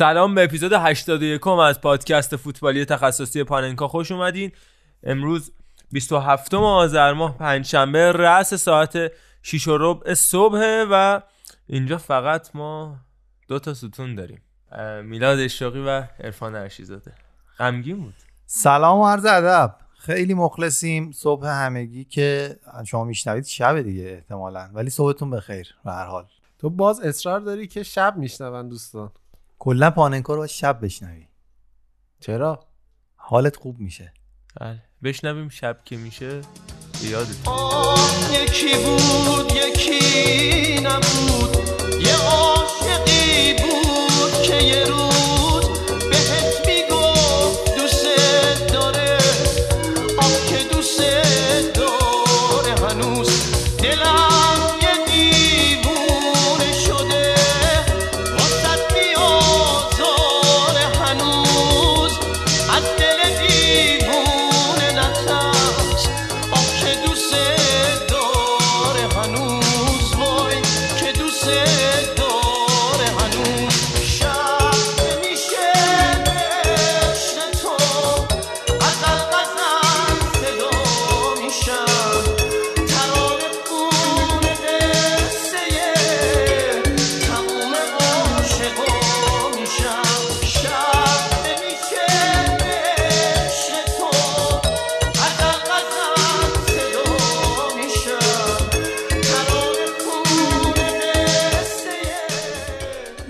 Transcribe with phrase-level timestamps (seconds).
[0.00, 3.88] سلام به اپیزود 81 از پادکست فوتبالی تخصصی پاننکا.
[3.88, 4.52] خوش اومدین.
[5.02, 5.52] امروز
[5.92, 11.20] 27 آذر ماه پنجشنبه رأس ساعت 6 و ربع صبح و
[11.66, 12.96] اینجا فقط ما
[13.48, 14.42] دو تا ستون داریم.
[15.04, 17.12] میلاد اشتاقی و عرفان ارشیزاده
[17.58, 18.14] غمگین بود.
[18.46, 19.76] سلام و عرض ادب.
[19.98, 21.12] خیلی مخلصیم.
[21.12, 24.70] صبح همگی که شما میشنوید شب دیگه احتمالا.
[24.72, 26.26] ولی صبحتون بخیر به هر حال.
[26.58, 29.12] تو باز اصرار داری که شب میشنون دوستان.
[29.62, 31.26] کلا پاننکا رو شب بشنوی.
[32.20, 32.66] چرا؟
[33.16, 34.12] حالت خوب میشه.
[34.60, 34.82] بله.
[35.02, 36.40] بشنویم شب که میشه.
[37.02, 37.28] به یادت.
[38.32, 41.56] یکی بود یکی نبود.
[42.06, 45.09] یه عاشقی بود که یه روز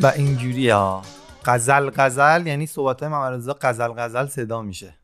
[0.03, 1.03] و اینجوری ها.
[1.45, 4.95] غزل غزل یعنی صحبت های ممرزا غزل غزل صدا میشه.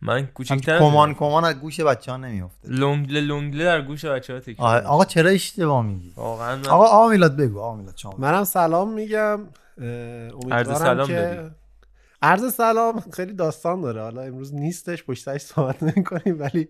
[0.00, 4.32] من هم کوچیک‌تر کمان کمان از گوش بچه ها نمیفته لنگله لنگله در گوش بچه
[4.32, 4.82] ها تکرار.
[4.82, 8.92] آقا چرا اشتباه میگی؟ واقعا من آقا آقا میلاد بگو آقا میلاد شما منم سلام
[8.92, 9.40] میگم.
[9.78, 11.50] امیدوارم سلام که دادی.
[12.22, 13.00] عرض سلام.
[13.12, 14.02] خیلی داستان داره.
[14.02, 16.68] حالا امروز نیستش پشتش صحبت نمی‌کنیم ولی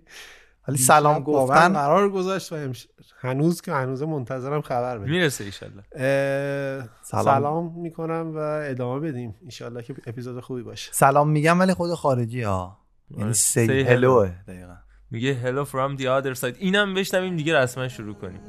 [0.69, 2.89] ولی سلام گفتن قرار گذاشت و امش-
[3.21, 5.83] هنوز که هنوز منتظرم خبر بدیم می‌رسه ایشالله.
[5.95, 7.25] اه، سلام.
[7.25, 9.35] سلام می‌کنم و ادامه بدیم.
[9.45, 10.93] انشالله که اپیزود خوبی باشه.
[10.93, 12.79] سلام میگم ولی خود خارجی ها.
[13.11, 13.33] یعنی آره.
[13.33, 13.91] سی Say hello.
[13.91, 14.75] هلوه دقیقا.
[15.11, 16.57] میگه hello from the other side.
[16.59, 18.41] اینم بشنویم دیگه رسما شروع کنیم.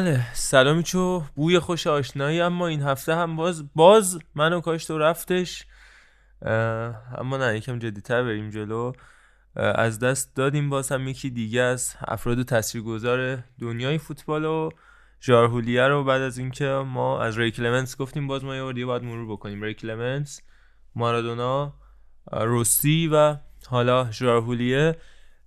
[0.00, 4.98] بله سلامی چو بوی خوش آشنایی اما این هفته هم باز باز منو کاشت و
[4.98, 5.66] رفتش.
[7.18, 8.92] اما نه یکم جدیتر بریم جلو.
[9.56, 14.70] از دست دادیم باز هم یکی دیگه از افراد تاثیرگذار دنیای فوتبال و
[15.22, 16.04] ژارهولیه رو.
[16.04, 19.62] بعد از اینکه ما از ری کلمنس گفتیم باز ما یه دیگه باید مرور بکنیم.
[19.62, 20.42] ری کلمنس
[20.94, 21.74] مارادونا
[22.32, 23.36] روسی و
[23.66, 24.96] حالا ژارهولیه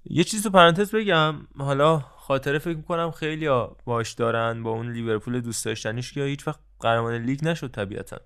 [0.06, 3.50] یه چیز تو پرانتز بگم حالا خاطره فکر می‌کنم خیلی
[3.86, 8.18] باش دارن با اون لیورپول دوست داشتنیش که هیچ وقت قهرمان لیگ نشد طبیعتا.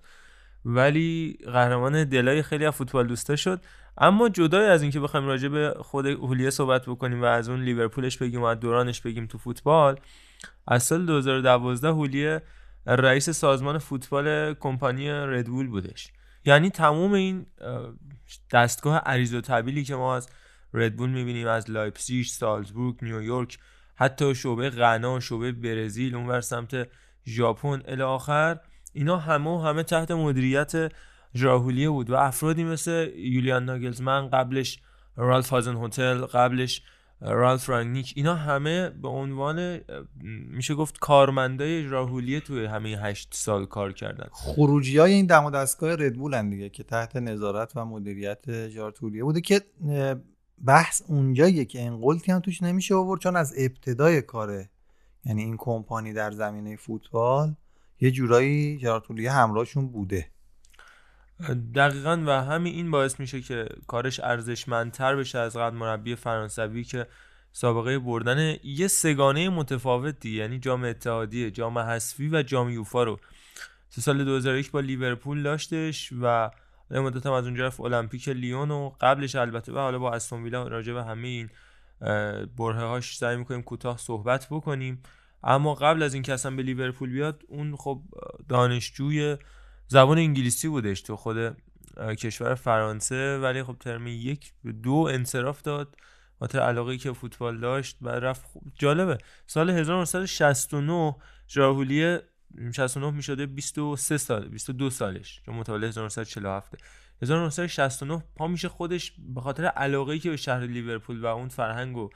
[0.64, 3.60] ولی قهرمان دلای خیلی از فوتبال دوستا شد.
[3.98, 8.16] اما جدای از اینکه بخوایم راجع به خود هولیه صحبت بکنیم و از اون لیورپولش
[8.16, 10.00] بگیم و از دورانش بگیم تو فوتبال
[10.66, 12.42] از سال 2012 هولیه
[12.86, 16.08] رئیس سازمان فوتبال کمپانی ردبول بودش.
[16.44, 17.92] یعنی تمام این اه،
[18.52, 20.28] دستگاه عریض و طویلی که ما از
[20.74, 23.58] ردبول می‌بینیم از لایپزیگ، سالزبورگ، نیویورک
[23.98, 26.88] حتی شعبه غنا، شعبه برزیل اونور سمت
[27.26, 28.60] ژاپن الی آخر
[28.92, 30.92] اینا همه همه تحت مدیریت
[31.34, 34.80] ژرار هولیه بود و افرادی مثل یولیان ناگلزمن قبلش
[35.16, 36.82] رالف هازن‌هوتل قبلش
[37.20, 39.80] رالف رانگنیک اینا همه به عنوان
[40.50, 44.26] میشه گفت کارمندای ژرار هولیه توی همه هشت سال کار کردن.
[44.32, 45.96] خروجی های این دم و دستگاه
[46.50, 49.60] دیگه که تحت نظارت و مدیریت جارتولیه بوده که
[50.64, 54.70] بحث اونجاییه که انقلتی هم توش نمیشه آورد چون از ابتدای کاره.
[55.24, 57.54] یعنی این کمپانی در زمینه فوتبال
[58.00, 60.30] یه جورایی جارتولیه همراهشون بوده.
[61.74, 67.06] دقیقا و همین این باعث میشه که کارش ارزشمندتر بشه از قبل مربی فرانسوی که
[67.52, 73.20] سابقه بردن یه سگانه متفاوتی یعنی جام اتحادیه جام حذفی و جام یوفا رو.
[73.90, 76.50] سال 2001 با لیورپول داشتش و
[76.90, 80.42] یه مدت هم از اونجا رفت المپیک لیون و قبلش البته و حالا با استون
[80.42, 81.50] ویلا راجع به همه این
[82.58, 85.02] برهه هاش سعی می‌کنیم کوتاه صحبت بکنیم.
[85.44, 88.02] اما قبل از اینکه اصلا به لیورپول بیاد اون خب
[88.48, 89.36] دانشجوی
[89.88, 91.56] زبان انگلیسی بودش تو خود
[92.18, 93.38] کشور فرانسه.
[93.38, 94.52] ولی خب ترم یک
[94.82, 95.96] دو انصراف داد.
[96.38, 99.18] خاطر علاقه که فوتبال داشت و رفت جالبه.
[99.46, 101.16] سال 1969
[101.48, 102.22] ژراهولیه
[102.72, 106.74] 69 می‌شده 23 سال 22 سالش چون متولد 1947
[107.22, 112.10] 1969 پا میشه خودش به خاطر علاقه که به شهر لیورپول و اون فرهنگ و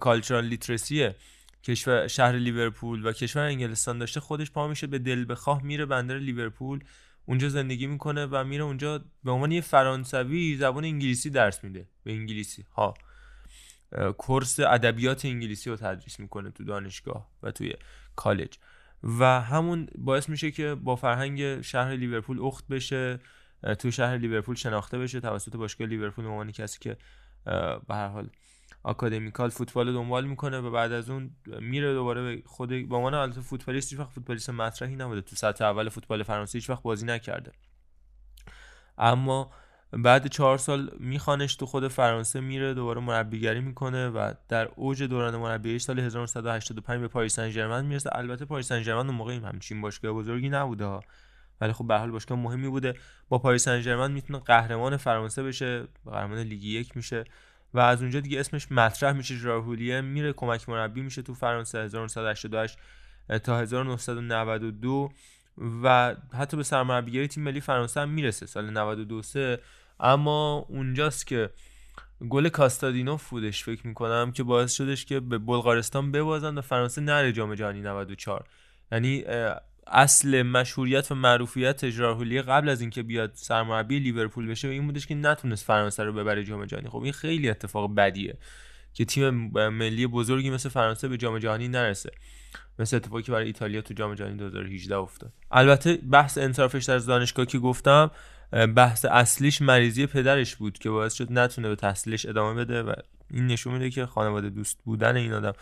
[0.00, 1.10] کالچرال لیترسی
[1.64, 6.18] کشور شهر لیورپول و کشور انگلستان داشته خودش پا میشه به دل بخواه میره بندر
[6.18, 6.84] لیورپول
[7.26, 11.88] اونجا زندگی می‌کنه و میره اونجا به عنوان یه فرانسوی زبان انگلیسی درس میده.
[12.04, 12.94] به انگلیسی ها.
[14.18, 17.74] کورس ادبیات انگلیسی رو تدریس می‌کنه تو دانشگاه و توی
[18.16, 18.58] کالج.
[19.04, 23.20] و همون باعث میشه که با فرهنگ شهر لیورپول اخت بشه
[23.78, 26.96] تو شهر لیورپول شناخته بشه توسط باشگاه لیورپول عنوان کسی که
[27.88, 28.30] به هر حال
[28.82, 33.40] آکادمیکال فوتبال دنبال می‌کنه و بعد از اون میره دوباره به خود به عنوان البته
[33.40, 35.20] فوتبالیست هیچ وقت فوتبالیست مطرحی نبوده.
[35.20, 37.52] تو سطح اول فوتبال فرانسه هیچ وقت بازی نکرده.
[38.98, 39.50] اما
[39.92, 45.36] بعد چهار سال میخوانش تو خود فرانسه میره دوباره مربیگری می‌کنه و در اوج دوران
[45.36, 48.10] مربیگریش سال 1985 به پاریس سن ژرمن می‌رسه.
[48.12, 51.00] البته پاریس سن ژرمن اون موقع همچین باشگاه بزرگی نبوده
[51.60, 52.94] ولی خب به حال باشگاه مهمی بوده.
[53.28, 57.24] با پاریس سن ژرمن می‌تونه قهرمان فرانسه بشه قهرمان لیگ یک میشه
[57.74, 61.78] و از اونجا دیگه اسمش مطرح میشه ژرار هولیه میره کمک مربی میشه تو فرانسه
[61.78, 62.78] 1988
[63.44, 65.12] تا 1992
[65.82, 68.46] و حتی به سرمربیگری تیم ملی فرانسه هم می‌رسه.
[68.46, 69.58] سال 92 سه
[70.02, 71.50] اما اونجاست که
[72.28, 77.32] گل کاستادینوف بودش فکر می‌کنم که باعث شدش که به بلغارستان ببازن و فرانسه نره
[77.32, 78.44] جام جهانی 94
[78.92, 79.24] یعنی
[79.86, 85.14] اصل مشهوریت و معروفیت ژراهولیه قبل از اینکه بیاد سرمربی لیورپول بشه این بودش که
[85.14, 86.88] نتونست فرانسه رو ببره جام جهانی.
[86.88, 88.38] خب این خیلی اتفاق بدیه
[88.94, 89.34] که تیم
[89.68, 92.10] ملی بزرگی مثل فرانسه به جام جهانی نرسه.
[92.78, 95.32] مثل اتفاقی که برای ایتالیا تو جام جهانی 2018 افتاد.
[95.50, 98.10] البته بحث انصرافش در دانشگاه که گفتم
[98.52, 102.92] بحث اصلیش مریضی پدرش بود که باعث شد نتونه به تحصیلش ادامه بده و
[103.30, 105.52] این نشون میده که خانواده دوست بودن این آدم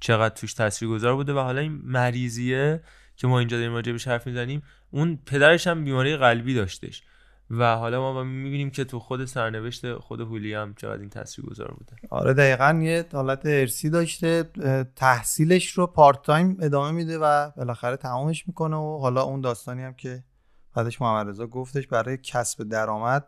[0.00, 2.80] چقدر توش تاثیرگذار بوده و حالا این مریضیه
[3.16, 7.02] که ما اینجا داریم راجع بهش حرف می‌زنیم اون پدرش هم بیماری قلبی داشتش
[7.50, 11.92] و حالا ما می‌بینیم که تو خود سرنوشت خود هولی هم چقدر این تاثیرگذار بوده.
[12.10, 14.44] آره دقیقا یه حالت ارسی داشته
[14.96, 19.94] تحصیلش رو پارت تایم ادامه میده و بالاخره تمامش می‌کنه و حالا اون داستانی هم
[19.94, 20.24] که
[20.74, 23.26] بعدش محمد رضا گفتش برای کسب درآمد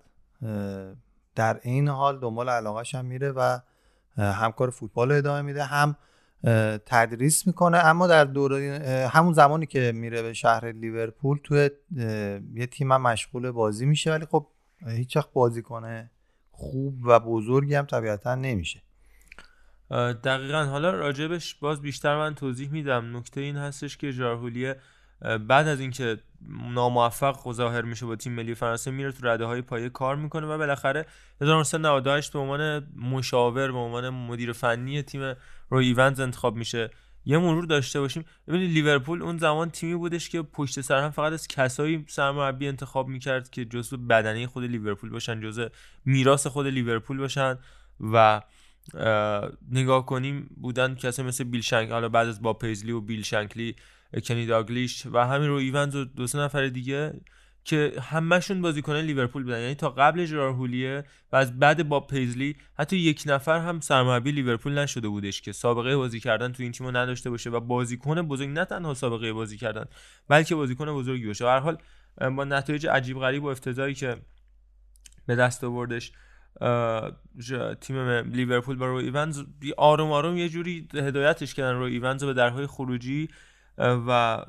[1.34, 3.58] در این حال دنبال علاقش هم میره و
[4.16, 5.96] اه، هم کار فوتبال رو ادامه میده هم
[6.86, 7.78] تدریس می‌کنه.
[7.78, 11.70] اما در دوره همون زمانی که میره به شهر لیورپول توی
[12.54, 14.46] یه تیم هم مشغول بازی میشه ولی خب
[14.86, 16.10] هیچ وقت بازی کنه
[16.50, 18.82] خوب و بزرگی هم طبیعتا نمیشه.
[20.24, 20.64] دقیقا.
[20.64, 23.16] حالا راجبش باز بیشتر من توضیح میدم.
[23.16, 24.76] نکته این هستش که ژارهولیه اه،
[25.22, 26.18] بعد از اینکه
[26.74, 30.58] ناموفق ظاهر میشه با تیم ملی فرانسه میره تو رده های پایه کار می‌کنه و
[30.58, 31.06] بالاخره
[31.40, 35.34] 1998 به عنوان مشاور به عنوان مدیر فنی تیم
[35.70, 36.90] روی ایونز انتخاب میشه.
[37.24, 38.24] یه مرور داشته باشیم.
[38.48, 43.08] ببینید لیورپول اون زمان تیمی بودش که پشت سر هم فقط از کسایی سرمربی انتخاب
[43.08, 45.68] می‌کرد که جزو بدنه خود لیورپول باشن جزو
[46.04, 47.58] میراث خود لیورپول باشن
[48.00, 48.40] و
[48.94, 53.22] اه، نگاه کنیم بودن کسی مثل بیل شنک حالا بعد از با پیزلی و بیل
[53.22, 53.76] شنکلی
[54.20, 57.20] کنی داگلیش و همین رو ایونز و دو سه نفر دیگه
[57.64, 59.60] که همشون بازیکن لیورپول بودن.
[59.60, 64.32] یعنی تا قبل جرار هولیه و از بعد با پیزلی حتی یک نفر هم سرمربی
[64.32, 68.48] لیورپول نشده بودش که سابقه بازی کردن تو این تیمو نداشته باشه و بازیکن بزرگ
[68.48, 69.84] نه تنها سابقه بازی کردن
[70.28, 71.46] بلکه بازیکن بزرگی باشه.
[71.46, 71.78] هر حال
[72.36, 74.16] با نتایج عجیب غریب و افتضاحی که
[75.26, 76.12] به دست آوردش
[77.80, 79.42] تیم لیورپول با ایونز
[79.76, 83.28] آروم آروم یه جوری هدایتش کردن روی ایونز رو به درهای خروجی
[83.78, 84.42] و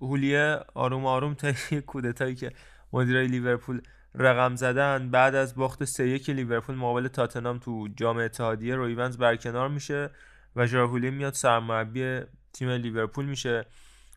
[0.00, 1.52] هولیه آروم آروم تا
[1.86, 2.52] کودتایی که
[2.92, 3.80] مدیرای لیورپول
[4.14, 9.18] رقم زدن بعد از باخت 3 1 لیورپول مقابل تاتنهام تو جام اتحادیه روی ایونز
[9.18, 10.10] برکنار میشه
[10.56, 12.20] و ژرار هولیه میاد سرمربی
[12.52, 13.66] تیم لیورپول میشه.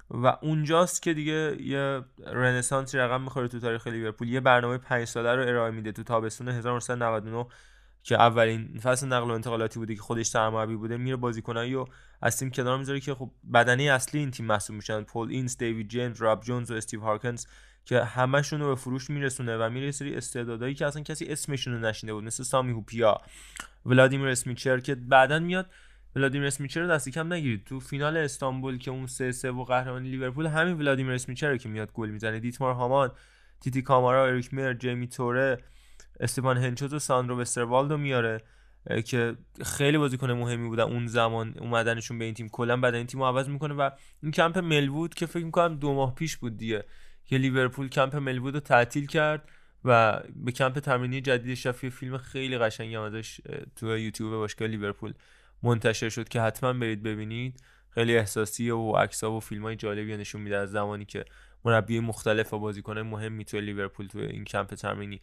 [0.10, 4.30] و اونجاست که دیگه یه رنسانسی رقم می‌خوره تو تاریخ لیورپول.
[4.30, 7.46] یه برنامه پنج ساله رو ارائه میده تو تابستون 1999
[8.06, 11.88] که اولین فصل نقل و انتقالاتی بوده که خودش سرمربی بوده میره بازیکنایی رو
[12.22, 15.04] از تیم کنار می‌ذاره که خب بدنه اصلی این تیم محسوب میشن.
[15.04, 17.46] پول اینز دیوید جیمز راب جونز و استیو هارکنز
[17.86, 21.80] که همشون رو به فروش میرسونه و میره سری استعدادایی که اصلا کسی اسمشون رو
[21.80, 23.22] نشینده بود مثل سامی هوپیا
[23.86, 25.70] ولادیمیر اسمیچر که بعدا میاد
[26.16, 27.64] ولادیمیر اسمیچر رو دستی کم نگیرید.
[27.66, 31.70] تو فینال استانبول که اون سه سه و قهرمانی لیورپول همین ولادیمیر اسمیچر رو که
[31.70, 32.40] میاد گل می‌زنه.
[32.40, 33.12] دیتمار هامان
[33.62, 35.58] تیتی کامارا اریک میر جیمی ترائوره
[36.20, 38.42] استفان هنچوز و ساندر وسترولد رو میاره
[39.06, 42.50] که خیلی بازیکن مهمی بودن اون زمان اومدنشون به این تیم.
[42.50, 43.90] کلا بعد این تیم عوض می‌کنه و
[44.24, 46.84] این کمپ ملوود که فکر می‌کنم دو ماه پیش بود دیگه
[47.26, 49.50] که لیورپول کمپ ملوود رو تعطیل کرد
[49.86, 53.42] و به کمپ تمرینی جدیدش رفت یه فیلم خیلی قشنگی هم ازش
[53.76, 55.14] تو یوتیوب باشگاه لیورپول
[55.64, 57.64] منتشر شد که حتما برید ببینید.
[57.90, 61.26] خیلی احساسیه و عکس‌ها و فیلم‌های جالبی نشون میده از زمانی که
[61.66, 65.22] مربی مختلف و بازیکن‌های مهمی توی لیورپول توی این کمپ تمرینی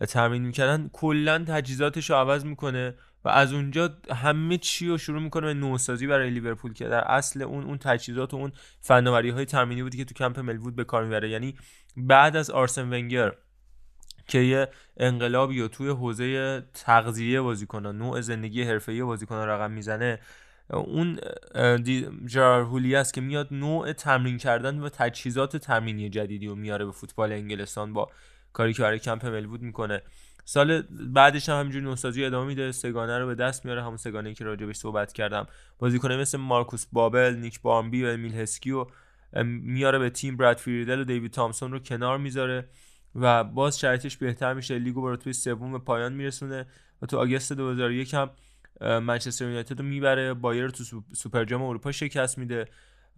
[0.00, 5.46] تمرین می‌کردن کلا تجهیزاتش رو عوض می‌کنه و از اونجا همه چی رو شروع می‌کنه
[5.46, 9.82] به نوسازی برای لیورپول که در اصل اون اون تجهیزات و اون فناوری های تمرینی
[9.82, 11.30] بودی که تو کمپ ملوود به کار می‌بره.
[11.30, 11.54] یعنی
[11.96, 13.32] بعد از آرسن ونگر
[14.28, 20.18] که یه انقلابی و توی حوزه تغذیه بازیکنان نوع زندگی حرفه‌ای بازیکنان رقم می‌زنه
[20.70, 21.18] اون
[22.26, 26.92] جرار هولی است که میاد نوع تمرین کردن و تجهیزات تمرینی جدیدی رو میاره به
[26.92, 28.10] فوتبال انگلستان با
[28.56, 30.02] کاری که برای کمپ ملوود می‌کنه.
[30.44, 33.82] سال بعدش هم همینجوری نوسازی ادامه میده سگانه رو به دست میاره.
[33.82, 35.46] همون سگانه که راجبش صحبت کردم.
[35.78, 38.86] بازیکنه مثل مارکوس بابل نیک بارمبی و امیل هسکی و
[39.44, 40.36] میاره به تیم.
[40.36, 42.68] براد فریدل و دیوید تامسون رو کنار می‌ذاره
[43.14, 44.78] و باز شرایطش بهتر میشه.
[44.78, 46.66] لیگو به رتبه سوم به پایان میرسونه
[47.02, 48.30] و تو آگست 2001 هم
[48.80, 50.34] منچستر یونایتد رو می‌بره.
[50.34, 52.68] بایرن تو سوپ- سوپر جام اروپا شکست میده.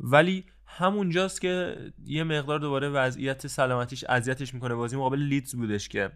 [0.01, 4.75] ولی همونجاست که یه مقدار دوباره وضعیت سلامتیش اذیتش می‌کنه.
[4.75, 6.11] بازی مقابل لیدز بودش که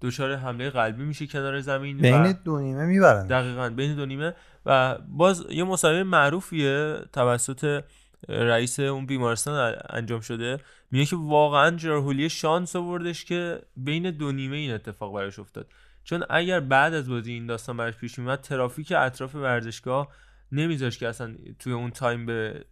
[0.00, 3.26] دچار حمله قلبی میشه کنار زمین بین دو نیمه می‌برن.
[3.26, 4.34] دقیقا بین دو نیمه.
[4.66, 7.84] و باز یه مصاحبه معروفیه توسط
[8.28, 10.58] رئیس اون بیمارستان انجام شده.
[10.90, 15.66] میگه که واقعا جرهولی شانس آوردش که بین دو نیمه این اتفاق براش افتاد.
[16.04, 20.08] چون اگر بعد از بازی این داستان براش پیش میومد ترافیک اطراف ورزشگاه
[20.52, 22.64] نمیذاش که اصلا توی اون تایم به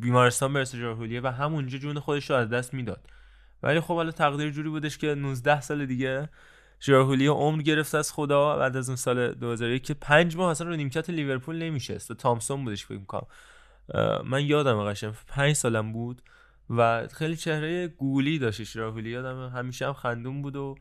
[0.00, 3.06] بیمارستان برسه جرهولیه و همونجا جون خودش رو از دست می‌داد.
[3.62, 6.28] ولی خب حالا تقدیر جوری بودش که 19 سال دیگه
[6.80, 10.68] ژرار هولیه عمر گرفت از خدا بعد از اون سال 2001 که پنج ماه اصلا
[10.68, 12.10] رو نیمکت لیورپول نمیشست.
[12.10, 13.26] و تامسون بودش فکر می‌کنم.
[14.24, 15.14] من یادم قشنگ.
[15.26, 16.22] پنج سالم بود
[16.70, 20.74] و خیلی چهره گولی داشت ژرار هولیه یادم همیشه هم خندون بود و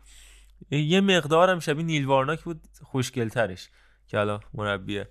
[0.71, 3.69] یه مقدارم شبیه نیل وارناک بود خوشگلترش
[4.07, 5.05] که حالا مربی اه،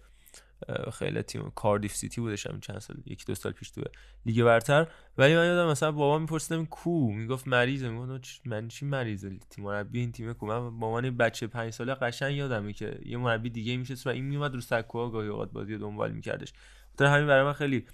[0.93, 3.83] خیلی تیم کاردیف سیتی بودش همین چند سال یک دو سال پیش تو
[4.27, 4.87] لیگ برتر.
[5.19, 7.89] ولی من یادم مثلا بابا میپرسیدم کو؟ می‌گفت مریضه.
[7.89, 11.95] می‌گفت من چی مریضه؟ تیم مربی این تیم کو؟ من با من بچه پنج ساله
[11.95, 15.79] قشنگ یادمه که یه مربی دیگه میشه و این میومد رو سکوها گاهی اوقات بازی
[15.79, 16.53] دنبال میکردش.
[16.91, 17.87] خاطر همین برای من خیلی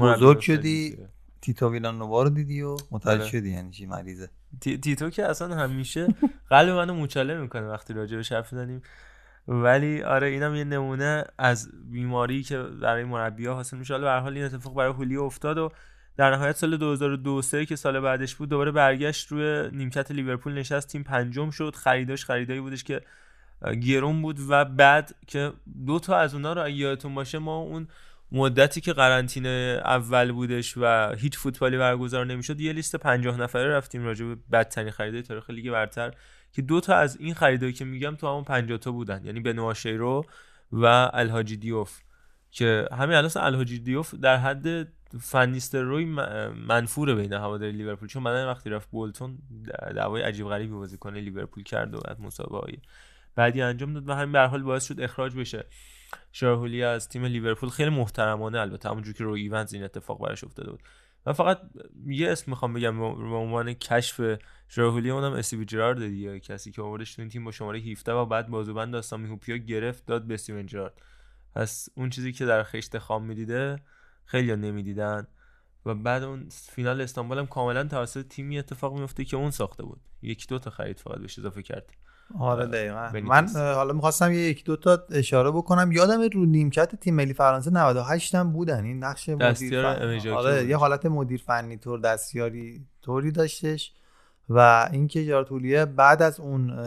[0.00, 0.40] بزرگ.
[0.40, 0.98] شدی
[1.42, 3.30] تیتو ویلانووا رو دیدی و متوجه آره.
[3.30, 4.30] شدی یعنی چی مریضه.
[4.60, 6.06] تی- تیتو که اصلا همیشه
[6.50, 8.82] قلب منو موچاله می‌کنه وقتی راجع بهش حرف می‌زنیم.
[9.48, 13.94] ولی آره اینم یه نمونه از بیماری که برای مربی‌ها حاصل میشه.
[13.94, 15.72] حالا به حال این اتفاق برای هولی افتاد و
[16.16, 20.88] در نهایت سال 2002 3 که سال بعدش بود دوباره برگشت روی نیمکت لیورپول نشست
[20.88, 21.74] تیم پنجم شد.
[21.74, 23.00] خریداش خریدایی بودش که
[23.82, 25.52] گرون بود و بعد که
[25.86, 27.88] دو تا از اونا رو یادتون باشه ما اون
[28.32, 34.04] مدتی که قرنطینه اول بودش و هیچ فوتبالی برگزار نمی‌شد یه لیست 50 نفره رفتیم
[34.04, 36.14] راجع به بدترین خریدای تاریخ لیگ برتر
[36.52, 39.24] که دو تا از این خریدایی که میگم تو همون 50 تا بودن.
[39.24, 40.26] یعنی بنوا شیرو
[40.72, 42.00] و الهاجی دیوف.
[42.50, 44.88] که همین الان الهاجی دیوف در حد
[45.20, 46.04] فنیستر روی
[46.66, 48.08] منفور بین هواداری لیورپول.
[48.08, 49.38] چون من وقتی رفت بولتون
[49.94, 52.72] دعوای عجیب غریبی بازیکن لیورپول کرد و از مسابقه
[53.34, 55.64] بعدی انجام داد و همین به حال باعث شد اخراج بشه.
[56.32, 60.70] شارهولی از تیم لیورپول خیلی محترمانه البته همونجور که روی ایونز این اتفاق براش افتاده
[60.70, 60.82] بود.
[61.26, 61.60] من فقط
[62.06, 62.98] یه اسم می‌خوام بگم
[63.30, 64.38] به عنوان کشف
[64.70, 68.26] ژراهولی اونم استیو جرارد دیگه کسی که آوردش تو این تیم با شماره 17 و
[68.26, 71.02] بعد بازوبند داستان هوپیا گرفت داد به استیون جرارد.
[71.54, 73.76] پس اون چیزی که در خشت خام می‌دیده
[74.24, 75.26] خیلی نمی‌دیدن.
[75.86, 80.00] و بعد اون فینال استانبول هم کاملا توسط تیمی اتفاق میفته که اون ساخته بود.
[80.22, 81.90] یکی دو تا خرید فقط بهش اضافه کرد.
[82.38, 83.10] آره دقیقا.
[83.14, 83.56] بنیتس.
[83.56, 85.92] من حالا می‌خواستم یه یک دو تا اشاره بکنم.
[85.92, 88.84] یادم رو نیمکت تیم ملی فرانسه 98 هم بودن.
[88.84, 90.28] این نقش مدیر فن...
[90.30, 90.64] آره.
[90.64, 93.92] یه حالت مدیر فنی طور دستیاری طوری داشتش.
[94.48, 96.78] و اینکه جارتولیه بعد از اون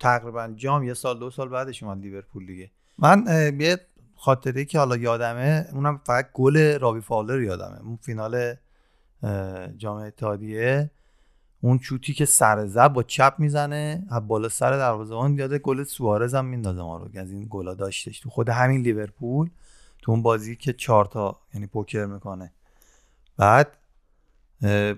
[0.00, 2.70] تقریبا جام یه سال دو سال بعدش اومد لیورپول دیگه.
[2.98, 3.24] من
[3.60, 3.80] یه
[4.14, 7.80] خاطره که حالا یادمه اونم فقط گل راوی فالر یادمه.
[7.80, 8.54] اون فینال
[9.76, 10.90] جام اتحادیه.
[11.66, 16.34] اون چوتی که سر زب با چپ می‌زنه از بالا سر دروازه‌بان یاد گل سوارز
[16.34, 18.20] هم میندازه ما رو از این گلا داشتش.
[18.20, 19.50] تو خود همین لیورپول
[20.02, 22.52] تو اون بازی که چهار تا یعنی پوکر می‌کنه.
[23.36, 23.76] بعد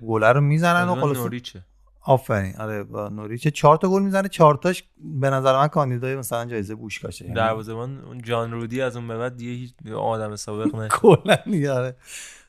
[0.02, 1.62] گله رو می‌زنن و خلاص نوریچه.
[2.00, 2.56] آفرین.
[2.56, 4.28] آره با نوریچ چهار تا گل می‌زنه.
[4.28, 4.84] چهار تاش
[5.20, 9.18] به نظر من کاندیدای مثلا جایزه پوشکاشه یعنی دروازه‌بان اون جان رودی از اون به
[9.18, 10.88] بعد دیگه هیچ آدم سابق نه.
[11.00, 11.36] کلا
[11.74, 11.96] آره.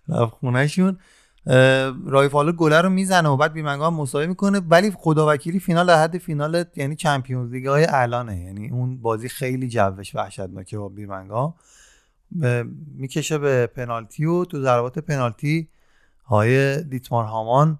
[0.10, 0.98] رفت خونهشون.
[2.06, 4.60] رابی فاولر گله رو می‌زنه و بعد بیرمنگام هم مساوی می‌کنه.
[4.60, 8.40] ولی خداوکیلی فینال در حد فینال یعنی Champions League های الانه.
[8.40, 11.54] یعنی اون بازی خیلی جوش وحشتناکه با بیرمنگام
[12.96, 15.68] می‌کشه به پنالتی و تو ضربات پنالتی
[16.26, 17.80] های دیتمار هامان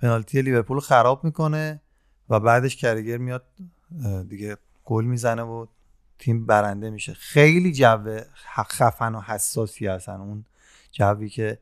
[0.00, 1.80] پنالتی لیورپول خراب می‌کنه
[2.28, 3.42] و بعدش کرگر میاد
[4.28, 5.66] دیگه گل می‌زنه و
[6.18, 7.14] تیم برنده میشه.
[7.14, 8.18] خیلی جو
[8.70, 10.44] خفن و حساسی هستن اون
[10.92, 11.58] جوی که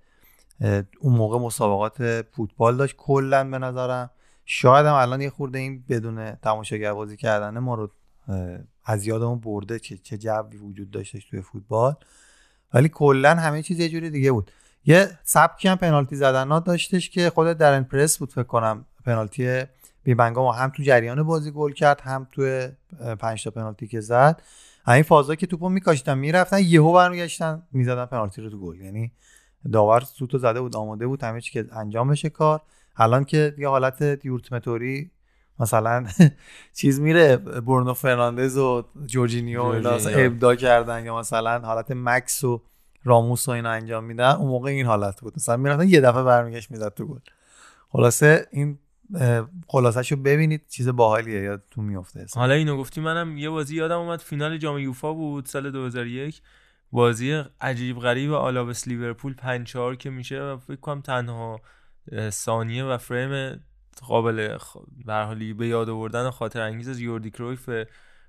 [1.00, 4.10] اون موقع مسابقات فوتبال داشت کلا به نظرم.
[4.44, 7.90] شاید هم الان یه خورده این بدون تماشاگر بازی کردن ما رو
[8.84, 11.94] از یادمون برده که چه جوی وجود داشتش توی فوتبال.
[12.74, 14.50] ولی کلا همه چیز یه جوری دیگه بود.
[14.84, 18.84] یه سبکی هم پنالتی زدن داشتش که خود دارن پرس بود فکر کنم.
[19.06, 19.62] پنالتی
[20.02, 22.68] بیرمنگام هم تو جریان بازی گل کرد هم تو
[23.18, 24.42] پنج تا پنالتی که زد.
[24.86, 28.80] همین فازا که توپو میکاشتن می‌رفتن یهو برمیگشتن می‌زدن پنالتی رو تو گل.
[28.80, 29.12] یعنی
[29.72, 32.60] داور سوتو زده بود آماده بود همه چی که انجام بشه کار.
[32.96, 35.10] الان که یه حالت یورتمه‌طوری
[35.58, 36.06] مثلا
[36.78, 39.62] چیز میره برونو فرناندز و جورجینیو.
[39.62, 42.62] ابداع کردن یا مثلا حالت مکث و
[43.04, 44.30] راموس و اینا انجام میدن.
[44.30, 45.32] اون موقع این حالت بود.
[45.36, 47.18] مثلا می‌رفتن یه دفعه برمیگشت می‌زد تو گل.
[47.88, 48.78] خلاصه این
[49.66, 52.40] خلاصش رو ببینید چیز باحالیه یادتون میفته اصلا.
[52.40, 54.20] حالا اینو گفتی منم یه بازی یادم اومد.
[54.20, 56.42] فینال جام یوفا بود سال 2001
[56.94, 61.60] بازی عجیب غریب آلاوس لیورپول 5 4 که میشه و فکر کنم تنها
[62.30, 63.60] ثانیه و فریم
[64.02, 64.76] قابل خ...
[65.06, 67.70] به حالی به یاد آوردن خاطر انگیز از یوردی کرویف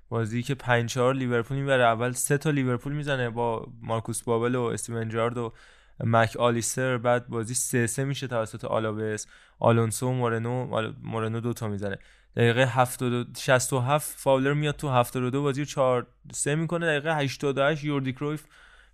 [0.08, 1.84] بازی که 5 4 لیورپول می‌بره.
[1.84, 5.52] اول سه تا لیورپول می‌زنه با مارکوس بابل و استیون جارد و
[6.00, 6.98] مک آلیستر.
[6.98, 9.26] بعد بازی سه سه میشه توسط آلاوس.
[9.58, 10.66] آلونسو و مورنو
[11.02, 11.98] مورنو دو تا می‌زنه.
[12.36, 16.86] دقیقه 72 67 فاولر میاد تو 72 بازی رو 4 3 می‌کنه.
[16.86, 18.44] دقیقه 88 یوردی کرویف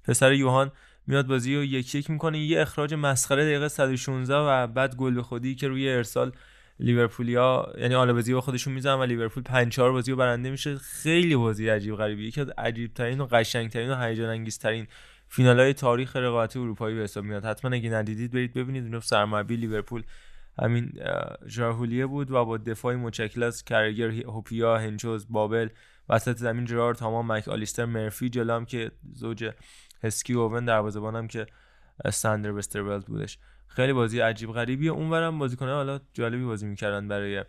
[0.05, 0.72] پسر یوهان
[1.07, 2.38] میاد بازی رو یک یک می‌کنه.
[2.38, 6.33] یه اخراج مسخره دقیقه 116 و بعد گل به خودی که روی ارسال
[6.81, 10.78] لیورپولیا یعنی آلاوزی با خودشون می‌زنن و لیورپول 5 4 بازی رو برنده میشه.
[10.78, 14.87] خیلی بازی عجیب غریبی یکی از عجیب ترین و قشنگ ترین و هیجان انگیز ترین
[15.28, 17.44] فینال های تاریخ رقابت اروپایی به حساب میاد.
[17.44, 18.85] حتما اگه ندیدید برید ببینید.
[18.85, 20.02] اونو سرمربی لیورپول
[20.59, 20.93] همین
[21.47, 22.99] ژارهولیه بود و با دفاعی
[23.43, 25.69] از کرگر هوپیا هنچوز بابل
[26.09, 29.51] وسط زمین جرارد تمام مک آلیستر مرفی جلام که زوج
[30.03, 31.47] هسکی اوون دروازه‌بانم که
[32.12, 33.38] ساندر وسترولد بودش.
[33.69, 34.91] خیلی بازی عجیب غریبیه.
[34.91, 37.45] اونورم بازیکن‌ها حالا جالبی بازی می‌کردن برای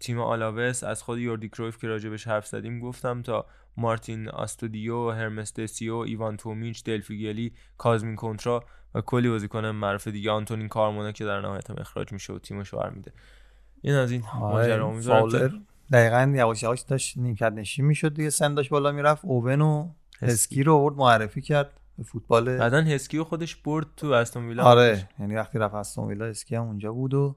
[0.00, 0.84] تیم آلاوس.
[0.84, 6.36] از خود یوردی کرویف که راجبش حرف زدیم گفتم تا مارتین آستودیو، هرمس دسیو، ایوان
[6.36, 10.30] تومیچ، دلفیگلی، کازمین کنترا و کلی بازیکن معروف دیگه.
[10.30, 13.12] آنتونین کارمونا که در نهایت هم اخراج میشه و تیمش رو میده.
[13.80, 15.48] این از این ماجرا امیدوارم آره، فاولر.
[15.48, 15.54] که-
[15.92, 18.30] دقیقا یواش یواش داشت نیمکت نشین می‌شد دیگه.
[18.30, 19.24] سن داشت بالا می‌رفت.
[19.24, 19.88] اوون و
[20.22, 24.62] اسکی رو آورد معرفی کرد به فوتبال بعدا هسکی رو خودش برد تو استون ویلا.
[24.64, 27.36] آره یعنی وقتی رفت استون ویلا اسکی هم اونجا بود و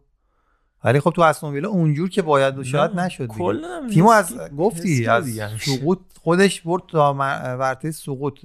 [0.84, 3.30] ولی خب تو استون ویلا اونجور که باید بود شاید نشد
[3.90, 5.52] تیمو از هسکی- گفتی هسکی از.
[5.62, 7.14] سقوط خودش برد تا
[7.60, 8.40] ورطه سقوط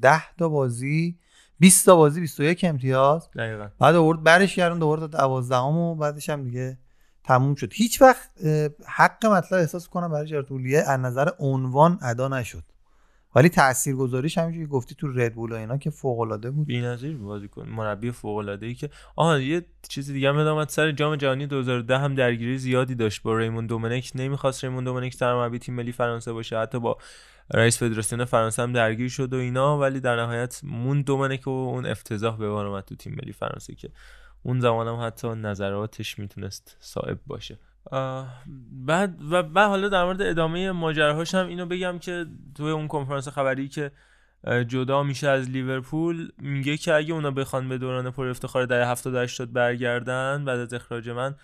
[0.00, 1.18] ده تا بازی
[1.58, 3.28] 20 تا بازی 21 امتیاز.
[3.36, 3.68] دقیقا.
[3.78, 6.78] بعد آورد برش گردون دوباره تا دوازدهم و بعدش هم دیگه
[7.24, 7.72] تموم شد.
[7.72, 8.30] هیچ وقت
[8.86, 12.62] حق مطلب احساس کنم برای جرتولیه از نظر عنوان ادا نشد.
[13.38, 16.66] ولی تاثیرگذاریش همینجوری گفتی تو ردبول و اینا که فوق العاده بود.
[16.66, 21.46] بی‌نظیر بازیکن مربی فوق العاده ای که آها یه چیز دیگه هم سر جام جهانی
[21.46, 26.32] 2010 هم درگیری زیادی داشت با ریمون دومنک نمی‌خواست ریمون دومنک سرمربی تیم ملی فرانسه
[26.32, 26.58] باشه.
[26.58, 26.98] حتی با
[27.54, 29.78] رئیس فدراسیون فرانسه هم درگیر شد و اینا.
[29.78, 33.90] ولی در نهایت مون دومنک و اون افتضاح به بار تو تیم ملی فرانسه که
[34.42, 37.58] اون زمان هم حتی نظراتش می‌تونست صائب باشه.
[38.86, 43.28] بعد و بعد حالا در مورد ادامه ماجراهاش هم اینو بگم که توی اون کنفرانس
[43.28, 43.92] خبری که
[44.66, 49.14] جدا میشه از لیورپول میگه که اگه اونا بخوان به دوران پر افتخار دهه 70
[49.14, 51.34] 80 برگردن بعد از اخراج من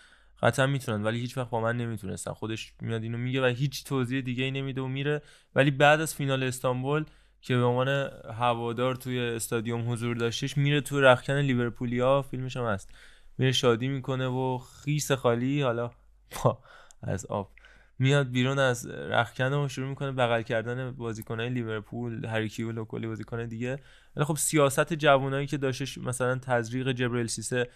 [0.42, 2.32] قطعا می‌تونن ولی هیچ وقت با من نمی‌تونستن.
[2.32, 5.22] خودش میاد اینو میگه و هیچ توضیح دیگه ای نمیده و میره.
[5.54, 7.04] ولی بعد از فینال استانبول
[7.40, 12.94] که به عنوان هوادار توی استادیوم حضور داشتش میره تو رخکن لیورپولیا فیلمش هم هست.
[13.38, 15.62] میره شادی می‌کنه و خیس خالی.
[15.62, 15.90] حالا
[16.34, 16.58] با
[17.02, 17.50] از آب.
[17.98, 23.46] میاد بیرون از رخکن و شروع می‌کنه بغل کردن بازیکنهای لیورپول هریکیول و کلی بازیکن
[23.46, 23.78] دیگه.
[24.16, 27.68] ولی خب سیاست جوانایی که داشتش مثلا تزریق جبرئیل سیسه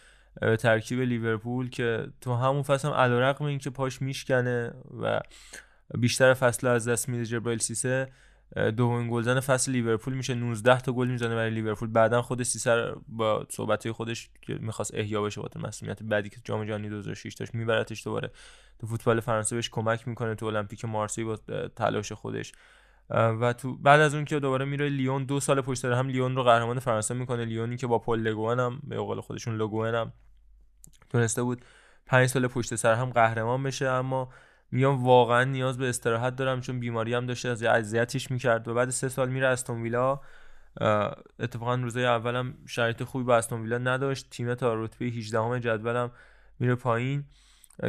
[0.58, 5.20] ترکیب لیورپول که تو همون فصل هم علیرغم اینکه پاش میشکنه و
[5.98, 8.12] بیشتر فصل از دست میده جبرائیل سیسه
[8.76, 10.34] دومین گلزن فصل لیورپول میشه.
[10.34, 11.88] 19 تا گل می‌زنه برای لیورپول.
[11.88, 16.36] بعدا خود سیسه رو با صحبتهای خودش که می‌خواست احیا بشه با مسئولیت بعدی که
[16.44, 18.30] جام جهانی 2006 داشت میبرتش دوباره.
[18.78, 21.36] تو فوتبال فرانسه بهش کمک می‌کنه تو المپیک مارسی با
[21.76, 22.52] تلاش خودش.
[23.10, 26.42] و تو بعد از اون که دوباره میره لیون دو سال پشت هم لیون رو
[26.42, 27.44] قهرمان فرانسه می‌کنه.
[27.44, 30.12] لیونی که با پل لگوئن هم به قول خودشون لگوئن هم
[31.10, 31.64] تونسته بود
[32.06, 33.88] پنج سال پشت سر هم قهرمان بشه.
[33.88, 34.28] اما
[34.70, 38.90] میام واقعا نیاز به استراحت دارم چون بیماری هم داشته از اذیتش می‌کرد و بعد
[38.90, 40.20] سه سال میره استون ویلا.
[41.38, 44.30] اتفاقا روزای اولم شرایط خوبی با استون ویلا نداشت.
[44.30, 46.10] تیم تا رتبه 18 همه جدولم
[46.58, 47.24] میره پایین.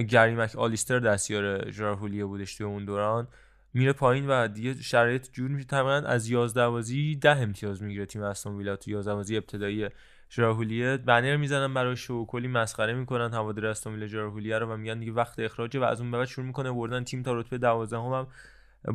[0.10, 3.28] گری مک آلیستر دستیار ژراهولیه بودش توی اون دوران.
[3.74, 5.68] میره پایین و دیگه شرایط جور میشه.
[5.68, 9.90] تقریبا از 11 بازی 10 امتیاز می‌گیره تیم استون ویلا تو 11 بازی ابتدایی
[10.32, 14.74] ژرار هولیه بنر می‌زنن برای شو کلی مسخره می‌کنن هوادار استون ویلا ژرار هولیه رو
[14.74, 17.34] و میگن دیگه وقت اخراجه و از اون به بعد شروع می‌کنه بردن تیم تا
[17.34, 18.28] رتبه 12 هم, هم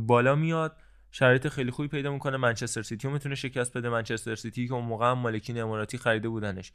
[0.07, 0.77] بالا میاد.
[1.11, 2.37] شرایط خیلی خوبی پیدا می‌کنه.
[2.37, 3.89] منچستر سیتی رو می‌تونه شکست بده.
[3.89, 6.73] منچستر سیتی که اون موقع هم مالکین اماراتی خریده بودنش.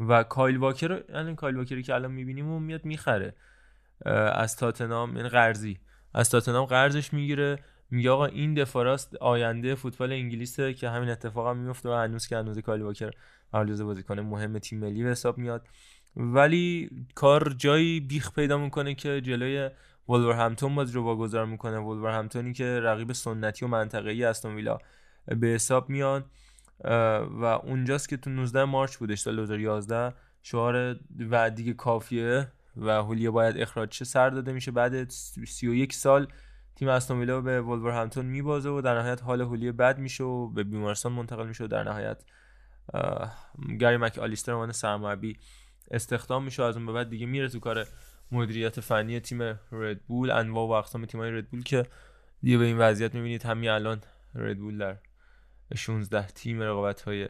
[0.00, 3.34] و کایل واکر رو الان کایل واکری که الان می‌بینیم اون میاد می‌خره.
[4.34, 5.80] از تاتنام یعنی قرضی.
[6.14, 7.58] از تاتنام قرضش می‌گیره.
[7.90, 12.26] میگه آقا این دفاع راست آینده فوتبال انگلیسه که همین اتفاق هم میفته و هنوز
[12.26, 13.10] که هنوز کایل واکر
[13.52, 15.66] جزو بازیکن مهم تیم ملی به حساب میاد.
[16.16, 19.70] ولی کار جایی بیخ پیدا می‌کنه که جلوی
[20.08, 21.78] ولورهمپتون بازی رو واگذار می‌کنه.
[21.78, 24.78] ولورهمپتونی که رقیب سنتی و منطقه‌ای استون ویلا
[25.26, 26.24] به حساب میاد.
[27.40, 30.96] و اونجاست که تو 19 مارچ بودش سال 2011 شعار
[31.30, 34.70] و دیگه کافیه و هولیه باید اخراج شه سر داده میشه.
[34.70, 36.26] بعد 31 سال
[36.76, 40.64] تیم استون ویلا به ولورهمپتون میبازه و در نهایت حال هولیه بد میشه و به
[40.64, 42.24] بیمارستان منتقل میشه و در نهایت
[43.80, 45.38] گری مک آلیستر عنوان سرمربی
[45.90, 47.86] استخدام میشه از اون به بعد دیگه میره تو کار
[48.32, 49.42] مدیریت فنی تیم
[49.72, 51.86] ردبول انواع و اقسام تیمای ردبول که
[52.42, 53.42] دیگه به این وضعیت می‌بینید.
[53.42, 54.00] همین الان
[54.34, 54.96] ردبول در
[55.76, 57.28] 16 تیم رقابت های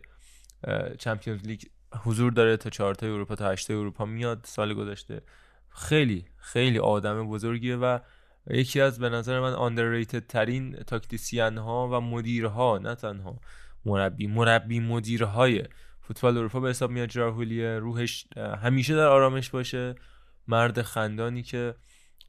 [0.99, 1.63] چمپیونز لیگ
[2.03, 4.41] حضور داره تا 4 تا اروپا تا 8 تا اروپا میاد.
[4.45, 5.23] سال گذشته
[5.71, 7.99] خیلی خیلی آدم بزرگیه و
[8.51, 13.41] یکی از به نظر من آندرریتد ترین تاکتیسیان ها و مدیرها نه تنها
[13.85, 15.63] مربی مربی مدیرهای
[16.01, 19.95] فوتبال اروپا به حساب میاد جراهولیه روحش همیشه در آرامش باشه.
[20.49, 21.75] مرد خندانی که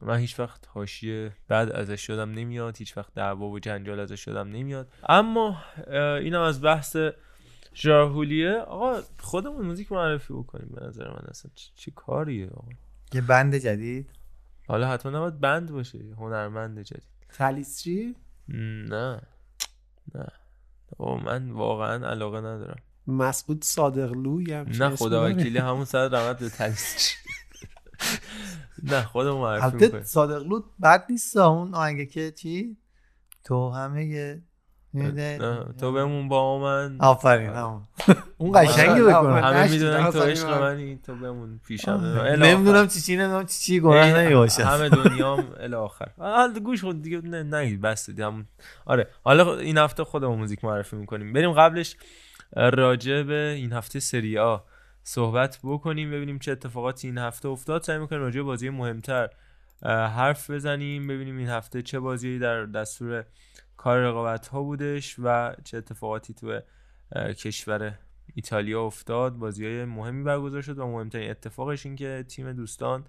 [0.00, 4.48] من هیچ وقت حاشیه بعد ازش شدم نمیاد هیچ وقت دعوا و جنجال ازش شدم
[4.48, 4.92] نمیاد.
[5.08, 5.62] اما
[6.18, 6.96] اینم از بحث
[7.74, 11.24] جراهولیه آقا خودمون موزیک معرفی بکنیم به نظر من.
[11.28, 12.68] اصلا چی کاریه؟ آقا.
[13.12, 14.10] یه بند جدید؟
[14.68, 17.08] حالا حتما نباید بند باشه هنرمند جدید.
[17.28, 18.14] تلیس چی؟
[18.48, 19.22] نه.
[20.14, 20.26] نه.
[20.96, 22.78] او من واقعا علاقه ندارم.
[23.06, 27.14] مسعود صادقلوی هم نه خدا وکیلی همون سر رمت به تلیس
[28.82, 30.02] نه خودمون معرفی البته می‌کنیم.
[30.02, 32.76] صادقلو بد نیست اون آهنگه که چی؟
[33.44, 34.42] تو همه
[35.80, 36.96] تو بمون با من.
[37.00, 37.82] آفرین همون
[38.38, 39.16] اون قشنگی آره، بکنه.
[39.16, 39.42] آره.
[39.42, 41.90] همه می‌دونن تو عشق منی تو بمون پیشم.
[42.38, 46.08] نمی‌دونم چی چی نمی‌دونم چی چی گناه نمی‌باشه همه دنیام الی آخر.
[46.18, 48.46] حالا گوش خود دیگه نه نگید بس همون.
[48.86, 51.32] آره حالا این هفته خودمون موزیک معرفی می‌کنیم.
[51.32, 51.96] بریم قبلش
[52.56, 54.56] راجع به این هفته سری آ
[55.02, 57.82] صحبت بکنیم ببینیم چه اتفاقاتی این هفته افتاد.
[57.82, 59.28] سعی می‌کنیم راجع به بازی مهمتر
[60.16, 63.24] حرف بزنیم ببینیم این هفته چه بازی در دستور
[63.84, 66.60] کار رقابت ها بودش و چه اتفاقاتی تو
[67.16, 67.98] کشور
[68.34, 69.32] ایتالیا افتاد.
[69.32, 73.04] بازی های مهمی برگزار شد و مهمترین اتفاقش این که تیم دوستان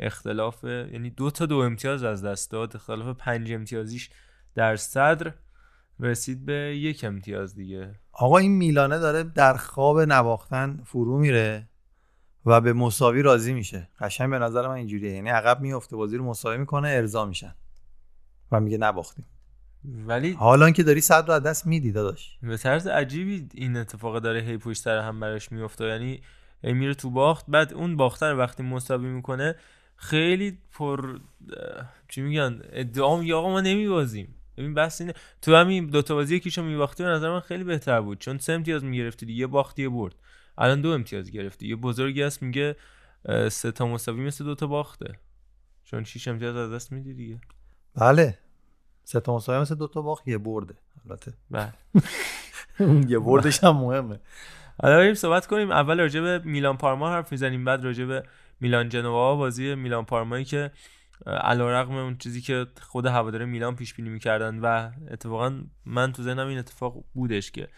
[0.00, 2.76] اختلاف یعنی دو تا دو امتیاز از دست داد.
[2.76, 4.10] اختلاف پنج امتیازیش
[4.54, 5.32] در صدر
[6.00, 7.94] رسید به یک امتیاز دیگه.
[8.12, 11.68] آقا این میلانه داره در خواب نواختن فرو میره
[12.46, 13.88] و به مساوی راضی میشه.
[14.00, 15.12] قشنگ به نظر من اینجوریه.
[15.12, 17.54] یعنی عقب میفته بازی رو مساوی می‌کنه ارضا میشن
[18.52, 19.24] و میگه نباختیم.
[19.84, 22.38] ولی حالا که داری صد رو از دست میدی داداش.
[22.42, 26.20] به طرز عجیبی این اتفاق داره هی پشت سر هم براش میفته یعنی
[26.62, 29.54] هی میره تو باخت بعد اون باختر وقتی مساوی می‌کنه
[29.96, 31.18] خیلی پر
[32.08, 34.34] چی میگن؟ ادعا میگه آقا ما نمیبازیم.
[34.56, 35.14] ببین بس اینه.
[35.42, 38.84] تو همین دوتا بازی یکیشو میباختی به نظر من خیلی بهتر بود چون سه امتیاز
[38.84, 40.14] می‌گرفتی یه باختی یه برد.
[40.58, 41.68] الان دو امتیاز گرفتی.
[41.68, 42.76] یه بزرگی هست میگه
[43.48, 45.18] سه تا مساوی مثل دوتا باخته.
[45.84, 47.40] چون شیش امتیاز از دست میدی دیگه.
[47.94, 48.38] بله.
[49.04, 50.74] سه تا مساوی مثل دو تا باخت یه برده.
[51.04, 51.32] البته.
[51.50, 51.72] بله.
[53.08, 54.20] یه بردش هم مهمه.
[54.82, 55.70] حالا بریم صحبت کنیم.
[55.70, 58.22] اول راجع به میلان پارما حرف می‌زنیم بعد راجع به
[58.60, 60.70] میلان جنوا بازی میلان پارمایی که
[61.26, 66.48] علیرغم اون چیزی که خود هوادار میلان پیش بینی می‌کردن و اتفاقا من تو ذهنم
[66.48, 67.68] این اتفاق بودش که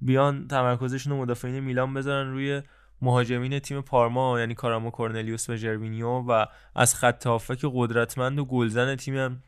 [0.00, 2.62] بیان تمرکزشون رو مدافعین میلان بذارن روی
[3.02, 8.96] مهاجمین تیم پارما یعنی کارامو کورنلیوس و ژروینیو و از خط هافک قدرتمند و گلزن
[8.96, 9.42] تیم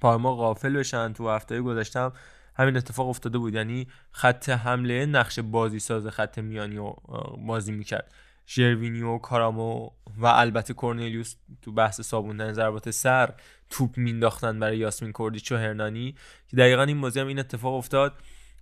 [0.00, 1.12] پارما غافل بشن.
[1.12, 2.12] تو هفته گذشته هم
[2.56, 3.54] همین اتفاق افتاده بود.
[3.54, 8.12] یعنی خط حمله نقش بازی ساز خط میانی آه، بازی می‌کرد.
[8.48, 13.34] ژروینیو کارامو و البته کورنلیوس تو بحث سابوندن ضربات سر
[13.70, 16.14] توپ مینداختن برای یاسمین کورتیچ و هرنانی
[16.48, 18.14] که دقیقا این بازی هم این اتفاق افتاد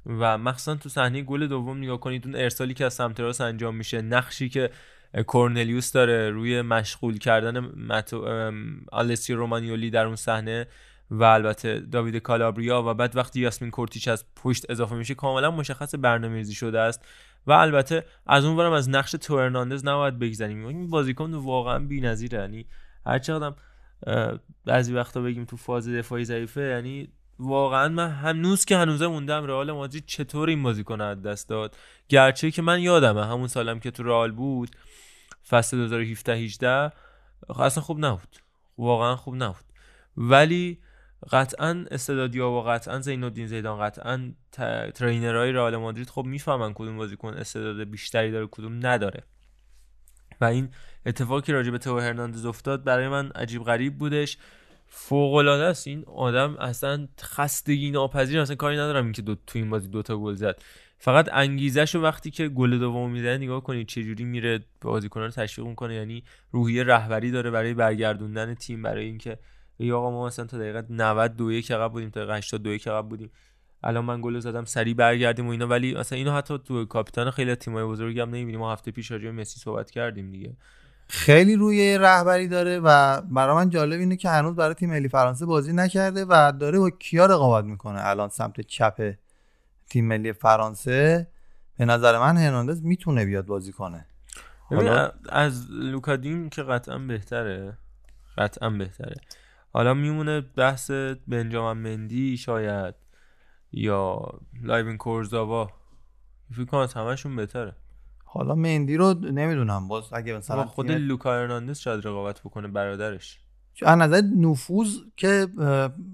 [0.06, 3.76] و مخصوصا تو صحنه گل دوم نگاه کنید اون ارسالی که از سمت راست انجام
[3.76, 4.70] میشه نقشی که
[5.26, 8.22] کورنلیوس داره روی مشغول کردن متو...
[8.22, 10.66] ام، آلسیو رومانیولی در اون صحنه
[11.10, 15.94] و البته داوید کالابریا و بعد وقتی یاسمین کورتیچ از پشت اضافه میشه کاملا مشخص
[15.94, 17.04] برنامه‌ریزی شده است
[17.46, 20.66] و البته از اون ورم از نقش تو هرناندز نباید بگذریم.
[20.66, 22.38] این بازیکن واقعا بی‌نظیره.
[22.38, 22.66] یعنی
[23.06, 23.54] هر چقدر
[24.64, 29.72] بعضی وقتا بگیم تو فاز دفاعی ضعیفه یعنی واقعا من هنوز که هنوزه موندم رئال
[29.72, 31.76] مادرید چطور این بازیکن از دست داد.
[32.08, 34.70] گرچه که من یادمه همون سالم که تو رئال بود
[35.48, 36.92] فصل 2017 18
[37.58, 38.36] اصلا خوب نبود.
[38.78, 39.64] واقعا خوب نبود.
[40.16, 40.78] ولی
[41.32, 44.32] قطعا استعدادیا و قطعا زین الدین زیدان قطعا
[44.94, 49.22] ترینرهای رئال مادرید خب می‌فهمن کدوم بازیکن استعداد بیشتری داره کدوم نداره.
[50.40, 50.68] و این
[51.06, 54.38] اتفاقی راجع به تو هرناندز افتاد برای من عجیب غریب بودش.
[54.86, 59.70] فوق العاده است این آدم اصلا خستگی ناپذیر اصلا کاری ندارم اینکه دو تو این
[59.70, 60.62] بازی دوتا گل زد.
[60.98, 65.32] فقط انگیزش رو وقتی که گل دوم می‌زنه نگاه کنید چه جوری میره بازیکنان رو
[65.32, 65.94] تشویق می‌کنه.
[65.94, 69.38] یعنی روحیه رهبری داره برای برگردوندن تیم برای اینکه
[69.78, 72.70] ای آقا ما مثلا تا دقیقه 90 دو یک عقب بودیم تا دقیقه 80 دو
[72.70, 73.30] یک عقب بودیم.
[73.82, 75.66] الان من گل زدم سریع برگردیم و اینا.
[75.66, 78.60] ولی مثلا اینو حتی تو کاپیتان خیلی از تیم‌های بزرگی هم نمی‌بینیم.
[78.60, 80.56] ما هفته پیش راجع مسی صحبت کردیم دیگه.
[81.08, 85.46] خیلی روی رهبری داره و برای من جالب اینه که هنوز برای تیم ملی فرانسه
[85.46, 89.14] بازی نکرده و داره با کیا رقابت می‌کنه الان سمت چپ
[89.90, 91.26] تیم ملی فرانسه.
[91.78, 94.06] به نظر من هرناندز می‌تونه بیاد بازی کنه.
[94.62, 97.78] حالا از لوکادین که قطعا بهتره
[98.38, 99.14] قطعا بهتره.
[99.78, 100.90] حالا میمونه بحث
[101.28, 102.94] بنجامین مندی شاید
[103.72, 104.20] یا
[104.62, 105.70] لیوین کورزاوا.
[106.52, 107.76] فکر کنم از همشون بهتره.
[108.24, 109.88] حالا مندی رو نمی‌دونم.
[109.88, 113.40] باز اگه مثلا خود لوکا هرناندز شاید رقابت بکنه برادرش.
[113.82, 115.48] از نظر نفوذ که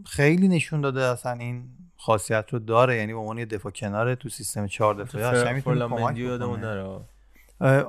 [0.07, 2.97] خیلی نشون داده اصلا این خاصیت رو داره.
[2.97, 5.67] یعنی به عنوان یه دفاع کناره تو سیستم چهار دفاعی کمک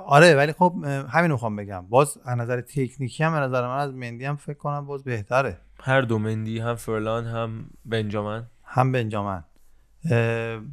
[0.06, 1.88] آره ولی خب همین رو می‌خوام بگم.
[1.90, 5.58] باز از نظر تکنیکی هم به نظر من از مندی هم فکر کنم باز بهتره.
[5.86, 8.44] هر دو مندی هم فرلان هم بنجامین.
[8.64, 9.44] هم بنجامن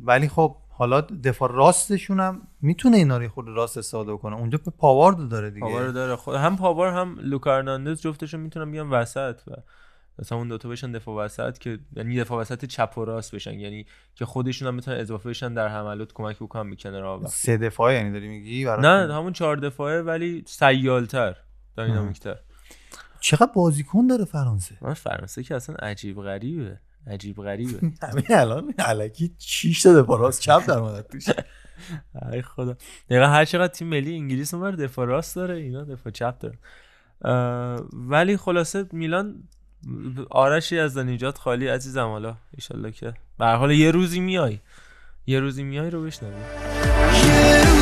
[0.05, 4.37] ولی خب حالا دفاع راستشون هم می‌تونه اینا رو خود راست استفاده کنه.
[4.37, 5.66] اونجا به پاوارد داره دیگه.
[5.66, 6.16] پاور داره.
[6.16, 9.51] خود هم پاور هم لوکا هرناندز جفتشون می‌تونن بیان وسط و
[10.18, 13.61] مثلا اون دوتا بشن دفاع وسط که یعنی دفاع وسط چپ و راست بشن.
[13.61, 17.94] یعنی که خودشون هم می‌تونن اضافه بشن در حملات کمک بکنن به کنار سه دفاعه
[17.96, 21.37] یعنی داری میگی؟ نه همون چهار دفاعه ولی سیالتر
[21.77, 22.37] داینامیکتر.
[23.23, 26.79] چقدر بازیکن داره فرانسه؟ من فرانسه که اصلا عجیب غریبه.
[27.07, 27.79] عجیب غریبه.
[28.09, 31.25] همین الان علکی 6 تا دفاع راست چپ در اومد توش.
[32.33, 32.77] ای خدا.
[33.11, 36.59] دقیقا هر چقدر تیم ملی انگلیس اونور دفاع راست داره اینا دفاع چپ داره.
[37.93, 39.43] ولی خلاصه میلان
[40.31, 42.07] آرشی از نجات خالی عزیزم.
[42.07, 44.59] حالا ایشالله که به هر حال یه روزی میای.
[45.27, 47.82] یه روزی میای رو بشنوی.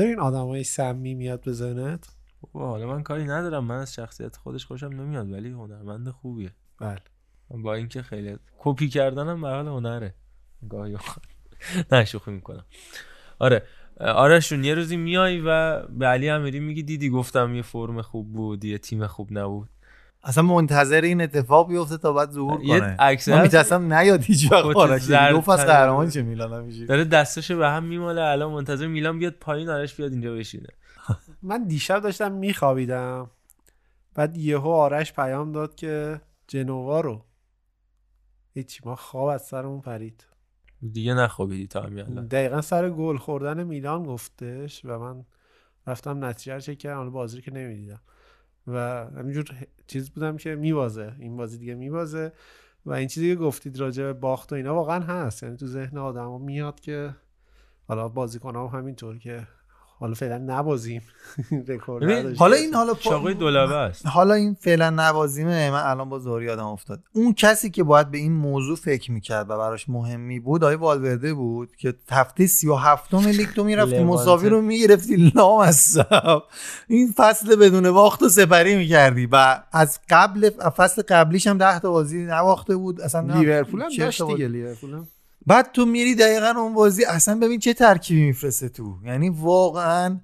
[0.00, 1.44] چرا این آدمای سمی میاد
[2.40, 3.64] بابا، حالا من کاری ندارم.
[3.64, 6.52] من از شخصیت خودش خوشم نمیاد ولی هنرمند خوبیه.
[6.78, 6.98] بله.
[7.50, 10.14] با اینکه خیلی کپی کردنم به حال هنره.
[10.68, 10.96] گاهی.
[11.92, 12.64] نه شوخی می‌کنم.
[13.38, 13.62] آره.
[14.00, 18.64] آرشون یه روزی میای و به علی امیری میگی دیدی گفتم یه فرم خوب بود
[18.64, 19.68] یه تیم خوب نبود.
[20.22, 22.96] اصلا منتظر این اتفاق بیفته تا بعد ظهور کنه.
[22.98, 23.42] عکس من.
[23.42, 25.64] میترسم نیاد هیچ وقت آرش دو فصل.
[25.64, 29.94] قهرمان چه میلان همیشه داره دستشو به هم میماله الان منتظر میلان بیاد پایین آرش
[29.94, 30.68] بیاد اینجا بشینه.
[31.42, 33.30] من دیشب داشتم میخوابیدم.
[34.14, 37.24] بعد یهو آرش پیام داد که جنوا رو.
[38.54, 40.26] هیچی ما خواب از سرمون پرید.
[40.92, 42.26] دیگه نخوابیدی تا همین الان.
[42.26, 45.24] دقیقا سر گل خوردن میلان گفتش و من
[45.86, 48.00] رفتم نتیجه رو چک کردم بازی که نمی‌دیدم.
[48.66, 48.78] و
[49.16, 49.44] همینجور
[49.86, 51.12] چیز بودم که میبازه.
[51.18, 52.32] این بازی دیگه میبازه.
[52.86, 55.42] و این چیزی که گفتید راجع به باخت و اینا واقعا هست.
[55.42, 57.14] یعنی تو ذهن آدم میاد که
[57.88, 59.46] حالا بازیکن هم همینطور که
[60.00, 61.02] حالا فعلا نبازیم.
[61.68, 64.06] رکورد حالا این حالا چاقوی دولبه است.
[64.06, 67.02] حالا این فعلا نوازیمه من الان با زوری یادم افتاد.
[67.12, 71.34] اون کسی که باید به این موضوع فکر می‌کرد و براش مهمی بود آقای والورده
[71.34, 73.98] بود که هفته 37 لیگ تو می‌رفتی.
[74.04, 75.16] مساوی رو می‌گرفتی.
[75.16, 75.98] لام از
[76.88, 79.28] این فصل بدون باخت و سپری می‌کردی.
[79.32, 83.00] و از قبل فصل قبلیش هم 10 تا بازی نباخته بود.
[83.00, 84.22] اصلا نه- لیورپول هم داشت.
[84.22, 85.02] دیگه لیورپول
[85.46, 88.96] بعد تو میری دقیقا اون بازی اصلا ببین چه ترکیبی میفرسته تو.
[89.04, 90.18] یعنی واقعا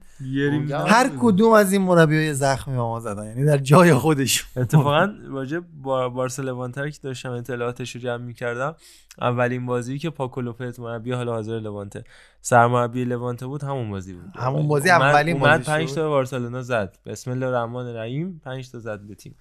[0.87, 3.27] هر کدوم از این مربیای زخمی ما زدن.
[3.27, 8.75] یعنی در جای خودش اتفاقا راجع با لوانتر که داشتم اطلاعاتش رو جمع می‌کردم
[9.21, 12.05] اولین بازی که پاکو لوپز مربی حال حاضر لوانته.
[12.41, 14.31] سرمربی لوانته بود همون بازی بود.
[14.37, 15.95] همون بازی اومد- اولین اومد بازی 5 شد.
[15.95, 16.99] تا بارسلونا زد.
[17.07, 19.35] بسم الله الرحمن الرحیم 5 تا زد به تیم.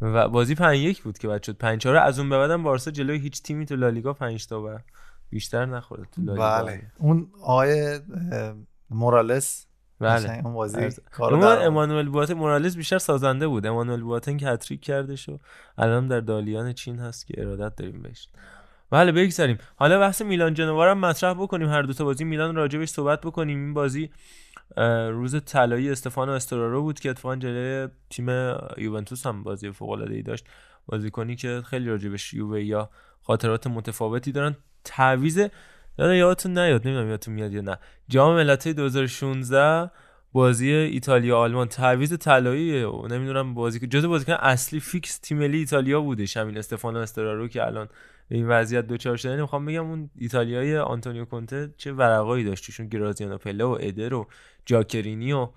[0.00, 1.56] و بازی 5 1 بود که بعد شد.
[1.56, 4.78] 5 4 از اون به بعدم بارسا جلوی هیچ تیمی تو لالیگا 5 تا و
[5.30, 6.62] بیشتر نخورد تو لالیگا.
[6.62, 6.82] بله.
[6.98, 8.00] اون آقای
[8.90, 9.66] مورالس.
[10.00, 10.40] بله.
[10.44, 11.66] اون بازی کارو اون در آورد.
[11.66, 13.66] امانوئل بواتن مورالز بیشتر سازنده بود.
[13.66, 15.38] امانوئل بواتن که هتریک کردش و
[15.78, 18.28] الان در دالیان چین هست که ارادت داریم بهش.
[18.90, 19.58] بله بگذاریم.
[19.76, 21.68] حالا بحث میلان جنوا رو هم مطرح بکنیم.
[21.68, 23.58] هر دو تا بازی میلان راجبش صحبت بکنیم.
[23.58, 24.10] این بازی
[25.12, 28.28] روز طلایی استفانو استرارو بود که اتفاقا جلوی تیم
[28.78, 30.46] یوونتوس هم بازی فوق العاده ای داشت.
[30.86, 32.90] بازیکنی که خیلی راجبش یووه‌ای‌ها
[33.22, 34.56] خاطرات متفاوتی دارن.
[34.84, 35.36] تعویض
[35.98, 37.78] یاد یادتون نیاد؟ نمی‌دونم یادتون میاد یا نه.
[38.08, 39.90] جام ملت‌های 2016
[40.32, 41.68] بازی ایتالیا آلمان.
[41.68, 46.36] تعویض طلایی نمی‌دونم بازی جزو بازیکن اصلی فیکس تیم ملی ایتالیا بودش.
[46.36, 47.88] همین استفانو استورارو که الان
[48.28, 53.38] این وضعیت دچار شده می‌خوام بگم اون ایتالیای آنتونیو کونته چه ورقایی داشت توشون گرازیانو
[53.38, 54.28] پله و ادر و
[54.66, 55.48] جاکرینی و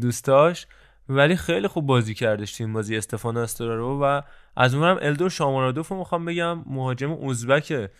[0.00, 0.66] دوستاش
[1.08, 4.20] ولی خیلی خوب بازی کردش بازی استفانو استرارو و
[4.56, 7.90] از اونورم الدور شامارادوف رو می‌خوام بگم مهاجم ازبک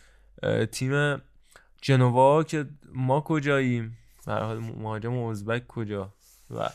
[0.73, 1.23] تیم
[1.81, 6.13] جنوا که ما کجاییم؟ هر حال مهاجم ازبک کجا؟
[6.51, 6.69] و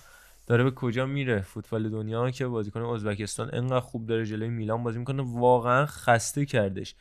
[0.49, 4.99] داره به کجا میره فوتبال دنیا که بازیکن ازبکستان انقدر خوب داره جلوی میلان بازی
[4.99, 5.23] می‌کنه.
[5.25, 6.95] واقعا خسته کردش.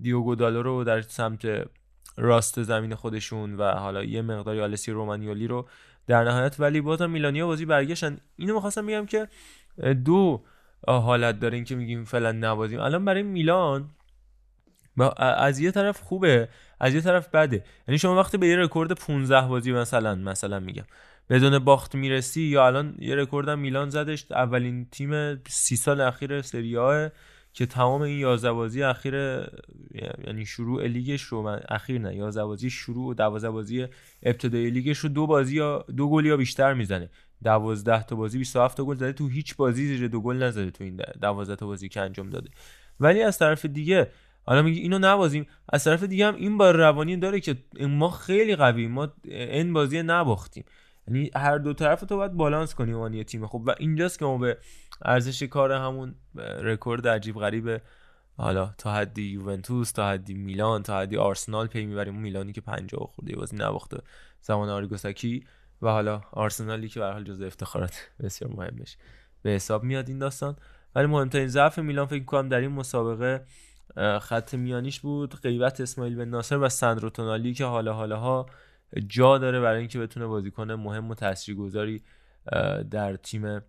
[0.00, 1.48] دیوگو دالو رو در سمت
[2.16, 5.68] راست زمین خودشون و حالا یه مقداری آلسی رومانیولی رو
[6.06, 8.18] در نهایت ولی بازم میلانیا بازی برگشتن.
[8.36, 9.28] اینو می‌خواستم بگم که
[10.04, 10.44] دو
[10.88, 12.80] حالت داره این که میگیم فعلا نبازیم.
[12.80, 13.90] الان برای میلان
[15.16, 16.48] از یه طرف خوبه
[16.80, 17.64] از یه طرف بده.
[17.88, 20.84] یعنی شما وقتی به یه رکورد 15 بازی مثلا مثلا میگم.
[21.30, 26.76] بدون باخت می‌رسی یا الان یه رکوردم میلان زدش اولین تیم سی سال اخیر سری
[27.52, 29.14] که تمام این 11 بازی اخیر
[30.26, 33.86] یعنی شروع لیگش رو من اخیر نه 11 بازی شروع و 12 بازی
[34.22, 37.10] ابتدایی لیگش رو دو بازی یا دو گل یا بیشتر می‌زنه.
[37.44, 39.12] 12 تا بازی 27 تا گل زده.
[39.12, 42.50] تو هیچ بازی زیر دو گل نزده تو این 12 تا بازی که انجام داده.
[43.00, 44.10] ولی از طرف دیگه
[44.42, 45.46] حالا میگی اینو نبازیم.
[45.68, 50.02] از طرف دیگه هم این بار روانی داره که ما خیلی قوی ما این بازی
[50.02, 50.64] نباختیم.
[51.10, 53.68] یعنی هر دو طرف تو باید بالانس کنی عنوان تیم خوب.
[53.68, 54.58] و اینجاست که ما به
[55.02, 56.14] ارزش کار همون
[56.62, 57.80] رکورد عجیب غریب
[58.36, 62.14] حالا تا حدی یوونتوس تا حدی میلان تا حدی آرسنال پی می‌بریم.
[62.14, 63.98] اون میلانی که 50 خورده بازی نباخته
[64.40, 65.44] زمان آریگوساکی.
[65.82, 68.96] و حالا آرسنالی که به حال جزو افتخارات بسیار مهمش
[69.42, 70.56] به حساب میاد این داستان.
[70.94, 73.44] ولی مهمترین ضعف میلان فکر کنم در این مسابقه
[74.20, 75.40] خط میانیش بود.
[75.40, 78.46] غیبت اسماعیل بن ناصر و سندرو تونالی که حالا حالاها
[79.08, 82.02] جا داره برای اینکه بتونه بازیکن مهم و تاثیرگذاری
[82.90, 83.60] در تیم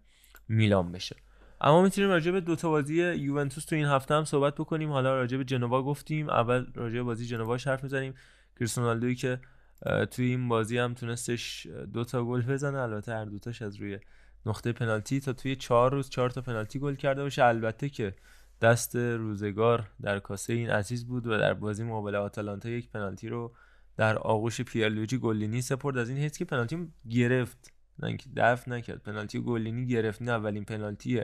[0.47, 1.15] میلان بشه.
[1.61, 4.91] اما می‌تونیم راجع به دو تا بازی یوونتوس تو این هفته هم صحبت بکنیم.
[4.91, 6.29] حالا راجع به جنوا گفتیم.
[6.29, 8.13] اول راجع به بازی جنوا حرف می‌زنیم.
[8.59, 9.39] کریستیانو که
[10.11, 12.77] توی این بازی هم تونستش دو تا گل بزنه.
[12.77, 13.99] البته هر دوتاش از روی
[14.45, 17.43] نقطه پنالتی تا توی چهار روز چهار تا پنالتی گل کرده باشه.
[17.43, 18.15] البته که
[18.61, 23.55] دست روزگار در کاسه این عزیز بود و در بازی مقابل آتالانتا یک پنالتی رو
[23.97, 27.73] در آغوش پیرلویجی گلینی سپرد از این حیث که پنالتی گرفت.
[27.99, 29.03] نه اینکه دفع نکرد.
[29.03, 30.21] پنالتی گلینی گرفت.
[30.21, 31.21] نه اولین پنالتی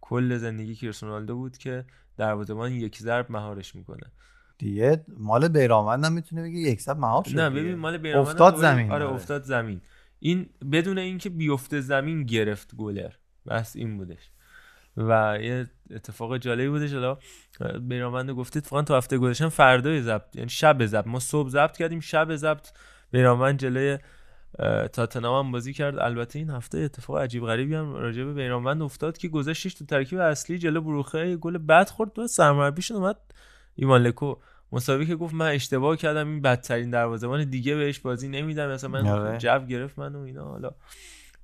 [0.00, 1.84] کل زندگی کریستیانو بود که
[2.16, 4.12] دروازه‌بان یک ضرب مهارش می‌کنه.
[4.58, 7.50] دیگه مال بیرانوند هم می‌تونه بگه یک سب مهار شد نه.
[7.50, 8.90] ببین مال بیرانوند افتاد هم زمین.
[8.90, 9.14] آره آره.
[9.14, 9.80] افتاد زمین.
[10.18, 13.10] این بدون اینکه بیفته زمین گرفت گلر.
[13.46, 14.30] بس این بودش.
[14.96, 16.92] و یه اتفاق جالبی بودش.
[16.92, 17.18] حالا
[17.80, 21.06] بیرانوند گفته اتفاقا تو هفته گذشته فردای ضبط یعنی شب ضبط.
[21.06, 22.68] ما صبح ضبط کردیم شب ضبط
[23.10, 23.98] بیرانوند جلوی
[24.58, 25.98] اه، تاتنهام هم بازی کرد.
[25.98, 30.18] البته این هفته اتفاق عجیب غریبی هم راجع به بیرانوند افتاد که گذشتش تو ترکیب
[30.18, 32.12] اصلی جلو بروخه گل بد خورد.
[32.12, 33.16] تو سرمربیشون اومد
[33.74, 34.36] ایوان لکو
[34.72, 38.68] مساوی که گفت من اشتباه کردم این بدترین دروازه‌بان دیگه بهش بازی نمیدم.
[38.68, 39.38] مثلا من آره.
[39.38, 40.44] جو گرفت من و اینا.
[40.44, 40.70] حالا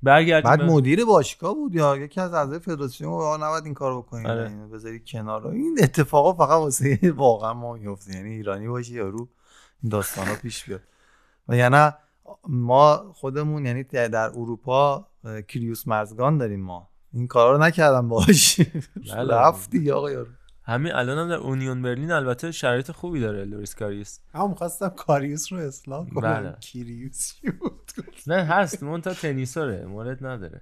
[0.02, 4.26] برگردیم بعد مدیر باشگاه بود یا یکی از اعضای فدراسیون آقا نباید این کارو بکنید
[4.26, 4.48] آره.
[4.48, 5.46] اینو بذاری کنار.
[5.46, 9.28] این اتفاقا فقط واسه واقعا ما میفته یعنی ایرانی باشی یارو
[9.82, 10.80] این داستانا پیش بیاد.
[11.48, 11.90] و یعنی
[12.48, 15.06] ما خودمون یعنی در اروپا
[15.48, 16.88] کریوس مرزگان داریم ما.
[17.12, 18.60] این کارا رو نکردم باش
[19.12, 19.34] بله.
[19.34, 20.30] رفتی آقا یارو.
[20.68, 25.52] همین الان هم در اونیون برلین البته شرایط خوبی داره لوریس کاریس هم خواستم کاریوس
[25.52, 26.20] رو اصلاح کنم.
[26.20, 26.56] بله.
[26.60, 27.90] کیریوس چی بود.
[28.26, 28.82] نه هست.
[28.82, 29.84] مون تا تنیسوره.
[29.86, 30.60] مورد نداره.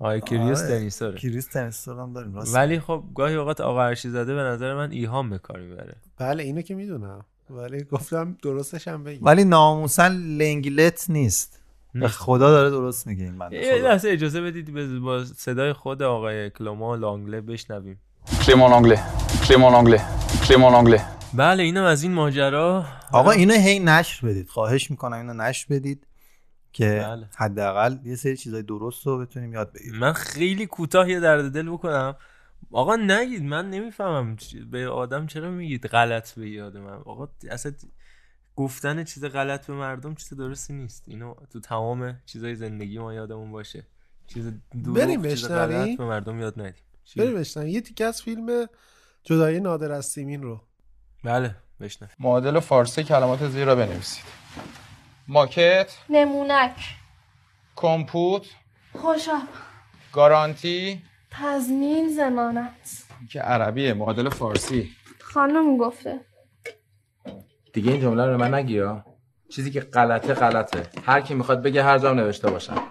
[0.00, 0.54] آقای آره.
[0.54, 1.18] تنیسوره.
[1.18, 2.34] کریوس تنیستور هم داریم.
[2.34, 2.54] راست.
[2.54, 5.94] ولی خب گاهی اوقات آقا ارشی زاده به نظر من ایهام به کار می‌بره.
[6.18, 7.24] بله اینو که می‌دونم.
[7.50, 11.60] ولی گفتم درستش هم بگی ولی ناموسا لنگلت نیست.
[11.94, 12.08] به.
[12.08, 13.78] خدا داره درست میگه این بنده.
[13.78, 14.10] خدا.
[14.10, 18.00] اجازه بدید به- با صدای خود آقای کلوما لانگله بشنویم.
[18.26, 19.29] Clément Langlais.
[19.50, 20.02] Clément Langlais.
[20.44, 21.00] Clément Langlais.
[21.34, 22.84] بله اینم از این ماجرا.
[23.12, 24.48] آقا اینو هی نشر بدید.
[24.48, 26.06] خواهش می‌کنم اینو نشر بدید
[26.72, 27.28] که بله.
[27.36, 29.98] حداقل یه سری چیزای درست رو بتونیم یاد بگیریم.
[29.98, 32.16] من خیلی کوتاه یه درد دل بکنم.
[32.72, 33.42] آقا نگید.
[33.42, 34.36] من نمی‌فهمم
[34.70, 36.96] به آدم چرا میگید غلط به یاد من.
[37.06, 37.72] آقا اصلا
[38.56, 41.04] گفتن چیز غلط به مردم چیز درستی نیست.
[41.06, 43.86] اینو تو تمام چیزای زندگی ما یادمون باشه.
[44.26, 44.52] چیز
[44.84, 46.84] دروغ بریم چیز؟ غلط به مردم یاد ندیم؟
[47.16, 48.66] بریم بشنم یه تیکه از فیلم
[49.24, 50.60] جدایی نادر از سیمین رو
[51.24, 54.24] بله بشنو معادل فارسی کلمات زیر را بنویسید.
[55.28, 56.96] ماکت، نمونک
[57.76, 58.46] کمپوت،
[58.92, 59.48] خوشم
[60.12, 64.90] گارانتی تضمین زمانت که عربیه معادل فارسی.
[65.20, 66.20] خانم گفته
[67.72, 69.04] دیگه این جمله رو من نگی ها.
[69.48, 72.82] چیزی که غلطه غلطه هر کی می‌خواد بگه هر جام نوشته باشم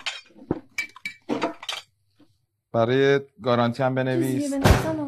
[2.73, 4.53] برای گارانتی هم چیزی بنویس.
[4.53, 4.98] کم می‌کنه.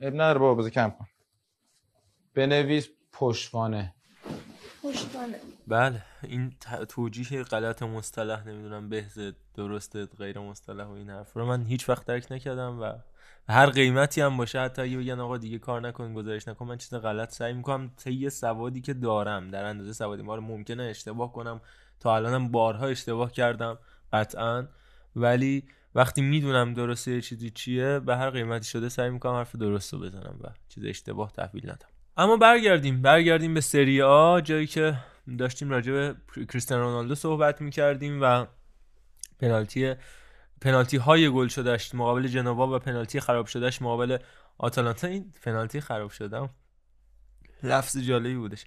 [0.00, 1.06] اب نداره بابا بذار کم کن.
[2.34, 3.94] بنویس پشتوانه.
[4.82, 11.32] پشتوانه بله این ت- توجیه غلط مصطلح نمی‌دونم بهزه درسته غیر مصطلح و این حرف
[11.32, 12.92] رو من هیچ وقت درک نکردم و
[13.52, 16.94] هر قیمتی هم باشه حتی اگه بگن آقا دیگه کار نکن گزارش نکن من چیز
[16.94, 21.60] غلط سعی می‌کنم طی سوادی که دارم در اندازه سوادی ما رو ممکنه اشتباه کنم
[22.00, 23.78] تا الانم بارها اشتباه کردم
[24.12, 24.68] قطعا
[25.16, 25.64] ولی
[25.94, 29.98] وقتی می‌دونم درسته یه چیزی چیه به هر قیمتی شده سعی می‌کنم حرف درست رو
[29.98, 31.88] بزنم و چیز اشتباه تحویل ندم.
[32.16, 34.94] اما برگردیم برگردیم به سری آ جایی که
[35.38, 36.14] داشتیم راجع به
[36.46, 38.46] کریستیانو رونالدو صحبت می‌کردیم و
[39.38, 39.94] پنالتی
[40.60, 44.18] پنالتی های گل شدهش مقابل جنوا و پنالتی خراب شدهش مقابل
[44.58, 45.06] آتالانتا.
[45.06, 46.50] این پنالتی خراب شدم
[47.62, 48.64] لفظ جالبی بودش.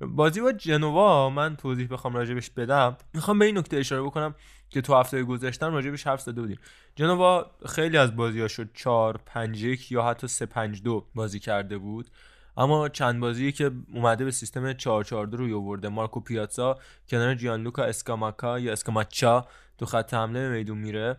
[0.00, 2.96] بازی با جنوا من توضیح بخوام راجبش بدم.
[3.14, 4.34] می‌خوام به این نکته اشاره بکنم
[4.70, 6.58] که تو هفته گذشتم راجبش حرف زده بودیم.
[6.96, 11.78] جنوا خیلی از بازی شد 4 5 1 یا حتی 3 5 2 بازی کرده
[11.78, 12.10] بود.
[12.56, 15.88] اما چند بازی که اومده به سیستم 4 4 2 روی آورده.
[15.88, 16.78] مارکو پیاتزا
[17.08, 19.46] کنار جیانلوکا اسکاماکا یا اسکاماچا
[19.78, 21.18] تو خط حمله میدون میره.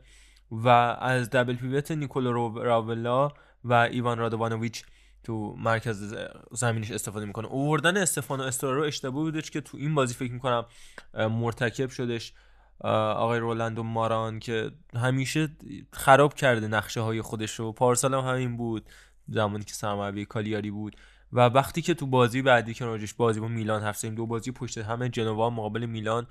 [0.52, 0.68] و
[1.00, 3.32] از دبل پیوت نیکولو راولا
[3.64, 4.84] و ایوان رادوانوویچ
[5.26, 6.16] تو مرکز
[6.52, 7.48] زمینش استفاده می‌کنه.
[7.48, 10.66] اووردن استفانو استرارو اشتباه بودش که تو این بازی فکر می‌کنم
[11.14, 12.34] مرتکب شدش.
[12.80, 15.50] آقای رولاندو ماران که همیشه
[15.94, 18.86] خراب کرده نقشه های خودش رو پارسال هم همین بود.
[19.28, 20.96] زمانی که سرمربی کالیاری بود.
[21.34, 24.78] و وقتی که تو بازی بعدی که راجش بازی با میلان زدیم دو بازی پشت
[24.78, 26.28] همه جنوا مقابل میلان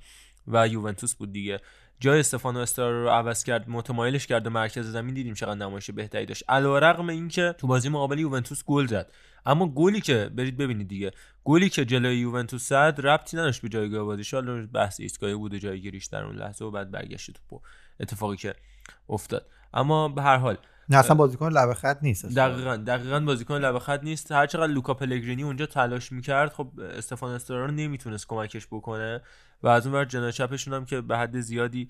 [0.47, 1.61] و یوونتوس بود دیگه.
[2.01, 6.26] جای استفانو استرارو رو عوض کرد متمایلش کرد به مرکز زمین دیدیم چقدر نمایش بهتری
[6.26, 6.45] داشت.
[6.49, 9.12] علیرغم اینکه تو بازی مقابل یوونتوس گل زد.
[9.47, 11.12] اما گلی که برید ببینید دیگه.
[11.45, 15.59] گلی که جلوی یوونتوس زد ربطی نداشت به جایگاه بازیش حالا بحث ایستگاهی بود و
[15.59, 17.61] جایگیریش در اون لحظه و بعد برگشت توپو.
[18.01, 18.55] اتفاقی که
[19.09, 19.47] افتاد.
[19.74, 20.59] اما به هر حال
[20.89, 22.49] نه اصلا بازیکن لبه خط نیست اصلا.
[22.49, 24.32] دقیقا دقیقا بازیکن لبه خط نیست.
[24.32, 29.20] هر چقدر لوکا پلگرینی اونجا تلاش می‌کرد خب استفان استرارو نمی‌تونست کمکش بکنه.
[29.62, 31.89] و از اون ور جناح چپشون هم که به حد زیادی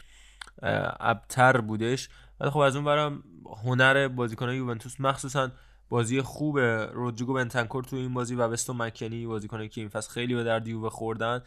[1.00, 2.08] ابتر بودش.
[2.40, 3.22] ولی خب از اون برم
[3.64, 5.50] هنر بازیکنان یوونتوس مخصوصا
[5.88, 10.34] بازی خوب رودریگو بنتنکور تو این بازی و وستو مکنی بازیکنایی که این فصل خیلی
[10.34, 11.42] به درد یووه خوردن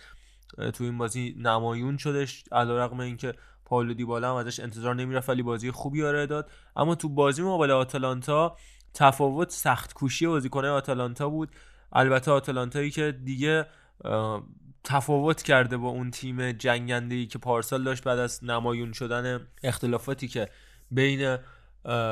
[0.73, 2.43] تو این بازی نمایون شدش.
[2.51, 3.33] علیرغم اینکه
[3.67, 6.51] پائولو دیبالا هم ازش انتظار نمی‌رفت ولی بازی خوبی ارائه داد.
[6.75, 8.57] اما تو بازی مقابل آتالانتا
[8.93, 11.49] تفاوت سخت کوشی بازیکنان آتالانتا بود.
[11.93, 13.65] البته آتالانتایی که دیگه
[14.83, 20.49] تفاوت کرده با اون تیم جنگنده که پارسال داشت بعد از نمایون شدن اختلافاتی که
[20.91, 21.37] بین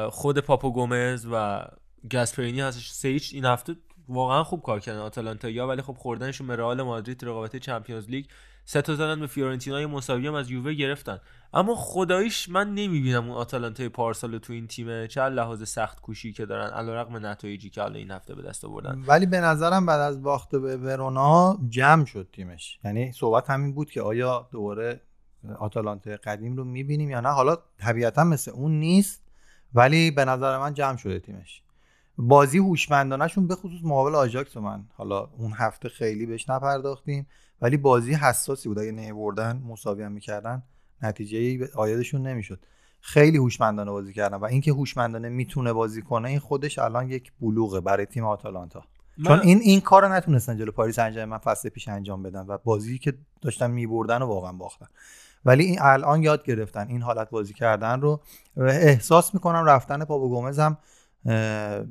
[0.10, 1.66] خود پاپو گومز و
[2.12, 2.92] گاسپرینی هستش.
[2.92, 3.76] سیچ این هفته
[4.08, 8.26] واقعا خوب کار کردن آتالانتا ولی خب خوردنشون به رئال مادرید رقابت چمپیونز لیگ
[8.66, 11.20] سه تا زدن به فیورنتینا یه مساوی هم از یووه گرفتن.
[11.54, 16.46] اما خداییش من نمی‌بینم اون آتالانتای پارسال تو این تیم چه لحاظ سخت کوشی که
[16.46, 19.04] دارن علیرغم نتایجی که حالا این هفته به دست آوردن.
[19.08, 22.80] ولی به نظرم بعد از باخت به ورونا جمع شد تیمش.
[22.84, 25.02] یعنی صحبت همین بود که آیا دوباره
[25.60, 27.30] آتالانتا قدیم رو می‌بینیم یا نه.
[27.30, 29.24] حالا طبیعتا مثل اون نیست
[29.74, 31.62] ولی به نظر من جمع شده تیمش.
[32.18, 37.28] بازی هوشمندانهشون به خصوص مقابل آژاکس من حالا اون هفته خیلی بهش نپرداختیم.
[37.62, 38.80] ولی بازی حساسی بود.
[38.80, 40.64] اگه نمیبردن مساوی هم می‌کردن
[41.02, 42.60] نتیجه آیدشون نمی‌شد.
[43.02, 47.82] خیلی هوشمندانه بازی کردن و اینکه هوشمندانه می‌تونه بازی کنه این خودش الان یک بلوغه
[47.82, 48.84] برای تیم آتالانتا.
[49.28, 52.58] چون این این کار رو نتونستن جلو پاریس انجام من فصل پیش انجام بدن و
[52.64, 54.88] بازی که داشتن میبردن و واقعا باختن.
[55.46, 58.22] ولی این الان یاد گرفتن این حالت بازی کردن رو.
[58.58, 60.78] احساس می‌کنم رفتن پاپو گومز هم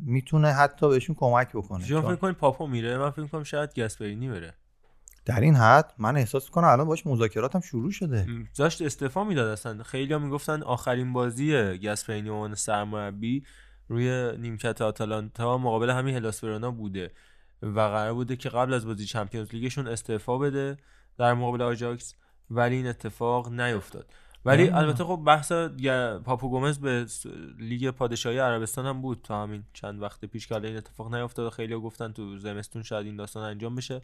[0.04, 1.84] می‌تونه حتی بهشون کمک بکنه.
[1.84, 4.54] چون فکر کنید پاپو میره؟ من فکر کنم شاید گاسپرینی بره.
[5.25, 8.27] در این حد من احساس می‌کنم الان باش مذاکراتم شروع شده.
[8.57, 9.83] داشت استعفا می‌داد اصلا.
[9.83, 13.45] خیلی ها می‌گفتن آخرین بازی گاسپرینی به عنوان سرمربی
[13.89, 17.12] روی نیمکت آتالانتا مقابل همین هلاس ورونا بوده
[17.62, 20.77] و قرار بوده که قبل از بازی چمپیونز لیگشون استعفا بده
[21.18, 22.14] در مقابل آژاکس
[22.51, 24.07] ولی این اتفاق نیفتاد.
[24.45, 24.77] ولی نه.
[24.77, 25.53] البته خب بحث
[26.25, 27.07] پاپو گومز به
[27.59, 31.75] لیگ پادشاهی عربستان هم بود تا همین چند وقت پیش که این اتفاق نیفتاد خیلی
[31.75, 34.03] گفتن تو زمستون شاید این داستان انجام بشه.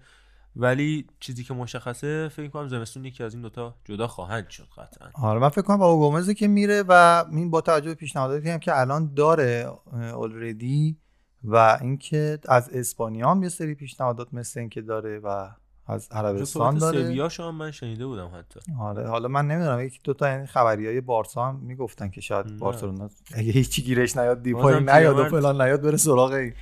[0.57, 5.09] ولی چیزی که مشخصه فکر کنم زمستون یکی از این دوتا جدا خواهند شد قطعا.
[5.15, 8.59] آره من فکر کنم با گومز که میره و این با توجه به پیشنهاداتی هم
[8.59, 10.97] که الان داره اولردی
[11.45, 15.49] و اینکه از اسپانیا هم یه سری پیشنهادات مثل اینکه داره و
[15.87, 17.03] از عربستان داره.
[17.05, 18.61] سویاشو هم من شنیده بودم حتی.
[18.81, 22.59] آره حالا من نمی‌دونم یکی دو تا این خبری های بارسا هم می‌گفتن که شاید.
[22.59, 26.53] بارسلونا اگه هیچی گیرش نیاد دیپای نیاد و فلان نیاد بره سراغ این.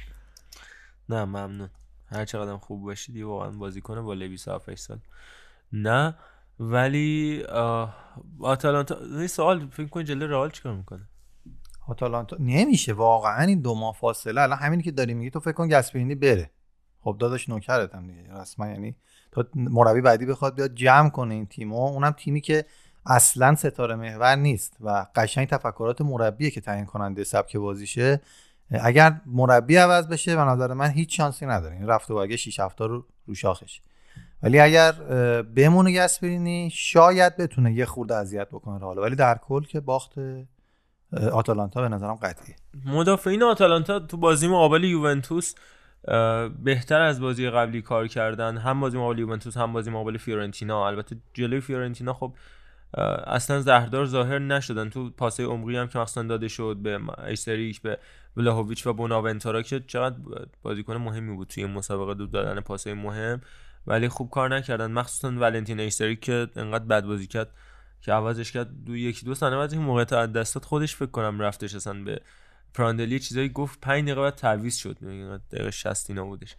[1.09, 1.69] نه ممنون.
[2.11, 4.99] هر چقدر خوب باشی دیگه واقعا بازی کنه با لویس 7 سال.
[5.73, 6.15] نه
[6.61, 7.43] ولی
[8.41, 11.09] آتالانتا این سوال فکر کنی جلوی رئال چیکار می‌کنه؟
[11.89, 14.41] آتالانتا نمیشه واقعا این دو ماه فاصله.
[14.41, 16.51] الان همینی که داری میگی تو فکر کن گاسپرینی بره.
[17.01, 18.97] خب داداش نوکرت هم دیگه رسما یعنی
[19.33, 21.87] تا مربی بعدی بخواد بیاد جمع کنه این تیمو.
[21.87, 22.65] اونم تیمی که
[23.07, 28.21] اصلا ستاره محور نیست و قشنگ تفکرات مربیه که تعیین کننده سبک بازیشه.
[28.71, 31.75] اگر مربی عوض بشه به نظر من هیچ شانسی نداره.
[31.75, 33.81] این رفت و برگشت 6 هفته رو رو شاخش.
[34.43, 34.93] ولی اگر
[35.43, 40.13] بمونه گاسپرینی شاید بتونه یه خورده اذیت بکنه حالا ولی در کل که باخت
[41.33, 42.57] آتالانتا به نظرم قطعیه.
[42.85, 45.55] مدافعین آتالانتا تو بازی مقابل یوونتوس
[46.63, 48.57] بهتر از بازی قبلی کار کردن.
[48.57, 50.87] هم بازی مقابل یوونتوس هم بازی مقابل فیورنتینا.
[50.87, 52.35] البته جلوی فیورنتینا خب
[53.27, 54.91] اصلا زهردار ظاهر نشدن.
[54.91, 57.99] تو پاسه عمقی هم که مخصوصا داده شد به ایسریک به
[58.37, 60.17] ولاهویچ و بوناونتورا که چقدر
[60.63, 63.41] بازیکن مهمی بود توی مسابقه دو دادن پاسه مهم.
[63.87, 64.93] ولی خوب کار نکردن.
[64.93, 67.51] مخصوصا ولنتین ایسریک که انقدر بد بازی کرد
[68.01, 68.85] که عوضش کرد.
[68.85, 72.05] دو یکی دو ثانیه بعد این موقعیت از دست داد خودش فکر کنم رفتش اصلا
[72.05, 72.21] به
[72.75, 73.19] پراندلی.
[73.19, 74.97] چیزایی گفت 5 دقیقه بعد تعویض شد.
[75.03, 76.57] یعنی دقیقه 60 اینا بودش.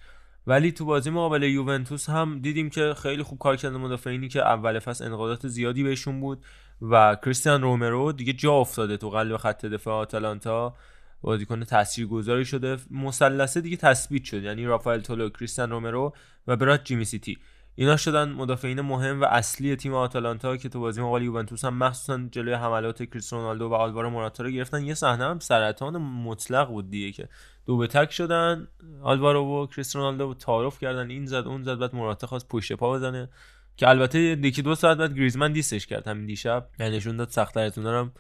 [0.48, 4.80] ولی تو بازی مقابل یوونتوس هم دیدیم که خیلی خوب کار کردن مدافعینی که اول
[4.80, 6.46] فصل انتقادات زیادی بهشون بود
[6.82, 10.76] و کریستیان رومرو دیگه جا افتاده تو قلب خط دفاع آتالانتا.
[11.22, 12.78] بازیکن تاثیرگذاری شده.
[12.92, 16.14] مثلثه دیگه تثبیت شد یعنی رافائل تولو کریستیان رومرو
[16.48, 17.38] و برات جیمی سیتی.
[17.80, 22.18] اینا شدن مدافعین مهم و اصلی تیم آتالانتا که تو بازی مقابل یوونتوس هم مخصوصا
[22.32, 24.86] جلوی حملات کریستیانو رونالدو و آلوارو موراتا رو گرفتن.
[24.86, 27.30] یه صحنه هم سرطان مطلق بود دیگه که
[27.66, 28.68] دو به تک شدن
[29.02, 32.94] آلوارو و کریستیانو رونالدو تعارف کردن این زد اون زد بعد موراتا خواست پشت پا
[32.94, 33.30] بزنه.
[33.78, 36.70] که البته یکی دو ساعت بعد گریزمن دیستش کرد همین دیشب.
[36.80, 38.12] یعنی نشون داد سخت‌تر از اونها هم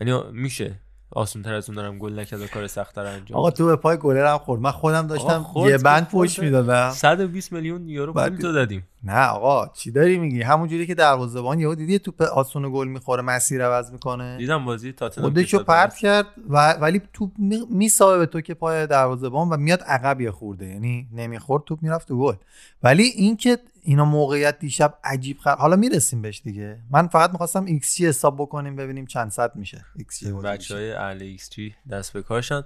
[0.00, 0.80] یعنی میشه.
[1.12, 3.50] آسان‌تر از اونها هم گل نکرد و کار سخت‌تر انجام آقا.
[3.50, 4.60] تو به پای گلر هم خورد.
[4.60, 6.08] من خودم داشتم یه بند.
[6.08, 6.90] پشت می‌دادم.
[6.90, 8.88] 120 میلیون یورو پول تو دادیم.
[9.04, 13.22] نه آقا چی داری میگی؟ همون جوری که دروازه‌بان یهو دیدی توپ آسون گل می‌خوره
[13.22, 14.36] مسیر عوض می‌کنه.
[14.38, 15.94] دیدم بازی تاتنهام خودشو پرت.
[15.96, 20.30] کرد و ولی توپ می- میسابه به تو که پای دروازه‌بان و میاد عقب یه
[20.30, 20.66] خورده.
[20.66, 22.34] یعنی نمی‌خورد توپ می‌رفت تو گل.
[22.82, 25.56] ولی اینکه اینا موقعیت دیشب عجیب خر...
[25.56, 26.80] حالا می‌رسیم بهش دیگه.
[26.90, 29.84] من فقط می‌خواستم x جی حساب بکنیم ببینیم چند صد میشه.
[29.96, 32.62] ایکس جی بچه های اهل ایکس جی دست به کارشن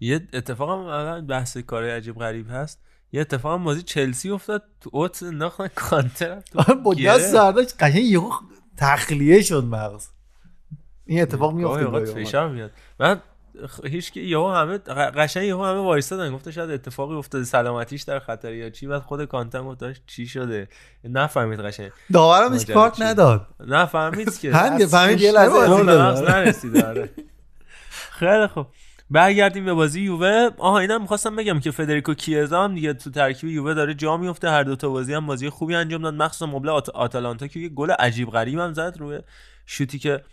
[0.00, 2.80] یه اتفاق هم الان بحث کار عجیب غریب هست.
[3.12, 6.94] یه اتفاق هم بازی چلسی افتاد تو اوت انداختن کانته تو با.
[6.94, 8.30] دست سرداش قشنگ یهو
[8.76, 10.08] تخلیه شد مغز.
[11.06, 12.70] این اتفاق میفته فشار میاد.
[13.00, 13.20] من
[13.84, 18.52] هیچ که یهو همه قشنگ یهو همه وایسادن گفته شاید اتفاقی افتاده سلامتیش در خطر
[18.52, 20.68] یا چی؟ بعد خود کانته گفت داشت چی شده؟
[21.04, 21.90] نفهمید قشنگ.
[22.12, 25.82] داورم ماجرا کارت؟ نده نفهمید که از فهمید یه لحظه
[26.22, 27.10] نرسیده آره.
[28.10, 28.66] خیلی خوب.
[29.10, 30.50] برگردیم به بازی یووه.
[30.58, 34.50] آها اینم می‌خواستم بگم که فدریکو کیزا هم دیگه تو ترکیب یووه داره جا میفته
[34.50, 36.14] هر دو تا بازی هم بازی خوبی انجام داد.
[36.14, 36.88] مخصوصا مبل آت...
[36.88, 39.18] آتالانتا که یه گل عجیب غریب هم زد روی
[39.66, 40.24] شوتی که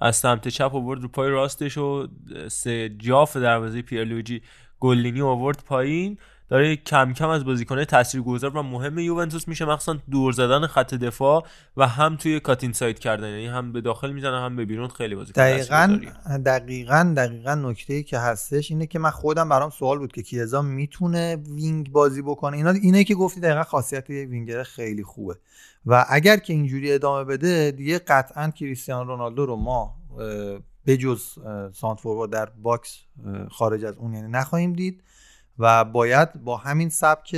[0.00, 2.06] از سمت چپ آورد رو پای راستش و
[2.48, 4.42] سه جاف دروازه پیرلویجی
[4.80, 6.18] گلینی آورد پایین.
[6.48, 11.46] داره کم کم از بازیکنه تاثیرگذار و مهم یوونتوس میشه مخصوصا دور زدن خط دفاع
[11.76, 13.28] و هم توی cut inside کردن.
[13.28, 14.88] یعنی هم به داخل می‌زنه هم به بیرون.
[14.88, 16.00] خیلی بازیکن دقیقا.
[16.44, 20.62] دقیقا دقیقا نکته ای که هستش اینه که من خودم برام سوال بود که کیزا
[20.62, 22.56] می‌تونه wing بازی بکنه.
[22.56, 25.36] اینا اینه که گفتی دقیقا خاصیت یه وینگر خیلی خوبه.
[25.86, 29.94] و اگر که اینجوری ادامه بده دیگه قطعا کریستیانو رونالدو رو ما
[30.86, 31.22] بجز
[31.74, 32.98] center forward در box
[33.50, 35.02] خارج از اون یعنی نخواهیم دید.
[35.58, 37.36] و باید با همین سبک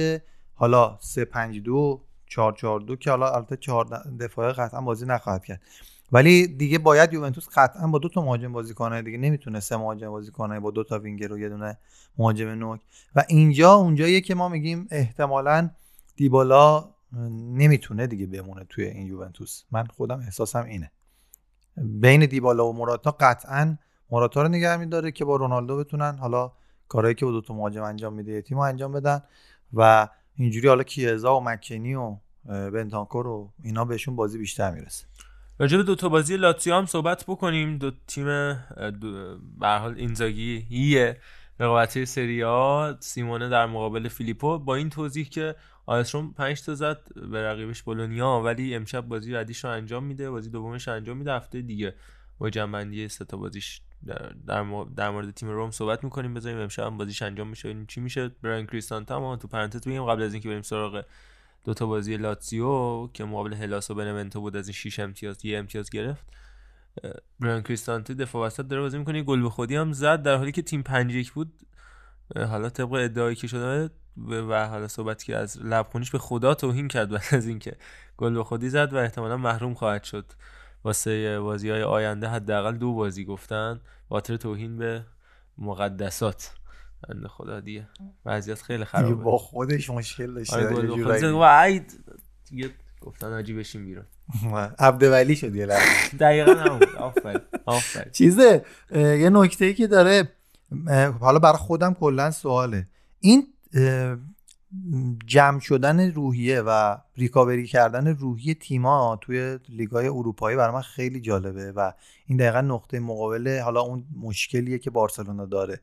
[0.55, 3.85] حالا 3 5 2 4 4 2 که حالا البته 4
[4.21, 5.61] دفاعه قطعا بازی نخواهد کرد.
[6.13, 9.03] ولی دیگه باید یوونتوس قطعا با دو تا مهاجم بازی کنه.
[9.03, 11.79] دیگه نمی‌تونه سه مهاجم بازی کنه با دو تا وینگر و یه دونه
[12.19, 12.81] مهاجم نوک.
[13.15, 15.71] و اینجا اونجاییه که ما میگیم احتمالا
[16.17, 16.91] دیبالا
[17.31, 19.63] نمی‌تونه دیگه بمونه توی این یوونتوس.
[19.71, 20.91] من خودم احساسم اینه.
[21.77, 23.77] بین دیبالا و موراتا قطعا
[24.11, 26.19] موراتا رو نگه میداره که با رونالدو بتونن.
[26.19, 26.53] حالا
[26.89, 29.23] کارهایی که با دو تا مهاجم انجام میده تیم انجام بدن
[29.73, 32.17] و اینجوری حالا کیزا و مکنی و
[32.47, 35.07] بنتانکور و اینا بهشون بازی بیشتر می‌رسه.
[35.59, 37.79] راجع به دو تا بازی لاتزیو هم صحبت بکنیم.
[37.79, 38.25] دو تیم
[39.59, 41.17] به حال اینزاگی یه
[41.61, 42.93] رقابتی سری آ.
[43.01, 45.55] سیمونه در مقابل فیلیپو با این توضیح که
[45.87, 46.99] آیسروم 5 تا زد
[47.31, 51.63] به رقیبش بولونیا ولی امشب بازی بعدیش رو انجام میده بازی دومش انجام میده هفته
[51.63, 51.95] دیگه
[52.39, 56.83] با جنبندی سه تا بازیش در, در, در مورد تیم روم صحبت می‌کنیم بذاریم امشب
[56.83, 58.29] هم بازیش انجام میشه چی میشه.
[58.29, 61.05] برایان کریستانتا هم تو پرانتز بگیم قبل از اینکه بریم سراغ
[61.65, 65.59] دو تا بازی لاتزیو که مقابل هلاس و بنونتو بود از این 6 امتیاز یه
[65.59, 66.25] امتیاز گرفت.
[67.41, 69.23] برایان کریستانتی دفاع وسط داره بازی می‌کنه.
[69.23, 71.53] گل به خودی هم زد در حالی که تیم 5 1 بود.
[72.37, 73.91] حالا طبق ادعایی که شده
[74.27, 77.77] و حالا صحبت که از لبخونیش به خدا توهین کرد بعد از اینکه
[78.17, 80.25] گل به خودی زد و احتمالا محروم خواهد شد.
[80.85, 83.81] واسه بازی های آینده حداقل دو بازی گفتن.
[84.09, 85.05] به خاطر توهین به
[85.59, 86.51] مقدسات.
[87.09, 87.89] بنده خدا دیگه.
[88.27, 89.15] وضعیت خیلی خرابه.
[89.15, 90.57] با خودش مشکل داشته.
[90.57, 92.05] آره و عید
[93.01, 94.05] گفتن آجی بشین بیرون.
[94.79, 96.17] عبدولی شد یه لحظه.
[96.21, 96.83] دقیقا همون.
[97.67, 98.13] آفرین.
[98.13, 98.65] چیزه
[98.95, 100.29] یه نکته ای که داره
[101.21, 102.87] حالا برای خودم کلا سواله.
[103.21, 103.47] این
[105.27, 111.73] جمع شدن روحیه و ریکاوری کردن روحی تیما توی لیگای اروپایی برای من خیلی جالبه
[111.73, 111.93] و
[112.27, 115.81] این دقیقا نقطه مقابل حالا اون مشکلیه که بارسلونا داره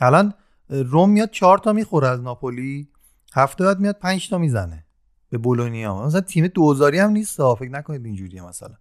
[0.00, 0.34] الان
[0.68, 2.88] روم میاد چهار تا می‌خوره از ناپولی
[3.34, 4.84] هفته بعد میاد پنج تا می‌زنه
[5.30, 7.54] به بولونیا مثلا تیم دوزاری هم نیست.
[7.54, 8.74] فکر نکنید اینجوریه مثلا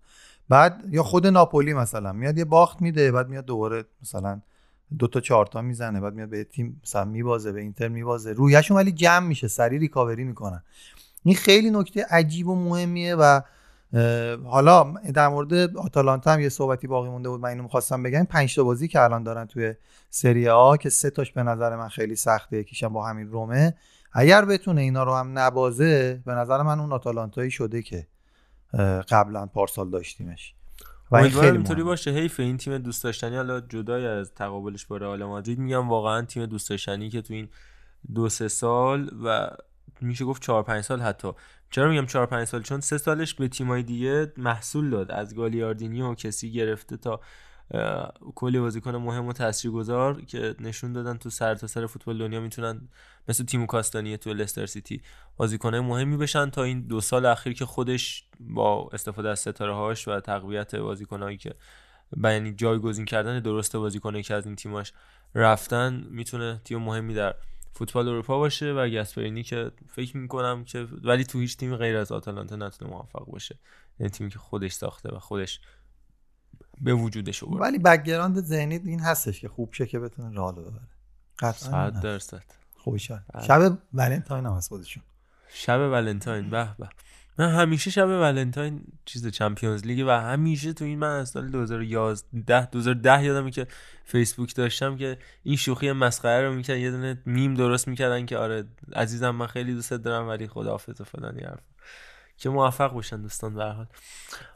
[0.50, 4.42] بعد یا خود ناپولی مثلا میاد یه باخت میده بعد میاد دوباره مثلا
[4.98, 8.34] دو تا چهار تا می‌زنه بعد میاد به تیم مثلا میبازه به اینتر میبازه.
[8.34, 10.64] رویشون ولی جمع میشه سریع ریکاوری می‌کنن.
[11.24, 13.42] این خیلی نکته عجیب و مهمیه و
[14.46, 18.24] حالا در مورد آتالانتا هم یه صحبتی باقی مونده بود من اینو می‌خواستم بگم.
[18.24, 19.74] پنج تا بازی که الان دارن توی
[20.10, 23.76] سری آ که سه تاش به نظر من خیلی سخته یکیشم با همین رومه.
[24.14, 28.08] اگر بتونه اینا رو هم نبازه به نظر من اون آتالانتایی شده که
[29.10, 30.56] قبلا پارسال داشتیمش.
[31.12, 31.84] و این خیلی اینطوری.
[31.84, 32.12] باشه.
[32.12, 33.36] حیف این تیم دوست داشتنی.
[33.36, 37.50] حالا جدای از تقابلش با رئال مادرید میگم واقعا تیم دوست داشتنی که تو این
[38.16, 39.50] دو سه سال و
[40.02, 41.32] میشه گفت چهار پنج سال حتی.
[41.72, 45.12] چرا میگم چهار پنج سال؟ چون سه سالش به تیمای دیگه محصول داد.
[45.12, 47.22] از گالیاردینی و کسی گرفته تا
[48.36, 52.90] کلی بازیکن مهم و تاثیرگذار که نشون دادن تو سر تا سر فوتبال دنیا می‌تونن
[53.28, 55.02] مثل تیم کاستانیه تو لستر سیتی
[55.38, 60.08] بازیکنای مهمی بشن تا این دو سال اخیر که خودش با استفاده از ستاره هاش
[60.08, 61.56] و تقویت بازیکنایی که
[62.24, 64.94] یعنی جایگزین کردن درست بازیکنایی که از این تیماش
[65.36, 67.36] رفتن می‌تونه تیم مهمی در
[67.74, 72.12] فوتبال اروپا باشه و گاسپرینی که فکر می‌کنم که ولی تو هیچ تیمی غیر از
[72.12, 73.60] آتالانتا نتونه موفق باشه.
[74.00, 75.60] یعنی تیمی که خودش ساخته و خودش
[76.82, 77.62] به وجودش آورد.
[77.62, 80.82] ولی background ذهنی این هستش که خوب شه که بتونه راه ببره.
[81.40, 82.04] قطعا این صد هست.
[82.04, 82.44] درصد.
[82.78, 83.44] خوبی شد بله.
[83.44, 85.04] شب ولنتاین هم هست خودشون.
[85.50, 86.90] شب ولنتاین به به.
[87.38, 92.66] من همیشه شب ولنتاین چیز Champions League و همیشه تو این من از سال 2011
[92.66, 93.68] 2010 یادمه که
[94.06, 98.64] فیسبوک داشتم که این شوخی مسخره رو می‌کرد یه دونه میم درست می‌کردن که آره
[98.94, 101.69] عزیزم من خیلی دوست دارم ولی خداحافظ و فلان یه حرف
[102.40, 103.86] که موفق باشن دوستان به حال.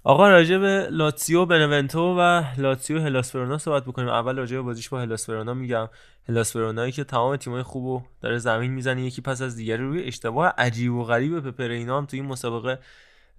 [0.04, 4.08] آقا راجع به لاتسیو بنونتو و لاتسیو هلاس ورونا صحبت بکنیم.
[4.08, 5.90] اول راجع به بازیش با هلاس ورونا میگم.
[6.30, 10.54] هلاس ورونایی که تمام تیمای خوبو داره زمین می‌زنه یکی پس از دیگری روی اشتباه
[10.58, 12.80] عجیب و غریب پپه رینا هم تو این مسابقه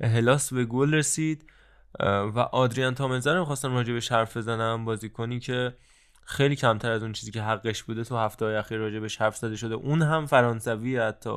[0.01, 1.51] هلاس به گل رسید.
[2.35, 5.75] و آدریان تامزر رو خواستم راجع بهش حرف بزنم بازیکنی که
[6.25, 9.37] خیلی کمتر از اون چیزی که حقش بوده تو هفته های اخیر راجع بهش حرف
[9.37, 9.75] زده شده.
[9.75, 11.37] اون هم فرانسوی حتی.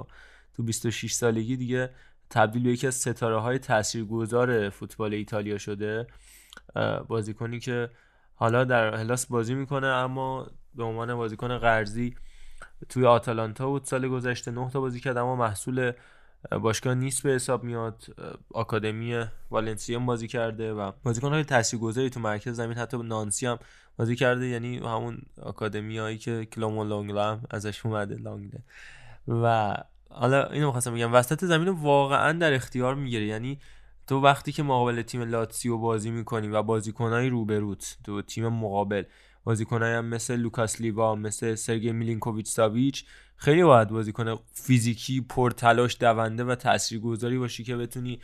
[0.56, 1.90] تو 26 سالگی دیگه
[2.30, 6.08] تبدیل به یکی از ستاره های تاثیرگذار فوتبال ایتالیا شده
[7.08, 7.90] بازیکنی که
[8.36, 12.16] حالا در هلاس بازی می‌کنه اما به عنوان بازیکن قرضی
[12.90, 13.84] توی آتالانتا بود.
[13.84, 15.92] سال گذشته نه تا بازی کرد اما محصول
[16.62, 18.04] باشگاه نیست به حساب میاد.
[18.54, 23.60] آکادمی والنسیا بازی کرده و بازیکن های تاثیرگذاری تو مرکز زمین حتی نانسی هم
[23.98, 24.46] بازی کرده.
[24.48, 28.64] یعنی همون آکادمی هایی که کلامون لانگله هم ازش اومده لانگله
[29.28, 29.76] و
[30.10, 33.60] حالا اینو می‌خواستم بگم وسط زمین واقعا در اختیار می‌گیره یعنی
[34.08, 39.04] تو وقتی که مقابل تیم لاتسیو بازی می‌کنی و بازیکنهای روبروت تو تیم مقابل
[39.44, 43.06] بازیکنایی هم مثل لوکاس لیوا مثل سرگی میلینکوویچ ساویچ
[43.36, 48.20] خیلی باید بازیکن فیزیکی پرتلاش دونده و تاثیرگذاری باشی که بتونی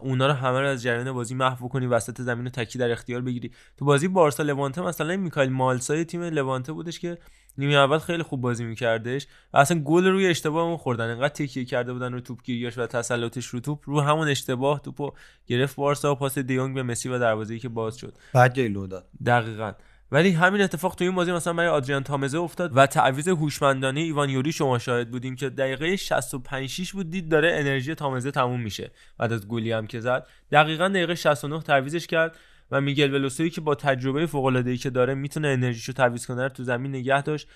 [0.00, 3.20] اونا رو همه رو از جریان بازی محو کنی وسط زمین رو تکی در اختیار
[3.20, 3.50] بگیری.
[3.76, 7.18] تو بازی بارسا لوانته مثلا میکایل مالسای تیم لوانته بودش که
[7.58, 9.26] نیمه اول خیلی خوب بازی میکردش.
[9.52, 12.86] و اصلا گل روی اشتباه اون خوردن انقدر تکیه کرده بودن رو توپ گیریاش و
[12.86, 15.12] تسلطش رو توپ رو همون اشتباه توپو
[15.46, 18.18] گرفت بارسا و پاس دیونگ به مسی و دروازه‌ای که باز شد.
[18.34, 19.08] بعد جای داد.
[19.26, 19.72] دقیقاً.
[20.12, 24.30] ولی همین اتفاق تو این بازی مثلا برای آدریان تامزه افتاد و تعویض هوشمندانه ایوان
[24.30, 28.90] یوری شما شاهد بودیم که دقیقه 65 6 بود دید داره انرژی تامزه تموم میشه
[29.18, 30.26] بعد از گلی هم که زد.
[30.52, 32.36] دقیقا دقیقه 69 تعویضش کرد
[32.70, 36.48] و میگل ولوسوی که با تجربه فوق العاده ای که داره می‌تونه انرژیشو تعویض کنه
[36.48, 37.48] تو زمین نگه داشت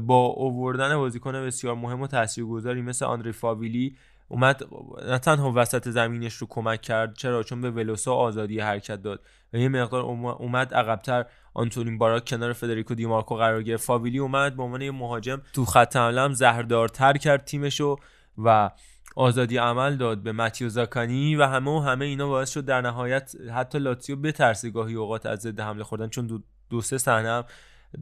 [0.00, 3.96] با اووردن بازیکن بسیار مهم و تاثیرگذاری مثل آندری فاویلی
[4.28, 4.62] اومد
[5.06, 9.20] نه تنها وسط زمینش رو کمک کرد چرا؟ چون به ولوسا آزادی حرکت داد
[9.52, 11.26] و یه مقدار اومد عقبتر
[11.56, 13.84] آنتونین باراک کنار فدریکو دیمارکو قرار گرفت.
[13.84, 17.96] فاویلی اومد به عنوان یه مهاجم تو خط حمله زهردارتر کرد تیمشو
[18.38, 18.70] و
[19.16, 23.32] آزادی عمل داد به ماتیو زاکانی و همه و همه اینا باعث شد در نهایت
[23.54, 26.38] حتی لاتسیو بترسه گاهی اوقات از ضد حمله خوردن چون دو,
[26.70, 27.44] دو سه صحنه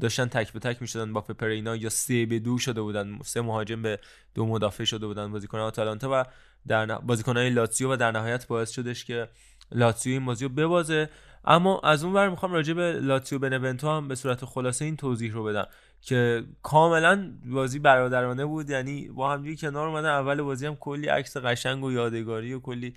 [0.00, 1.12] داشتن تک به تک می‌شدن.
[1.12, 3.18] با پپرینا یا سه به دو شده بودن.
[3.24, 3.98] سه مهاجم به
[4.34, 6.24] دو مدافع شده بودن بازیکن آتالانتا و
[6.66, 6.98] در ن...
[6.98, 9.28] بازیکنهای لاتسیو و در نهایت باعث شدش که
[9.72, 11.08] لاتسیو این بازی رو ببازه.
[11.44, 15.32] اما از اون ور می‌خوام راجع به لاتسیو بنونتو هم به صورت خلاصه این توضیح
[15.32, 15.66] رو بدم
[16.00, 20.08] که کاملا بازی برادرانه بود یعنی با هم کنار اومدن.
[20.08, 22.94] اول بازی هم کلی عکس قشنگ و یادگاری و کلی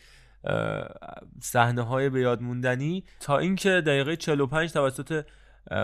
[1.41, 3.03] صحنه های به یاد موندنی.
[3.19, 5.25] تا اینکه دقیقه 45 توسط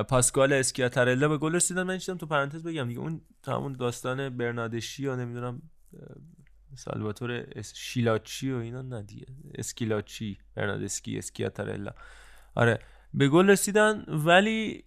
[0.10, 3.00] پاسکال اسکیاتارلا به گل رسیدن من تو پرانتز بگم دیگه.
[3.00, 5.62] اون همون داستان برنادشی و نمی‌دونم
[6.76, 9.26] سالواتور شیلاچی و اینا نه دیگه.
[9.56, 11.92] اسکیلاچی برنادسکی اسکیاتارلا
[12.56, 12.80] آره.
[13.14, 14.84] به گل رسیدن ولی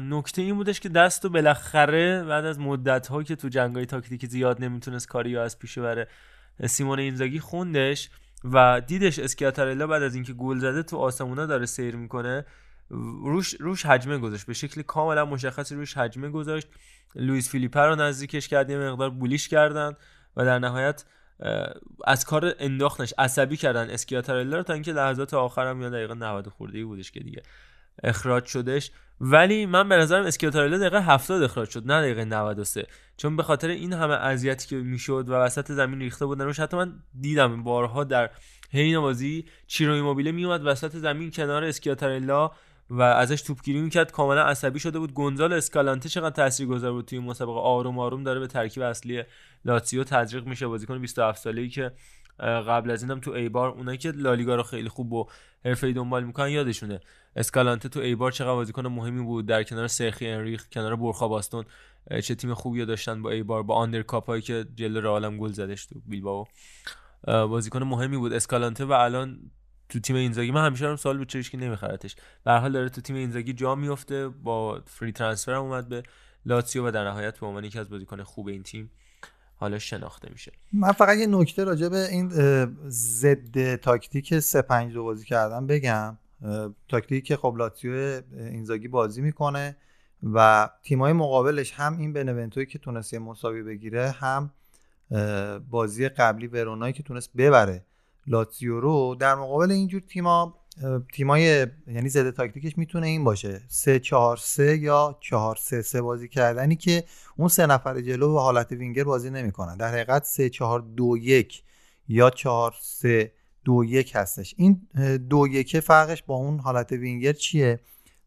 [0.00, 4.26] نکته این بودش که دست و بالاخره بعد از مدت ها که تو جنگای تاکتیکی
[4.26, 6.08] زیاد نمی‌تونست کاری از پیش بره
[6.66, 8.10] سیمون اینزاگی خوندش
[8.44, 12.44] و دیدش اسکیاتارلا بعد از اینکه گل زده تو آسمونا داره سیر می‌کنه
[12.90, 14.46] روش روش حجمه گذاشت.
[14.46, 16.68] به شکل کاملا مشخصی روش حجمه گذاشت.
[17.14, 19.92] لوئیس فیلیپر رو نزدیکش کرد یه مقدار بولیش کردن
[20.36, 21.04] و در نهایت
[22.04, 26.78] از کار انداختنش عصبی کردن اسکیاتارلا رو تا اینکه لحظات آخرم یا دقیقه 90 خورده
[26.78, 27.42] ای بودش که دیگه
[28.02, 28.90] اخراج شدش.
[29.20, 32.86] ولی من به نظرم اسکیاتارلا دقیقه 70 اخراج شد نه دقیقه 93
[33.16, 36.76] چون به خاطر این همه اذیتی که می‌شد و وسط زمین ریخته بودن روش حتی
[36.76, 38.30] من دیدم بارها در
[38.72, 42.50] حین بازی چیرو ایموبیله میومد وسط زمین کنار اسکیاتارلا
[42.90, 44.12] و ازش توپگیری می‌کرد.
[44.12, 45.12] کاملا عصبی شده بود.
[45.12, 49.22] گونزال اسکالانته چقدر تاثیرگذار بود توی مسابقه؟ آروم آروم داره به ترکیب اصلی
[49.64, 50.66] لاتزیو تزریق میشه.
[50.66, 51.92] بازیکن 27 ساله‌ای که
[52.40, 55.26] قبل از اینم تو ایبار اونایی که لالیگا رو خیلی خوب و
[55.64, 57.00] حرفه‌ای دنبال می‌کنن یادشونه.
[57.36, 59.46] اسکالانته تو ایبار چقدر بازیکن مهمی بود.
[59.46, 61.64] در کنار سرخی انریخ کنار برخا باستون
[62.22, 66.00] چه تیم خوبی داشتن با ایبار با آندر کاپایی که جلو رئالم گل زدش تو
[66.06, 66.44] بیلبائو.
[67.26, 68.32] بازیکن مهمی بود.
[68.32, 69.50] اسکالانته و الان
[69.90, 70.50] تو تیم اینزاگی.
[70.50, 73.74] من همیشه هم سوال بود چرا که نمیخرتش به حال داره تو تیم اینزاگی جا
[73.74, 76.02] میفته با free transfer هم اومد به
[76.46, 78.90] لاتسیو و در نهایت به عنوان یکی از بازیکن خوب این تیم
[79.56, 80.52] حالا شناخته میشه.
[80.72, 82.28] من فقط یه نکته راجع به این
[82.88, 86.18] ضد تاکتیک 3 5 2 بازی کردن بگم.
[86.88, 89.76] تاکتیکی که خب لاتسیو اینزاگی بازی می‌کنه
[90.22, 94.52] و تیمای مقابلش هم این بنونتوی که تونست یه مساوی بگیره هم
[95.70, 97.84] بازی قبلی ورونایی که تونست ببره.
[98.26, 100.56] لاتزیو رو در مقابل اینجور تیما
[101.12, 103.60] تیمای یعنی ضد تاکتیکش می‌تونه این باشه.
[103.68, 107.04] 3 4 3 یا 4 3 3 بازی کردنی که
[107.36, 109.76] اون سه نفر جلو به حالت وینگر بازی نمی‌کنن.
[109.76, 111.62] در حقیقت 3 4 2 1
[112.08, 113.32] یا 4 3
[113.64, 114.54] 2 1 هستش.
[114.56, 114.88] این
[115.30, 117.80] دو یکه فرقش با اون حالت وینگر چیه؟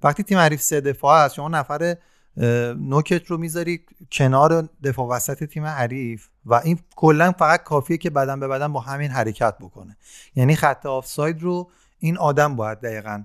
[0.04, 1.98] وقتی تیم حریف سه دفاع هست شما نفر
[2.78, 3.82] نوکت رو می‌ذاری
[4.12, 8.80] کنار دفاع وسط تیم حریف و این کلا فقط کافیه که بدن به بدن با
[8.80, 9.98] همین حرکت بکنه.
[10.36, 11.70] یعنی خط آفساید رو
[12.00, 13.24] این آدم باید دقیقا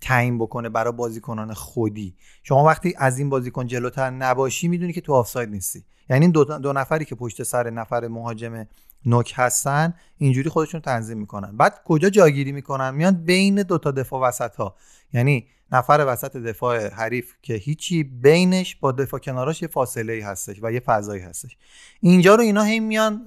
[0.00, 2.14] تعیین بکنه برای بازیکنان خودی.
[2.42, 5.84] شما وقتی از این بازیکن جلوتر نباشی می‌دونی که تو آفساید نیستی.
[6.10, 8.66] یعنی دو, دو نفری که پشت سر نفر مهاجم
[9.06, 11.56] نوک هستن اینجوری خودشون تنظیم می‌کنن.
[11.56, 14.76] بعد کجا جاگیری می‌کنن؟ میان بین دو تا دفاع وسط ها
[15.12, 20.58] یعنی نفر وسط دفاع حریف که هیچی بینش با دفاع کناراش یه فاصله ای هستش
[20.62, 21.56] و یه فضایی هستش.
[22.00, 23.24] اینجا رو اینا هی میان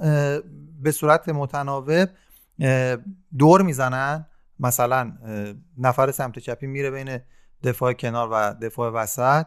[0.81, 2.09] به صورت متناوب
[3.37, 4.25] دور می‌زنن.
[4.59, 5.13] مثلا
[5.77, 7.19] نفر سمت چپی میره بین
[7.63, 9.45] دفاع کنار و دفاع وسط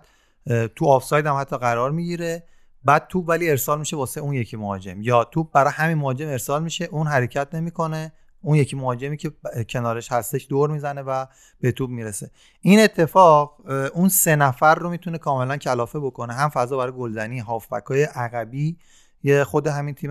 [0.76, 2.42] تو آفساید هم حتی قرار می‌گیره.
[2.84, 5.02] بعد توپ ولی ارسال میشه واسه اون یکی مهاجم.
[5.02, 8.12] یا توپ برای همین مهاجم ارسال میشه اون حرکت نمی‌کنه.
[8.44, 9.32] اون یکی مهاجمی که
[9.68, 11.26] کنارش هستش دور می‌زنه و
[11.60, 12.30] به توپ می‌رسه.
[12.60, 13.56] این اتفاق
[13.94, 16.32] اون سه نفر رو می‌تونه کاملا کلافه بکنه.
[16.32, 18.76] هم فضا برای گلزنی هافبک های عقبی
[19.22, 20.10] یه خود همین تیم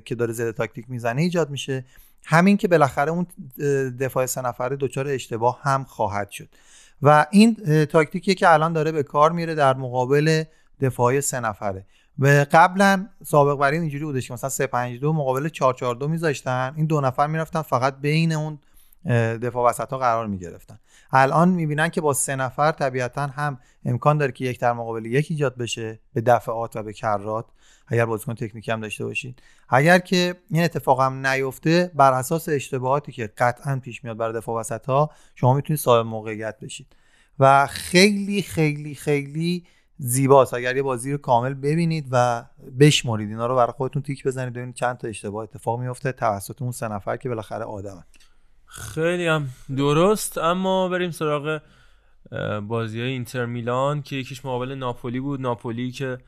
[0.00, 1.84] که داره زده تاکتیک می‌زنه ایجاد میشه.
[2.24, 3.26] همین که بالاخره اون
[4.00, 6.48] دفاع سه نفره دچار اشتباه هم خواهد شد.
[7.02, 10.44] و این اه، تاکتیکیه که الان داره به کار میره در مقابل
[10.80, 11.86] دفاعی سه نفره.
[12.20, 16.72] و قبلا سابق بر این اینجوری بودش که مثلا 352 مقابل 442 میذاشتن.
[16.76, 18.58] این دو نفر می‌رفتن فقط بین اون
[19.42, 20.78] دفاع وسط ها قرار می‌گرفتن.
[21.12, 25.26] الان می‌بینن که با سه نفر طبیعتا هم امکان داره که یک در مقابل یک
[25.30, 27.44] ایجاد بشه به دفعات و به کرات
[27.86, 33.12] اگر بازیکن تکنیکی هم داشته باشید اگر که این اتفاق هم نیفته بر اساس اشتباهاتی
[33.12, 36.86] که قطعا پیش میاد برای دفاع وسط ها شما می‌تونید صاحب موقعیت بشید
[37.38, 39.64] و خیلی خیلی خیلی
[40.02, 40.54] زیباست.
[40.54, 42.44] اگر یه بازی رو کامل ببینید و
[42.80, 46.72] بشمارید اینا رو برای خودتون تیک بزنید ببینید چند تا اشتباه اتفاق میفته توسط اون
[46.72, 48.04] سه نفر که بالاخره آدمن.
[48.66, 50.38] خیلی هم درست.
[50.38, 51.60] اما بریم سراغ
[52.62, 55.40] بازی های اینتر میلان که یکیش مقابل ناپولی بود.
[55.40, 56.18] ناپولی که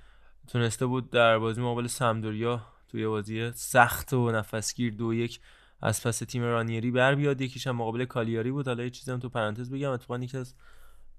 [0.48, 5.40] تونسته بود در بازی مقابل سمدوریا توی بازی سخت و نفسگیر دو یک
[5.82, 7.40] از پس تیم رانیری بر بیاد.
[7.40, 8.66] یکیش هم مقابل کالیاری بود.
[8.68, 9.90] حالا یه چیزی هم تو پرانتز بگم.
[9.90, 10.54] اتفاقا یکی از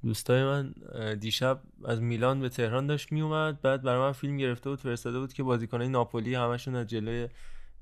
[0.03, 0.73] دوستای من
[1.19, 5.33] دیشب از میلان به تهران داشت میومد بعد برای من فیلم گرفته بود فرستاده بود
[5.33, 7.29] که بازیکنای ناپولی همشون از جلوی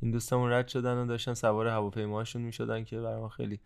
[0.01, 3.59] این دوستمون رد شدن و داشتن سوار هواپیماهاشون می‌شدن که برای من خیلی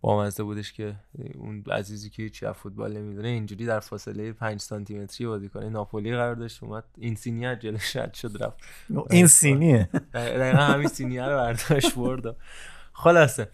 [0.00, 0.96] بامزه بودش که
[1.34, 6.10] اون عزیزی که هیچی از فوتبال نمی‌دونه اینجوری در فاصله 5 سانتی متری بازیکن ناپولی
[6.16, 6.84] قرار داشت اومد.
[6.98, 8.58] این سینی از جلوش رد شد رفت.
[9.10, 12.36] این سینیه دقیقا همین سینیه رو برداشت برد.
[12.92, 13.48] خلاصه.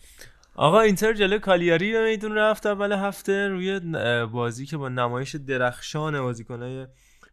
[0.61, 3.80] آقا اینتر جلو کالیاری به میدون رفت اول هفته روی
[4.26, 6.86] بازی که با نمایش درخشان بازیکنای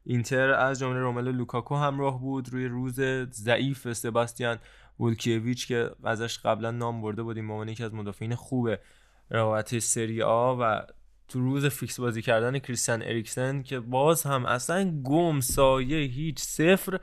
[0.04, 2.50] اینتر از جمله روملو لوکاکو همراه بود.
[2.50, 3.02] روی روز
[3.32, 4.58] ضعیف سباستیان
[5.00, 8.70] وولکیویچ که ازش قبلا نام برده بودیم به یکی از مدافعین خوب
[9.32, 10.82] رقابت سری آ و
[11.28, 17.00] تو روز fix بازی کردن کریستیان اریکسن که باز هم اصلا گم سایه هیچ صفر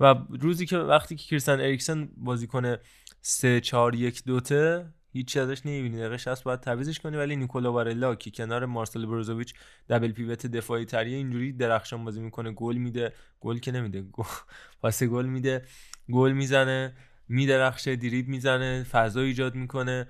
[0.00, 2.78] و روزی که وقتی که کریستیان اریکسن بازی کنه
[3.20, 4.86] 3 4 1 دوته
[5.16, 5.96] هیچ ازش نمی‌بینی.
[5.98, 9.54] دقیقه 60 باید تعویضش کنی ولی نیکولا بارلا که کنار مارسل بروزوویچ
[9.88, 12.52] double pivot دفاعی تریه اینجوری درخشان بازی می‌کنه.
[12.52, 13.12] گل میده.
[13.40, 14.04] گل که نمیده.
[14.80, 15.64] پاس گل میده.
[16.12, 16.96] گل می‌زنه.
[17.28, 17.96] میدرخشه.
[17.96, 18.82] دریب می‌زنه.
[18.82, 20.06] فضا ایجاد می‌کنه.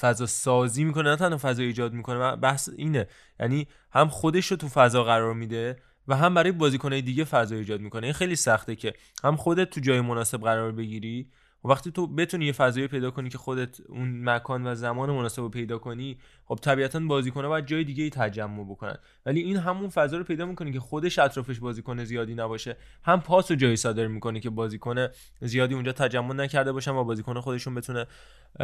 [0.00, 1.10] فضا سازی می‌کنه.
[1.10, 3.06] نه تنها فضا ایجاد می‌کنه بحث اینه.
[3.40, 5.76] یعنی هم خودش رو تو فضا قرار میده
[6.08, 8.06] و هم برای بازیکنهای دیگه فضا ایجاد می‌کنه.
[8.06, 8.94] این خیلی سخته که
[9.24, 11.30] هم خودت تو جای مناسب قرار بگیری
[11.66, 15.42] و وقتی تو بتونی یه فضایی پیدا کنی که خودت اون مکان و زمان مناسب
[15.42, 18.96] رو پیدا کنی خب طبیعتا بازیکن‌ها باید جای دیگه ای تجمع بکنن.
[19.26, 22.76] ولی این همون فضا رو پیدا می‌کنه که خودش اطرافش بازیکن زیادی نباشه.
[23.04, 25.06] هم پاس رو جایی صادر می‌کنه که بازیکن
[25.40, 28.06] زیادی اونجا تجمع نکرده باشن و بازیکن خودشون بتونه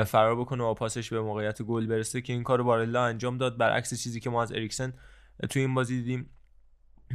[0.06, 3.56] فرار بکنه و پاسش به موقعیت گل برسه که این کارو بارلا انجام داد.
[3.56, 4.92] برعکس چیزی که ما از اریکسن
[5.50, 6.30] تو این بازی دیدیم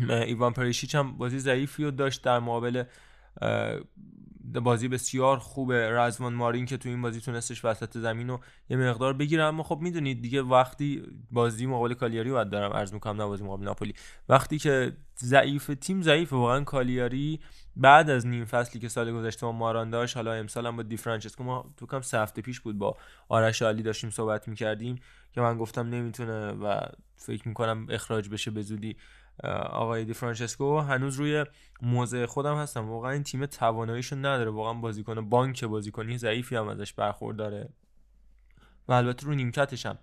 [0.10, 2.84] ایوان پریشیچ هم بازی ضعیفی رو داشت در مقابل
[4.54, 5.92] بازی بسیار خوبه.
[5.92, 8.40] رزوان مارین که تو این بازی تونستش وسط زمین رو
[8.70, 13.22] یه مقدار بگیره اما خب می‌دونید دیگه وقتی بازی مقابل کالیاری باید دارم عرض می‌کنم
[13.22, 13.94] نه بازی مقابل ناپولی.
[14.30, 17.40] وقتی که ضعیف تیم ضعیفه واقعا کالیاری
[17.76, 20.98] بعد از نیم فصلی که سال گذشته ما ماران داشت حالا امسال هم با دی
[20.98, 22.98] فرانچسکو ما تو کم سه هفته پیش بود با
[23.30, 24.96] آرش علی داشتیم صحبت می‌کردیم
[25.32, 26.82] که من گفتم نمی‌تونه و
[27.16, 28.98] فکر می‌کنم اخراج بشه به زودی.
[29.44, 30.80] آقای دی فرانچسکو.
[30.80, 31.46] هنوز روی
[31.82, 32.90] موضع خودم هستم.
[32.90, 34.52] واقعا این تیم تواناییشو نداره.
[34.52, 37.70] واقعا بازیکن بانک بازیکنی ضعیفی هم ازش برخورداره.
[38.88, 39.98] و البته رو نیمکتش هم.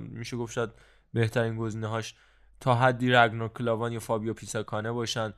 [0.00, 0.70] میشه گفت شاید
[1.12, 2.14] بهترین گزینه هاش
[2.60, 5.32] تا حدی رگنار کلاوان یا فابیو پیساکانه باشن.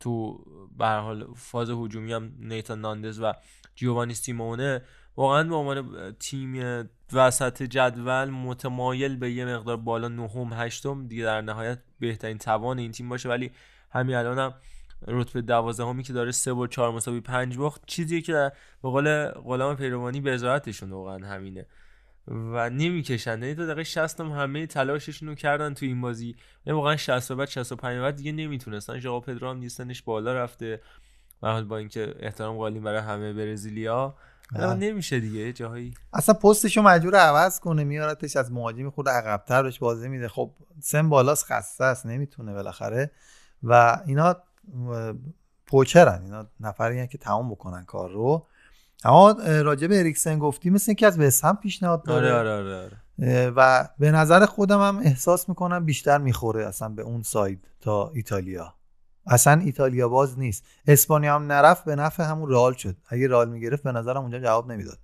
[0.00, 0.44] تو
[0.78, 3.32] به حال فاز هجومی هم نیتان ناندز و
[3.74, 4.82] جیوانی سیمونه.
[5.16, 11.40] واقعا به عنوان تیم وسط جدول متمایل به یه مقدار بالا نهم هشتم دیگه در
[11.40, 13.28] نهایت بهترین توان این تیم باشه.
[13.28, 13.50] ولی
[13.90, 14.54] همین الان هم
[15.06, 18.52] رتبه دوازدهمی که داره سه بار چهار مساوی پنج باخت چیزیه که
[18.82, 21.66] به قول غلام پیروانی به ازارتشون واقعا همینه.
[22.28, 23.42] و نمی‌کشن.
[23.42, 26.36] یعنی تا دقیقه 60 هم همه تلاششون رو کردن تو این بازی.
[26.66, 28.98] یعنی واقعا 60 بعد 65 بعد دیگه نمی‌تونستن.
[28.98, 30.80] ژائو پدرو هم نیستنش بالا رفته.
[31.42, 34.16] و با اینکه احترام قائلیم برای همه برزیلیا.
[34.54, 34.74] اما بله.
[34.74, 35.94] نمیشه دیگه یه جاهایی.
[36.12, 40.28] اصلا پستشو مجبور عوض کنه میارتش از مهاجم خود عقبتر بهش بازی میده.
[40.28, 43.10] خب سن بالاست خسته است نمی‌تونه بالاخره.
[43.62, 44.36] و اینا
[45.66, 48.46] پوچرن اینا نفری که تمام بکنن کار رو.
[49.04, 52.32] اما راجع به اریکسن گفتی مثل اینکه از وست هم پیشنهاد داره.
[52.32, 53.50] آره آره آره, آره.
[53.56, 58.74] و به نظر خودم هم احساس می‌کنم بیشتر می‌خوره اصلا به اون ساید تا ایتالیا.
[59.26, 60.64] اصلا ایتالیا باز نیست.
[60.86, 62.96] اسپانیا هم نرفت به نفع همون رئال شد.
[63.08, 64.98] اگه رئال می‌گرفت به نظرم اونجا جواب نمی‌داد.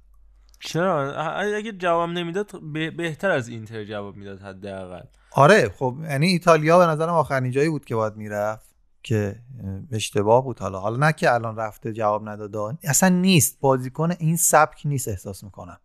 [0.61, 1.15] چرا؟
[1.57, 5.03] اگه جواب نمی‌داد به- بهتر از اینتر جواب می‌داد حداقل.
[5.33, 8.67] آره خب یعنی ایتالیا به نظرم آخرین جایی بود که باید می‌رفت
[9.03, 10.81] که اه، اشتباه بود حالا.
[10.81, 13.61] حالا نه که الان رفته جواب نداده اصلا نیست.
[13.61, 15.79] بازیکن این سبک نیست احساس می‌کنم.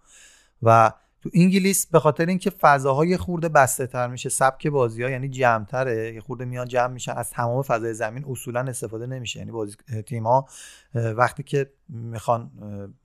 [0.64, 0.92] و
[1.22, 6.14] تو انگلیس به خاطر اینکه فضاهای خورده بسته تر میشه سبک بازی ها یعنی جمعتره
[6.14, 9.40] یه خورده میان جمع میشن از تمام فضای زمین اصولا استفاده نمیشه.
[9.40, 10.48] یعنی بازی تیم ها
[10.96, 12.52] وقتی که می‌خوان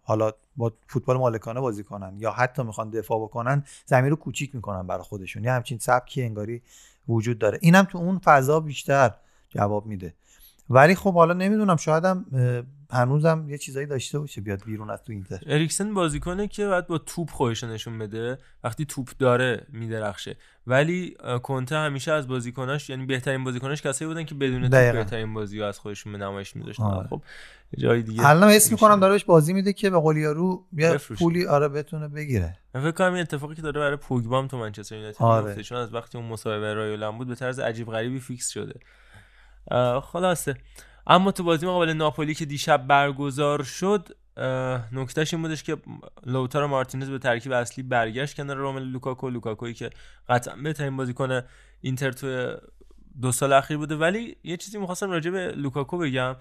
[0.03, 4.87] حالا با فوتبال مالکانه بازی کنن یا حتی می‌خوان دفاع بکنن زمین رو کوچیک می‌کنن
[4.87, 5.45] برای خودشون.
[5.45, 6.63] یه همچین سبکی انگاری
[7.09, 7.59] وجود داره.
[7.63, 9.11] اینم تو اون فضا بیشتر
[9.49, 10.15] جواب میده.
[10.71, 12.27] ولی خب حالا نمی‌دونم شاید هم
[12.91, 16.99] هنوزم یه چیزایی داشته باشه بیاد بیرون از تو اینتر اریکسن بازیکنه که باید با
[16.99, 23.45] توپ خودش نشون بده وقتی توپ داره میدرخشه ولی کنته همیشه از بازیکناش یعنی بهترین
[23.45, 24.93] بازیکناش کسایی بودن که بدون توپ.
[24.93, 27.09] بهترین بازی از خودشون به نمایش میذاشتن آره.
[27.09, 27.23] خب
[27.79, 31.19] جای دیگه الان حس می‌کنم داره بهش بازی میده که به قول یارو یه بفروشه.
[31.19, 34.59] پولی آره بتونه بگیره من فکر کنم این اتفاقی که داره برای پوگبا هم تو
[34.59, 35.45] منچستر یونایتد آره.
[35.45, 38.81] میفته چون از وقتی اون مصاحبه رایولان بود به طرز عجیب غریبی fix شده
[40.01, 40.57] خلاصه
[41.07, 44.09] اما تو بازی مقابل ناپولی که دیشب برگزار شد
[44.93, 45.77] نکتهش این بودش که
[46.27, 49.31] لوتارو مارتینز به ترکیب اصلی برگشت کنار رومل لوکاکو.
[49.31, 49.91] لوکاکویی که
[50.29, 51.43] قطعا بهترین بازیکن
[51.81, 52.57] اینتر توی
[53.23, 53.97] دو سال اخیر بوده.
[53.97, 56.37] ولی یه چیزی می‌خواستم راجع به لوکاکو بگم.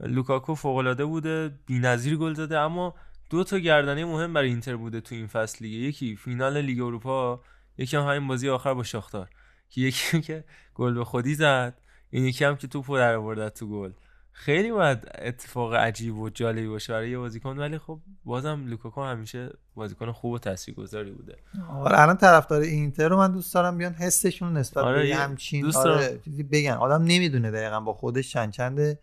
[0.00, 2.94] لوکاکو فوق‌العاده بوده بی‌نظیر گل زده اما
[3.30, 7.40] دو تا گردنه مهم برای اینتر بوده تو این فصل لیگ یکی فینال لیگ اروپا
[7.78, 9.28] یکی هم همین بازی آخر با شاختار.
[9.70, 10.44] که یکی که
[10.74, 11.80] گل به خودی زد.
[12.16, 13.92] این یکی هم که توپو در آورد تو گل.
[14.32, 19.50] خیلی باید اتفاق عجیب و جالبی باشه برای یه بازیکن ولی خب بازم لوکاکو همیشه
[19.74, 21.36] بازیکن خوب و تاثیرگذاری بوده.
[21.70, 25.76] آره الان طرفدار اینتر رو من دوست دارم بیان حسشون نسبت آره، به همچین دوست
[25.76, 26.20] آره.
[26.24, 26.72] چیزی بگن.
[26.72, 28.98] آدم نمی‌دونه دقیقا با خودش چند چنده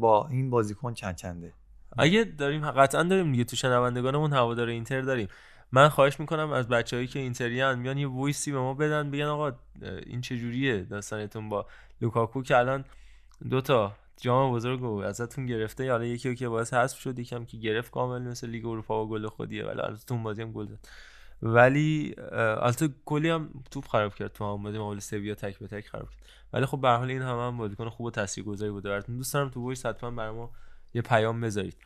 [0.00, 1.52] با این بازیکن چند چنده.
[1.98, 5.28] اگه داریم قطعا داریم دیگه تو شنوندگانمون هوادار اینتر داریم.
[5.72, 9.24] من خواهش می‌کنم از بچههایی که اینتریان بیان یه voice ی به ما بدن بگن
[9.24, 9.52] آقا
[10.06, 11.66] این چه جوریه داستانتون با
[12.02, 12.84] لوکاکو که الان
[13.50, 17.56] دو تا جام بزرگ ازتون گرفته حالا یکی رو که باعث حذف شد یکم که
[17.56, 20.88] گرفت کامل مثل لیگ اروپا و گل خودیه ولی البته تو بازی هم گل زد.
[21.42, 25.88] ولی البته کلی هم توپ خراب کرد تو هم بازی مقابل سویا تک به تک
[25.88, 26.22] خراب کرد.
[26.52, 29.48] ولی خب به حال این هم, هم بازیکن خوب و تاثیرگذاری بوده براتون دوست دارم
[29.48, 30.50] تو voice حتما برای ما
[30.94, 31.76] یه پیام بذارید.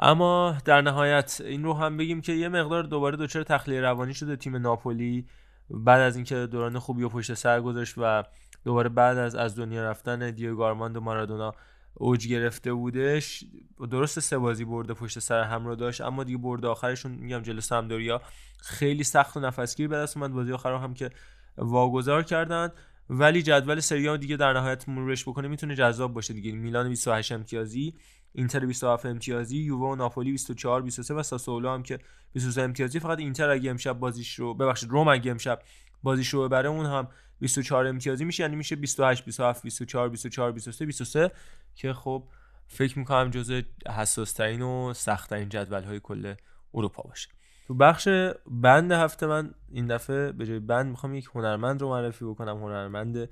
[0.00, 4.36] اما در نهایت این رو هم بگیم که یه مقدار دوباره دچار تخلیه روانی شده
[4.36, 5.26] تیم ناپولی
[5.70, 8.24] بعد از اینکه دوران خوبی و پشت سر گذاشت و
[8.66, 11.54] دوباره بعد از از دنیا رفتن دیگو آرماندو مارادونا
[11.94, 13.44] اوج گرفته بودش
[13.90, 17.60] درست سه بازی برده پشت سر هم رو داشت اما دیگه برده آخرشون میگم جلو
[17.60, 18.22] سمدوریا
[18.60, 21.10] خیلی سخت و نفسگیر به دست اومد بازی آخر هم که
[21.58, 22.72] واگذار کردن.
[23.10, 26.52] ولی جدول سری دیگه در نهایت مرورش بکنه می‌تونه جذاب باشه دیگه.
[26.52, 27.94] میلان 28 امتیازی
[28.32, 31.98] اینتر 27 امتیازی یووه و ناپولی 24 23 و ساسولو هم که
[32.32, 35.58] 23 امتیازی فقط اینتر اگه امشب بازیش رو ببخشید روم اگه امشب
[36.02, 37.08] بازیش رو ببره اون هم
[37.38, 41.30] 24 امتیازی میشه یعنی میشه 28 27 24 24 23 23
[41.74, 42.28] که خب
[42.68, 43.60] فکر می‌کنم جزء
[43.96, 46.34] حساس ترین و سخت ترین جدول های کل
[46.74, 47.28] اروپا باشه.
[47.66, 48.08] تو بخش
[48.46, 53.28] band هفته من این دفعه به جای band می‌خوام یک هنرمند رو معرفی بکنم هنرمند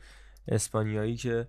[0.49, 1.49] اسپانیایی که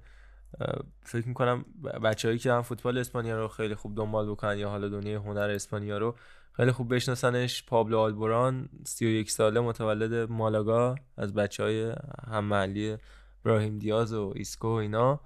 [1.03, 1.65] فکر می‌کنم
[2.03, 5.97] بچههایی که هم فوتبال اسپانیا رو خیلی خوب دنبال بکنن یا حالا دنیای هنر اسپانیا
[5.97, 6.15] رو
[6.55, 7.63] خیلی خوب بشناسنش.
[7.63, 11.93] پابلو آلبوران 31 ساله متولد مالاگا از بچه های
[12.27, 12.97] هم محلی
[13.45, 15.19] براهیم دیاز و ایسکو و اینا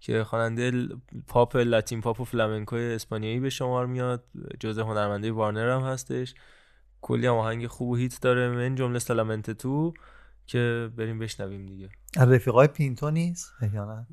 [0.00, 0.88] که خواننده
[1.26, 4.24] پاپ لاتین پاپ و فلامنکو اسپانیایی به شمار میاد.
[4.60, 6.34] جزء هنرمنده وارنر هم هستش.
[7.00, 8.48] کلی هم آهنگ خوب و hit داره.
[8.48, 9.94] من جمله Solamente tú
[10.46, 11.88] که بریم بشنویم دیگه.
[12.16, 13.52] رفیقای پینتو نیست؟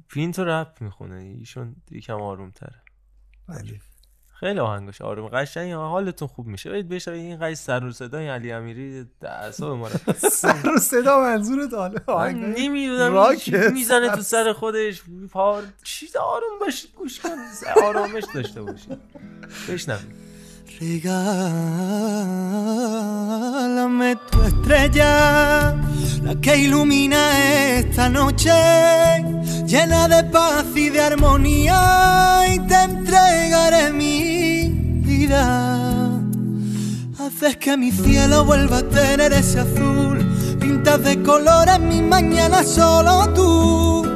[0.09, 1.15] پینتو رپ می‌خونه.
[1.15, 2.82] ایشون یکم آروم تره
[3.47, 3.80] بله.
[4.39, 6.69] خیلی آهنگش آروم قشنگ حالتون خوب میشه.
[6.69, 11.19] برید بشنوید این قش سر و صدای علی امیری اعصاب ما رو سر و صدا
[11.19, 13.36] منظورت حاله من آهنگ؟ نمی‌دونم
[13.73, 17.29] می‌زنه تو سر خودش پار چیز آروم باشید گوش کن
[17.84, 18.97] آرامش داشته باشید.
[19.69, 20.32] بشنوید.
[20.80, 21.36] Regálame
[24.32, 25.76] tu estrella,
[26.24, 28.51] la que ilumina esta noche,
[29.67, 34.69] llena de paz y de armonía, y te entregaré mi
[35.05, 36.19] vida.
[37.19, 40.26] Haces que mi cielo vuelva a tener ese azul,
[40.59, 44.07] pintas de colores mi mañana solo tú.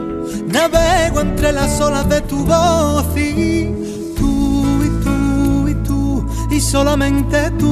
[0.48, 3.87] Navego entre las olas de tu voz y
[6.58, 7.68] y solamente tú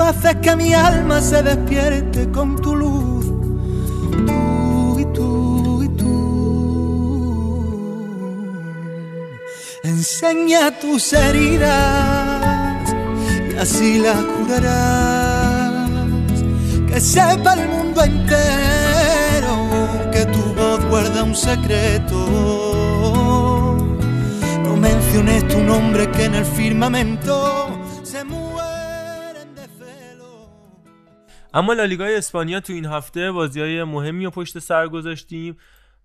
[0.00, 3.26] haces que mi alma se despierte con tu luz.
[4.26, 6.16] Tú y tú y tú.
[9.82, 12.90] Enseña tus heridas
[13.52, 15.90] y así las curarás.
[16.88, 19.54] Que sepa el mundo entero
[20.10, 22.99] que tu voz guarda un secreto.
[24.88, 27.36] Menciones tu nombre que en el firmamento
[28.10, 30.32] se mueren de celo.
[31.54, 35.56] اما لالیگای اسپانیا تو این هفته بازی های مهمی رو پشت سر گذاشتیم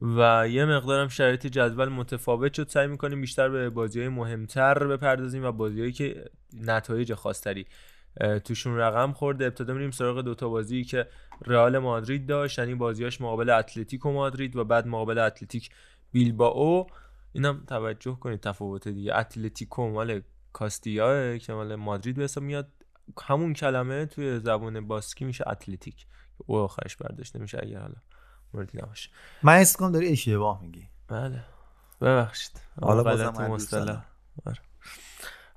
[0.02, 2.70] و یه مقدارم شرایط جدول متفاوت شد.
[2.70, 6.26] سعی می‌کنیم بیشتر به بازی های مهمتر بپردازیم و بازی هایی که
[6.62, 7.66] نتایج خاصتری
[8.22, 9.46] اه، توشون رقم خورده.
[9.46, 11.08] ابتدا میریم سراغ دوتا بازی که
[11.46, 12.60] رئال مادرید داشت.
[12.60, 15.70] یعنی بازیاش مقابل اتلتیکو مادرید و بعد مقابل اتلتیک
[16.12, 16.86] بیلبائو.
[17.36, 19.16] اینم توجه کنید تفاوت دیگه.
[19.16, 20.22] اتلتیکو مال
[20.54, 22.68] کاستیا که مال مادرید به حساب میاد.
[23.22, 26.06] همون کلمه توی زبان باسکی میشه اتلتیک.
[26.38, 27.96] او آخرش برداشته میشه اگر حالا
[28.54, 29.10] موردی نباشه.
[29.44, 30.88] من حس کنم داری اشتباه میگی.
[31.08, 31.44] بله.
[32.02, 32.62] ببخشید.
[32.82, 34.06] حالا بازم مصطلح
[34.46, 34.60] آره.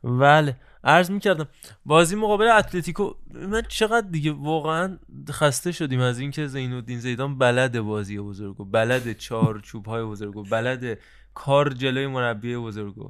[0.02, 0.56] بله.
[0.84, 1.48] عرض می‌کردم
[1.86, 4.98] بازی مقابل اتلتیکو من چقدر دیگه واقعا
[5.30, 10.42] خسته شدیم از اینکه زین الدین زیدان بلد بازی بزرگو بلد چهار چوب های بزرگو
[10.42, 10.98] بلد
[11.44, 13.08] کار جلوی مربی بزرگو.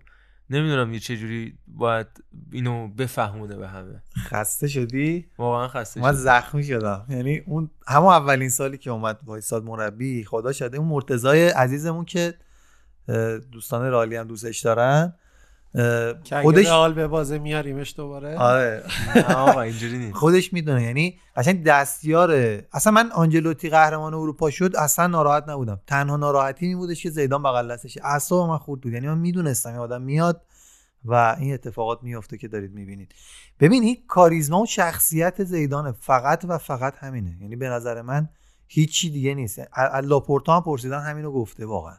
[0.50, 2.06] نمی‌دونم یه چجوری باید
[2.52, 4.02] اینو بفهمونه به همه.
[4.18, 7.06] خسته شدی؟ واقعا خسته من زخمی شدم.
[7.08, 12.34] یعنی اون همون اولین سالی که اومد وایساد مربی خدا شده اون مرتضای عزیزمون که
[13.52, 15.14] دوستان رالی هم دوستش دارن.
[16.42, 18.36] خودش رئال به بازه میاریمش دوباره.
[18.36, 18.82] آره.
[19.36, 20.14] آقا اینجوری نیست.
[20.16, 25.80] خودش می‌دونه یعنی قشنگ دستیار اصلا من آنجلوتی قهرمان اروپا شد اصلا ناراحت نبودم.
[25.86, 28.92] تنها ناراحتی این بودش که زیدان بغل دستشه اعصاب من خورد بود.
[28.92, 30.42] یعنی من می‌دونستم این آدم میاد
[31.04, 33.14] و این اتفاقات میفته که دارید می‌بینید.
[33.60, 37.38] ببین این کاریزما و شخصیت زیدان فقط و فقط همینه.
[37.40, 38.28] یعنی به نظر من
[38.68, 39.60] هیچی دیگه نیست.
[40.02, 41.96] لاپورتا هم پرسیدن همینو گفته واقعا.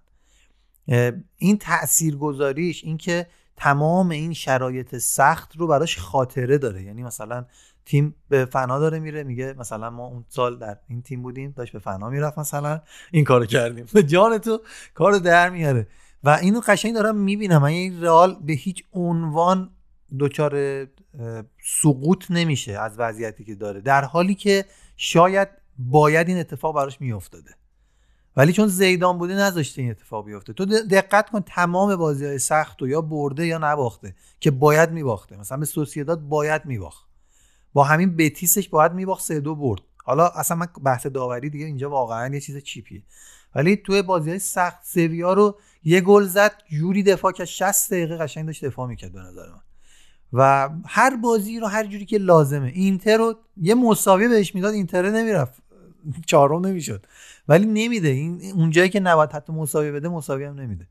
[1.38, 3.28] این تاثیرگذاریش این که
[3.60, 6.84] تمام این شرایط سخت رو براش خاطره داره.
[6.84, 7.46] یعنی مثلا
[7.86, 11.74] تیم به فنا داره میره میگه مثلا ما اون سال در این تیم بودیم داشت
[11.74, 12.82] به فنا می‌رفت مثلا.
[13.12, 13.86] این کارو کردیم.
[14.14, 14.62] جان تو
[14.94, 15.88] کارو در میاره.
[16.24, 17.64] و اینو قشنگ دارم می‌بینم.
[17.64, 19.70] این رئال به هیچ عنوان
[20.20, 20.86] دچار
[21.82, 23.82] سقوط نمیشه از وضعیتی که داره.
[23.82, 24.66] در حالی که
[24.98, 25.48] شاید
[25.78, 27.50] باید این اتفاق براش میافتاده.
[28.40, 30.54] ولی چون زیدان بوده نذاشته این اتفاق بیفته.
[30.54, 35.38] تو دقت کن تمام بازی های سخت و یا برده یا نباخته که باید میباخته.
[35.38, 37.08] مثلا به سوسیداد باید میباخت.
[37.74, 39.82] با همین بتیسش باید میباخت سه دو برد.
[40.04, 43.04] حالا اصلا من بحث داوری دیگه اینجا واقعا یه چیز چیپیه.
[43.56, 48.18] ولی توی بازی های سخت سویا رو یه گل زد جوری دفاع که 60 دقیقه
[48.18, 49.62] قشنگ داشت دفاع می‌کرد به نظر من.
[50.34, 52.72] و هر بازی رو هر جوری که لازمه.
[52.76, 55.69] اینتر رو یه مساوی بهش می‌داد اینتر نمی‌رفت.
[56.26, 57.06] چهارم نمی‌شد.
[57.48, 58.08] ولی نمیده.
[58.08, 60.88] این اونجایی که نباید حتی مساوی بده مساوی هم نمیده.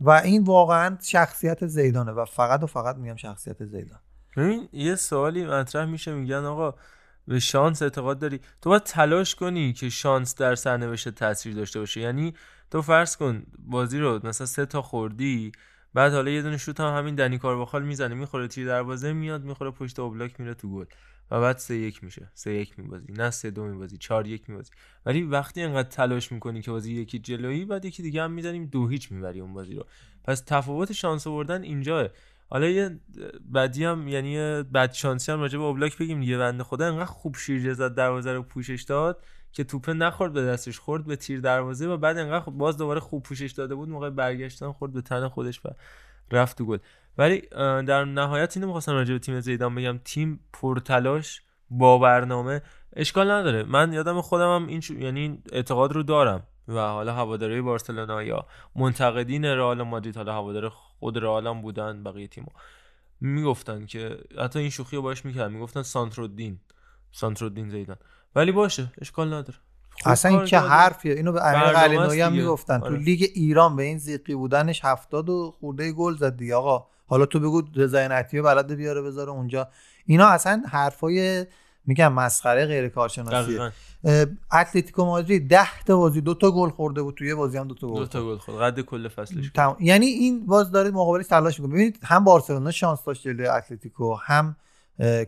[0.00, 3.98] و این واقعا شخصیت زیدانه و فقط و فقط میگم شخصیت زیدان.
[4.36, 6.74] ببین یه سوالی مطرح میشه میگن آقا
[7.28, 8.40] به شانس اعتقاد داری.
[8.62, 12.00] تو باید تلاش کنی که شانس در سرنوشت تاثیر داشته باشه.
[12.00, 12.34] یعنی
[12.70, 15.52] تو فرض کن بازی رو مثلا سه تا خوردی
[15.94, 18.14] بعد حالا یه دونه شوت هم همین دنی کارواخال می‌زنه.
[18.14, 20.84] می‌خوره تیر دروازه میاد می‌خوره پشت اوبلاک میره تو گل.
[21.30, 22.30] و بعد سه یک میشه.
[22.34, 23.12] سه یک میبازی.
[23.12, 23.96] نه سه دو میبازی.
[23.98, 24.70] چهار یک میبازی.
[25.06, 28.88] ولی وقتی انقدر تلاش می‌کنی که بازی یکی جلویی بعد یکی دیگه هم می‌زنیم دو
[28.88, 29.86] هیچ می‌بری اون بازی رو.
[30.24, 32.08] پس تفاوت شانس آوردن اینجاه
[32.48, 33.00] حالا یه
[33.54, 36.38] بدی هم یعنی یه بد شانسی هم راجع به اوبلاک بگیم دیگه.
[36.38, 40.78] بنده خدا انقدر خوب شیرجه زد دروازه رو پوشش داد که توپه نخورد به دستش
[40.78, 43.88] خورد به تیر دروازه و بعد انقدر خوب باز دوباره خوب پوشش داده بود.
[43.88, 45.68] موقع برگشتن خورد به تن خودش و
[46.32, 46.78] رفت تو گل.
[47.18, 47.40] ولی
[47.82, 49.98] در نهایت اینو می‌خواستم راجع به تیم زیدان بگم.
[50.04, 52.62] تیم پرتلاش با برنامه
[52.96, 53.62] اشکال نداره.
[53.62, 56.46] من یادم خودم هم این یعنی اعتقاد رو دارم.
[56.68, 58.46] و حالا هواداری بارسلونا یا
[58.76, 62.52] منتقدین رئال مادرید حالا هوادار خود رئال بودن بقیه تیم‌ها.
[63.20, 65.52] می‌گفتن که حتی این شوخی رو باش می‌کردن.
[65.52, 66.60] می‌گفتن سانترودین.
[67.12, 67.96] سانترودین زیدان.
[68.34, 69.58] ولی باشه اشکال نداره.
[70.04, 70.68] اصلا این که کرده.
[70.68, 72.32] حرفیه اینو به امیر است هم.
[72.32, 72.78] می‌گفتن.
[72.78, 72.96] تو آره.
[72.96, 76.54] لیگ ایران به این زیقی بودنش هفتاد و خورده گل زد دیگه.
[76.54, 79.68] آقا حالا تو بگو رضای نعتیه بلده بیاره بذاره اونجا.
[80.06, 81.46] اینا اصلا حرفای
[81.86, 83.72] میگم مسخره غیر کارشناسیه
[84.52, 87.74] اتلتیکو مادرید 10 تا بازی دو تا گل خورده بود توی یه بازی هم دو
[87.74, 88.62] تا گل دو تا گل خورد.
[88.62, 89.76] قد کل فصلش تمام.
[89.80, 91.74] یعنی این باز داره مقابلش تلاش می‌کنه.
[91.74, 94.56] ببینید هم بارسلونا شانس داشت جلوی اتلتیکو هم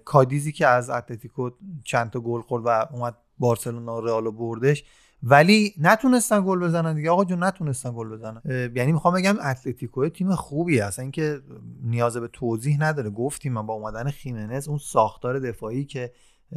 [0.05, 1.51] کادیزی که از اتلتیکو
[1.85, 4.85] چند تا گل خورد و اومد بارسلونا و رئال بردش.
[5.23, 7.11] ولی نتونستن گل بزنن دیگه.
[7.11, 8.43] آقا جون نتونستن گل بزنن.
[8.75, 11.41] یعنی می‌خوام بگم اتلتیکو تیم خوبی هست اینکه
[11.83, 13.11] نیاز به توضیح نداره.
[13.11, 16.13] گفتیم من با اومدن خیمنز اون ساختار دفاعی که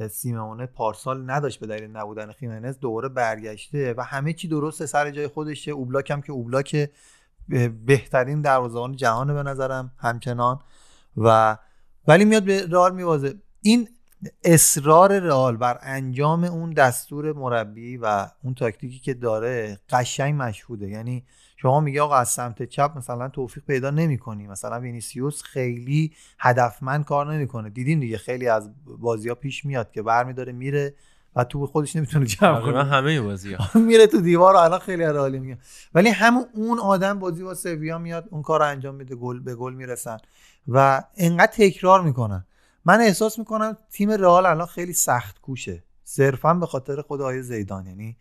[0.10, 4.86] سیمونه پارسال نداشت به دلیل نبودن خیمنز دوباره برگشته و همه چی درسته.
[4.86, 5.72] سر جای خودشه.
[5.72, 6.90] اوبلاک هم که اوبلاک
[7.86, 10.60] بهترین دروازه‌بان جهان به نظرم همچنان.
[11.18, 11.58] و
[12.08, 13.90] ولی میاد به رئال میوازه این
[14.44, 20.90] اصرار رئال بر انجام اون دستور مربی و اون تاکتیکی که داره قشنگ مشهوده.
[20.90, 21.24] یعنی
[21.58, 24.48] شما میگه آقا از سمت چپ مثلا توفیق پیدا نمی‌کنی.
[24.48, 27.70] مثلا وینیسیوس خیلی هدفمند کار نمی‌کنه.
[27.70, 30.94] دیدیم دیگه خیلی از بازی ها پیش میاد که برمیداره میره
[31.36, 32.92] و تو خودش نمی‌تونه جمع تقریبا کنه.
[32.92, 35.60] همه بازی ها میره تو دیوار و الان خیلی از حالی میاد
[35.94, 39.56] ولی همون اون آدم بازی با سویا میاد اون کار رو انجام میده گل به
[39.56, 40.18] گل می‌رسن
[40.68, 42.46] و انقدر تکرار می‌کنن.
[42.86, 45.84] من احساس می‌کنم تیم رئال الان خیلی سخت کوشه.
[46.04, 47.86] صرفا به خاطر خود آیه زیدان.
[47.88, 48.16] یعنی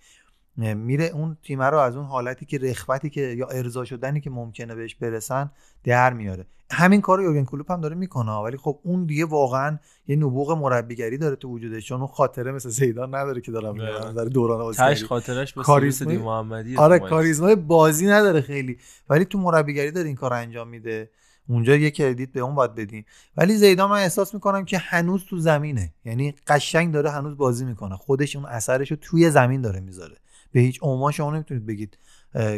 [0.75, 4.75] میره اون تیم رو از اون حالتی که رخوتی که یا ارضا شدنی که ممکنه
[4.75, 5.51] بهش برسن
[5.85, 6.47] در میاره.
[6.71, 8.33] همین کار یورگن کلوپ هم داره می‌کنه.
[8.33, 9.79] ولی خب اون دیگه واقعا
[10.09, 14.09] یه نبوغ مربیگری داره تو وجودش چون اون خاطره مثل زیدان نداره که دارم میگم
[14.09, 14.95] نظر دوران بازیگری.
[14.95, 18.79] تش خاطرش با کاریزمای- محمدی آره کاریزمای بازی نداره خیلی.
[19.11, 21.11] ولی تو مربیگری داره این کار انجام میده.
[21.49, 23.05] اونجا یه کردیت به اون باید بدیم
[23.37, 25.93] ولی زیدان من احساس می‌کنم که هنوز تو زمینه.
[26.05, 27.97] یعنی قشنگ داره هنوز بازی می‌کنه.
[27.97, 30.17] خودش اون اثرش رو توی زمین داره می‌ذاره.
[30.53, 31.99] به هیچ عنوان شما نمی‌تونید بگید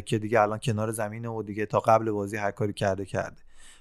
[0.06, 3.36] که دیگه الان کنار زمینه و دیگه تا قبل بازی هر کاری کرده کرده.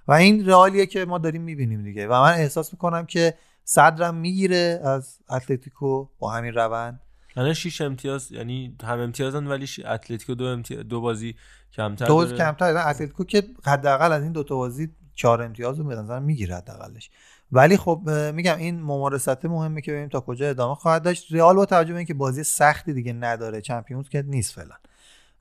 [0.08, 2.08] و این رئالیه که ما داریم می‌بینیم دیگه.
[2.08, 3.34] و من احساس می‌کنم که
[3.64, 7.02] صدرم می‌گیره از اتلتیکو با همین روند.
[7.36, 11.36] الان 6 امتیاز یعنی هم امتیازن ولی اتلتیکو دو, امتیاز دو بازی
[11.74, 12.38] کمتر دوز داره.
[12.38, 12.74] کمتر.
[12.74, 12.88] دارن.
[12.88, 17.10] اتلتیکو که حداقل از این دو تا بازی چهار امتیاز رو به نظر می‌گیره حداقلش.
[17.52, 21.28] ولی خب میگم این ممارست مهمه که ببینیم تا کجا ادامه خواهد داشت.
[21.32, 24.76] رئال با توجه به اینکه بازی سختی دیگه نداره چمپیونز که نیست فعلا.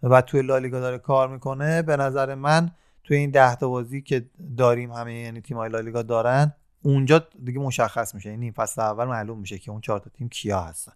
[0.03, 1.83] و توی لالیگا داره کار می‌کنه.
[1.83, 2.71] به نظر من
[3.05, 4.27] توی این ده تا بازی که
[4.57, 6.53] داریم همه یعنی تیم‌های لالیگا دارن
[6.83, 8.31] اونجا دیگه مشخص میشه.
[8.31, 10.93] یعنی فصل اول معلوم میشه که اون چهار تا تیم کیا هستن.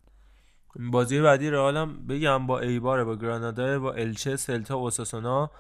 [0.79, 5.51] بازی بعدی رئال هم بگم با ایبار با گرانادا با الچه سلتا اوساسونا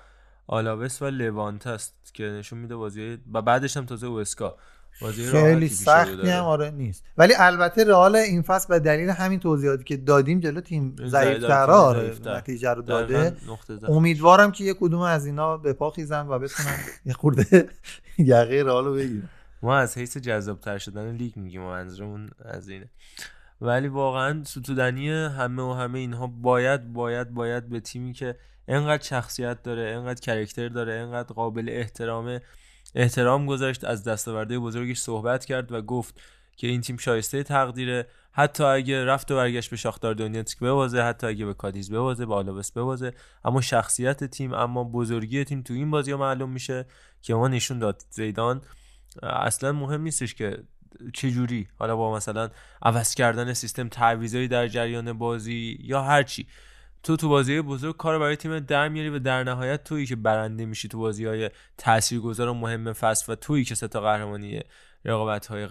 [0.46, 4.56] آلاوس و لوانت است که نشون میده بازی و بعدش هم تازه اوسکا
[5.00, 6.32] بازی خیلی سختی داره.
[6.32, 10.60] هم آره نیست ولی البته رئال این فصل به دلیل همین توضیحاتی که دادیم جلو
[10.60, 12.14] تیم ضعیف- ضعیفتر آره.
[12.26, 13.36] نتیجه رو داده.
[13.88, 16.76] امیدوارم که یه کدوم از اینا به پا خیزن و بتونن
[17.06, 17.68] یه خورده
[18.18, 19.28] یقه رئال رو بگیرن
[19.62, 22.88] ما از حیث جذابتر شدن لیگ میگیم منظورمون از اینه
[23.60, 28.36] ولی واقعا ستودنی همه و همه اینها باید باید باید به تیمی که
[28.68, 32.40] انقدر شخصیت داره انقدر character داره انقدر قابل احترامه
[32.94, 36.20] احترام گذاشت از دستاورده بزرگش صحبت کرد و گفت
[36.56, 38.06] که این تیم شایسته تقدیره.
[38.32, 42.34] حتی اگه رفت و برگشت به شاختار دونیتسک ببازه حتی اگه به کادیز ببازه به
[42.34, 43.12] آلاوس ببازه.
[43.44, 46.86] اما شخصیت تیم اما بزرگی تیم تو این بازی معلوم میشه
[47.22, 48.62] که ما نشون داد زیدان.
[49.22, 50.64] اصلا مهم نیستش که
[51.14, 52.50] چجوری؟ حالا با مثلا
[52.82, 56.46] عوض کردن سیستم تعویضایی در جریان بازی یا هر چی.
[57.02, 60.66] تو تو بازی بزرگ کار برای تیم در میاری و در نهایت تویی که برنده
[60.66, 64.60] میشی تو بازی های تاثیرگذار و مهم فصل و تویی که سه تا قهرمانی
[65.04, 65.68] رقابت های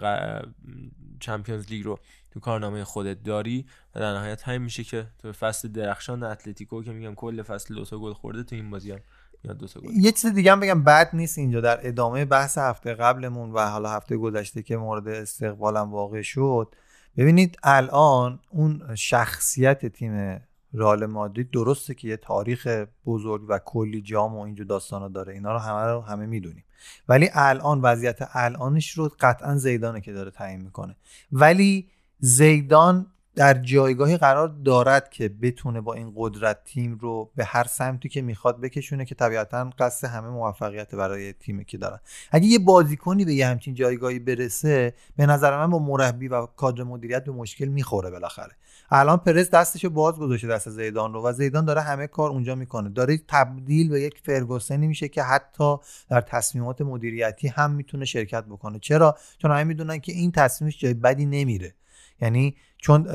[1.20, 1.98] چمپیونز لیگ رو
[2.30, 6.92] تو کارنامه خودت داری و در نهایت همین میشه که تو فصل درخشان اتلتیکو که
[6.92, 9.00] میگم کل فصل دو گل خورده تو این بازی هم
[9.44, 9.90] یا دو تا گل.
[9.90, 11.60] یه چیز دیگه هم بگم بد نیست اینجا.
[11.60, 16.74] در ادامه بحث هفته قبلمون و حالا هفته گذشته که مورد استقبالم واقع شد
[17.16, 20.40] ببینید الان اون شخصیت تیم
[20.74, 25.32] رئال مادرید درسته که یه تاریخ بزرگ و کلی جام و اینجور داستانا داره.
[25.32, 26.64] اینا رو همه رو همه می‌دونیم.
[27.08, 30.96] ولی الان وضعیت الانش رو قطعا زیدانه که داره تعیین می‌کنه.
[31.32, 31.88] ولی
[32.18, 33.06] زیدان
[33.38, 38.22] در جایگاهی قرار دارد که بتونه با این قدرت تیم رو به هر سمتی که
[38.22, 42.00] می‌خواد بکشونه که طبیعتا قصد همه موفقیت برای تیمی که دارن.
[42.30, 46.82] اگه یه بازیکنی به یه همچین جایگاهی برسه به نظر من با مربی و کادر
[46.82, 48.52] مدیریت به مشکل می‌خوره بالاخره.
[48.90, 52.88] الان پرز دستشو باز گذاشته دست زیدان رو و زیدان داره همه کار اونجا می‌کنه.
[52.88, 55.76] داره تبدیل به یک فرگوسنی میشه که حتی
[56.10, 58.78] در تصمیمات مدیریتی هم می‌تونه شرکت بکنه.
[58.78, 61.74] چرا؟ چون همه می‌دونن که این تصمیمش جای بدی نمیره.
[62.20, 63.08] یعنی چون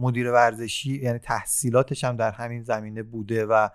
[0.00, 3.68] مدیر ورزشی یعنی تحصیلاتش هم در همین زمینه بوده و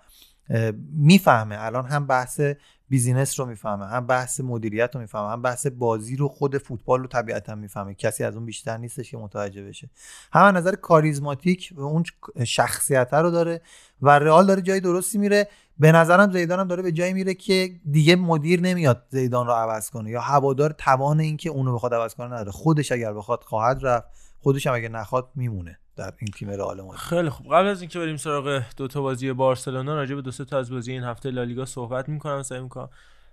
[0.92, 1.56] می‌فهمه.
[1.58, 2.40] الان هم بحث
[2.88, 7.06] بیزینس رو می‌فهمه هم بحث مدیریت رو می‌فهمه هم بحث بازی رو خود فوتبال رو
[7.06, 7.94] طبیعتا می‌فهمه.
[7.94, 9.90] کسی از اون بیشتر نیستش که متوجه بشه.
[10.32, 12.04] هم نظر کاریزماتیک و اون
[12.44, 13.60] شخصیت رو داره
[14.02, 15.48] و رئال داره جای درستی میره.
[15.78, 19.90] به نظرم زیدان هم داره به جایی میره که دیگه مدیر نمیاد زیدان رو عوض
[19.90, 22.50] کنه یا هوادار توان این که اونو بخواد عوض کنه نداره.
[22.50, 24.08] خودش اگر بخواد خواهد رفت.
[24.40, 27.00] خودش هم اگه نخواد میمونه در این تیم رئال مادرید.
[27.00, 27.46] خیلی خوب.
[27.46, 30.70] قبل از اینکه بریم سراغ دو تا بازی بارسلونا راجع به دو سه تا از
[30.70, 32.42] بازی این هفته لالیگا صحبت می‌کنم.
[32.42, 32.88] سعی می‌کنم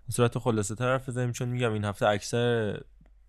[0.07, 2.79] به صورت خلاصه حرف بزنیم چون میگم این هفته اکثر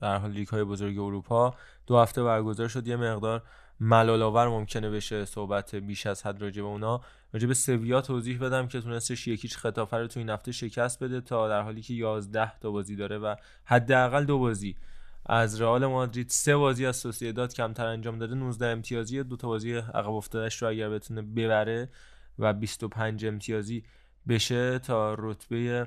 [0.01, 1.55] در حال لیگ های بزرگ اروپا
[1.86, 2.89] دو هفته برگزار شد.
[2.89, 3.43] یه مقدار
[3.81, 7.01] ملال آور ممکنه بشه صحبت بیش از حد راجع به اونا.
[7.32, 11.20] راجع به سویا توضیح بدم که تونستش یکیچ خطافه رو تو این هفته شکست بده
[11.20, 13.35] تا در حالی که 11 تا بازی داره و
[13.65, 14.77] حداقل دو بازی
[15.28, 19.74] از رئال مادرید سه بازی از سوسییداد کمتر انجام داده 19 امتیازی دو تا بازی
[19.74, 21.89] عقب افتادهش رو اگر بتونه ببره
[22.39, 23.85] و 25 امتیازی
[24.28, 25.86] بشه تا رتبه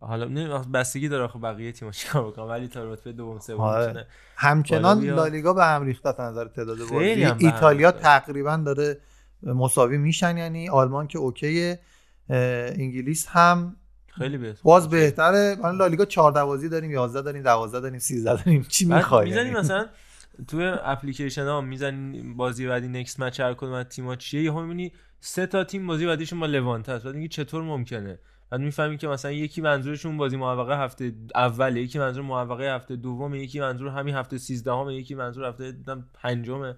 [0.00, 3.86] حالا نه بستگی داره آخه بقیه تیم‌ها چیکار بکنن ولی تا رتبه دوم سوم آره.
[3.86, 4.06] می‌تونه
[4.36, 5.04] همچنان.
[5.04, 7.92] لالیگا به هم ریخته از نظر تعداد بازی ایتالیا.
[7.92, 9.00] تقریبا داره
[9.42, 11.78] مساوی میشن یعنی آلمان که اوکیه
[12.28, 13.76] انگلیس هم
[14.18, 14.60] خیلی بهتر.
[14.62, 15.56] باز بهتره.
[15.58, 18.62] الان لالیگا 14 بازی داریم 11 داریم 12 داریم 13 داریم.
[18.68, 19.86] چی می‌خوای؟ می‌زنی یعنی؟ مثلا
[20.48, 24.92] توی اپلیکیشن ها می‌زنی بازی بعدی نکست مچ هر کدوم از تیم‌ها چیه یهو می‌بینی
[25.20, 27.04] سه تا تیم بازی بعدیشون با لوانت است.
[27.04, 28.18] بعد میگی چطور ممکنه؟
[28.50, 33.34] بعد می‌فهمی که مثلا یکی منظورشون بازی موفقه هفته اول یکی منظور موفقه هفته دوم
[33.34, 35.74] یکی منظور همین هفته 13 همه یکی منظور هفته
[36.14, 36.74] پنجمه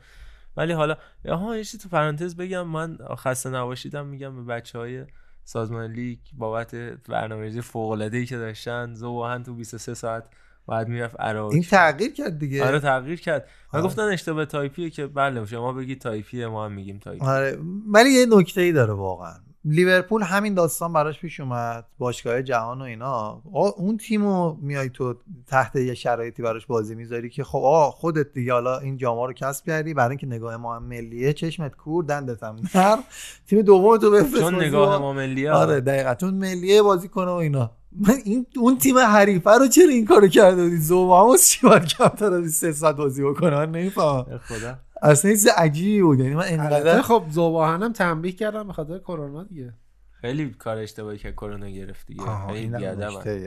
[0.57, 0.97] ولی حالا
[1.29, 5.05] ها یه تو پرانتز بگم من خسته نباشیدم میگم به بچه های
[5.49, 6.75] سازمان لیگ بابت
[7.09, 10.25] برنامه‌ریزی فوق‌العاده‌ای که داشتن ذوب‌آهن تو 23 ساعت
[10.69, 11.53] بعد می‌رفت عراق.
[11.53, 12.67] این تغییر کرد دیگه.
[12.67, 13.49] آره تغییر کرد.
[13.73, 13.89] من آره.
[13.89, 17.25] گفتن اشتباه تایپیه که بله شما بگید تایپیه ما هم میگیم تایپی.
[17.25, 19.35] آره ولی یه نکته ای داره واقعا.
[19.71, 23.43] لیورپول همین داستان براش پیش اومد باشگاه جهان و اینا.
[23.53, 25.15] آقا اون تیمو میای تو
[25.47, 29.33] تحت یه شرایطی براش بازی می‌ذاری که خب آقا خودت دیگه حالا این جاما رو
[29.33, 32.99] کسب کردی برای اینکه نگاه ما ملیه چشمت کور دندت هم نرم
[33.47, 36.15] تیم دوم تو بفرست چون نگاه ما ملیه آره دقیقا.
[36.15, 37.71] چون ملیه بازی کنه و اینا.
[37.93, 42.27] من این اون تیم حریفه رو چرا این کارو کرده بودی؟ زوباموس چی باید کمتر
[42.27, 44.41] از این سه ساعت بازی بکنه؟ من نمی‌فهمم.
[44.49, 44.79] خدا.
[45.03, 46.21] اصلا این چیز عجیبی بود.
[46.21, 49.75] یعنی من انقدر خب زوباهنم تنبیه کردم به خاطر کرونا دیگه.
[50.21, 52.23] خیلی کار اشتباهی که کرونا گرفت دیگه.
[52.47, 53.47] خیلی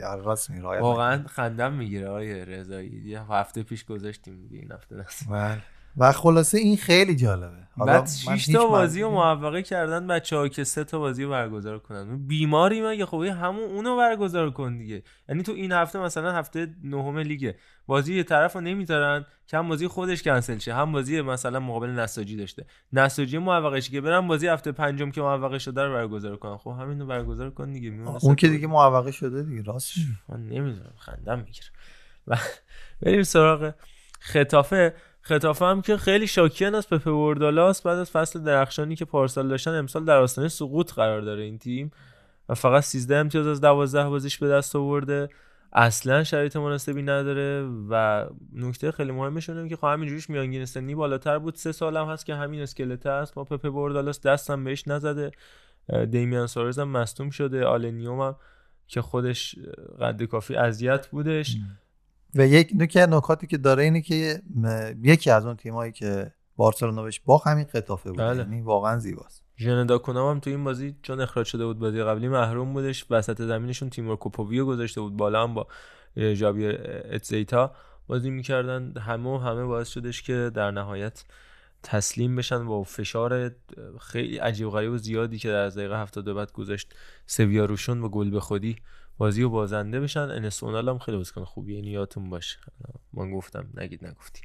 [0.80, 3.02] واقعا خندم می‌گیره آیه رضایی.
[3.04, 4.96] یه هفته پیش گذاشتیم دیگه این هفته
[5.30, 5.62] بله.
[5.96, 7.62] و خلاصه این خیلی جالبه.
[7.76, 11.24] بعد من 6 هیچ تا بازی رو موفقه کردن بچه ها که سه تا بازی
[11.24, 12.26] رو برگزار کنن.
[12.26, 15.02] بیماری مگه؟ خب همون اونو برگزار کن دیگه.
[15.28, 17.56] یعنی تو این هفته مثلا هفته نهم لیگه
[17.86, 20.74] بازی یه طرف رو نمی‌ذارن که هم بازی خودش کنسل شه.
[20.74, 22.66] هم بازی مثلا مقابل نساجی داشته.
[22.92, 26.56] نساجی موفقه شه که برن بازی هفته پنجم که موفقه شده رو برگزار کنن.
[26.56, 27.92] خب همین رو برگزار کن دیگه
[28.22, 30.10] اون که دیگه موفقه شده دیگه راست میگی.
[30.28, 31.66] من نمی‌دونم خندم می‌گیره
[32.26, 32.38] و
[33.02, 33.74] بریم سراغ
[34.20, 34.94] ختافه.
[35.24, 39.74] ختافه هم که خیلی شاکیان از پپه بوردالاس بعد از فصل درخشانی که پارسال داشتن
[39.74, 41.90] امسال در آستانه سقوط قرار داره این تیم
[42.48, 45.28] و فقط 13 امتیاز از 12 بازیش به دست آورده.
[45.72, 51.38] اصلا شرایط مناسبی نداره و نکته خیلی مهمش اینه که خب همینجوریش میانگین سنی بالاتر
[51.38, 51.54] بود.
[51.54, 53.38] سه سالم هست که همین اسکلت هست.
[53.38, 55.30] ما پپه بوردالاس دستم بهش نزده.
[56.10, 57.64] دامیان سوارز هم مصدوم شده.
[57.64, 58.36] آلن نیوم هم
[58.86, 59.56] که خودش
[60.00, 61.56] قد کافی اذیت بودش.
[62.34, 64.42] و یک نکته نکاتی که داره اینه که
[65.02, 68.38] یکی از اون تیمایی که بارسلونا بهش باخت همین خطافه بود بله.
[68.38, 69.42] یعنی واقعا زیباست.
[69.56, 73.42] ژندا کنام هم تو این بازی چون اخراج شده بود بازی قبلی محروم بودش وسط
[73.42, 75.66] زمینشون تیمور کوپوویو گذاشته بود بالا هم با
[76.16, 76.80] اه، ژابیر
[77.10, 77.72] اتزیتا
[78.06, 78.92] بازی می‌کردن.
[78.96, 81.24] همه و همه باعث شدش که در نهایت
[81.82, 83.50] تسلیم بشن با فشار
[84.00, 86.94] خیلی عجیب غریب و زیادی که در از دقیقه 72 بعد گذاشت
[87.26, 88.76] سویا روشون با گل به خودی.
[89.18, 90.20] بازی و بازنده بشن.
[90.20, 91.76] انسونال هم خیلی بازیکن خوبیه.
[91.76, 92.58] این یادتون باشه.
[93.12, 94.40] من گفتم نگید نگفتی.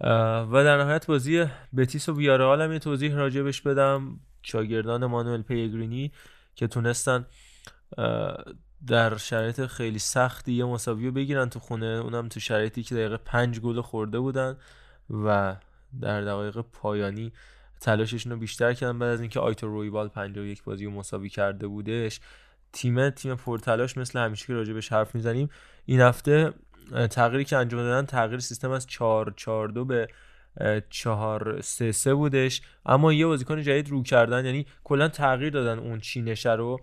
[0.00, 1.46] و در نهایت بازی
[1.76, 4.20] بتیس و ویارال هم یه توضیح راجبش بدم.
[4.42, 6.12] شاگردان مانوئل پیگرینی
[6.54, 7.26] که تونستن
[8.86, 11.86] در شرایط خیلی سختی یه مساوی رو بگیرن تو خونه.
[11.86, 14.56] اونم تو شرایطی که دقیقه پنج گل خورده بودن
[15.10, 15.56] و
[16.00, 17.32] در دقایق پایانی
[17.80, 18.98] تلاششون رو بیشتر کردن.
[18.98, 22.20] بعد از اینکه آیتو رویوال 51 بازی رو مساوی کرده بودش
[22.72, 25.50] تیم تیم پرتلاش مثل همیشه که راجبش حرف می‌زنیم.
[25.86, 26.52] این هفته
[27.10, 30.08] تغییری که انجام دادن تغییر سیستم از 4 4 2 به
[30.90, 32.62] 4 3 3 بودش.
[32.86, 36.80] اما یه بازیکن جدید رو کردن یعنی کلا تغییر دادن اون چینشه رو.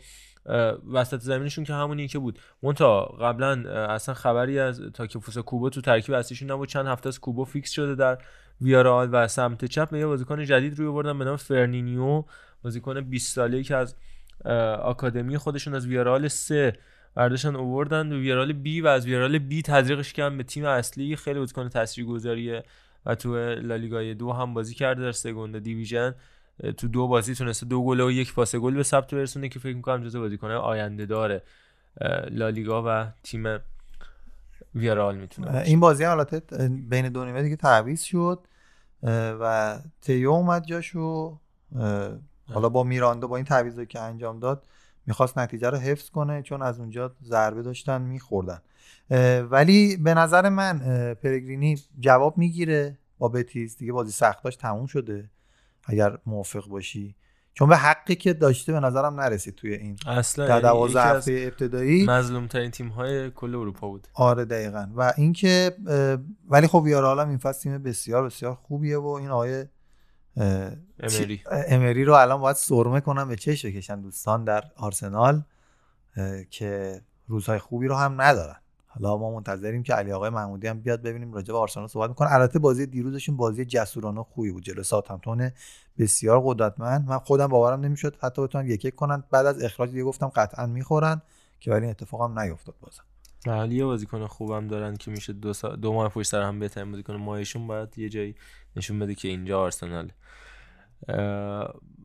[0.91, 2.39] وسط زمینشون که همونی که بود.
[2.63, 3.51] مونتا قبلا
[3.89, 6.69] اصلا خبری از تاکفوسا کوبو تو ترکیب اصلیشون نبود.
[6.69, 8.17] چند هفته از کوبو فیکس شده در
[8.61, 12.23] ویارال و سمت چپ یه بازیکن جدید روی بردن به نام فر نینیو.
[12.63, 13.95] بازیکن 20 ساله‌ای که از
[14.81, 16.73] آکادمی خودشون از ویارال 3
[17.15, 18.13] برداشتن اووردن.
[18.13, 21.15] و ویارال بی و از ویارال بی تزریقش کردن به تیم اصلی.
[21.15, 22.63] خیلی بازیکن تاثیرگذاریه
[23.05, 26.15] و تو لالیگای دو هم بازی کرده در Segunda División.
[26.77, 29.75] تو دو بازی تونسته دو گل و یک پاس گل به ثبت برسونه که فکر
[29.75, 31.43] می‌کنم جزو بازیکن‌های آینده داره
[32.29, 33.59] لالیگا و تیم
[34.75, 35.57] ویارال می‌تونه.
[35.57, 38.47] این بازی البته بین دو نیمه دیگه تعویض شد
[39.39, 41.39] و تیو اومد جاشو
[42.53, 44.67] حالا با میراندو با این تعویضی که انجام داد
[45.05, 48.59] می‌خواست نتیجه رو حفظ کنه چون از اونجا ضربه داشتن میخوردن.
[49.49, 50.79] ولی به نظر من
[51.23, 53.77] پرگرینی جواب می‌گیره با بتیس.
[53.77, 55.29] دیگه بازی سختاش تموم شده.
[55.83, 57.15] اگر موافق باشی.
[57.53, 62.05] چون به حقی که داشته به نظرم نرسید توی این اصلا در دوازده هفته ابتدایی.
[62.05, 64.07] مظلوم ترین تیم های کل اروپا بود.
[64.13, 64.87] آره دقیقا.
[64.95, 65.71] و اینکه
[66.49, 69.65] ولی خب ویارال هم این فصل تیم بسیار بسیار خوبیه و این آقای
[70.37, 71.41] امری.
[71.51, 75.43] امری رو الان باید سرمه کنم به چش بکشن دوستان در آرسنال
[76.49, 78.55] که روزهای خوبی رو هم ندارن.
[78.87, 82.33] حالا ما منتظریم که علی آقای محمودی هم بیاد ببینیم راجع به آرسنال صحبت می‌کنه.
[82.33, 84.63] البته بازی دیروزشون بازی جسورانه خوبی بود.
[84.63, 85.51] جلو ساوثهمپتون
[85.97, 87.07] بسیار قدرتمند.
[87.07, 89.23] من خودم باورم نمی‌شد حتی بتونن یک یک کنن.
[89.31, 91.21] بعد از اخراج دیگه گفتم قطعا می‌خورن
[91.59, 93.03] که ولی این اتفاق هم نیفتاد بازم.
[93.47, 95.75] ولی یه بازیکن خوبم دارن که میشه دو, سا...
[95.75, 98.35] دو ماه پشت سر هم بهترین بازیکن ماهشون باید یه جایی
[98.75, 100.11] نشون بده که اینجا آرسنال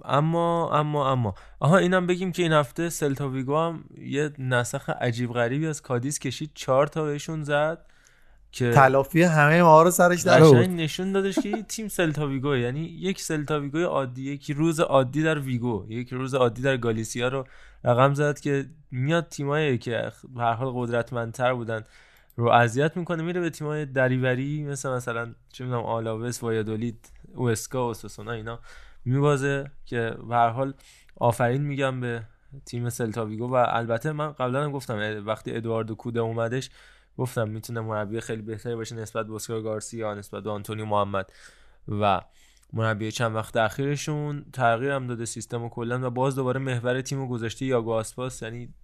[0.04, 1.34] اما اما اما.
[1.60, 6.18] آها اینم بگیم که این هفته سلتا ویگو هم یه نسخ عجیب غریبی از کادیس
[6.18, 6.50] کشید.
[6.54, 7.86] چهار تا بهشون زد
[8.52, 12.80] که تلافی همه ما رو سرش در نشون دادش که این تیم سلتا ویگو یعنی
[12.80, 17.44] یک سلتا ویگو عادی یک روز عادی در ویگو یک روز عادی در گالیسیا رو
[17.84, 21.84] رقم زد که میاد تیمایی که به هر حال قدرتمندتر بودن
[22.36, 27.08] رو اذیت می‌کنه میره به تیمای دری‌وری مثل مثلا چه می‌دونم آلاوس وایادولید.
[27.34, 28.58] اوسکا اوساسونا اینا
[29.04, 30.74] میبازه که به هر حال
[31.16, 32.22] آفرین میگم به
[32.66, 33.48] تیم سلتا ویگو.
[33.48, 36.70] و البته من قبلا هم گفتم وقتی ادواردو کودت اومدش
[37.18, 41.32] گفتم می‌تونه مربی خیلی بهتری باشه نسبت به اسکار گارسیا نسبت به آنتونیو محمد.
[41.88, 42.20] و
[42.72, 46.06] مربی چند وقت اخیرشون تغییر هم داده سیستم و کلا.
[46.06, 48.42] و باز دوباره محور تیم گذاشته یاگو آسپاس.
[48.42, 48.74] یعنی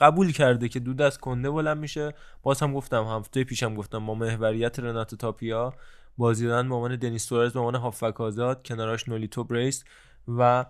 [0.00, 2.14] قبول کرده که دود از کنده بلند میشه.
[2.42, 5.74] باز هم گفتم هفته پیشم گفتم با محوریت رناتو تاپیا
[6.18, 9.84] بازی دادن به عنوان دنیس تورز به عنوان هافک آزاد کناراش نولیتو بریس
[10.28, 10.66] و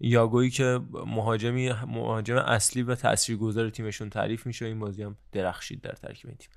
[0.00, 4.66] یاگویی که مهاجمی مهاجم اصلی و تاثیرگذار تیمشون تعریف میشه.
[4.66, 6.50] این بازی هم درخشید در ترکیب تیم.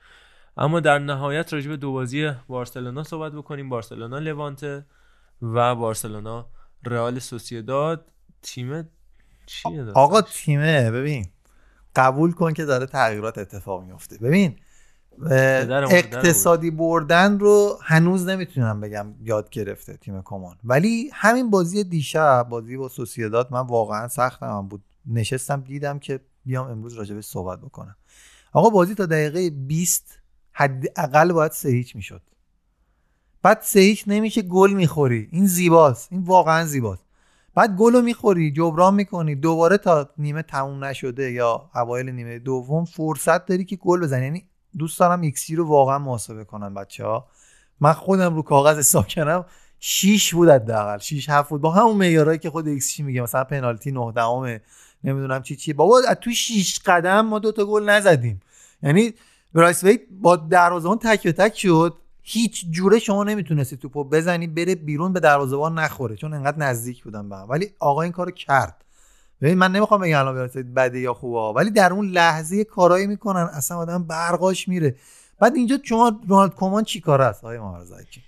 [0.57, 3.69] اما در نهایت راجع به دو بازی بارسلونا صحبت بکنیم.
[3.69, 4.85] بارسلونا لوانته
[5.41, 6.49] و بارسلونا
[6.85, 8.11] رئال سوسیداد.
[8.41, 8.89] تیم
[9.45, 11.25] چیه آقا تیمه ببین.
[11.95, 14.17] قبول کن که داره تغییرات اتفاق میفته.
[14.17, 14.59] ببین
[15.91, 20.57] اقتصادی بردن رو هنوز نمی‌تونم بگم یاد گرفته تیم کمان.
[20.63, 24.83] ولی همین بازی دیشب بازی با سوسیداد من واقعا سختم بود.
[25.05, 27.95] نشستم دیدم که بیام امروز راجبش صحبت بکنم.
[28.53, 30.19] آقا بازی تا دقیقه 20
[30.51, 32.21] حداقل باید سه هیچ می‌شد.
[33.43, 35.27] بعد سه هیچ نمیشه گل می‌خوری.
[35.31, 36.07] این زیباست.
[36.11, 37.03] این واقعا زیباست.
[37.55, 39.35] بعد گل رو می‌خوری جبران می‌کنی.
[39.35, 44.25] دوباره تا نیمه تموم نشده یا اوایل نیمه دوم فرصت داری که گل بزنی.
[44.25, 44.43] یعنی
[44.77, 47.27] دوست دارم ایکسی رو واقعا محاسبه کنن بچه ها
[47.79, 49.45] من خودم رو کاغذ حساب کردم
[49.79, 51.61] 6 بود حداقل 6 7 بود.
[51.61, 54.61] با همون معیارایی که خود ایکسی میگه مثلا پنالتی 9 دهمه
[55.03, 58.39] نمی‌دونم چی چی بابا از توی 6 قدم ما دو تا گل نزدیم.
[58.83, 59.13] یعنی
[59.53, 61.97] برایس ویت با دروازه‌بان تک به تک شد.
[62.21, 66.15] هیچ جوره شما نمی‌تونستی توپو بزنی بره بیرون به دروازه‌بان نخوره.
[66.15, 67.49] چون انقدر نزدیک بودن به هم.
[67.49, 68.85] ولی آقا این کارو کرد.
[69.41, 73.49] ببین من نمی‌خوام بگم الان برای بده یا خوبه ولی در اون لحظه کارایی می‌کنن
[73.53, 74.95] اصلا آدم برقاش میره.
[75.39, 78.21] بعد اینجا شما رونالد کومان چی کار است؟ آقای محمدزکی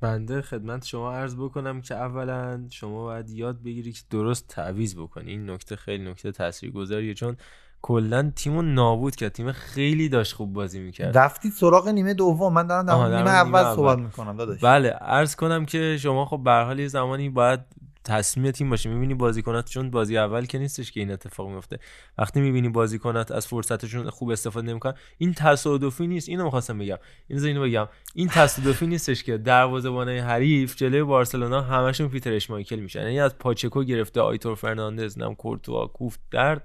[0.00, 5.30] بنده خدمت شما عرض بکنم که اولا شما باید یاد بگیری که درست تعویض بکنی.
[5.30, 7.36] این نکته خیلی نکته تاثیرگذاریه چون
[7.82, 9.32] کلا تیمو نابود کرد.
[9.32, 11.18] تیم خیلی داشت خوب بازی می‌کرد.
[11.18, 12.52] رفتید سراغ نیمه دوم.
[12.52, 13.74] من دارم در نیمه, نیمه اول.
[13.74, 14.64] صحبت می‌کنم داداش.
[14.64, 17.60] بله عرض کنم که شما خب به حال یه زمانی باید
[18.08, 18.90] تصمیم تیم باشه.
[18.90, 21.78] می‌بینی بازیکنات چون بازی اول که نیستش که این اتفاق میفته
[22.18, 26.28] وقتی می‌بینی بازیکنات از فرصتشون خوب استفاده نمی‌کنن این تصادفی نیست.
[26.28, 26.98] اینو می‌خواستم بگم.
[27.28, 27.88] اینو اینو بگم.
[28.14, 33.02] این تصادفی نیستش که دروازه‌بانای حریف جلوی بارسلونا همشون پیتر اشمایکل میشن.
[33.02, 36.62] یعنی از پاچکو گرفته آیتور فرناندز نم کورتوا کوفت درد.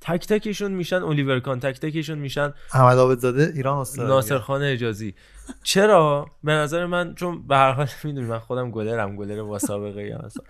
[0.00, 5.14] تک تکشون میشن الیور کان تک تکشون میشن احمد عابدزاده ایران استاد ناصر خان اجازی.
[5.62, 10.00] چرا؟ به نظر من چون به هر حال می‌دونی من خودم گلرم گلر با سابقه
[10.00, 10.42] ای هستم.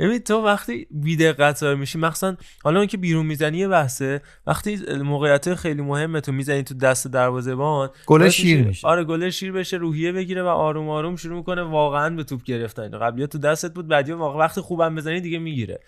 [0.00, 4.76] ببین تو وقتی بی دقت میشی مثلا حالا اون که بیرون می‌زنی یه بحثه وقتی
[5.02, 8.86] موقعیت خیلی مهمه تو می‌زنی تو دست دروازه‌بان گل باعث شیر میشه.
[8.86, 12.98] آره گل شیر بشه روحیه بگیره و آروم آروم شروع می‌کنه واقعا به توپ گرفتن.
[12.98, 15.80] قبلی تو دستت بود بعدی موقع وقتی خوبم بزنی دیگه می‌گیره.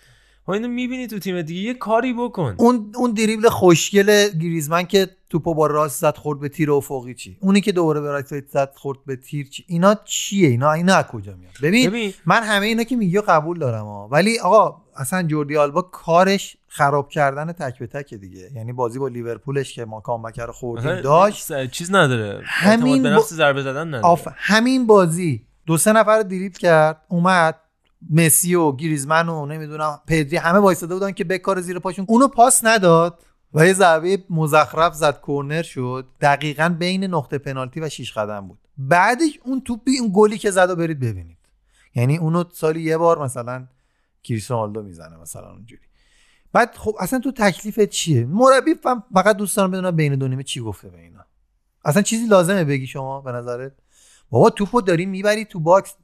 [0.47, 2.55] ها اینو می‌بینی تو تیم دیگه یه کاری بکن.
[2.57, 7.37] اون اون دریبل خوشگل گریزمن که توپو با راست زد خورد به تیر افقی چی؟
[7.39, 11.35] اونی که دوباره برایتویت زد خورد به تیر چی؟ اینا چیه؟ اینا اینا از کجا
[11.35, 12.13] میاد؟ ببین, ببین.
[12.25, 16.57] من همه اینا که میگی رو قبول دارم ها ولی آقا اصلا جوردی آلبا کارش
[16.67, 18.51] خراب کردن تک به تک دیگه.
[18.55, 21.65] یعنی بازی با لیورپولش که ما comeback رو خوردیم داشت.
[21.65, 22.41] چیز نداره.
[22.45, 24.05] اعتماد به نفس ضربه زدن نداره.
[24.05, 25.45] آف همین بازی.
[25.65, 27.59] دو سه نفر دریبل کرد اومد.
[28.09, 32.05] مسی و گریزمن و نمی‌دونم پدری همه وایساده بودن که بکار زیر پاشون.
[32.09, 33.23] اونو پاس نداد
[33.53, 36.07] و یه ضربه مزخرف زد کرنر شد.
[36.21, 38.59] دقیقا بین نقطه پنالتی و شیش قدم بود.
[38.77, 41.37] بعدش اون توپی اون گلی که زد و برید ببینید.
[41.95, 43.67] یعنی اونو سالی یه بار مثلا
[44.23, 45.81] کریستیانو می‌زنه مثلا اونجوری.
[46.53, 48.75] بعد خب اصلا تو تکلیفت چیه؟ مربی
[49.13, 51.25] فقط دوست دارم بدونم بین دو نیمه چی گفته به اینا.
[51.85, 53.71] اصلا چیزی لازمه بگی شما به نظرت؟
[54.29, 55.95] بابا توپو داری می‌بری تو box.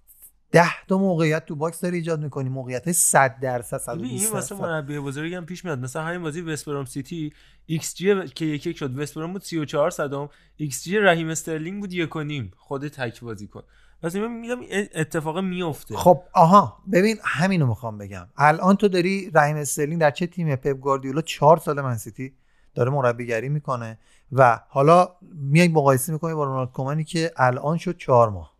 [0.52, 2.50] ده تا موقعیت تو box داری ایجاد می‌کنی.
[2.50, 5.80] موقعیت 100 درصد ببین، این 120 واسه مربی بزرگی هم پیش میاد.
[5.80, 7.34] مثلا همین بازی وستبروم سیتی
[7.66, 11.94] ایکس جی که یک یک شد وستبروم بود 34 صدم ایکس جی رحیم استرلینگ بود
[11.94, 12.52] یک و نیم.
[12.58, 13.64] خود تک بازی کن.
[14.04, 14.60] پس من میگم
[14.96, 16.78] اتفاق میفته خب آها.
[16.92, 18.28] ببین همینو می‌خوام بگم.
[18.38, 22.34] الان تو داری رحیم استرلینگ در چه تیم پپ گواردیولا چهار سال من سیتی
[22.76, 24.00] داره مربیگری می‌کنه
[24.32, 28.59] و حالا میای مقایسه می‌کنی با رونالد کومانی که الان شد چهار ماه.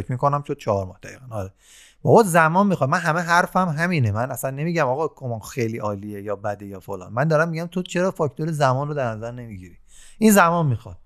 [0.00, 1.26] فکر می‌کنم شد چهار ماه دقیقا.
[1.30, 1.52] آره.
[2.02, 2.90] بابا زمان می‌خواد.
[2.90, 4.12] من همه حرفم همینه.
[4.12, 7.12] من اصلا نمیگم آقا کمان خیلی عالیه یا بده یا فلان.
[7.12, 9.76] من دارم میگم تو چرا فاکتور زمان رو در نظر نمی‌گیری؟
[10.18, 10.96] این زمان می‌خواد.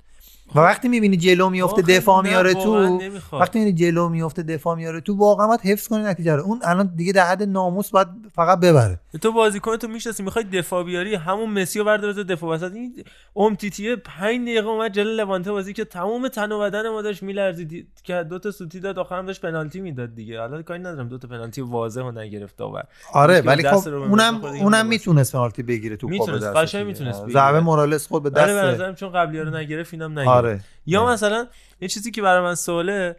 [0.55, 2.99] و وقتی می‌بینی جلو میفته دفاع میاره تو.
[3.33, 6.43] وقتی می‌بینی جلو میفته دفاع میاره تو واقعا باید حفظ کنی نتیجه رو.
[6.43, 9.01] اون الان دیگه در حد ناموس باید فقط ببره.
[9.23, 12.73] تو بازیکن تو می‌شناسی می‌خوای دفاع بیاری همون مسی رو بذار دفاع وسط.
[12.73, 13.05] این
[13.37, 17.89] امتیتیه 5 دقیقه اومد جلو لوانته بازی که تمام تن و بدن ما داشت میلرزید.
[18.05, 20.41] که دو تا سوتی داد آخرم داشت پنالتی می‌داد دیگه.
[20.41, 24.45] حالا کاری ندارم دو تا پنالتی واضح رو نگرفت داور آره ولی دست خب اونم
[24.45, 24.87] اونم.
[24.87, 27.29] می‌تونست پنالتی بگیره تو می‌تونست، قشنگ می‌تونست.
[27.29, 30.40] ضربه مورالس خود به آره به دست نظرم چون قبلی رو نگرفت اینم نگرفت.
[30.47, 30.61] آره.
[30.87, 31.13] یا آره.
[31.13, 31.47] مثلا
[31.81, 33.17] یه چیزی که برای من سواله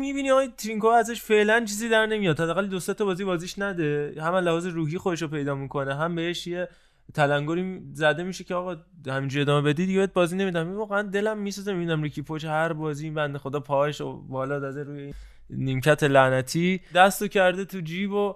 [0.00, 2.40] می‌بینی آقای ترینکو ازش فعلا چیزی در نمیاد.
[2.40, 4.14] حداقل دو تا بازی بازیش نده.
[4.20, 5.94] هم لحاظ روحی خودش رو پیدا می‌کنه.
[5.94, 6.68] هم بهش یه
[7.14, 8.76] تلنگری زده میشه که آقا
[9.06, 10.76] همینجوری ادامه بدی دیگه بهت بازی نمیدم.
[10.76, 14.82] واقعا دلم میسوزه می‌بینم ریکی پوچ هر بازی این بنده خدا پاهاش رو بالا داده
[14.82, 15.14] روی
[15.50, 16.80] نیمکت لعنتی.
[16.94, 18.34] دستو کرده تو جیب و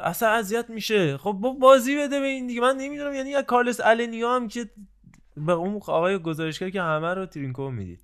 [0.00, 1.16] اصلا اذیت میشه.
[1.16, 2.60] خب با بازی بده به این دیگه.
[2.60, 4.70] من نمی‌دونم یعنی کارلس النیا هم که
[5.36, 8.00] به اون آقای گزارشگر که همه رو ترینکو می‌دید.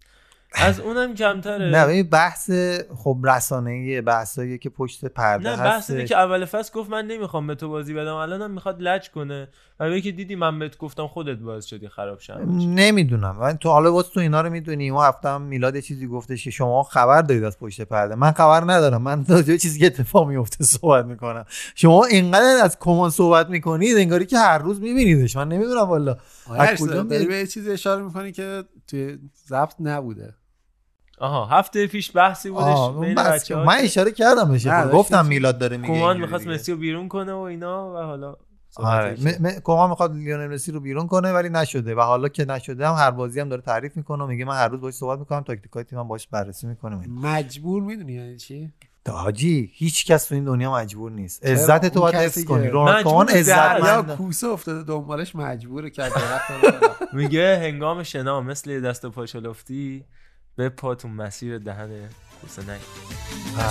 [0.54, 1.70] از اونم کمتره.
[1.70, 2.50] نه ببین بحث
[2.96, 6.08] خب رسانه ایه بحثایی که پشت پرده نه بحث اینه هستش.
[6.08, 9.48] که اول فصل گفت من نمی‌خوام به تو بازی بدم الانم می‌خواد لج کنه.
[9.80, 12.58] و به که دیدی من بهت گفتم خودت باعث شدی خراب شم.
[12.58, 13.36] نمی‌دونم.
[13.36, 14.90] من تو حالا واسه تو اینا رو می‌دونی.
[14.90, 18.14] اون هفته هم میلاد یه چیزی گفتش که شما خبر دارید از پشت پرده.
[18.14, 19.02] من خبر ندارم.
[19.02, 21.44] من راجع چیزی که اتفاق میفته صحبت می‌کنم.
[21.74, 25.36] شما اینقدر از کمان صحبت می‌کنید انگاری که هر روز میبینیدش.
[25.36, 26.16] من نمی‌دونم والا.
[26.56, 29.18] از کجا؟ به یه چیزی اشاره می‌کنی که توی
[29.48, 30.34] ضبط نبوده.
[31.20, 35.76] آها هفته پیش بحثی بودش بین بس بچه‌ها من اشاره کردم بهش گفتم میلاد داره
[35.76, 36.46] میگه کومان می‌خواست.
[36.46, 38.36] مسی رو بیرون کنه و اینا و حالا
[38.76, 42.28] آره صحبتش م- م- کومان می‌خواد لیونل مسی رو بیرون کنه ولی نشده و حالا
[42.28, 44.94] که نشده هم هر بازی هم داره تعریف می‌کنه و میگه من هر روز باهاش
[44.94, 48.72] صحبت می‌کنم تاکتیکای تیمم باهاش بررسی می‌کنم مجبور می‌دونی یعنی چی؟
[49.08, 52.68] حاجی هیچ کس تو این دنیا مجبور نیست؟ عزت تو باید حفظ کنی.
[52.68, 53.50] رونالد مجبور کومان نیست.
[53.50, 56.04] عزت یا کوسه افتاده دنبالش مجبوره رو
[57.18, 60.04] میگه هنگام شنا مثل دست و پاچلفتی
[60.58, 61.88] به پاتون مسیر دهن
[62.40, 62.62] کوسه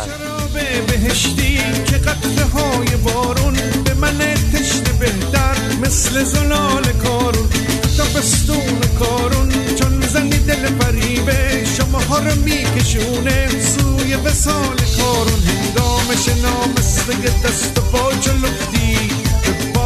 [0.05, 0.53] شراب
[0.87, 3.53] بهشتی که قطره های بارون
[3.85, 4.17] به من
[4.53, 7.49] تشنه بهتر مثل زلال کارون.
[7.97, 9.49] تا بستون کارون
[9.79, 15.39] چون زنی دل فریبه شما ها رو میکشونه سوی وسال کارون.
[15.47, 18.11] هنگام شنا مثل دست و پا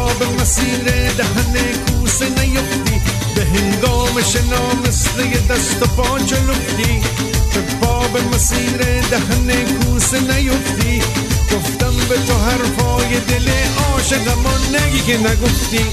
[0.02, 0.84] چلفتی به مسیر
[1.18, 1.56] دهن
[1.86, 3.02] کوسه نیفتی.
[3.36, 7.02] به هنگام شنا مثل یه دست و پا چلفتی.
[7.54, 8.78] به باب مسیر
[9.12, 11.00] دهن کوسه نیفتی.
[11.56, 15.86] گفتم به تو حرفای دل عاشقم نگی که نگفتی.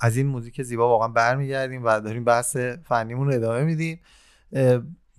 [0.00, 2.56] از این موزیک زیبا واقعا برمیگردیم و داریم بحث
[2.88, 4.00] فنیمون رو ادامه میدیم.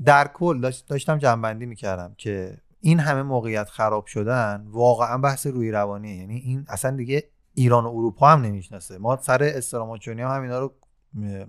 [0.05, 5.71] در کل داشت- داشتم جنبندی می‌کردم که این همه موقعیت خراب شدن واقعا بحث روی
[5.71, 8.97] روانیه یعنی این اصلا دیگه ایران و اروپا هم نمی‌شناسه.
[8.97, 10.73] ما سر استراماچونی هم همینا رو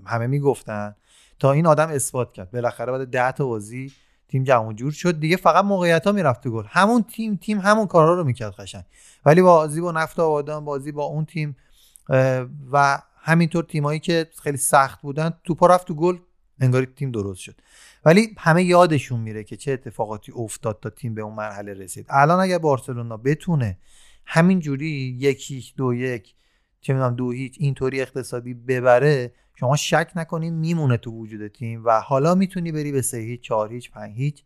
[0.04, 0.96] همه می‌گفتن.
[1.38, 2.50] تا این آدم اثبات کرد.
[2.50, 3.92] بالاخره بعد ده تا بازی
[4.28, 5.20] تیم جمع جور شد.
[5.20, 6.64] دیگه فقط موقعیت ها می‌رفت تو گل.
[6.68, 8.84] همون تیم تیم همون کارا رو می‌کرد قشنگ.
[9.26, 11.56] ولی بازی با نفت آبادان بازی با اون تیم
[12.72, 16.16] و همینطور تیمایی که خیلی سخت بودن توپا رفت تو گل.
[16.60, 17.54] انگاری تیم درست شد.
[18.06, 22.06] ولی همه یادشون میره که چه اتفاقاتی افتاد تا تیم به اون مرحله رسید.
[22.08, 23.78] الان اگر بارسلونا بتونه
[24.26, 26.34] همین جوری یکی دو یک
[26.80, 32.00] چه می‌دونم دو هیچ اینطوری اقتصادی ببره شما شک نکنین میمونه تو وجود تیم و
[32.00, 34.42] حالا می‌تونی بری به سه هیچ چهار هیچ پنج هیچ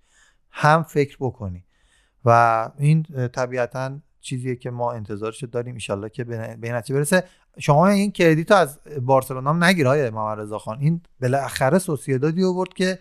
[0.51, 1.65] هم فکر بکنی.
[2.25, 7.25] و این طبیعتا چیزیه که ما انتظارش داریم ایشالله که به نتیجه برسه.
[7.59, 10.79] شما این کردیت از بارسلونا هم نگیر های محمد رضا خان.
[10.81, 12.99] این بالاخره سوسیدادی آورد که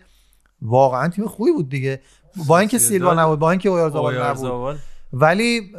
[0.62, 2.00] واقعا تیم خوبی بود دیگه.
[2.46, 4.78] با اینکه سیلوا نبود با اینکه اویارزابال نبود.
[5.12, 5.72] ولی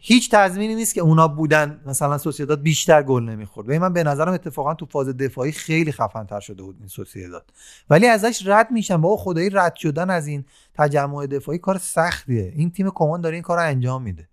[0.00, 3.68] هیچ تضمینی نیست که اونا بودن مثلا سوسیداد بیشتر گل نمی‌خورد.
[3.68, 7.50] و من به نظرم اتفاقا تو فاز دفاعی خیلی خفن تر شده بود این سوسیداد.
[7.90, 9.00] ولی ازش رد میشن.
[9.00, 10.44] با خدایی رد شدن از این
[10.74, 12.52] تجمع دفاعی کار سختیه.
[12.56, 14.28] این تیم کمان داره این کار رو انجام میده.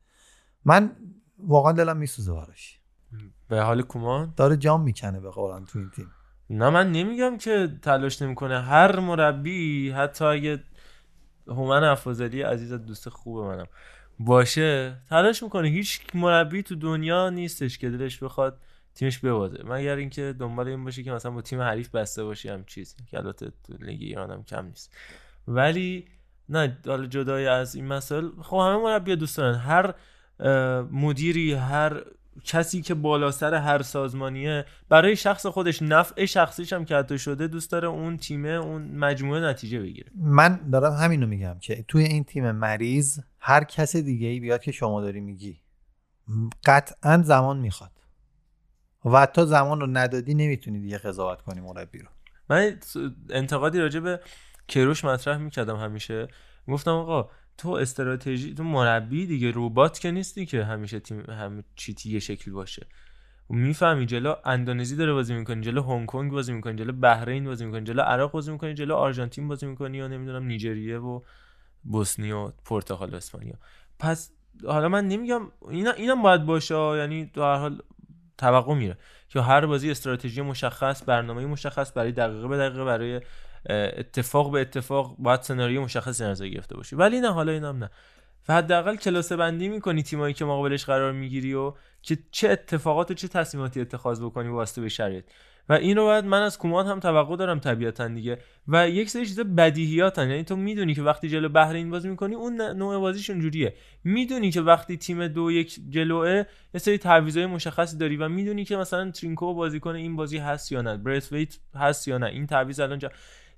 [0.65, 0.91] من
[1.47, 2.79] واقعا دلم میسوزه براش.
[3.49, 6.07] به حال کومان؟ داره جام می‌کنه به قرآن تو این تیم.
[6.49, 8.61] نه من نمیگم که تلاش نمی‌کنه.
[8.61, 10.63] هر مربی حتی اگه
[11.47, 13.67] هومن افاضلی عزیز دوست خوب منم
[14.19, 15.67] باشه تلاش می‌کنه.
[15.67, 18.59] هیچ مربی تو دنیا نیستش که دلش بخواد
[18.95, 19.63] تیمش ببازه.
[19.65, 22.95] مگر اینکه دنبال این باشه که مثلا با تیم حریف بسته باشه هم چیز.
[23.07, 24.95] که البته تو لیگ ایران کم نیست.
[25.47, 26.07] ولی
[26.49, 29.55] نه حالا جدای از این مسائل خب همه مربی دوست دارن.
[29.55, 29.93] هر
[30.91, 32.03] مدیری هر
[32.43, 37.47] کسی که بالا سر هر سازمانیه برای شخص خودش نفع شخصیش هم که حتی شده
[37.47, 40.11] دوست داره اون تیمه اون مجموعه نتیجه بگیره.
[40.15, 44.71] من دارم همینو میگم که توی این تیم مریض هر کس دیگه ای بیاد که
[44.71, 45.61] شما داری میگی.
[46.65, 47.91] قطعا زمان می‌خواد.
[49.05, 52.07] و تا زمان رو ندادی نمی‌تونی دیگه قضاوت کنی مربی رو.
[52.49, 52.79] من
[53.29, 54.19] انتقادی راجع به
[54.67, 56.27] کروش مطرح می‌کردم همیشه.
[56.67, 61.95] گفتم آقا تو استراتژی تو مربی دیگه ربات که نیستی که همیشه تیم هم چی
[62.05, 62.85] یه شکل باشه.
[63.49, 67.83] می‌فهمی جلو اندونزی داره بازی می‌کنی جلو هنگ کنگ بازی می‌کنی جلو بحرین بازی می‌کنی
[67.83, 71.21] جلو عراق بازی می‌کنی جلو آرژانتین بازی می‌کنی یا نمی‌دونم نیجریه و
[71.83, 73.55] بوسنی و پرتغال و اسپانیا.
[73.99, 74.31] پس
[74.65, 77.81] حالا من نمیگم اینا اینم باید باشه یعنی در هر حال
[78.37, 78.97] توقع میره
[79.29, 83.21] که هر بازی استراتژی مشخص برنامه مشخص برای دقیقه به دقیقه برای
[83.69, 86.95] اتفاق به اتفاق باید سناریو مشخصی نظر گرفته باشی.
[86.95, 87.89] ولی نه حالا اینم نه.
[88.49, 93.13] و حداقل کلاسه بندی می‌کنی تیمایی که مقابلش قرار می‌گیری و که چه اتفاقات و
[93.13, 95.25] چه تصمیماتی اتخاذ بکنی واسطه به شرایط.
[95.69, 98.37] و این رو باید من از کومان هم توقع دارم طبیعتا دیگه.
[98.67, 100.29] و یک سری چیزا بدیهیاتن.
[100.29, 103.73] یعنی تو می‌دونی که وقتی جلو بحرین بازی می‌کنی اون نوع بازیشون جوریه
[104.03, 106.43] می‌دونی که وقتی تیم دو یک جلوه
[106.73, 110.81] یه سری تعویضای مشخصی داری و می‌دونی که مثلا ترینکو بازیکن این بازی هست یا
[110.81, 112.25] نه برثویت هست یا نه.
[112.25, 112.99] این تعویض الان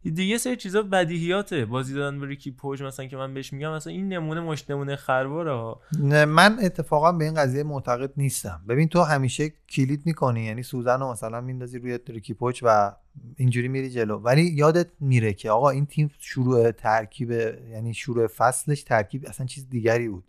[0.04, 1.66] دیگه سری چیزا بدیهیاته.
[1.66, 4.96] بازی دادن به ریکی پوج مثلا که من بهش میگم مثلا این نمونه مش نمونه
[4.96, 5.82] خرواره ها.
[6.26, 8.62] من اتفاقا به این قضیه معتقد نیستم.
[8.70, 12.96] ببین تو همیشه کلید می‌کنی یعنی سوزن مثلا میندازی روی ریکی پوچ و
[13.38, 14.18] اینجوری میری جلو.
[14.18, 17.32] ولی یادت میره که آقا این تیم شروع ترکیب
[17.72, 20.24] یعنی شروع فصلش ترکیب اصلا چیز دیگری بود.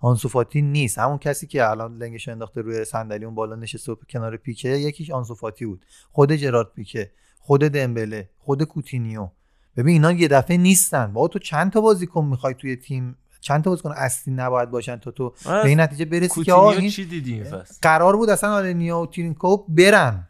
[0.00, 0.98] آنسوفاتی نیست.
[0.98, 5.66] همون کسی که الان لنگش انداخته روی صندلی اون بالا نشسته کنار پیکه یکیش آنسوفاتی
[5.66, 5.86] بود.
[6.12, 7.10] خود جرارد پیکه.
[7.46, 9.28] خود دمبله خود کوتینیو.
[9.76, 11.12] ببین اینا یه دفعه نیستن.
[11.12, 15.10] با تو چند تا بازیکن می‌خوای توی تیم؟ چند تا بازیکن اصلی نباید باشن تا
[15.10, 17.44] تو به این نتیجه برسی که آقا این چی دیدی
[17.82, 20.28] قرار بود اصلا آلنیا و تیرینکو برن.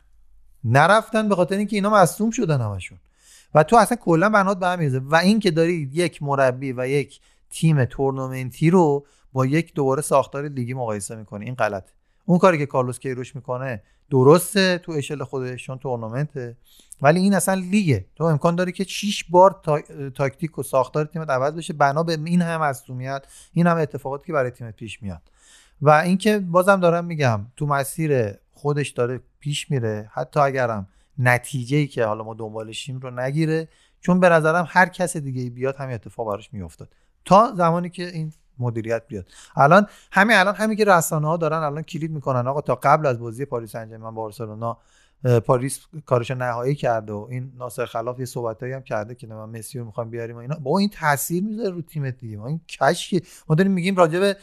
[0.64, 2.98] نرفتن به خاطر اینکه اینا مصدوم شدن همشون.
[3.54, 6.88] و تو اصلا کلا بنات به هم میرزه و این که داری یک مربی و
[6.88, 7.20] یک
[7.50, 11.44] تیم تورنمنتی رو با یک دوباره ساختار لیگی مقایسه می‌کنی.
[11.44, 11.92] این غلطه.
[12.24, 16.56] اون کاری که کارلوس کیروش می‌کنه درسته تو اشل خودش چون تورنمنته
[17.02, 18.06] ولی این اصلا لیگه.
[18.16, 19.80] تو امکان داره که 6 بار تا...
[20.14, 21.72] تاکتیک و ساختار تیمت عوض بشه.
[21.72, 25.22] بنا به این هم مصونیت این هم اتفاقاتی که برای تیمت پیش میاد.
[25.82, 30.10] و اینکه بازم دارم میگم تو مسیر خودش داره پیش میره.
[30.12, 33.68] حتی اگرم نتیجه ای که حالا ما دنبالشیم رو نگیره
[34.00, 36.88] چون به نظرم هر کس دیگه بیاد همین اتفاق براش میافتاد.
[37.24, 39.26] تا زمانی که این مدیریت بیاد.
[39.56, 42.46] الان همین الان همین که رسانه ها دارن الان کلید می‌کنن.
[42.46, 44.78] آقا تا قبل از بازی پاریس سن بارسلونا
[45.46, 49.78] پاریس کارش نهایی کرده و این ناصر خلاف یه صحبتایی هم کرده که من مسی
[49.78, 50.56] رو می‌خوام بیاریم و اینا.
[50.62, 52.36] با این تاثیر می‌ذاره رو تیم دیگه.
[52.36, 54.36] ما این کشکی ما داریم میگیم راجع به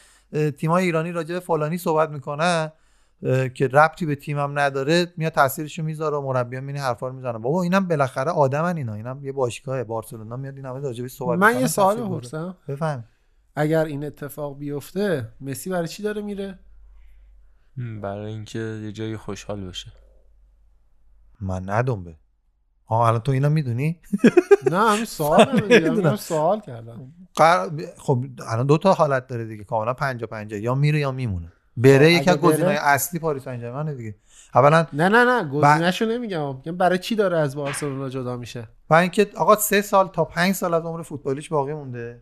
[0.52, 2.72] تیمای ایرانی راجع به فلانی صحبت می‌کنن
[3.24, 7.38] اه، که ربطی به تیمم نداره میاد تاثیرشو می‌ذاره و مربیان می‌بینی حرفا رو می‌زنن
[7.38, 8.94] بابا اینم بالاخره آدمن اینا.
[8.94, 11.98] اینم یه باشگاه بارسلونا میاد این همه راجع بهش صحبت من می‌کنه، یه سوال.
[11.98, 13.04] بپرسم بفهم.
[13.56, 16.60] اگر این اتفاق بیفته مسی برای چی داره میره؟
[18.02, 19.92] برای اینکه یه جایی خوشحال بشه.
[21.42, 22.16] من ندنبه.
[22.88, 24.00] آه الان تو اینا می‌دونی؟
[24.72, 27.14] نه همین سوال سوال کردم.
[27.36, 29.64] قرار- خب الان دو تا حالت داره دیگه.
[29.64, 31.52] کاملا 50 50 یا میره یا میمونه.
[31.78, 34.16] بره یکی از خب، گزینه‌های بره؟ اصلی پاریس سن ژرمن دیگه.
[34.56, 36.56] اولا نه نه نه گزینه‌شو نمیگم.
[36.56, 40.56] میگم برای چی داره از بارسلونا جدا میشه؟ برای اینکه آقا سه سال تا پنج
[40.56, 42.22] سال از عمر فوتبالیش باقی مونده.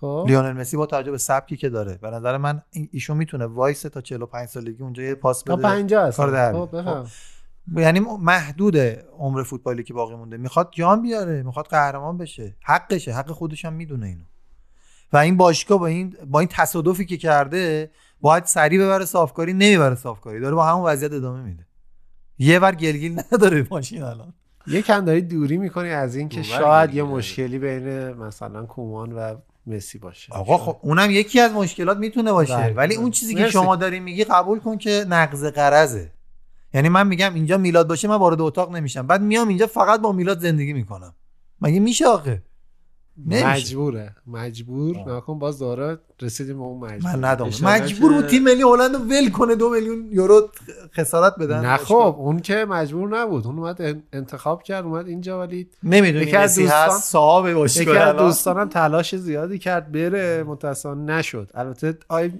[0.00, 0.24] خب.
[0.28, 4.00] لیونل مسی با توجه به سبکی که داره به نظر من ایشون می‌تونه وایس تا
[4.00, 5.62] 45 سالگی اونجا یه پاس تا بده.
[5.62, 6.86] 50 هست کار در خب بیاره.
[6.88, 7.04] بفهم.
[7.04, 8.76] خب، یعنی محدود
[9.18, 10.36] عمر فوتبالی که باقی مونده.
[10.36, 12.56] می‌خواد جام بیاره می‌خواد قهرمان بشه.
[12.64, 14.24] حقشه حق خودش هم می‌دونه اینو.
[15.12, 17.90] و این باشگاه با این با این تصادفی که کرده
[18.20, 20.40] باید سریع ببره صافکاری نمی‌بره صافکاری.
[20.40, 21.66] داره با همون وضعیت ادامه میده.
[22.38, 24.34] یه ور گلگیل نداره ماشین الان.
[24.66, 26.94] یکم داری دوری می‌کنی از این که شاید.
[26.94, 29.36] یه مشکلی بین مثلا کومان و
[29.66, 30.32] مسی باشه.
[30.32, 32.56] آقا خب اونم یکی از مشکلات می‌تونه باشه.
[32.56, 32.74] بله.
[32.74, 33.52] ولی اون چیزی که مرسی.
[33.52, 36.12] شما داری میگی قبول کن که نقض قرضه.
[36.74, 39.06] یعنی من میگم اینجا میلاد باشه من وارد اتاق نمیشم.
[39.06, 41.14] بعد میام اینجا فقط با میلاد زندگی می‌کنم.
[41.60, 42.42] مگه میشه آخه؟
[43.26, 43.46] نمیشه.
[43.46, 44.14] مجبوره.
[44.26, 44.96] مجبور.
[45.16, 47.16] نکن باز داره رسیدیم به اون مجبور.
[47.16, 50.48] من اشاره مجبور بود تیم ملی هلند رو ول کنه دو میلیون یورو
[50.96, 51.60] خسارت بدن.
[51.66, 53.46] نه خب اون که مجبور نبود.
[53.46, 58.16] اون اومد ان- انتخاب کرد اومد اینجا ولی نمی‌دونی یکی از دوستان- صاحب یکی از.
[58.16, 61.50] دوستانم تلاش زیادی کرد بره متاسفانه نشد.
[61.54, 62.32] البته آی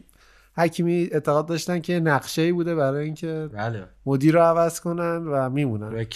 [0.59, 3.85] حکیمی اعتقاد داشتن که نقشه ای بوده برای اینکه بله.
[4.07, 6.07] مدیر رو عوض کنن و میمونن.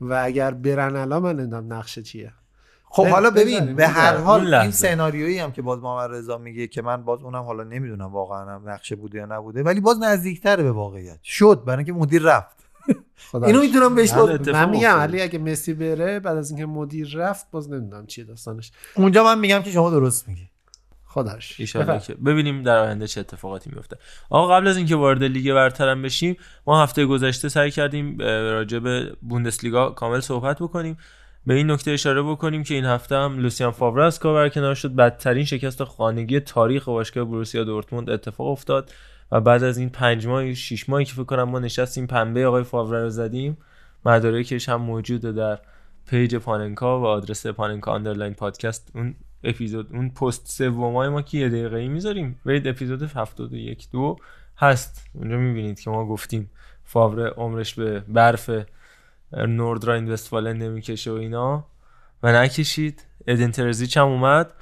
[0.00, 2.32] و اگر برن الان من نمی‌دونم نقشه چیه.
[2.94, 3.30] خب حالا.
[3.30, 4.70] ببین به هر حال این لحظه.
[4.70, 8.62] سناریویی هم که باز محمد رضا میگه که من باز اونم حالا نمی‌دونم واقعا هم
[8.68, 11.18] نقشه بوده یا نبوده ولی باز نزدیکتره به واقعیت.
[11.22, 12.56] شد برای اینکه مدیر رفت.
[13.34, 14.98] اینو رو می‌تونم بهش بله، باز اتفاق من میگم.
[14.98, 18.72] ولی اگه مسی بره بعد از اینکه مدیر رفت باز نمی‌دونم چیه داستانش.
[18.94, 20.48] اونجا من میگم که شما درست میگی.
[21.06, 23.96] خداش که ببینیم در آینده چه اتفاقاتی میفته
[24.30, 29.16] آقا قبل از اینکه وارد لیگ برترم بشیم ما هفته گذشته سعی کردیم راجع به
[29.22, 30.96] بوندسلیگا کامل صحبت بکنیم.
[31.46, 34.94] به این نکته اشاره بکنیم که این هفته هم لوسیان فاور از کار برکنار شد.
[34.94, 38.92] بدترین شکست خانگی تاریخ باشگاه بروسیا دورتموند اتفاق افتاد
[39.32, 42.62] و بعد از این پنج ماه شش ماهی که فکر کنم ما نشستیم پنبه آقای
[42.62, 43.58] فاور رو زدیم
[44.06, 45.58] مدارکش هم موجوده در
[46.06, 48.90] page پاننکا و آدرس پاننکا underline podcast.
[48.94, 49.14] اون
[49.44, 52.40] اپیزود اون پست سومای ما که یه دقیقه ای می‌ذاریم.
[52.44, 54.16] برید اپیزود 71 دو
[54.56, 55.06] هست.
[55.14, 56.50] اونجا می‌بینید که ما گفتیم
[56.84, 58.50] فاور عمرش به برف
[59.36, 61.66] نوردراین وستفالن نمی‌کشه و اینا.
[62.22, 63.06] و نکشید.
[63.26, 64.52] ادین ترزیچ هم اومد.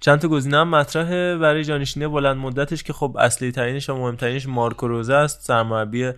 [0.00, 4.48] چند تا گزینه هم مطرحه برای جانشینی بلند مدتش که خب اصلی ترینش و مهمترینش
[4.48, 5.40] مارکو روزه است.
[5.40, 6.12] سرمربی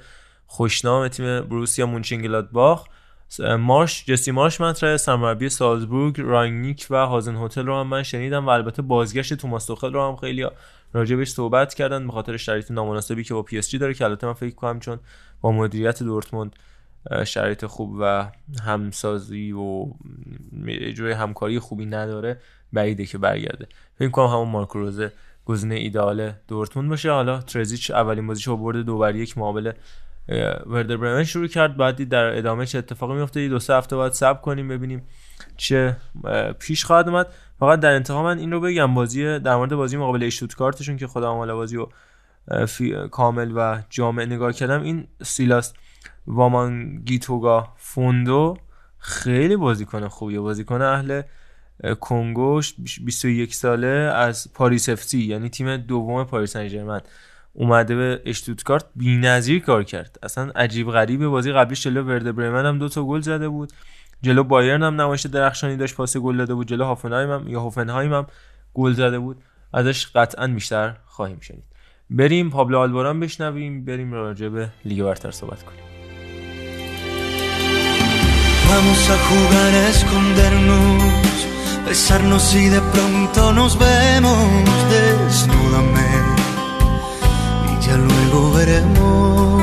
[0.47, 2.87] خوشنام تیم بروسیا مونچنگلادباخ
[3.59, 4.97] مارش جسی مارش مطرحه.
[4.97, 10.09] سرمربی سالزبورگ رانگنیک و هازنهوتل رو هم من شنیدم و البته بازگشت توماس توخل رو
[10.09, 10.47] هم خیلی
[10.93, 13.95] راجبش صحبت کردن به خاطر شرایط نامناسبی که با پی اس جی داره.
[13.95, 14.99] که البته من فکر کنم چون
[15.41, 16.57] با مدیریت دورتموند
[17.25, 18.27] شرایط خوب و
[18.65, 19.87] همسازی و
[20.69, 22.41] اجرای همکاری خوبی نداره
[22.73, 23.67] بعیده که برگرده.
[23.99, 25.13] فکر کنم همون مارکو روزه
[25.45, 27.11] گزینه ایدئال دورتموند باشه.
[27.11, 29.73] حالا ترزیچ اولین بازیش رو برده دو بر یک مقابل
[30.67, 31.77] وردر برمن شروع کرد.
[31.77, 35.03] بعد در ادامه چه اتفاقی میفته دو سه هفته باید صبر کنیم ببینیم
[35.57, 35.97] چه
[36.59, 37.27] پیش خواهد اومد.
[37.59, 38.95] فقط در انتها من این رو بگم.
[38.95, 41.93] بازی در مورد بازی مقابل اشتوتگارتشون که مال بازی رو
[43.11, 45.73] کامل و جامع نگاه کردم این سیلاس
[46.27, 48.57] وامانگیتوگا فوندو
[48.99, 50.41] خیلی بازیکن خوبیه.
[50.41, 51.23] بازیکن اهل
[51.85, 52.75] اه، کنگو ش-
[53.05, 57.01] 21 ساله از پاریس اف سی یعنی تیم دوم پاریس سن
[57.53, 60.19] اومده به اشتوتگارت بی‌نظیر کار کرد.
[60.23, 63.73] اصلا عجیب غریبه بازی قبلیش جلو وردر برمن هم دو تا گل زده بود.
[64.23, 66.67] جلو بایرن هم نمایش درخشانی داشت پاس گل داده بود.
[66.69, 68.27] جلو هافنهایم هم یا هوفنهایم هم
[68.75, 69.37] گل زده بود.
[69.73, 71.65] ازش قطعا بیشتر خواهیم شنید.
[72.11, 73.85] بریم پابلو آلباران بشنویم.
[73.85, 75.90] بریم راجع به لیگ برتر صحبت کنیم.
[78.73, 81.03] Vamos a jugar a escondernos,
[81.87, 84.39] besarnos y de pronto nos vemos.
[84.95, 86.11] Desnúdame
[87.69, 89.63] y ya luego veremos.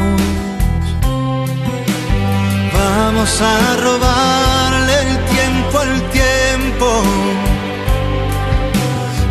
[2.73, 3.55] Vamos a
[3.85, 6.87] robarle el tiempo al tiempo.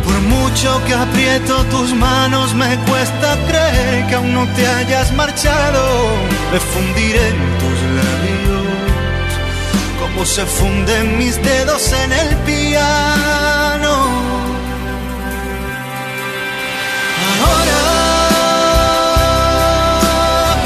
[0.05, 5.83] Por mucho que aprieto tus manos, me cuesta creer que aún no te hayas marchado.
[6.51, 8.46] Me fundiré en tus labios
[10.17, 13.93] tiempo se funden mis dedos en el piano.
[17.43, 17.81] Ahora.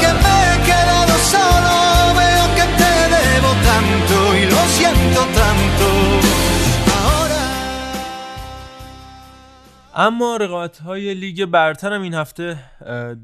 [0.00, 1.74] que me he quedado solo
[2.20, 5.88] veo que te debo tanto y lo siento tanto
[9.94, 12.58] اما رقابت های لیگ برتر هم این هفته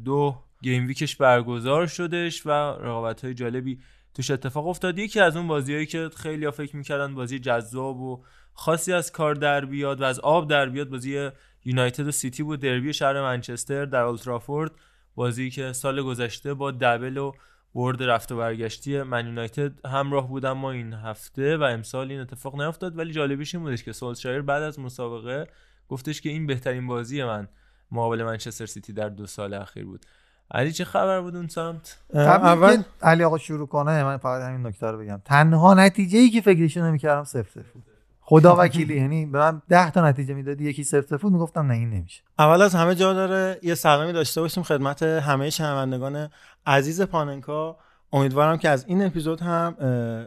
[0.05, 3.79] دو گیم ویکش برگزار شدش و رقابت های جالبی
[4.19, 4.99] توش اتفاق افتاد.
[4.99, 9.35] یکی از اون بازیهایی که خیلی ها فکر می‌کردن بازی جذاب و خاصی از کار
[9.35, 11.31] در بیاد و از آب در بیاد بازی
[11.65, 12.61] یونایتد و سیتی بود.
[12.61, 14.73] دربی شهر منچستر در اولترافورد
[15.15, 17.32] بازی که سال گذشته با دبل و
[17.74, 22.61] برد رفت و برگشتی من یونایتد همراه بودن ما این هفته و امسال این اتفاق
[22.61, 22.99] نیفتاد.
[22.99, 25.47] ولی جالبیش این بودش که سولشایر بعد از مسابقه
[25.89, 27.49] گفتش که این بهترین بازی من
[27.93, 30.07] مقابل منچستر سیتی در دو سال اخیر بود.
[30.51, 34.87] علی چه خبر بود اون سمت؟ اول علی آقا شروع کنه من فقط همین نکته
[34.87, 35.20] رو بگم.
[35.25, 37.83] تنها نتیجه ای که فکرشو نمی‌کردم صفر صفر بود.
[38.20, 41.75] خدا وکیلی یعنی به من 10 تا نتیجه می‌دادی یکی صفر صفر بود می‌گفتم نه
[41.75, 42.23] این نمیشه.
[42.39, 46.29] اول از همه جا داره یه سلامی داشته باشیم خدمت همه شنوندگان
[46.66, 47.77] عزیز پاننکا.
[48.12, 49.77] امیدوارم که از این اپیزود هم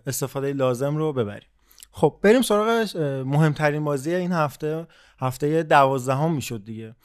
[0.06, 1.48] استفاده لازم رو ببریم.
[1.91, 4.88] خب بریم سراغ مهمترین بازی این هفته
[5.19, 6.95] هفته دوازدهم می‌شد دیگه.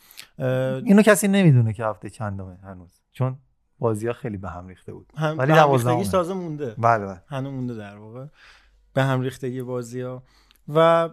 [0.84, 2.95] اینو کسی نمی‌دونه که هفته چندمه هنوز.
[3.16, 3.36] چون
[3.78, 5.12] بازی ها خیلی به هم ریخته بود.
[5.16, 5.52] هم ولی.
[5.52, 6.74] ریختگیش تازه مونده.
[6.78, 7.22] بله بله.
[7.26, 8.26] هنوز مونده در واقع.
[8.94, 10.22] به هم ریختگی بازی ها
[10.68, 11.10] و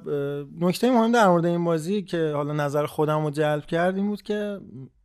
[0.60, 4.22] نکته مهم در مورد این بازی که حالا نظر خودم رو جلب کرد این بود
[4.22, 4.60] که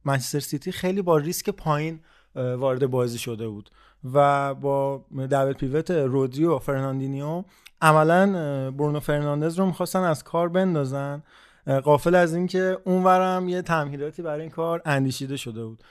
[0.05, 2.01] منچستر سیتی خیلی با ریسک پایین
[2.35, 3.71] وارد بازی شده بود.
[4.15, 7.45] و با double pivot رودری و فرناندینیو
[7.83, 8.27] عملا
[8.71, 11.23] برونو فرناندز رو می‌خواستن از کار بندازن.
[11.69, 15.83] غافل از اینکه اونورم یه تمهیداتی برای این کار اندیشیده شده بود.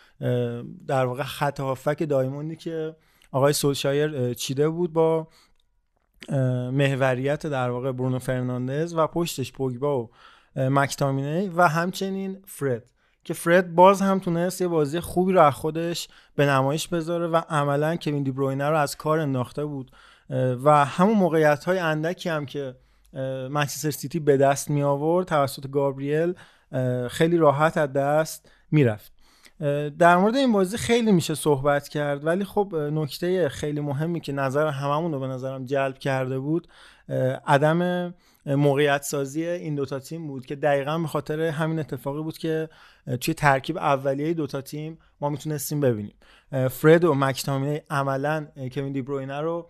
[0.88, 2.96] در واقع خط هافک diamond ی که
[3.32, 5.28] آقای سولشایر چیده بود با
[6.72, 10.10] محوریت در واقع برونو فرناندز و پشتش پوگبا و
[10.56, 12.92] اه، مکتامینی و همچنین فرد.
[13.24, 17.42] که فرد باز هم تونست یه بازی خوبی رو از خودش به نمایش بذاره و
[17.50, 19.92] عملا کوین دی بروینه رو از کار انداخته بود.
[20.64, 22.76] و همون موقعیت های اندکی هم که
[23.50, 26.34] منچستر سیتی به دست می آورد توسط گابریل
[27.10, 29.12] خیلی راحت از دست می‌رفت
[30.00, 34.68] در مورد این بازی خیلی میشه صحبت کرد ولی خب نکته خیلی مهمی که نظر
[34.68, 36.68] هممون رو به نظرم جلب کرده بود
[37.48, 38.14] عدم
[38.46, 42.70] موقعیت سازی این دوتا تیم بود که دقیقا به خاطر همین اتفاقی بود که
[43.22, 46.16] توی ترکیب اولیه دوتا تیم ما می‌تونستیم ببینیم.
[46.72, 49.70] فرد و مکتامینی عملا کوین دی بروینه رو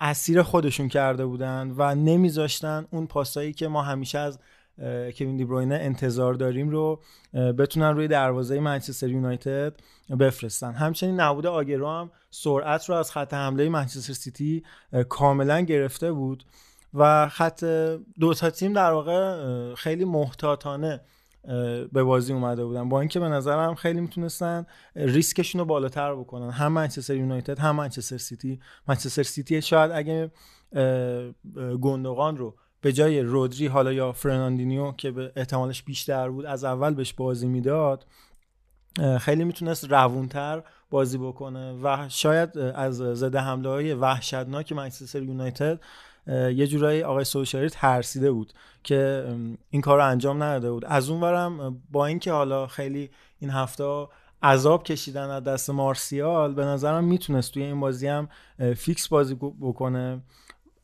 [0.00, 4.38] اسیر خودشون کرده بودن و نمیذاشتن اون پاسایی که ما همیشه از
[5.18, 7.00] کوین دی بروینه انتظار داریم رو
[7.34, 9.74] بتونن روی دروازه منچستر یونایتد
[10.20, 10.72] بفرستن.
[10.72, 14.62] همچنین نبود آگرو هم سرعت رو از خط حمله منچستر سیتی
[15.08, 16.44] کاملا گرفته بود
[16.94, 17.64] و خط
[18.20, 21.00] دو تا تیم در واقع خیلی محتاطانه
[21.92, 22.88] به بازی اومده بودن.
[22.88, 24.66] با اینکه به نظرم خیلی می‌تونستن
[24.96, 26.50] ریسکشون رو بالاتر بکنن.
[26.50, 28.60] هم منچستر یونایتد هم منچستر سیتی.
[28.88, 30.30] منچستر سیتی شاید اگه
[31.80, 36.94] گوندوغان رو به جای رودری حالا یا فرناندینیو که به احتمالش بیشتر بود از اول
[36.94, 38.06] بهش بازی می‌داد
[39.20, 41.72] خیلی می‌تونست روونتر بازی بکنه.
[41.82, 45.80] و شاید از زده حمله های وحشتناک منچستر یونایتد
[46.28, 48.52] یه جورایی آقای سولشاری ترسیده بود
[48.84, 49.24] که
[49.70, 50.84] این کار رو انجام نداده بود.
[50.84, 54.08] از اون برم با اینکه حالا خیلی این هفته
[54.42, 58.28] عذاب کشیدن از دست مارسیال به نظرم می‌تونست توی این بازی هم
[58.76, 60.20] فیکس بازی بکنه.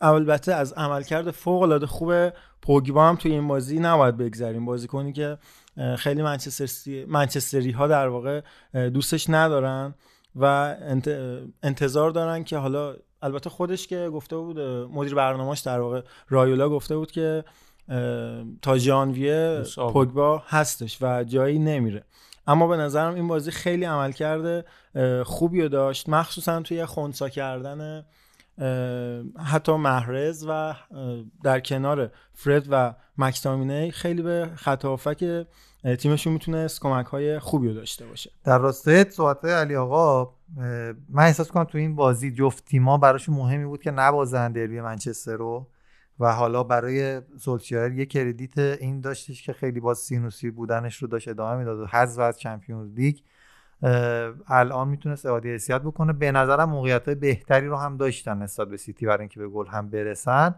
[0.01, 4.65] البته از عملکرد فوق العاده خوب پوگبا هم توی این بازی نباید بگذریم.
[4.65, 5.39] بازیکنی که
[5.77, 8.41] اه، خیلی منچستر منچستری ها در واقع
[8.75, 9.95] دوستش ندارن
[10.37, 14.61] و انت- انتظار دارن که حالا البته خودش که گفته بود
[14.93, 17.45] مدیر برنامهش در واقع رایولا گفته بود که
[18.63, 19.63] تا ژانویه.
[19.77, 22.05] پوگبا هستش و جایی نمیره.
[22.47, 24.65] اما به نظرم این بازی خیلی عمل کرده
[25.25, 26.09] خوبی رو داشت.
[26.09, 28.05] مخصوصا توی خونسا کردن
[29.45, 30.75] حتی محرز و
[31.45, 35.45] در کنار فرد و مکتامینی خیلی به خط هافک
[35.85, 38.31] اه، تیمشون می‌تونست کمک های خوبی رو داشته باشه.
[38.45, 40.35] در راستای صحبت علی آقا
[41.09, 45.37] من احساس کنم تو این بازی جفت تیما براشون مهمی بود که نبازن دربی منچستر
[45.37, 45.67] رو
[46.21, 51.29] و حالا برای سولشایر یه credit این داشتش که خیلی با سینوسی بودنش رو داشت
[51.29, 53.17] ادامه می‌داد و حذف از چمپیونز لیگ.
[54.49, 56.13] الان می‌تونست اعاده حیثیت بکنه.
[56.13, 59.91] به نظرم موقعیت بهتری رو هم داشتن نسبت به سیتی برای اینکه به گل هم
[59.91, 60.55] برسن.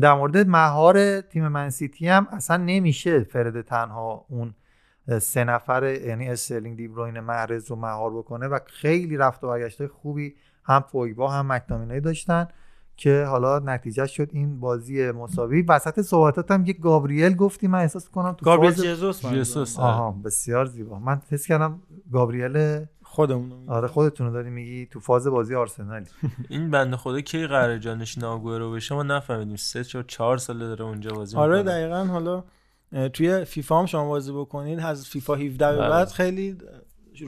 [0.00, 4.54] در مورد مهار تیم من سیتی هم اصلا نمیشه فرد تنها اون
[5.18, 10.34] سه نفر یعنی استرلینگ دیبروین محرز رو مهار بکنه و خیلی رفت و برگشت خوبی
[10.64, 12.48] هم پوگبا هم مکتامینی داشتن
[12.96, 18.08] که حالا نتیجه شد این بازی مساوی وسط صحبتات هم یک گابریل گفتی من احساس
[18.10, 19.26] کنم تو گابریل فاز- جزوس.
[19.26, 23.68] جسوس آها بسیار زیبا من حس کردم گابریل خودمون.
[23.68, 26.06] آره خودتون رو داری میگی تو فاز بازی آرسنالی
[26.48, 30.84] این بنده خدا کی قراره جانشین آگوئرو بشه ما نفهمیدیم سه چهار چهار ساله داره
[30.84, 31.62] اونجا بازی آره.
[31.62, 32.44] دقیقا حالا
[33.12, 35.88] توی فیفا هم شما بازی بکنید از فیفا 17 به بله.
[35.88, 36.58] بعد خیلی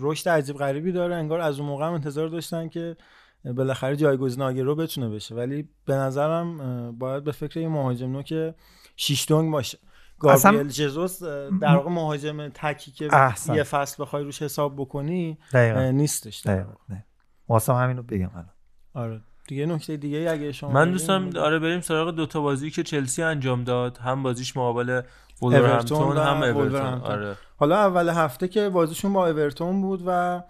[0.01, 2.97] رشد عجیب غریبی داره انگار از اون موقع هم انتظار داشتن که
[3.44, 8.55] بالاخره جایگزین آگرو بتونه بشه ولی به نظرم باید به فکر یه مهاجم نوک
[8.97, 9.78] شیش دونگ باشه
[10.18, 13.55] گابریل جزوس در واقع مهاجم تکی که احسن.
[13.55, 15.90] یه فصل بخوای روش حساب بکنی دقیقاً.
[15.90, 16.72] نیستش دقیقاً.
[16.89, 17.02] دقیقاً.
[17.48, 18.51] واسه همینو بگم الان
[18.94, 21.30] آره دیگه نکته دیگه اگه شما من دوستم.
[21.36, 25.02] آره بریم سراغ دوتا بازی که چلسی انجام داد هم بازیش مقابل
[25.40, 26.81] اورتون هم اورتون.
[26.81, 27.36] آره.
[27.56, 30.43] حالا اول هفته که بازیشون با اورتون بود و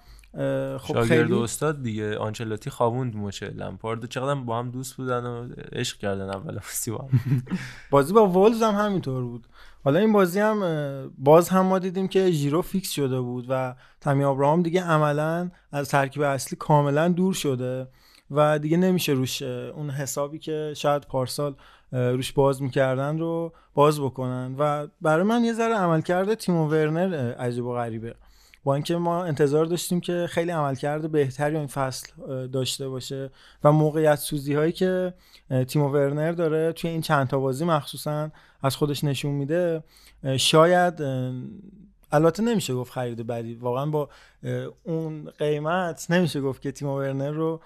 [0.78, 5.98] خب خیلی استاد دیگه آنچلوتی خوابوند مچه لمپارد چقدر با هم دوست بودن و عشق
[5.98, 7.42] کردن اول بازی با هم.
[7.90, 9.46] بازی با وولز هم همینطور بود.
[9.84, 14.24] حالا این بازی هم باز هم ما دیدیم که ژیرو فیکس شده بود و تامی
[14.24, 17.88] آبراهام دیگه عملا از ترکیب اصلی کاملا دور شده.
[18.30, 21.54] و دیگه نمیشه روش اون حسابی که شاید پارسال
[21.92, 24.54] روش باز می‌کردن رو باز بکنن.
[24.58, 28.14] و برای من یه ذره عملکرد تیمو ورنر عجیب و غریبه.
[28.64, 32.12] با اینکه ما انتظار داشتیم که خیلی عملکرد بهتری این فصل
[32.46, 33.30] داشته باشه
[33.64, 35.14] و موقعیت سوزی هایی که
[35.50, 38.30] اه، تیمو ورنر داره توی این چند تا بازی مخصوصا
[38.62, 39.82] از خودش نشون میده
[40.36, 41.02] شاید
[42.12, 43.54] البته نمیشه گفت خرید بدی.
[43.54, 44.08] واقعا با
[44.84, 47.60] اون قیمت نمیشه گفت که تیمو ورنر رو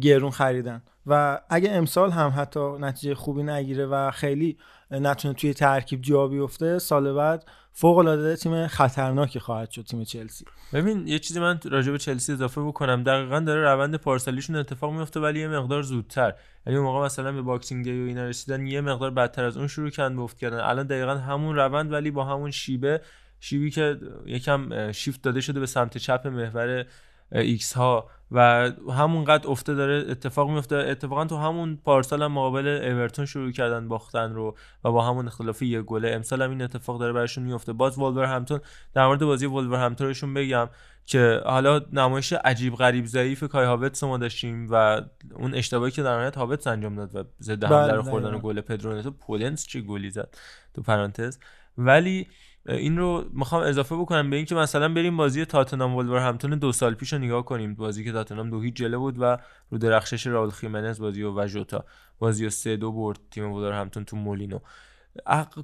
[0.00, 0.82] گرون خریدن.
[1.06, 4.58] و اگه امسال هم حتی نتیجه خوبی نگیره و خیلی
[4.90, 10.44] نتونه توی ترکیب جا بیفته سال بعد فوق العاده تیم خطرناکی خواهد شد تیم چلسی.
[10.72, 13.02] ببین یه چیزی من راجع به چلسی اضافه بکنم.
[13.02, 16.34] دقیقا داره روند پارسالیشون اتفاق میفته ولی یه مقدار زودتر.
[16.66, 19.66] یعنی اون موقع مثلا به Boxing Day و اینا رسیدن یه مقدار بدتر از اون
[19.66, 20.60] شروع کردن افت کردن.
[20.60, 23.00] الان دقیقا همون روند ولی با همون شیبه
[23.40, 26.86] شیبی که یکم شیفت داده شده به سمت چپ محور
[27.32, 28.08] X ها.
[28.30, 33.88] و همونقدر افته داره اتفاق میفته اتفاقا تو همون پارسال هم مقابل اورتون شروع کردن
[33.88, 36.10] باختن رو و با همون اختلاف یه گله.
[36.10, 38.60] امسال هم این اتفاق داره براشون میفته باز وولورهمپتون
[38.94, 40.68] در مورد بازی وولورهمپتونشون بگم
[41.06, 45.02] که حالا نمایش عجیب غریب ضعیف کای هاوتس رو ما داشتیم و
[45.34, 48.48] اون اشتباهی که در نهایت هاوتس انجام داد و ضد حمله بله، رو خوردن دقیقاً.
[48.48, 50.36] گل پدرو نتو پودنس چه گلی زد؟
[50.74, 51.38] تو پرانتز.
[51.78, 52.26] ولی
[52.68, 57.12] این رو می‌خوام اضافه بکنم به اینکه مثلا بریم بازی تاتنهام ولورهمپتون دو سال پیش
[57.12, 57.74] رو نگاه کنیم.
[57.74, 59.38] بازی که تاتنهام دو هیچ جلو بود و
[59.70, 61.84] رو درخشش راول خیمنز بازی و وژوتا
[62.18, 64.58] بازی رو سه دو برد تیم ولورهمپتون تو مولینو.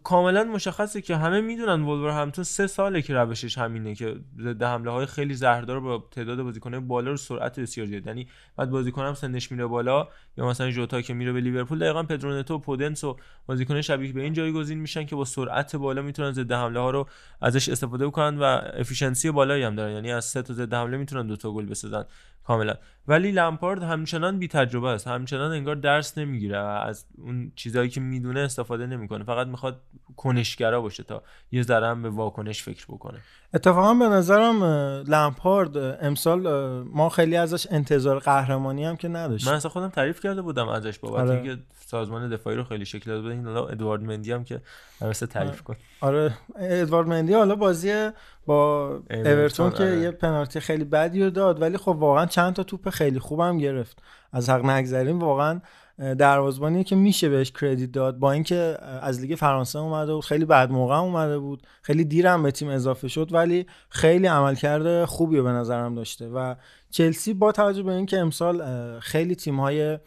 [0.03, 5.07] کاملا مشخصه که همه می‌دونن ولورهمپتون سه ساله که روشش همینه که ضد حمله های
[5.07, 8.07] خیلی زهردار با تعداد بازیکن‌های بالا رو سرعت بسیار زیاد.
[8.07, 12.03] یعنی بعد بازیکن هم سنش میره بالا یا مثلا ژوتا که میره به لیورپول دقیقا
[12.03, 13.17] پدرو نتو و پودنس و
[13.47, 17.09] بازیکن شبیه به این جایگزین میشن که با سرعت بالا می‌تونن ضد حمله ها رو
[17.41, 18.43] ازش استفاده بکنن و
[18.75, 19.93] efficiency بالایی هم دارن.
[19.93, 22.05] یعنی از سه تا ضد حمله می‌تونن دو تا گل بسازن.
[22.45, 22.75] کاملا.
[23.09, 25.07] ولی لمپارد همچنان بی تجربه است.
[25.09, 29.25] همچنان انگار درس نمی‌گیره و از اون چیزایی که می‌دونه استفاده نمی‌کنه.
[29.25, 29.81] فقط می‌خواد
[30.17, 33.19] کنشگرا باشه تا یه ذره به واکنش فکر بکنه.
[33.55, 34.65] اتفاقا به نظرم
[35.09, 36.43] لمپارد امسال
[36.83, 39.51] ما خیلی ازش انتظار قهرمانی هم که نداشتیم.
[39.51, 41.31] من اصلا خودم تعریف کرده بودم ازش بابت آره.
[41.31, 44.61] اینکه سازمان دفاعی رو خیلی شکل داده این حالا ادوارد مندی هم که
[45.01, 45.77] درسته تعریف کن.
[46.01, 46.35] آره.
[46.59, 48.11] ادوارد مندی حالا بازی
[48.47, 49.99] با اورتون، اورتون که آره.
[49.99, 54.03] یه پنالتی خیلی بدی رو داد ولی خب واقعا چند تا توپ خیلی خوبم گرفت.
[54.33, 55.61] از حق نگذریم واقعا
[55.99, 60.45] اه، دروازه‌بانی که میشه بهش کردیت داد با اینکه از لیگ فرانسه اومده بود خیلی
[60.45, 65.51] بعد موقع اومده بود خیلی دیرم به تیم اضافه شد ولی خیلی عملکرد خوبی به
[65.51, 66.29] نظرم داشته.
[66.29, 66.55] و
[66.91, 68.63] چلسی با توجه به اینکه امسال
[69.01, 69.99] خیلی تیم‌های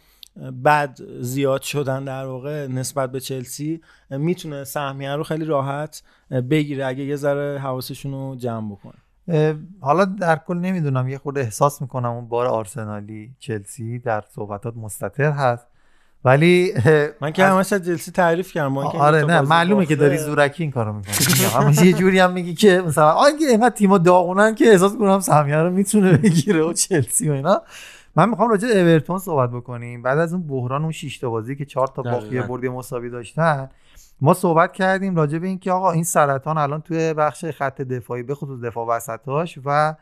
[0.66, 6.03] بد زیاد شدن در واقع نسبت به چلسی می‌تونه سهمیه رو خیلی راحت
[6.49, 8.95] بگیره اگه یه ذره حواسشون رو جمع بکنه.
[9.82, 15.32] حالا در کل نمی‌دونم یه خورده احساس می‌کنم اون بار آرسنالی چلسی در صحبتات مستطر
[15.32, 15.68] هست.
[16.26, 16.73] ولی
[17.22, 19.95] من که همش از چلسی تعریف کردم آره نه معلومه که.
[19.95, 23.97] داری زورکی این کارو می‌کنی همش یه جوری هم میگی که مثلا آگه اینقدر تیم‌ها
[23.97, 27.61] داغونن که احساس کنم سهمیه رو می‌تونه بگیره و چلسی و اینا
[28.15, 31.56] من می‌خوام راجع به اورتون صحبت بکنیم بعد از اون بحران اون 6 تا بازی
[31.56, 32.47] که 4 تا باخت یه دقیقاً.
[32.47, 33.69] برد یه مساوی داشتن
[34.22, 38.35] ما صحبت کردیم راجع به اینکه آقا این سرطان الان توی بخش خط دفاعی به
[38.35, 39.95] خصوص دفاع وسطاش و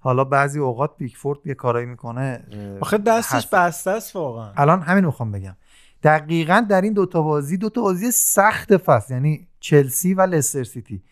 [0.00, 2.40] حالا بعضی اوقات پیکفورد یه کارایی می‌کنه
[2.80, 3.46] آخه دستش.
[3.46, 5.56] بسته است واقعا الان همین می‌خوام بگم
[6.02, 11.02] دقیقا در این دوتا بازی دوتا بازی سخت فصل یعنی چلسی و لستر سیتی.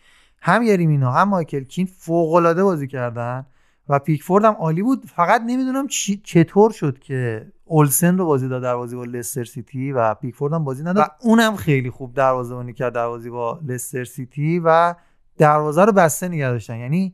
[0.41, 3.45] هم یریمینا هم مایکل کین فوق العاده بازی کردن
[3.89, 5.05] و پیکفورد هم عالی بود.
[5.05, 5.87] فقط نمی‌دونم
[6.23, 10.63] چطور شد که اولسن رو بازی داد در بازی با لستر سیتی و پیکفورد هم
[10.63, 11.05] بازی نداد.
[11.05, 14.95] و اونم خیلی خوب دروازه‌بانی کرد در بازی با لستر سیتی و
[15.37, 16.77] دروازه رو بسته نگه داشتن.
[16.77, 17.13] یعنی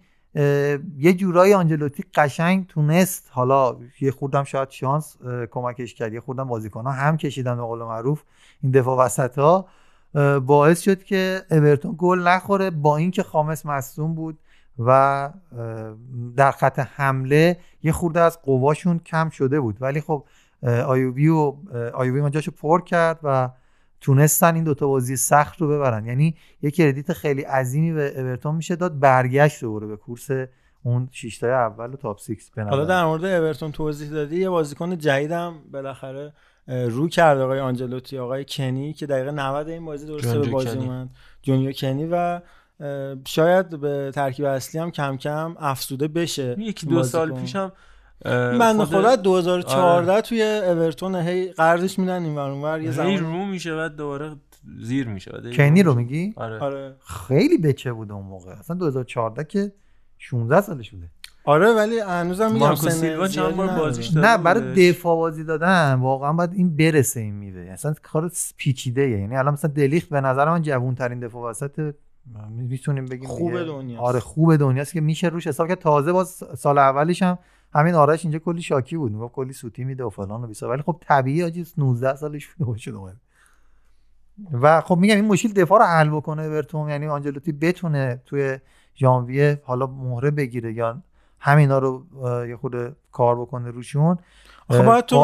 [0.98, 5.18] یه جورایی آنجلوتی قشنگ تونست حالا یه خوردم شاید شانس
[5.52, 6.14] کمکش کرد.
[6.14, 8.24] یه خوردم بازیکن ها هم کشیدن به قول معروف
[8.64, 9.68] این دفاع وسط ها
[10.40, 14.40] باعث شد که اورتون گل نخوره با اینکه خامس مصدوم بود
[14.80, 15.30] و
[16.38, 19.78] در خط حمله یه خورده از قواشون کم شده بود.
[19.82, 20.26] ولی خب
[20.64, 21.54] آیوبی و
[21.94, 23.50] آیوبی جاشو پر کرد و
[24.06, 28.76] تونستن این دوتا بازی سخت رو ببرن یعنی یه credit خیلی عظیمی به اورتون میشه
[28.76, 30.28] داد برگشت دوباره به کورس
[30.84, 32.86] اون شیشتای اول و top six به حالا.
[32.86, 36.34] در مورد اورتون توضیح دادی یه بازیکن جدیدم بالاخره
[36.68, 40.78] رو کرد آقای آنجلوتی آقای کنی که دقیقه 90 این بازی درسته به بازی.
[40.78, 41.10] اومد
[41.42, 42.42] جونیو کنی و
[43.28, 47.32] شاید به ترکیب اصلی هم کم کم افسوده بشه یکی این دو سال.
[47.32, 47.72] پیشم
[48.26, 53.18] این بنده خدا از 2014 توی اورتون هی قرضش میدن این ور اونور یه زمان
[53.18, 54.36] رو میشه بعد دوباره
[54.82, 55.94] زیر میشه بعد کنی رو.
[55.96, 56.96] میگی آره آره
[57.28, 59.72] خیلی بچه بود اون موقع اصلا 2014 که
[60.18, 61.10] 16 سالش بوده
[61.44, 63.68] آره ولی هنوزم میگم مارکو سن سیلوا چند بار.
[63.68, 64.90] بازیش داده نه برای.
[64.92, 69.72] دفاع بازی دادن واقعا باید این برسه این میوه اصلا کار پیچیده یعنی الان مثلا
[69.72, 71.94] دلیخت به نظر من جوون ترین دفاع وسط
[72.50, 73.64] می‌تونیم بگیم خوب.
[73.64, 74.04] دنیاست.
[74.04, 77.38] آره خوب دنیاست که میشه روش حساب کرد تازه باز سال اولیش هم
[77.76, 80.82] همین آرش اینجا کلی شاکی بود می‌گفت کلی سوتی میده و فلان و بیسا ولی
[80.82, 83.16] خب طبیعی آجی 19 سالش بود شده اومد
[84.62, 88.58] و خب میگم این مشکل دفاع رو حل بکنه اورتون یعنی آنجلوتی بتونه توی
[88.96, 91.02] ژانویه حالا مهره بگیره یا
[91.40, 92.06] همینا رو
[92.50, 94.18] یه خود کار بکنه روشون.
[94.70, 95.18] خب باید تو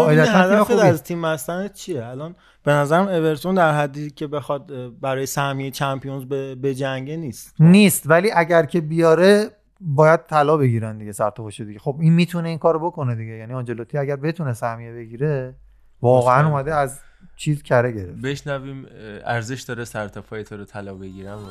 [0.63, 0.85] خوبیه.
[0.85, 6.25] از تیم بستن چیه؟ الان به نظرم اورتون در حدی که بخواد برای سهمیه چمپیونز
[6.61, 7.55] به جنگه نیست.
[7.59, 9.49] نیست ولی اگر که بیاره
[9.81, 11.79] باید طلا بگیرن دیگه سر باشه دیگه.
[11.79, 13.31] خب این می‌تونه این کارو بکنه دیگه.
[13.31, 15.55] یعنی آنجلوتی اگر بتونه سهمیه بگیره
[16.01, 16.47] واقعا.
[16.47, 16.99] اومده از
[17.35, 18.21] چیز کره گرفت.
[18.21, 18.85] بشنویم
[19.25, 21.47] ارزش داره سر تا پای تو رو طلا بگیرم؟ و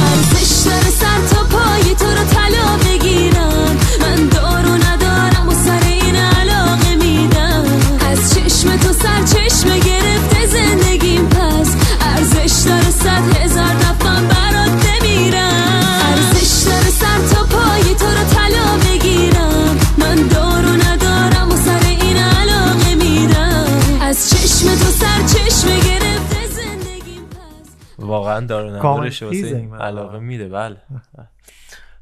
[0.00, 3.76] ارزش داره سر تا پای تو رو طلا بگیرم.
[4.00, 7.64] من دارو ندارم و سر این علاقه میدم.
[8.10, 11.76] از چشم تو سر چشم گرفته زندگیم پس.
[12.00, 16.37] ارزش داره صد هزار دفعه برات بمیرم.
[16.68, 19.76] داره سر تا پای تو رو طلا بگیرم.
[19.98, 23.98] من دارو ندارم و سر این علاقه میدم.
[24.02, 27.76] از چشم تو سر چشم گرفته زندگیم پس.
[27.98, 29.68] واقعا داره ندارش واسه.
[29.80, 30.76] علاقه میده بله.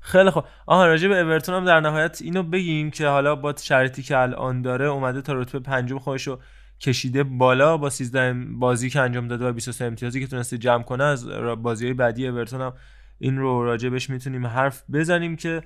[0.01, 4.03] خیلی خب آها راجع به اورتون هم در نهایت اینو بگیم که حالا با شرایطی
[4.03, 6.39] که الان داره اومده تا رتبه پنجم خودش رو
[6.81, 11.05] کشیده بالا با 13 بازی که انجام داده و 23 امتیازی که تونسته جمع کنه
[11.05, 11.27] از
[11.63, 12.73] بازی های بعدی اورتون هم
[13.19, 15.63] این رو راجبش می‌تونیم حرف بزنیم که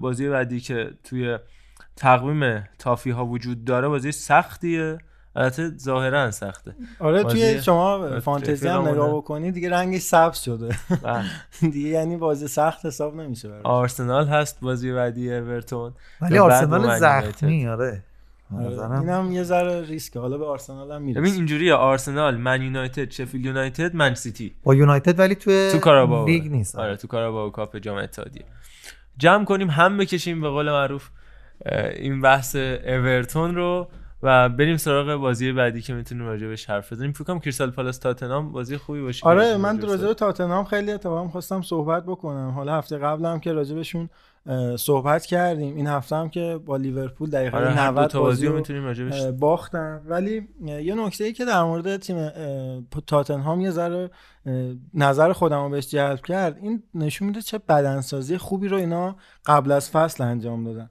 [0.00, 1.38] بازی بعدی که توی
[1.96, 4.98] تقویم تافی ها وجود داره بازی سختیه
[5.36, 8.88] البته ظاهرا سخته آره توی شما فانتزی هم.
[8.88, 11.24] نگاه بکنی دیگه رنگش سبز شده بله.
[11.72, 13.64] دیگه یعنی بازی سخت حساب نمیشه براش.
[13.64, 18.02] آرسنال هست بازی بعدی اورتون ولی آرسنال زخمی آره.
[18.58, 23.44] اینم یه ذره ریسک حالا به آرسنال هم ببین می‌رسه اینجوریه آرسنال من یونایتد شفیلد
[23.46, 24.54] یونایتد من سیتی.
[24.64, 26.26] با یونایتد ولی توی تو کاراباو.
[26.28, 26.76] لیگ نیست.
[26.76, 26.96] آره.
[26.96, 28.44] تو کاراباو کاپ جام اتحادیه.
[29.18, 31.08] جمع کنیم هم بکشیم به قول معروف
[31.96, 33.88] این بحث اورتون رو
[34.22, 37.12] و بریم سراغ بازی بعدی که می‌تونیم راجبش حرف بزنیم.
[37.12, 39.26] فکر کنم کریستال پالاس تاتنهام بازی خوبی باشه.
[39.26, 42.50] آره من راجع به تاتنهام خیلی اتفاقا خواستم صحبت بکنم.
[42.50, 44.08] حالا هفته قبلم که راجبشون
[44.76, 45.76] صحبت کردیم.
[45.76, 48.92] این هفته هم که با لیورپول دقیقه آره هر دو 90 تا بازی می‌تونیم
[49.38, 50.02] باختن.
[50.06, 52.30] ولی یه نکته ای که در مورد تیم
[53.06, 54.10] تاتنهام یه ذره
[54.94, 59.16] نظر خودم رو بهش جلب کرد این نشون میده چه بدنسازی خوبی رو اینا
[59.46, 60.90] قبل از فصل انجام دادن.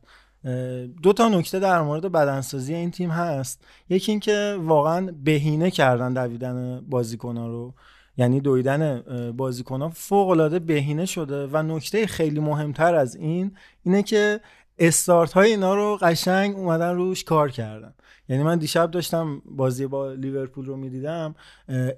[1.03, 3.65] دو تا نکته در مورد بدنسازی این تیم هست.
[3.89, 7.73] یکی اینکه واقعا بهینه کردن دویدن بازیکن‌ها رو.
[8.17, 9.03] یعنی دویدن
[9.37, 13.51] بازیکن‌ها فوق العاده بهینه شده و نکته خیلی مهمتر از این
[13.83, 14.39] اینه که
[14.79, 17.93] استارت های اینا رو قشنگ اومدن روش کار کردن.
[18.29, 21.35] یعنی من دیشب داشتم بازی با لیورپول رو می‌دیدم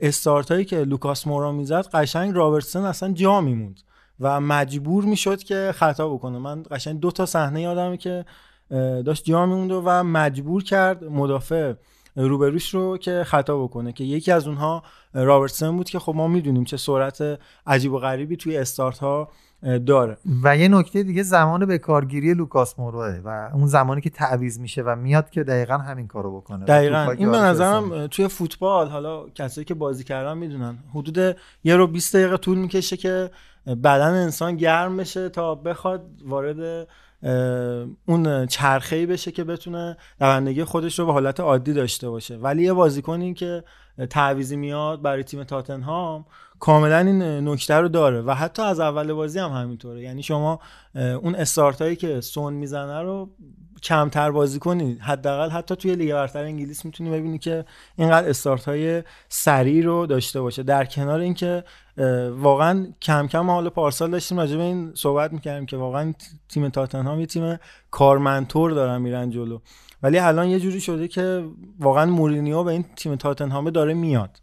[0.01, 3.79] استارت هایی که لوکاس مورا می‌زد قشنگ رابرتسون اصلا جا میموند
[4.19, 6.37] و مجبور می‌شد که خطا بکنه.
[6.37, 8.25] من قشنگ دو تا صحنه یادمه که
[9.05, 11.73] داشت جا میموند و مجبور کرد مدافع
[12.15, 14.83] روبروش رو که خطا بکنه که یکی از اونها
[15.13, 19.29] رابرتسون بود که خب ما می‌دونیم چه سرعت عجیب و غریبی توی استارت ها
[19.85, 20.17] داره.
[20.43, 24.81] و یه نکته دیگه زمان به کارگیری لوکاس موروه و اون زمانی که تعویض میشه
[24.81, 26.65] و میاد که دقیقا همین کارو بکنه.
[26.65, 27.11] دقیقا.
[27.11, 28.07] این به نظرم.
[28.07, 32.97] توی فوتبال حالا کسایی که بازی کردن می‌دونن حدود یه رو 20 دقیقه طول می‌کشه
[32.97, 33.31] که
[33.67, 36.87] بدن انسان گرم بشه تا بخواد وارد
[38.05, 42.37] اون چرخه‌ای بشه که بتونه دوندگی خودش رو به حالت عادی داشته باشه.
[42.37, 43.63] ولی یه بازیکنی که
[44.09, 46.25] تعویزی میاد برای تیم تاتنهام
[46.59, 50.01] کاملا این نکته رو داره و حتی از اول بازی هم همینطوره.
[50.01, 50.59] یعنی شما
[50.95, 53.29] اون استارت هایی که سون می‌زنه رو
[53.85, 54.97] کمتر بازی کنی.
[55.01, 60.41] حداقل حتی توی لیگ برتر انگلیس می‌تونی ببینی که اینقدر استارت های سریع رو داشته
[60.41, 60.63] باشه.
[60.63, 61.63] در کنار اینکه
[62.37, 66.13] واقعا کم کم ما حالا پارسال داشتیم راجع به این صحبت می‌کردیم که واقعا
[66.49, 67.59] تیم تاتنهام یه تیم
[67.91, 69.59] کارمنتور دارن میرن جلو.
[70.03, 71.43] ولی الان یه جوری شده که
[71.79, 74.41] واقعا مورینیو به این تیم تاتنهام داره میاد.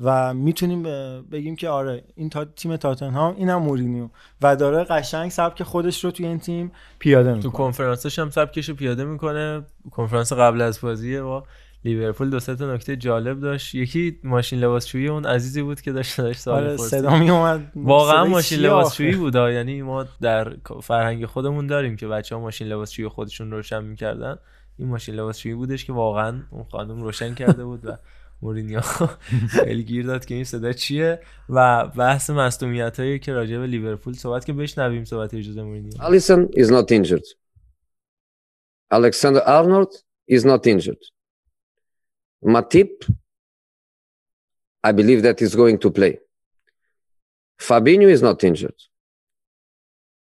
[0.00, 0.82] و می‌تونیم
[1.22, 4.08] بگیم که آره این تا تیم تاتنهام اینم مورینیو
[4.42, 8.74] و داره قشنگ سبک خودش رو توی این تیم پیاده تو می‌کنه کنفرانسش هم سبکشو
[8.74, 11.44] پیاده می‌کنه کنفرانس قبل از بازی با
[11.84, 16.20] لیورپول دو سه تا نکته جالب داشت یکی ماشین لباسشویی اون عزیزی بود که داشت
[16.20, 16.76] داشت سوال آره.
[16.76, 19.34] صدا میومد واقعا ماشین لباسشویی؟ بود.
[19.34, 24.36] یعنی ما در فرهنگ خودمون داریم که بچه ها ماشین لباسشویی خودشون روشن می‌کردن
[24.78, 27.96] این ماشین لباسشویی بودش که واقعا اون خانم روشن کرده بود و
[28.42, 28.80] مورینیو
[29.64, 34.14] خیلی گیر داد که این صدا چیه و بحث مصدومیت هایی که راجع به لیورپول
[34.14, 37.26] صحبت که بشنویم صحبت اجازه مورینیو Allison is not injured.
[38.90, 39.92] Alexander Arnold
[40.28, 41.02] is not injured.
[42.44, 42.92] Matip,
[44.82, 46.18] I believe that is going to play.
[47.60, 48.80] Fabinho is not injured.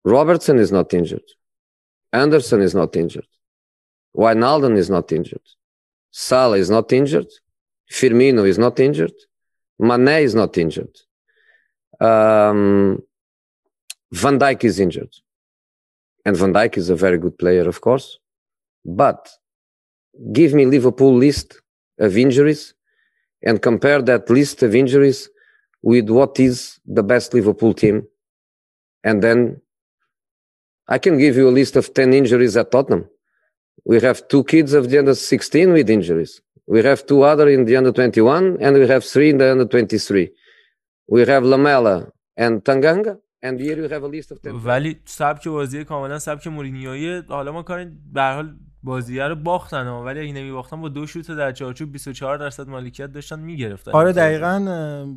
[0.03, 1.29] Robertson is not injured.
[2.11, 3.31] Anderson is not injured.
[4.15, 5.47] Wijnaldum is not injured.
[6.11, 7.31] Salah is not injured.
[7.93, 9.13] Firmino is not injured.
[9.79, 10.95] Mane is not injured.
[11.99, 13.03] Um,
[14.11, 15.13] Van Dijk is injured.
[16.25, 18.19] And Van Dijk is a very good player, of course.
[18.83, 19.29] But
[20.31, 21.61] give me Liverpool list
[21.99, 22.73] of injuries
[23.43, 25.29] and compare that list of injuries
[25.83, 28.07] with what is the best Liverpool team.
[29.03, 29.61] And then
[30.87, 33.07] I can give you a list of 10 injuries at Tottenham.
[33.85, 36.41] We have two kids of the under 16 with injuries.
[36.67, 39.65] We have two other in the under 21 and we have three in the under
[39.65, 40.31] 23.
[41.07, 43.19] We have Lamela and Tanganga.
[43.41, 44.51] And here you have a list of 10.
[44.65, 49.87] ولی سبک بازی کاملا سبک مورینیویی حالا ما کاری به هر حال بازیه رو باختن
[49.87, 50.03] ها.
[50.03, 55.15] ولی اگه نمیباختن با دو شوت در چارچوب 24 درصد مالکیت داشتن می‌گرفتن آره دقیقا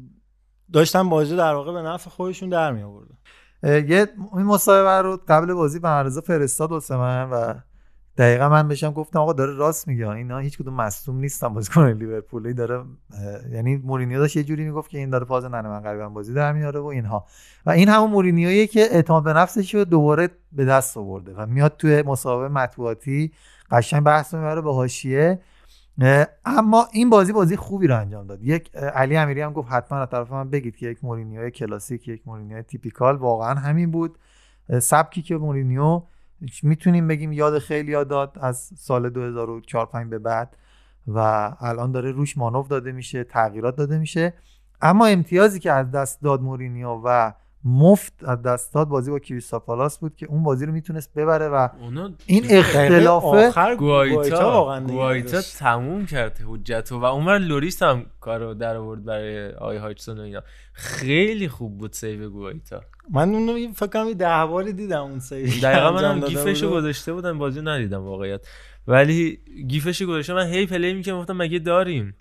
[0.73, 3.17] داشتن بازی در واقع به نفع خودشون در می آوردن
[3.63, 7.55] یه این مصاحبه رو قبل بازی به عرضه فرستاد واسه من و
[8.19, 10.09] دقیقا من بهشم گفتم آقا داره راست میگه.
[10.09, 12.55] اینا هیچ کدوم مصدوم نیستن بازیکن لیورپولی.
[12.55, 12.85] داره
[13.53, 16.53] یعنی مورینیو داشت یه جوری می‌گفت که این داره فاز ننه من غریبا بازی در
[16.53, 17.27] میاره و اینها.
[17.67, 21.77] و این همون مورینیویه که اعتماد به نفسش رو دوباره به دست آورده و میاد
[21.77, 23.33] توی مصاحبه مطبوعاتی
[23.71, 25.41] قشنگ بحث رو می‌بره به حاشیه.
[26.45, 28.43] اما این بازی بازی خوبی رو انجام داد.
[28.43, 32.23] یک علی امیری هم گفت حتما از طرف من بگید که یک مورینیو کلاسیک یک
[32.27, 33.17] مورینیو typical.
[33.17, 34.19] واقعا همین بود.
[34.83, 36.03] سبکی که مورینیو
[36.63, 40.57] می‌تونیم بگیم یاد خیلی یاد داد از سال 2004 5 به بعد
[41.07, 41.19] و
[41.61, 44.35] الان داره روش مانور داده میشه تغییرات داده میشه.
[44.83, 47.33] اما امتیازی که از دست داد مورینیو و
[47.69, 51.49] مفت از دست داد بازی با کریستال پالاس بود که اون بازی رو می‌تونست ببره
[51.49, 51.69] و
[52.27, 55.41] این اختلافه گوایتا واقعا گوایتا.
[55.59, 60.43] تموم کرد حجت و اونور لوریس هم کارو در آورد برای آقای هاجسون و اینا.
[60.73, 62.81] خیلی خوب بود save گوایتا.
[63.11, 66.46] من اون رو فکر کنم یه ده باری دیدم اون سری دقیقا من هم GIF
[66.46, 68.47] شو گذاشته بودم بازی ندیدم واقعیت.
[68.87, 69.39] ولی
[69.69, 72.15] GIF شو گذاشته من هی play می‌کنم گفتم مگه داریم؟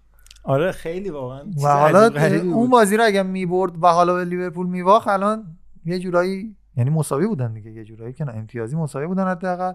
[0.45, 1.43] آره خیلی واقعا.
[1.63, 2.11] و حالا
[2.53, 2.69] اون.
[2.69, 7.53] بازی رو اگه می‌برد و حالا به لیورپول می‌باخت الان یه جورایی یعنی مساوی بودن
[7.53, 9.73] دیگه یه جورایی که نه امتیازی مساوی بودن حداقل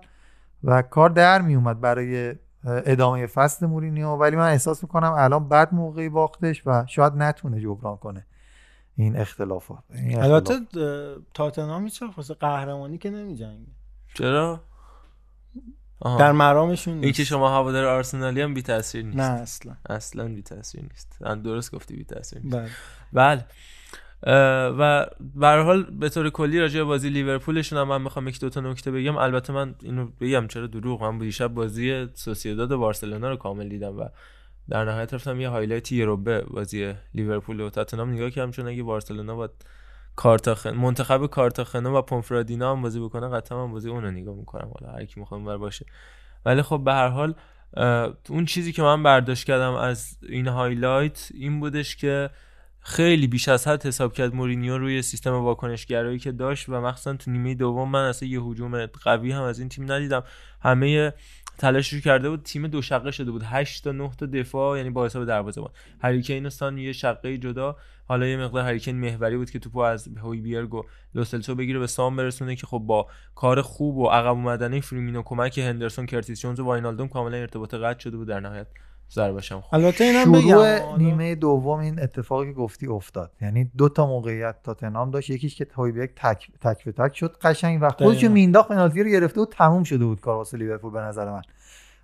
[0.65, 2.35] و کار در میومد برای
[2.65, 4.09] ادامه فصل مورینیو.
[4.09, 8.27] ولی من احساس می‌کنم الان بد موقعی باختش و شاید نتونه جبران کنه
[8.97, 9.79] این اختلافات.
[9.95, 10.55] این البته
[11.35, 13.67] تاتنهام هیچ وقت واسه قهرمانی که نمیجنگه؟
[14.15, 14.61] چرا؟
[16.01, 16.19] آها.
[16.19, 17.23] در مرامشون نیست.
[17.23, 19.19] شما هوادار آرسنالی هم بی تاثیر نیست.
[19.19, 19.77] نه اصلا.
[19.89, 22.57] اصلا بی تاثیر نیست درست گفتی بی تاثیر نیست.
[22.57, 22.71] بله.
[23.13, 23.45] بله.
[24.79, 28.41] و به هر حال به طور کلی راجع به بازی لیورپولشون هم من می‌خوام یک
[28.41, 29.17] دو تا نکته بگم.
[29.17, 31.03] البته من اینو بگم چرا دروغ.
[31.03, 34.09] من دیشب بازی سوسییداد و بارسلونا رو کامل دیدم و
[34.69, 38.13] در نهایت رفتم یه highlight یه ربع بازی لیورپول و تاتنهام.
[38.13, 39.51] نگاه کردم چون اگه بارسلونا با
[40.21, 44.73] کارتاخن منتخب کارتاخنا و پونفرادینا هم بازی بکنه قطعا من بازی اون رو نگاه می‌کنم.
[44.79, 45.87] حالا هر کی می‌خوام بر باشه.
[46.47, 47.35] ولی خب به هر حال
[48.29, 52.31] اون چیزی که من برداشت کردم از این highlight این بودش که
[52.81, 57.31] خیلی بیش از حد حساب کرد مورینیو روی سیستم واکنشگرایی که داشت و مخصوصا تو
[57.31, 60.23] نیمه دوم من اصلا یه هجوم قوی هم از این تیم ندیدم.
[60.63, 61.13] همه
[61.61, 63.43] تلاشش کرده بود تیم دو شقه شده بود.
[63.45, 65.71] 8 تا 9 تا دفاع یعنی با حساب دروازه‌بان.
[66.03, 67.77] هری کین و سان یه شقه جدا.
[68.09, 70.83] حالا یه مقدار هری کین محوری بود که توپو از هویبیرگ و
[71.15, 75.59] لوسلسو بگیره به سان برسونه که خب با کار خوب و عقب اومدن فیرمینو کمک
[75.59, 78.67] هندرسون کرتیس جونز و واینالدوم کاملا ارتباط قطع شده بود در نهایت.
[79.13, 83.33] ضربش هم خوب البته اینم شروع نیمه دوم این اتفاقی که گفتی افتاد.
[83.41, 85.31] یعنی دو تا موقعیت تاتنهام داشت.
[85.31, 88.25] یکیش که هویبرگ تک تک به تک شد قشنگ و خودش.
[88.25, 91.43] مینداخت پنالتی رو گرفته و تموم شده بود کار واسه لیورپول به نظر من.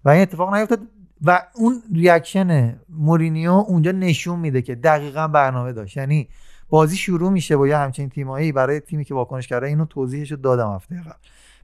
[0.04, 0.80] و این اتفاق نیفتاد
[1.24, 5.96] و اون reaction مورینیو اونجا نشون میده که دقیقا برنامه داشت.
[5.96, 6.28] یعنی
[6.68, 8.52] بازی شروع میشه با یه همچین تیمایی.
[8.52, 11.12] برای تیمی که واکنش کرده اینو توضیحش رو دادم هفته قبل.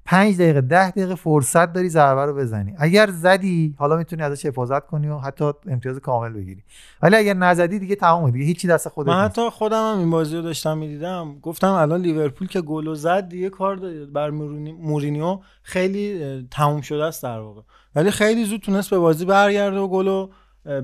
[0.05, 2.75] پنج دقیقه ده دقیقه فرصت داری ضربه رو بزنی.
[2.79, 6.63] اگر زدی حالا می‌تونی ازش حفاظت کنی و حتی امتیاز کامل بگیری.
[7.03, 10.37] ولی اگر نزدی دیگه تمام دیگه هیچی دست خودت من حتی خودم هم این بازی
[10.37, 11.39] رو داشتم می‌دیدم.
[11.43, 14.07] گفتم الان لیورپول که گل و زد دیگه کار داره.
[14.07, 17.61] بر مورینی- مورینیو خیلی تموم شده است در واقع.
[17.95, 20.27] ولی خیلی زود تونست به بازی برگرده و گل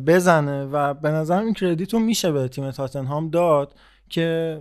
[0.06, 0.64] بزنه.
[0.64, 3.74] و به نظرم این کردیت رو میشه به تیم تاتنهام داد
[4.08, 4.60] که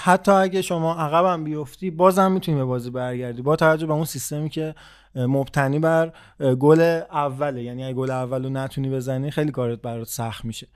[0.00, 3.42] حتی اگه شما عقبم بیفتی بازم می‌تونی به بازی برگردی.
[3.42, 4.74] با توجه به اون سیستمی که
[5.14, 6.12] مبتنی بر
[6.60, 7.62] گل اوله.
[7.62, 10.66] یعنی اگه گل اول رو نتونی بزنی خیلی کارت برات سخت میشه.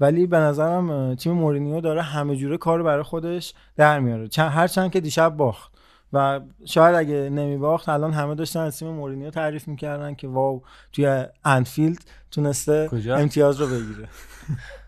[0.00, 4.28] ولی به نظرم تیم مورینیو داره همه جوره کار رو برای خودش در میاره.
[4.28, 5.72] چند هر چند که دیشب باخت.
[6.12, 10.62] و شاید اگه نمی باخت الان همه داشتن از تیم مورینیو تعریف می‌کردن که واو
[10.92, 11.98] توی انفیلد
[12.30, 14.08] تونسته؟ امتیاز رو بگیره.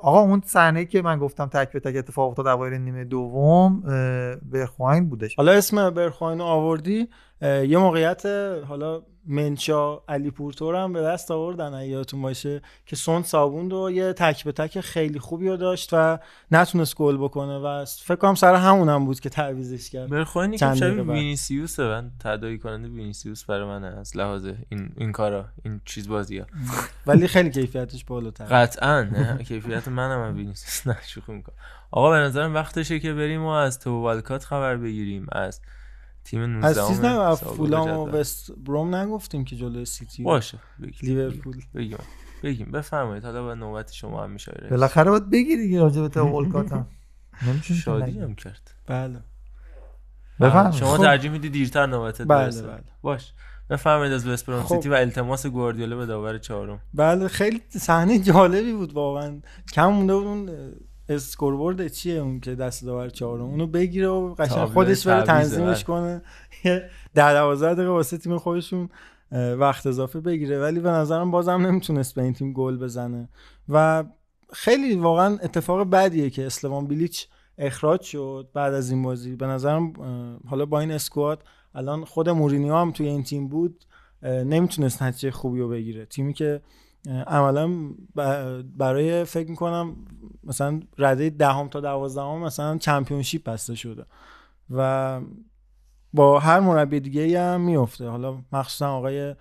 [0.00, 3.80] آقا اون صحنه که من گفتم تک به تک اتفاق افتاد اوایل نیمه دوم
[4.42, 5.36] برخواین بودش.
[5.36, 7.08] حالا اسم برخواین آوردی
[7.42, 8.26] یه موقعیت
[8.68, 14.12] حالا منشا علی پورتور هم به دست آوردن یادتون باشه که سون صابوند و یه
[14.12, 16.18] تک به تک خیلی خوبی رو داشت و
[16.50, 20.10] نتونست گل بکنه و فکر کنم سر همون هم بود که تعویزش کرد.
[20.10, 21.02] برخواین که شبیه.
[21.02, 21.82] وینیسیوسه.
[21.82, 26.46] من تداعی کننده وینیسیوس برای من از لحاظ این این کارا این چیز بازی ها
[27.06, 28.44] ولی خیلی کیفیتش بالاتر.
[28.44, 29.08] قطعا
[29.48, 31.54] کیفیت منم هم وینیسیوس نه شوخی می‌کنم.
[31.90, 35.26] آقا به نظرم وقتشه که بریم و از تئو والکات خبر بگیریم.
[35.32, 35.60] از
[36.30, 38.06] تیم 19 از چیز نه فولام و.
[38.06, 40.98] وست بروم نگفتیم که جلوی سیتی باشه بگیم.
[41.02, 41.98] لیورپول بگیم
[42.42, 46.20] بگیم بفرمایید حالا به نوبت شما هم میشه بالاخره باید بگی دیگه راجع به تئو
[46.20, 46.86] والکات هم
[47.46, 48.18] نمی‌تونی شادی.
[48.18, 49.20] هم کرد بله
[50.40, 50.74] بفرمایید.
[50.74, 51.02] شما خب.
[51.02, 52.84] ترجیح میدی دیرتر نوبتت بله، بله.
[53.02, 53.32] باش
[53.70, 54.74] بفرمایید از وستبروم خب.
[54.74, 59.40] سیتی و التماس گواردیولا به داور چهارم بله خیلی صحنه جالبی بود واقعا
[59.72, 60.72] کم مونده بود اون
[61.08, 65.84] scoreboard چیه اون که دست داور چهارم؟ اونو بگیره و قشنگ خودش بره تنظیمش.
[65.84, 66.22] کنه.
[67.14, 68.88] در 12 دقیقه واسه تیم خودشون
[69.32, 70.60] وقت اضافه بگیره.
[70.60, 73.28] ولی به نظرم بازم نمی‌تونست به این تیم گل بزنه.
[73.68, 74.04] و
[74.52, 77.26] خیلی واقعا اتفاق بدیه که اسلوان بیلیچ
[77.58, 79.36] اخراج شد بعد از این بازی.
[79.36, 79.92] به نظرم
[80.46, 81.44] حالا با این اسکواد
[81.74, 83.84] الان خود مورینیو هم توی این تیم بود
[84.22, 86.06] نمی‌تونست نتیجه خوبی رو بگیره.
[86.06, 86.60] تیمی که
[87.26, 87.70] عملا
[88.76, 89.96] برای فکر می‌کنم
[90.44, 94.04] مثلا رده دهم تا دوازدهم مثلا چمپیونشیپ بسته شده
[94.70, 95.20] و
[96.12, 99.34] با هر مربی دیگه ای هم میفته حالا مخصوصا آقای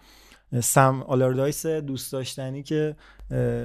[0.59, 2.95] سم آلاردایس دوست داشتنی که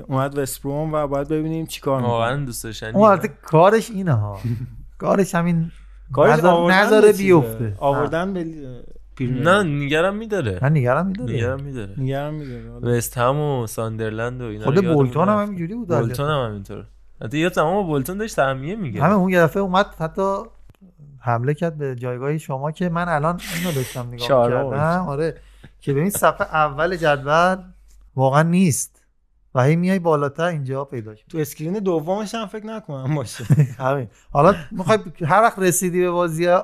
[0.09, 2.13] اومد وستبروم و باید ببینیم چیکار می‌کنه.
[2.13, 4.39] واقعا دوست داشتنی اون کارش اینه ها
[4.99, 5.71] کارش همین
[6.13, 7.13] کارش چیزه.
[7.25, 7.77] بیفته.
[7.79, 8.45] آوردن به
[9.17, 9.63] پریمیر نه.
[9.63, 10.59] نیگرم میداره.
[10.63, 11.33] من نگرم میداره.
[11.33, 11.95] نیگرم میداره.
[11.99, 12.97] نگرم میداره حالا.
[12.97, 15.43] وست هم و ساندرلند و اینا خود بولتون هم.
[15.43, 16.87] همینجوری بود بولتون هم همینطور.
[17.23, 20.37] حتی یه تمام بولتون داشت تهمیه میگه همه اون یه دفعه اومد حتی
[21.21, 24.29] حمله کرد به جایگاه شما که من الان اینو داشتم نگاه.
[24.29, 25.37] کردم آره.
[25.81, 27.57] که ببین صفحه اول جدول
[28.17, 29.03] واقعا نیست.
[29.55, 31.25] و هی میای بالاتر اینجا پیدا شد.
[31.29, 33.45] تو اسکرین دومش هم فکر نکنم باشه.
[33.79, 34.09] همین.
[34.31, 36.59] حالا می‌خوای هر وقت رسیدی به بازی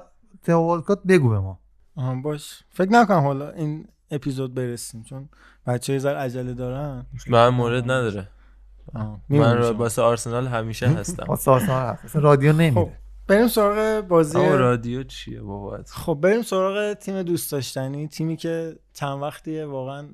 [0.47, 1.59] تو بگو به ما.
[1.99, 2.63] آها باش.
[2.71, 5.29] فکر نکنم حالا این اپیزود برسیم چون
[5.67, 7.07] بچه های ذره عجله دارن.
[7.29, 8.29] من مورد نداره.
[8.95, 9.73] آه، من را-.
[9.73, 11.25] واسه آرسنال همیشه هستم.
[11.29, 12.05] واسه آرسنال هست.
[12.05, 12.99] اصلا رادیو خب نمیره
[13.29, 19.23] بریم سراغ بازی رادیو چیه بابا؟ خب بریم سراغ تیم دوست داشتنی تیمی که چند
[19.23, 20.09] وقتیه واقعا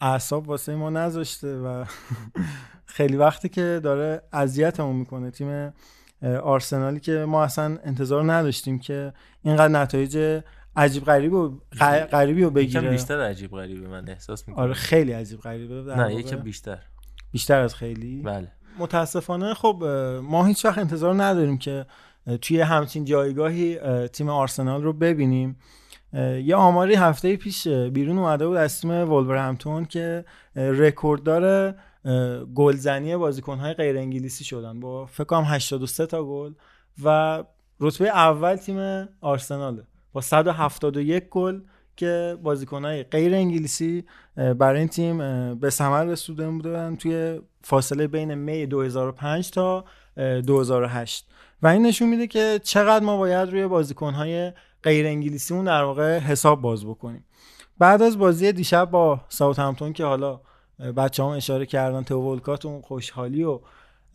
[0.00, 1.84] اعصاب واسه ما نذاشته و
[2.96, 5.30] خیلی وقتی که داره اذیتمون می‌کنه.
[5.30, 5.72] تیم
[6.42, 9.12] آرسنالی که ما اصلا انتظار نداشتیم که
[9.42, 10.42] اینقدر نتایج
[10.78, 11.60] عجیب غریب و
[12.12, 12.90] غریبی رو یکم بگیره.
[12.90, 14.64] بیشتر عجیب غریبه من احساس می‌کنم.
[14.64, 15.82] آره خیلی عجیب غریبه.
[15.82, 16.14] در نه.
[16.14, 16.78] یکم بیشتر.
[17.32, 18.22] بیشتر از خیلی.
[18.22, 18.52] بله.
[18.78, 19.84] متاسفانه خب
[20.22, 21.86] ما هیچ وقت انتظار نداریم که
[22.42, 25.56] توی همچین جایگاهی اه، تیم آرسنال رو ببینیم.
[26.44, 30.24] یه آماری هفته پیش بیرون اومده بود از تیم وولورهمپتون که
[30.56, 31.74] اه، رکورددار
[32.04, 34.80] اه، گلزنی بازیکن‌های غیر انگلیسی شدن.
[34.80, 36.52] با فکر کنم 83 تا گل
[37.04, 37.44] و
[37.80, 39.82] رتبه اول تیم آرسناله.
[40.12, 41.60] با 171 گل
[41.96, 44.04] که بازیکنهای غیر انگلیسی
[44.36, 45.18] برای این تیم
[45.54, 49.84] به ثمر رسونده بودن توی فاصله بین می 2005 تا
[50.16, 51.28] اه، 2008
[51.62, 54.52] و این نشون میده که چقدر ما باید روی بازیکنهای
[54.82, 57.24] غیر انگلیسیمون در واقع حساب باز بکنیم.
[57.78, 60.40] بعد از بازی دیشب با ساوثهمپتون که حالا
[60.96, 63.60] بچه‌ها هم اشاره کردن تو اون خوشحالی و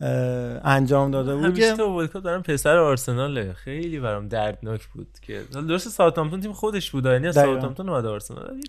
[0.00, 3.52] انجام داده بود همیشه که- تئو والکات دارم پسر آرسناله.
[3.52, 7.32] خیلی برام دردناک بود که درست ساوثهامپتون تیم خودش بود یعنی.
[7.32, 8.60] ساوثهامپتون اومد آرسنال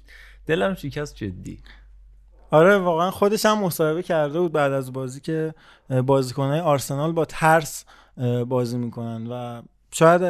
[0.46, 1.60] دلم شکست جدی.
[2.52, 5.54] آره واقعا خودش هم مصاحبه کرده بود بعد از بازی که
[6.06, 7.86] بازیکنهای آرسنال با ترس
[8.48, 9.62] بازی می‌کنن و
[9.92, 10.22] شاید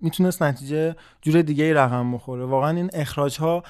[0.00, 2.44] می‌تونست نتیجه جور دیگه ای رقم بخوره.
[2.44, 3.62] واقعا این اخراج ها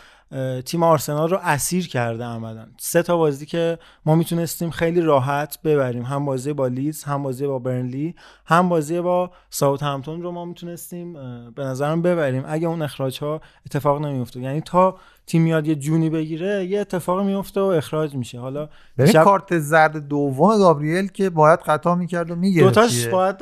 [0.64, 2.66] تیم آرسنال رو اسیر کرده عملا.
[2.78, 6.02] سه تا بازی که ما می‌تونستیم خیلی راحت ببریم.
[6.02, 8.14] هم بازی با لیز هم بازی با برنلی
[8.46, 11.12] هم بازی با ساوت همتون رو ما می‌تونستیم
[11.50, 12.44] به نظرم ببریم.
[12.46, 17.20] اگه اون اخراج ها اتفاق نمیفته یعنی تا تیم میاد یه جونی بگیره یه اتفاق
[17.20, 18.68] میفته و اخراج میشه حالا
[18.98, 23.36] ببین شب- کارت زرد دوم گابریل که باید خطا می‌کرد و می‌گرفت دوتاش باید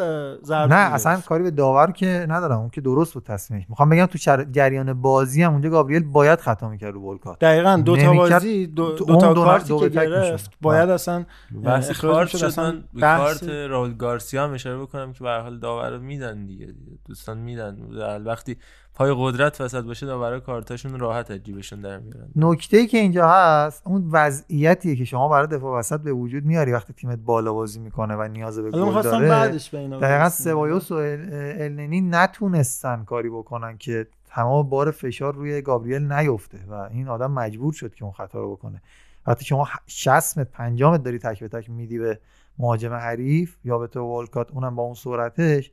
[0.44, 0.94] ضربه نه می‌گرفت.
[0.94, 4.44] اصلا کاری به داور که ندارم اون که درست بود تصمیمش می‌خوام بگم تو شر-
[4.44, 8.94] جریان بازی هم اونجا گابریل باید خطا می‌کرد رو ولکات دقیقا دو تا بازی دو,
[8.94, 10.50] تو دو تا دو- کارتی دو که تک گرفت.
[10.60, 10.88] باید.
[10.90, 11.24] اصلا
[11.64, 12.28] بحث کارت.
[12.28, 16.46] شد اصلا کارت راول گارسیا هم اشاره بکنم که به هر حال داور رو میدن
[16.46, 16.74] دیگه
[17.06, 17.76] دوستان میدن
[18.24, 18.56] وقتی
[19.00, 22.28] پای قدرت وسط باشه داورا کارتاشون راحت از جیبشون در میارن.
[22.36, 26.72] نکته ای که اینجا هست اون وضعیتیه که شما برای دفاع وسط به وجود میاری
[26.72, 29.28] وقتی تیمت بالا بازی می‌کنه و نیاز به گل داره.
[29.28, 30.28] بعدش به اینا دقیقا.
[30.28, 37.08] سبایوس و النی نتونستن کاری بکنن که تمام بار فشار روی گابریل نیفته و این
[37.08, 38.82] آدم مجبور شد که اون خطا رو بکنه.
[39.26, 42.20] وقتی شما 60 متر 50 متر داری تک به تک میدی به
[42.58, 45.70] مهاجم حریف یا به تو والکات اونم با اون سرعتش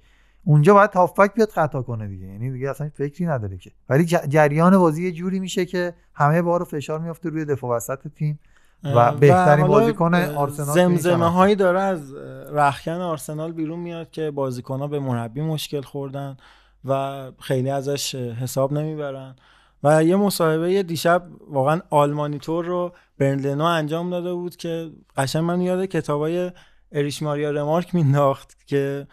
[0.48, 4.78] اونجا باید هافبک بیاد خطا کنه دیگه یعنی دیگه اصلا فکری نداره که ولی جریان
[4.78, 8.40] بازی یه جوری میشه که همه بار فشار میفته روی دفاع وسط تیم
[8.84, 11.26] و بهترین بازیکن آرسنال زمزمه.
[11.26, 12.14] هایی داره از
[12.53, 16.38] رخکن آرسنال بیرون میاد که بازیکن ها به مربی مشکل خوردن
[16.86, 19.36] و خیلی ازش حساب نمی‌برن
[19.84, 25.61] و یه مصاحبه دیشب واقعا آلمانی تور رو برنلنو انجام داده بود که قشنگ من
[25.61, 26.52] یاد کتابای
[26.91, 29.07] اریش ماریا رمارک مینداخت که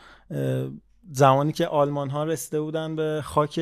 [1.12, 3.60] زمانی که آلمان ها رسیده بودن به خاک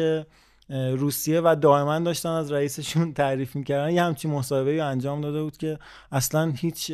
[0.71, 3.91] روسیه و دائما داشتن از رئیسشون تعریف می‌کردن.
[3.91, 5.79] یه همچین مصاحبه انجام داده بود که
[6.13, 6.93] اصلا هیچ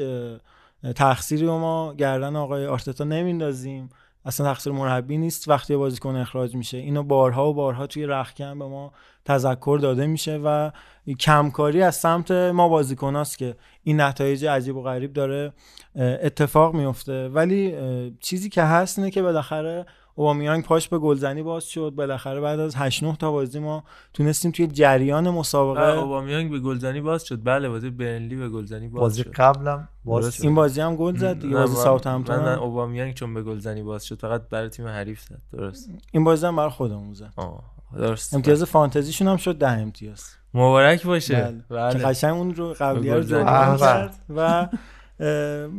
[0.97, 3.91] تقصیری ما گردن آقای آرتتا نمیندازیم.
[4.25, 5.49] اصلا تقصیر مربی نیست.
[5.49, 8.93] وقتی بازیکن اخراج میشه اینو بارها و بارها توی رخکن به ما
[9.25, 10.71] تذکر داده میشه و
[11.19, 15.53] کمکاری از سمت ما بازیکناست که این نتایج عجیب و غریب داره
[15.97, 17.75] اتفاق میفته ولی
[18.21, 19.87] چیزی که هست اینه که بالاخره
[20.19, 21.93] اوبامیانگ پاش به گلزنی باز شد.
[21.97, 23.85] بالاخره بعد از 8 9 تا بازی ما
[24.15, 27.41] تونستیم توی جریان مسابقه آه، اوبامیانگ به گلزنی باز شد.
[27.45, 29.31] بله بازی برنلی به گلزنی باز بازی شد.
[29.31, 30.35] قبلم باز.
[30.35, 30.43] شد.
[30.43, 32.59] این بازی هم گل زد دیگه نه، بازی ساوثهمپتون من.
[32.59, 35.41] اوبامیانگ چون به گلزنی باز شد فقط برای تیم حریف زد.
[35.53, 35.91] درست.
[36.13, 37.33] این بازی هم برای خودمون زد.
[37.37, 37.63] آه
[37.97, 38.35] درست.
[38.35, 40.25] امتیاز فانتزیشون هم شد ده امتیاز.
[40.55, 41.55] مبارک باشه.
[41.69, 41.93] بله.
[41.93, 44.69] که قشنگ اون رو قبلیه رو جبران کرد و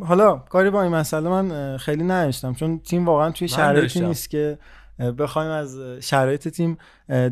[0.06, 4.02] حالا کاری با این مسئله من خیلی ننوشتم چون تیم واقعا توی شرایطی.
[4.02, 4.58] نیست که
[5.18, 6.78] بخوایم از شرایط تیم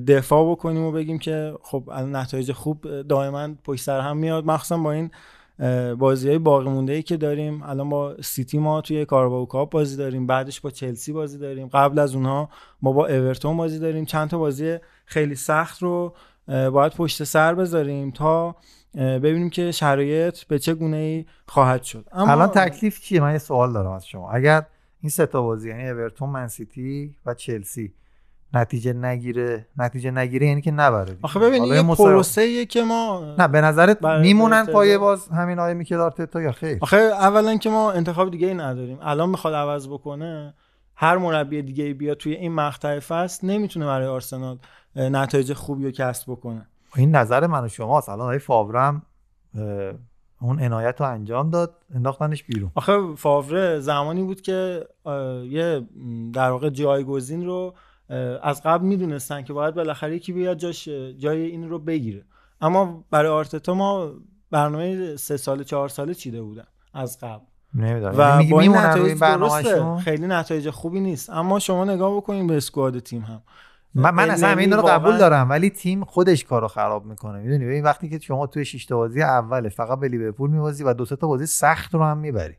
[0.07, 4.45] دفاع بکنیم و بگیم که خب نتایج خوب دائما پشت سر هم میاد.
[4.45, 5.11] مخصوصا با این
[5.95, 7.63] بازی های باقی مونده ای که داریم.
[7.63, 11.67] الان با سیتی ما توی کارباو کاپ بازی داریم بعدش با چلسی بازی داریم.
[11.67, 12.49] قبل از اونها
[12.81, 14.05] ما با اورتون بازی داریم.
[14.05, 16.13] چند تا بازی خیلی سخت رو
[16.47, 18.55] باید پشت سر بذاریم تا
[18.95, 22.05] ببینیم که شرایط به چه گونه ای خواهد شد.
[22.11, 24.31] اما الان تکلیف چیه؟ من یه سوال دارم از شما.
[24.31, 24.65] اگر
[25.01, 27.93] این سه تا بازی یعنی اورتون منسیتی و چلسی
[28.53, 31.17] نتیجه نگیره نتیجه نگیره یعنی که نبره.
[31.21, 35.73] آخه ببین یه مسابقه- پروسه که ما نه به نظرت میمونن پای باز همین آقای
[35.73, 38.97] میکل آرتتا یا خیر؟ آخه اولا که ما انتخاب دیگه ای نداریم.
[39.01, 40.53] الان بخواد عوض بکنه
[40.99, 44.57] هر مربی دیگه ای بیاد توی این مقطع فصل نمی‌تونه برای آرسنال
[44.95, 46.67] نتایج خوبی رو کسب بکنه.
[46.95, 48.09] این نظر من و شماست.
[48.09, 49.01] الان آقای فاورم
[50.41, 52.71] اون عنایت رو انجام داد انداختنش بیرون.
[52.75, 54.87] آخه فاوره زمانی بود که
[55.49, 55.87] یه
[56.33, 57.75] در واقع جایگزین رو
[58.43, 60.87] از قبل می‌دونستن که باید بالاخره یکی بیاد جاش
[61.17, 62.25] جای این رو بگیره.
[62.61, 64.11] اما برای آرتتا ما
[64.51, 67.45] برنامه سه ساله چهار ساله چیده بودن از قبل.
[67.73, 68.13] نمی‌دونم.
[68.17, 69.95] و یعنی با این نتایج؟ درسته.
[69.95, 71.29] خیلی نتایج خوبی نیست.
[71.29, 73.41] اما شما نگاه بکنید به اسکواد تیم هم.
[73.95, 77.39] من, من اصلا همین رو واقعاً- قبول دارم ولی تیم خودش کارو خراب می‌کنه.
[77.39, 81.05] می‌دونی؟ ببین وقتی که شما توی شش بازی اوله فقط به لیورپول میبازی و دو
[81.05, 82.55] تا بازی سخت رو هم می‌بری.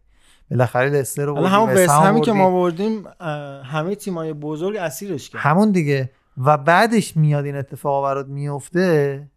[0.50, 2.32] بالاخره لستر رو حالا بردی، همون وست وست هم همی که.
[2.32, 3.04] ما بردیم.
[3.64, 5.42] همه تیمای بزرگ اسیرش کرد.
[5.42, 6.10] همون دیگه.
[6.44, 9.28] و بعدش میاد این اتفاق برات میفته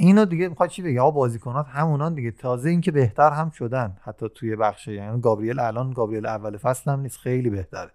[0.00, 2.30] اینو دیگه می‌خواد چی بگه آقا بازیکنات همونان دیگه.
[2.30, 3.96] تازه اینکه بهتر هم شدن.
[4.02, 7.18] حتی توی بخش یعنی گابریل الان گابریل اول فصل هم نیست.
[7.18, 7.90] خیلی بهتره.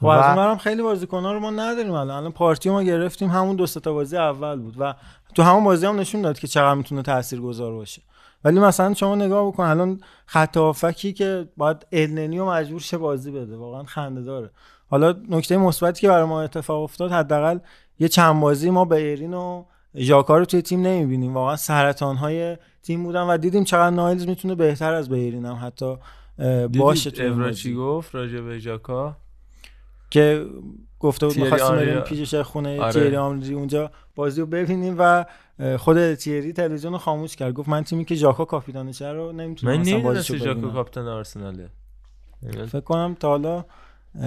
[0.00, 2.16] خب از اونورم خیلی بازیکن‌ها رو ما نداریم الان.
[2.16, 3.30] الان پارتی ما گرفتیم.
[3.30, 4.94] همون دو تا بازی اول بود و
[5.34, 8.02] تو همون بازی هم نشون داد که چقدر می‌تونه تاثیرگذار باشه.
[8.44, 13.30] ولی مثلا شما نگاه بکن الان خط هافکی که باید النی رو مجبور شه بازی
[13.30, 13.56] بده.
[13.56, 14.50] واقعا خنده داره.
[14.90, 17.58] حالا نکته مثبتی که برای ما اتفاق افتاد حداقل
[17.98, 19.64] یه چند بازی ما بیرین و
[19.96, 21.34] ژاکا رو توی تیم نمی‌بینیم.
[21.34, 25.96] واقعا سرطان های تیم بودن و دیدیم چقدر نایلز می‌تونه بهتر از بیرین هم حتی
[26.78, 27.54] باشه بازی.
[27.54, 29.16] چی گفت راجع به ژاکا؟
[30.10, 30.46] که
[31.00, 32.92] گفته بود می‌خواستیم بریم پیش خونه آره.
[32.92, 35.24] تیری آمری اونجا بازی رو ببینیم و
[35.78, 37.52] خود تیری تلویزیون رو خاموش کرد.
[37.52, 41.68] گفت من تیمی که ژاکا کاپیتانشه رو نمی‌تونم من نمی‌دونم ژاکا کاپیتان آرسناله.
[42.66, 43.64] فکر کنم تا حالا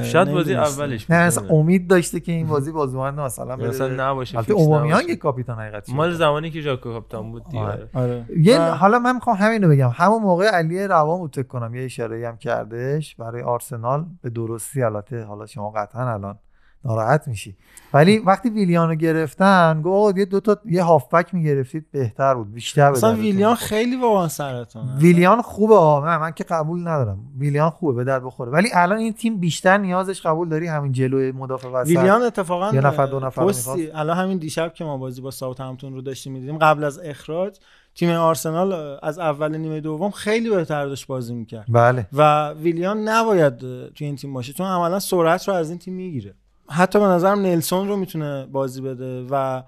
[0.04, 0.56] شاید بازی.
[0.56, 5.16] اولش نه اصلا امید داشته که این بازی بازیکن مثلا مثلا نباشه البته اوبامیانگ نباشه.
[5.16, 7.64] کاپیتان حقیقت مال زمانی که ژاکا کاپیتان بود دیگه.
[7.64, 7.90] آره.
[7.94, 8.26] آره.
[8.38, 9.90] یه حالا من می‌خوام همین رو بگم.
[9.94, 14.84] همون موقع علی روان بود فکر کنم یه اشاره هم کردش برای آرسنال به درستی
[14.84, 15.24] البته.
[15.24, 16.40] حالا شما قطعا الان
[16.86, 17.56] ناراحت میشی.
[17.94, 22.92] ولی وقتی ویلیان رو گرفتن گفت یه دو تا یه هافبک می‌گرفتید بهتر بود بیشتر
[22.92, 23.56] دردتون ویلیان.
[23.56, 27.20] خیلی واقعا سرطانه ویلیان خوبه ها من, من که قبول ندارم.
[27.38, 28.52] ویلیان خوبه به درد بخوره.
[28.52, 32.82] ولی الان این تیم بیشتر نیازش قبول داری همین جلوی مدافع وسط؟ ویلیان اتفاقا یه
[32.82, 33.92] نفر دو نفر پستی.
[33.92, 37.58] الان همین دیشب که ما بازی با ساوت همتون رو داشتیم می‌دیدیم قبل از اخراج
[37.96, 41.66] تیم آرسنال از اول نیمه دوم خیلی بهتر داشت بازی می‌کرد.
[41.70, 42.08] بله.
[42.14, 43.58] و ویلیان نباید
[43.94, 46.34] توی این تیم باشه چون عملا سرعت رو از این تیم می‌گیره.
[46.72, 49.64] حتی به نظرم نلسون رو می‌تونه بازی بده و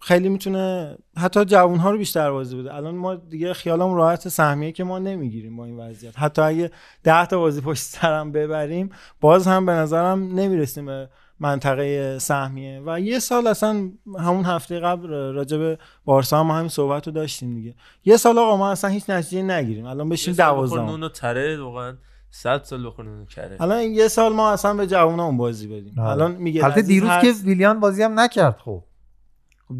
[0.00, 2.74] خیلی می‌تونه حتی جوانها رو بیشتر بازی بده.
[2.74, 6.18] الان ما دیگه خیالمون راحت سهمیه که ما نمی‌گیریم با این وضعیت.
[6.18, 6.70] حتی اگه
[7.02, 8.90] ده تا بازی پشت سرم ببریم
[9.20, 11.08] باز هم به نظرم نمی‌رسیم به
[11.40, 12.82] منطقه سهمیه.
[12.86, 17.54] و یه سال اصلا همون هفته قبل راجع به بارسا هم همین صحبت رو داشتیم
[17.54, 17.74] دیگه.
[18.04, 19.86] یه سال آقا ما اصلا هیچ نتیجه نگیریم.
[19.86, 20.86] الان بشیم یه سال بخور دوازدهم.
[20.86, 21.96] نون و تره واقعا.
[22.38, 22.90] 100 سال و
[23.24, 23.56] کره.
[23.60, 25.94] الان این یه سال ما اصلا به جوانامون بازی بدیم.
[25.98, 26.08] آره.
[26.08, 28.82] الان میگه البته دیروز که ویلیان بازی هم نکرد خب.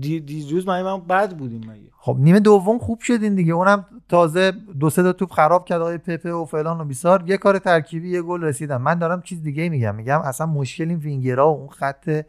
[0.00, 3.52] دیروز من من بد بودیم مگه؟ خب نیمه دوم خوب شدین دیگه.
[3.52, 7.24] اونم تازه دو سه تا توپ خراب کرد آقای پپه و فلان و بیسار.
[7.26, 8.76] یه کار ترکیبی یه گل رسیدن.
[8.76, 9.94] من دارم چیز دیگه میگم.
[9.94, 12.24] میگم اصلا مشکل این وینگرها و اون خط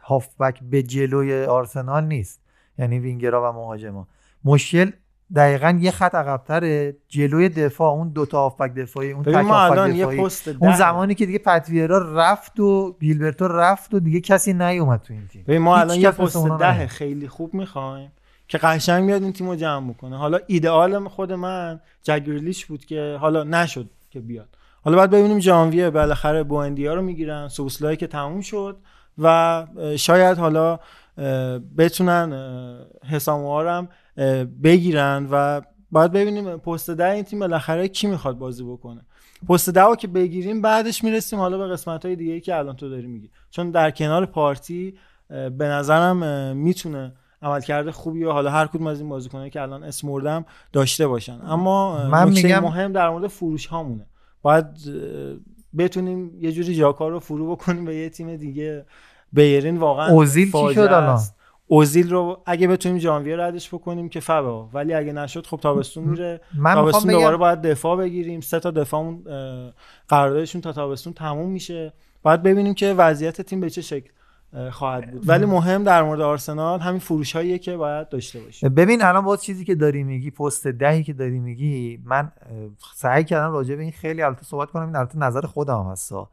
[0.00, 2.40] هافبک به جلوی آرسنال نیست.
[2.78, 4.08] یعنی وینگرها و مهاجما.
[4.44, 4.90] مشکل
[5.36, 10.24] دقیقا یه خط عقبتره جلوی دفاع اون دوتا هافبک دفاعی اون تک الان یه دفاعی
[10.24, 10.76] پست اون.
[10.76, 15.44] زمانی که دیگه پتویرا رفت و گیلبرتو رفت و دیگه کسی نیومد تو این تیم
[15.48, 16.86] ببین ما الان یه پست ده.
[16.86, 18.12] خیلی خوب می‌خوایم
[18.48, 23.44] که قشنگ میاد این تیمو جمع بکنه حالا ایدئال خود من جگریلیش بود که حالا
[23.44, 24.48] نشد که بیاد
[24.84, 28.76] حالا بعد ببینیم ژانویه بالاخره بوندیا رو می‌گیرن سوسلای که تموم شد
[29.18, 30.78] و شاید حالا
[31.78, 32.32] بتونن
[33.02, 35.60] هم اه، بگیرن و
[35.90, 39.00] باید ببینیم پست ده این تیم بالاخره کی می‌خواد بازی بکنه.
[39.48, 42.88] پست ده رو که بگیریم بعدش می‌رسیم حالا به قسمت های دیگه که الان تو
[42.88, 43.30] داری میگی.
[43.50, 44.94] چون در کنار پارتی
[45.28, 47.12] به نظرم می‌تونه
[47.42, 51.40] عملکرد خوبی و حالا هر کدوم از این بازیکنایی که الان اسم بردم داشته باشن.
[51.46, 54.06] اما من میگم- مهم در مورد فروش هامونه.
[54.42, 54.66] باید
[55.78, 58.86] بتونیم یه جوری ژاکا رو فرو بکنیم به یه تیم دیگه.
[59.32, 61.20] بیرین واقعا اوزیل چی فاجعه شد الان؟
[61.66, 64.68] اوزیل رو اگه بتونیم ژانویه ردش بکنیم که فبا.
[64.72, 66.40] ولی اگه نشد خب تابستون میره.
[66.58, 68.40] من تابستون بگم- دوباره باید دفاع بگیریم.
[68.40, 69.22] سه تا دفاعمون
[70.08, 71.92] قراردادشون تا تابستون تموم میشه.
[72.22, 74.10] باید ببینیم که وضعیت تیم به چه شکل
[74.54, 75.28] اه، خواهد بود.
[75.28, 78.68] ولی مهم در مورد آرسنال همین فروش هاییه که باید داشته باشیم.
[78.74, 82.32] ببین الان باز چیزی که داری میگی پست دهی که داری میگی من
[82.94, 84.86] سعی کردم راجع به این خیلی البته صحبت کنم.
[84.86, 86.18] این البته نظر خودم هستا.
[86.18, 86.28] اه،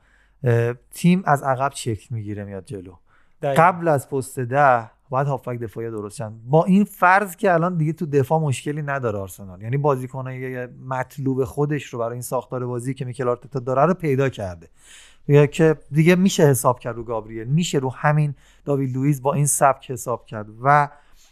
[0.91, 2.93] تیم از عقب شکل می‌گیره میاد جلو.
[3.41, 3.63] دقیقاً.
[3.63, 7.93] قبل از پست ده باید هافبک دفاعی درست شن با این فرض که الان دیگه
[7.93, 9.61] تو دفاع مشکلی نداره آرسنال.
[9.61, 14.29] یعنی بازیکنای مطلوب خودش رو برای این ساختار بازی که میکل آرتتا داره رو پیدا
[14.29, 14.67] کرده.
[15.27, 17.47] یا که دیگه میشه حساب کرد رو گابریل.
[17.47, 18.35] میشه رو همین
[18.65, 20.89] داوید لوئیس با این سبک حساب کرد و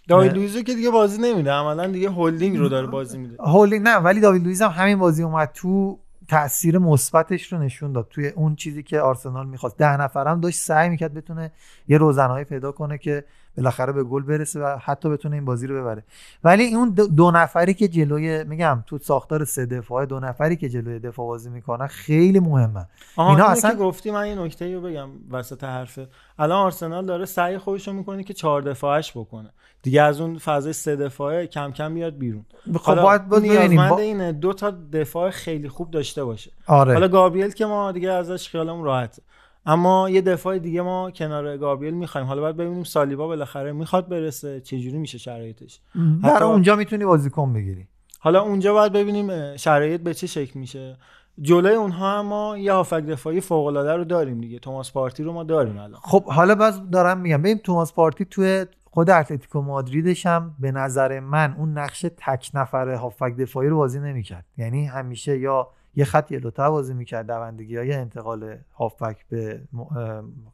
[0.07, 1.51] داوید اه، لوئیزو که دیگه بازی نمیده.
[1.51, 3.43] عملا دیگه هولدینگ رو داره بازی میده.
[3.43, 8.07] هولدینگ نه ولی داوید لوئیس هم همین بازی اومد تو تاثیر مثبتش رو نشون داد
[8.09, 9.77] توی اون چیزی که آرسنال می‌خواست.
[9.77, 11.51] ده نفرم داشت سعی می‌کرد بتونه
[11.87, 13.25] یه روزنه‌ای پیدا کنه که
[13.57, 16.03] بالاخره به گل برسه و حتی بتونه این بازی رو ببره.
[16.43, 20.99] ولی اون دو نفری که جلوی میگم تو ساختار سه دفاعه دو نفری که جلوی
[20.99, 22.85] دفاع بازی می‌کنن خیلی مهمه
[23.17, 26.09] اینا اصلا که گفتی من یه نکته رو بگم وسط حرفت
[26.39, 29.49] الان آرسنال داره سعی خودش رو می‌کنه که چهار دفاعش بکنه.
[29.81, 32.45] دیگه از اون فضای سه دفاعه کم کم بیاد بیرون.
[32.75, 36.51] خب باید ببینیم نیازمند با- اینه دو تا دفاع خیلی خوب داشته باشه.
[36.67, 36.93] آره.
[36.93, 39.21] حالا گابریل که ما دیگه ازش خیالمون راحته.
[39.68, 42.27] اما یه دفاع دیگه ما کنار گابریل می‌خوایم.
[42.27, 44.61] حالا باید ببینیم سالیبا بالاخره می‌خواد برسه.
[44.61, 45.80] چه جوری میشه شرایطش؟
[46.23, 47.88] حتی- اونجا می‌تونی بازیکن بگیری.
[48.19, 50.98] حالا اونجا باید ببینیم شرایط به چه شکل میشه.
[51.41, 54.60] جلوی اونها هم ما یه هافک دفاعی فوق العاده رو داریم دیگه.
[54.60, 55.99] توماس پارتی رو ما داریم الان.
[56.03, 57.38] خب حالا باز دارم میگم.
[57.38, 62.98] ببین توماس پارتی توی خود اتلتیکو مادریدش هم به نظر من اون نقش تک نفره
[62.98, 64.45] هافک دفاعی رو بازی نمی‌کرد.
[64.57, 69.61] یعنی همیشه یا یه خط یلوتر بازی می‌کرد دوندگی های انتقال هافبک به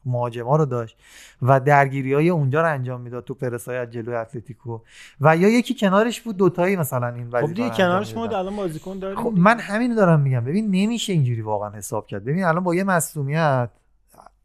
[0.06, 0.98] مهاجما رو داشت
[1.42, 4.80] و درگیری های اونجا رو انجام می‌داد تو پرسای از جلوی اتلتیکو
[5.22, 8.40] و یا یکی کنارش بود دوتایی مثلا این خب وظیفه دیگه رو کنارش ما می‌دادن.
[8.40, 9.42] الان بازیکن داریم خب دیگه.
[9.42, 13.70] من همین دارم میگم ببین نمیشه اینجوری واقعا حساب کرد ببین الان با یه مصونیت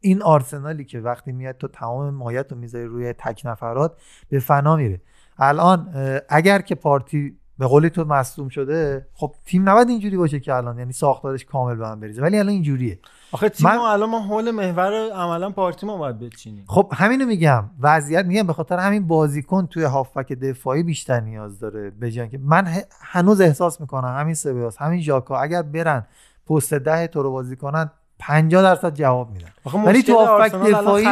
[0.01, 4.75] این آرسنالی که وقتی میاد تو تمام مایت رو می‌ذاری روی تک نفرات به فنا
[4.75, 5.01] میره
[5.37, 5.89] الان
[6.29, 10.79] اگر که پارتی به قولی تو مصدوم شده؟ خب تیم نباید اینجوری باشه که الان
[10.79, 12.21] یعنی ساختارش کامل به هم بریزه.
[12.21, 12.99] ولی الان اینجوریه.
[13.31, 16.63] آخه تیم من- الان ما حول محور عملا پارتی ما باید بچینیم.
[16.67, 17.69] خب همینو میگم.
[17.79, 22.67] وضعیت میگم به خاطر همین بازیکن توی هافبک دفاعی بیشتر نیاز داره به که من
[23.01, 26.05] هنوز احساس می‌کنم همین سبیاس همین ژاکا اگر برن
[26.49, 29.47] پست ده تو رو بازی کنن 50 درصد جواب میدن.
[29.85, 31.05] ولی تو الان دفاعی.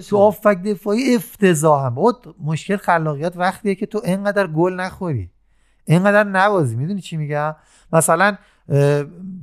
[0.00, 5.30] تو هافبک دفاعی افتضاح هم بود مشکل خلاقیت وقتیه که تو اینقدر گل نخوری.
[5.84, 7.56] اینقدر نبازی می‌دونی چی میگم؟
[7.92, 8.36] مثلا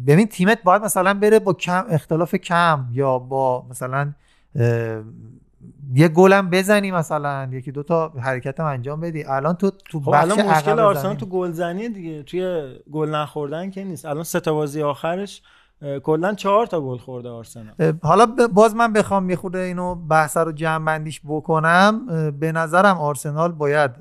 [0.08, 4.14] ببین تیمت باید مثلا بره با کم اختلاف کم یا با مثلا
[5.94, 9.24] یه گلم بزنی مثلا یکی دو تا حرکت هم انجام بدی.
[9.24, 12.24] الان تو تو خب الان مشکل آرسنال تو گلزنی دیگه.
[12.24, 14.06] توی گل نخوردن که نیست.
[14.06, 15.42] الان سه تا بازی آخرش
[16.04, 17.74] کلا چهار تا گل خورده آرسنال.
[18.02, 22.06] حالا باز من بخوام یه خورده اینو بحث رو جمع بندیش بکنم
[22.40, 23.92] به نظرم آرسنال باید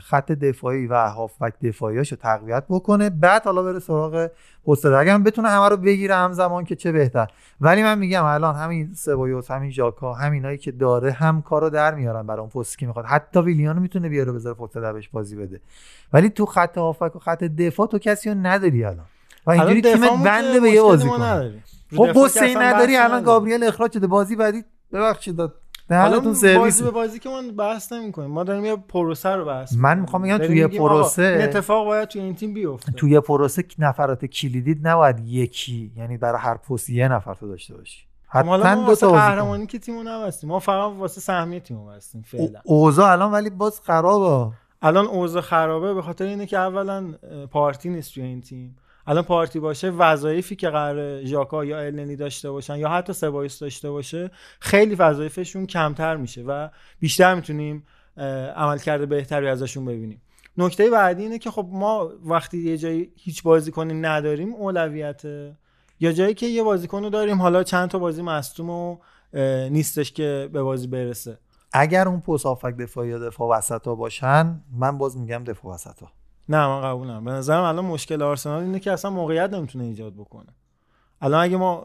[0.00, 3.10] خط دفاعی و هافبک دفاعیاشو تقویت بکنه.
[3.10, 4.30] بعد حالا بره سراغ
[4.66, 4.86] پست.
[4.86, 7.30] اگه هم بتونه همه رو بگیره همزمان که چه بهتر.
[7.60, 12.26] ولی من میگم الان همین سبایوس همین ژاکا همینایی که داره هم کارو در میارن
[12.26, 13.04] برای اون پستی که می‌خواد.
[13.04, 14.78] حتی ویلیانو می‌تونه بیاره بذاره پست
[15.12, 15.60] بازی بده.
[16.12, 19.06] ولی تو خط هافبک و خط دفاع تو کسی رو نداری الان.
[19.46, 21.62] و اینجوری تیمت که بنده به یه بازی کنه
[21.96, 23.22] خب بوسه نداری الان.
[23.22, 24.64] گابریل اخراج شده بازی بعدی.
[24.92, 25.54] ببخشید داد.
[25.90, 26.82] حالا دهنتون بازی سرویس.
[26.82, 29.98] به بازی که ما بحث نمی کنیم ما داریم یه پروسه رو بحث من.
[29.98, 32.92] می‌خوام بگم توی پروسه- این اتفاق باید توی این تیم بیفته.
[32.92, 38.04] توی پروسه نفرات کلیدی نباید یکی یعنی برای هر پست یه نفر تو داشته باشی.
[38.28, 40.50] خب حتما ما دو تا قهرمانی که تیمو نبستیم.
[40.50, 42.60] ما فقط واسه سهمیه تیمو بستیم فعلا.
[42.64, 44.52] اوضاع الان ولی باز خرابه.
[44.82, 47.14] الان اوضاع خرابه به خاطر اینه که اولا
[47.50, 48.76] پارتی نیست توی این تیم.
[49.06, 53.90] الان پارتی باشه وظایفی که قرار ژاکا یا النی داشته باشن یا حتی سبایس داشته
[53.90, 56.68] باشه خیلی وظایفشون کمتر میشه و
[57.00, 57.86] بیشتر می‌تونیم
[58.56, 60.22] عملکرد بهتری ازشون ببینیم.
[60.58, 65.56] نکته بعدی اینه که خب ما وقتی یه جایی هیچ بازیکنی نداریم اولویته
[66.00, 68.98] یا جایی که یه بازیکن رو داریم حالا چند تا بازی مصدوم و
[69.70, 71.38] نیستش که به بازی برسه.
[71.72, 76.02] اگر اون پست دفاعی یا دفاع وسط ها باشن من باز میگم دفاع وسط
[76.50, 80.14] نه من قبول ندارم به نظرم الان مشکل آرسنال اینه که اصلا موقعیت نمی‌تونه ایجاد
[80.14, 80.54] بکنه.
[81.20, 81.84] الان اگه ما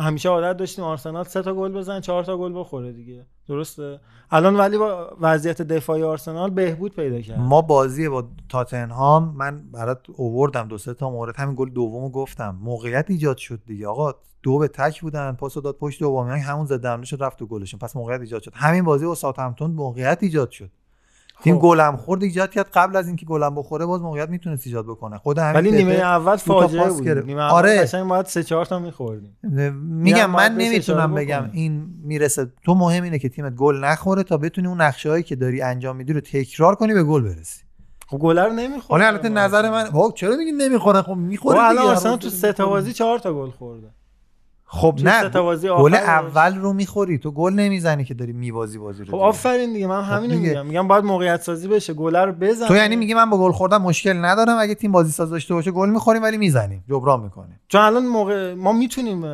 [0.00, 3.26] همیشه عادت داشتیم آرسنال سه تا گل بزن چهار تا گل بخوره دیگه.
[3.48, 4.00] درسته؟
[4.30, 7.38] الان ولی با وضعیت دفاعی آرسنال بهبود پیدا کرد.
[7.38, 11.36] ما بازی با تاتنهام من برات اووردم دو سه تا مورد.
[11.36, 12.58] همین گل دومو گفتم.
[12.60, 13.88] موقعیت ایجاد شد دیگه.
[13.88, 17.46] آقا دو به تک بودن پاسو داد پشت اوبامیانگ همون ضد حمله شد رفت تو
[17.46, 17.80] گلشون.
[17.80, 18.52] پس موقعیت ایجاد شد.
[18.54, 20.70] همین بازی با ساوثهمپتون موقعیت ایجاد شد.
[21.42, 21.62] تیم خب.
[21.62, 25.18] گلم خورد ایجاد کرد قبل از اینکه گلم بخوره باز موقعیت می‌تونست ایجاد بکنه.
[25.18, 27.08] خود همین ولی نیمه اول فاجعه بود.
[27.08, 27.82] نیمه اول آره.
[27.82, 29.36] قشنگ باید سه چهار تا میخوردیم.
[29.82, 31.50] میگم من نمی‌تونم بگم.
[31.52, 32.52] این می‌رسه.
[32.64, 35.96] تو مهم اینه که تیمت گل نخوره تا بتونی اون نقشه هایی که داری انجام
[35.96, 37.62] میدی رو تکرار کنی به گل برسی.
[38.06, 41.94] خب گل رو نمی‌خوره حالا البته نظر من خب چرا میگی نمی‌خوره خب می‌خوره الان
[41.94, 42.66] روز تو سه تا.
[42.66, 43.86] بازی چهار تا گل خورده.
[44.68, 45.28] خب نه
[45.78, 45.94] گل.
[45.94, 49.24] اول رو می‌خوری تو گل نمی‌زنی که داری میبازی بازی رو خب.
[49.24, 50.48] آفرین دیگه من همینو دیگه.
[50.48, 53.52] میگم میگم باید موقعیت سازی بشه گل رو بزن تو یعنی میگی من با گل
[53.52, 57.60] خوردن مشکل ندارم اگه تیم بازی ساز داشته باشه گل می‌خوریم ولی می‌زنیم جبران می‌کنیم
[57.68, 59.24] چون الان موقع ما می‌تونیم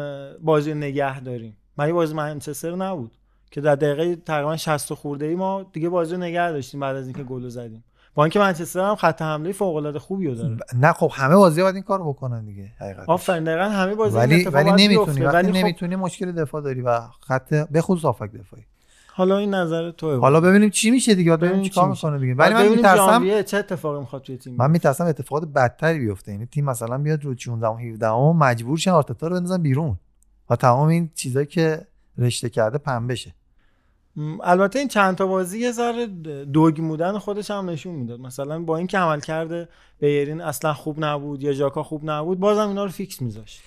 [0.43, 3.13] بازی نگه داریم مگه بازی منچستر نبود
[3.51, 7.05] که در دقیقه تقریبا 60 خورده ای ما دیگه بازی رو نگه داشتیم بعد از
[7.05, 10.57] اینکه گل زدیم با اینکه منچستر هم خط حمله فوق العاده خوبی رو داره.
[10.75, 14.45] نه خب همه بازی باید این کارو بکنن دیگه حقیقت آفرین دقیقا همه بازی ولی
[14.45, 18.63] ولی نمی‌تونی ولی خب نمی‌تونی مشکل دفاع داری و خط بخصوص هافک دفاعی.
[19.15, 20.21] حالا این نظر توه.
[20.21, 21.89] حالا ببینیم چی میشه دیگه ببینیم چیکار.
[21.89, 22.35] می‌کنه دیگه.
[22.35, 24.57] ولی من میترسم چه اتفاقی می‌خواد توی تیم.
[24.57, 26.33] من میترسم اتفاقات بدتری بیفته.
[26.33, 29.99] یعنی تیم مثلا بیاد رو 16 و 17 و مجبور شن آرتتا رو بندازن بیرون
[30.51, 31.87] و تمام این چیزایی که
[32.19, 33.31] رشته کرده پنبه شه.
[33.31, 33.35] م،
[34.43, 36.07] البته این چند تا بازی یه ذره
[36.45, 38.21] دوگمودن خودش هم نشون می‌داد.
[38.21, 39.69] مثلا با اینکه عمل کرده
[40.01, 43.63] بیرین اصلا خوب نبود یا ژاکا خوب نبود بازم اینا رو فیکس میذاشت.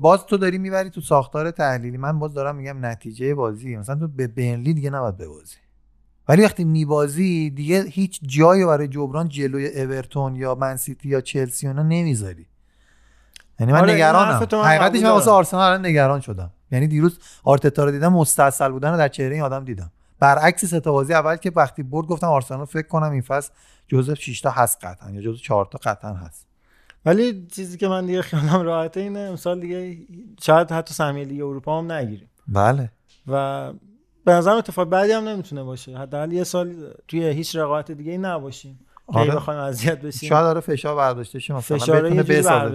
[0.00, 1.96] باز تو داری می‌بری تو ساختار تحلیلی.
[1.96, 3.76] من باز دارم میگم نتیجه بازی.
[3.76, 5.56] مثلا تو به برنلی دیگه نباید ببازی.
[6.28, 11.82] ولی وقتی میبازی دیگه هیچ جایی برای جبران جلوی اورتون یا منسیتی یا چلسی اونا
[11.82, 12.46] نمی‌ذاری.
[13.60, 14.64] یعنی من آره، این نگرانم.
[14.64, 15.30] حقیقتش من واسه.
[15.30, 16.50] آرسنال نگران شدم.
[16.72, 19.90] یعنی دیروز آرتتا رو دیدم مستاصل بودن رو در چهره این آدم دیدم.
[20.18, 23.52] برعکس سه بازی اول که وقتی برد گفتم آرسنال فکر کنم این فصل
[23.88, 26.46] جزو 6 تا هست قطعا یا جزو 4 تا قطعا هست.
[27.06, 29.96] ولی چیزی که من دیگه خیالم راحته اینه امسال دیگه
[30.42, 32.28] شاید حتی سهمیه لیگ اروپا هم نگیریم.
[32.48, 32.90] بله.
[33.26, 33.72] و
[34.24, 35.98] به نظرم اتفاق بعدی هم نمی‌تونه باشه.
[35.98, 38.80] حداقل یه سال توی هیچ رقابت دیگه نباشیم.
[39.12, 39.34] که آره.
[39.34, 40.28] بخوایم اذیت بشیم.
[40.28, 42.68] شاید داره فشار برداشته شه مثلا فشار بتونه بسازه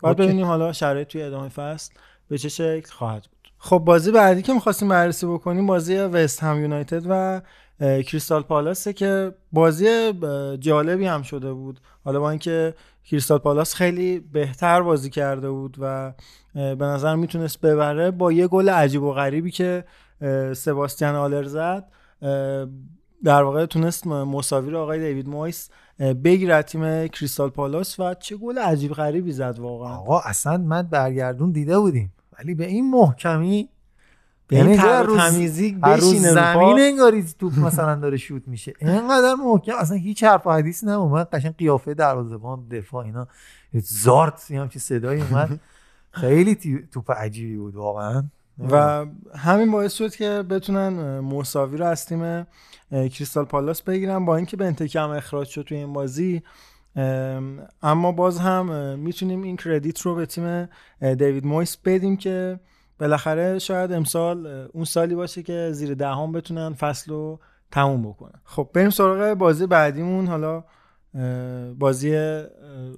[0.00, 0.22] باید اوکی.
[0.22, 1.94] ببینیم حالا شرایط توی ادامه فصل
[2.28, 6.60] به چه شکل خواهد بود؟ خب بازی بعدی که می‌خواستیم بررسی بکنیم بازی وست هم
[6.60, 7.40] یونایتد و
[7.80, 10.12] کریستال پالاسه که بازی
[10.58, 11.80] جالبی هم شده بود.
[12.04, 16.12] حالا با اینکه کریستال پالاس خیلی بهتر بازی کرده بود و
[16.54, 19.84] به نظر می‌تونست ببره با یه گل عجیب و غریبی که
[20.56, 21.84] سباستیان آلر زد
[23.24, 28.58] در واقع تونست مساوی رو آقای دیوید مویس از تیم کریستال پالاس و چه گل
[28.58, 29.96] عجیب غریبی زد واقعا.
[29.96, 33.68] آقا اصلا من برگردون دیده بودیم ولی به این محکمی
[34.46, 36.32] به این یعنی تمیزی بشینه.
[36.32, 38.74] زمین انگاری توپ مثلا داره شوت میشه.
[38.80, 43.28] اینقدر محکم اصلا هیچ حرف و حدیثی نبود قشنگ قیافه دروازه‌بان دفاع اینا.
[43.74, 45.60] زارت یه همچین صدایی اومد.
[46.10, 48.24] خیلی توپ عجیبی بود واقعا.
[48.58, 52.46] و همین باعث شد که بتونن مساوی رو از تیم
[52.90, 56.42] کریستال پالاس بگیرن با اینکه بنتکه هم اخراج شد توی این بازی.
[56.96, 60.68] ام، اما باز هم می‌تونیم این کردیت رو به تیم
[61.00, 62.60] دیوید مویس بدیم که
[62.98, 68.40] بالاخره شاید امسال اون سالی باشه که زیر دهم بتونن فصل رو تموم بکنن.
[68.44, 70.26] خب بریم سراغ بازی بعدیمون.
[70.26, 70.64] حالا
[71.78, 72.14] بازی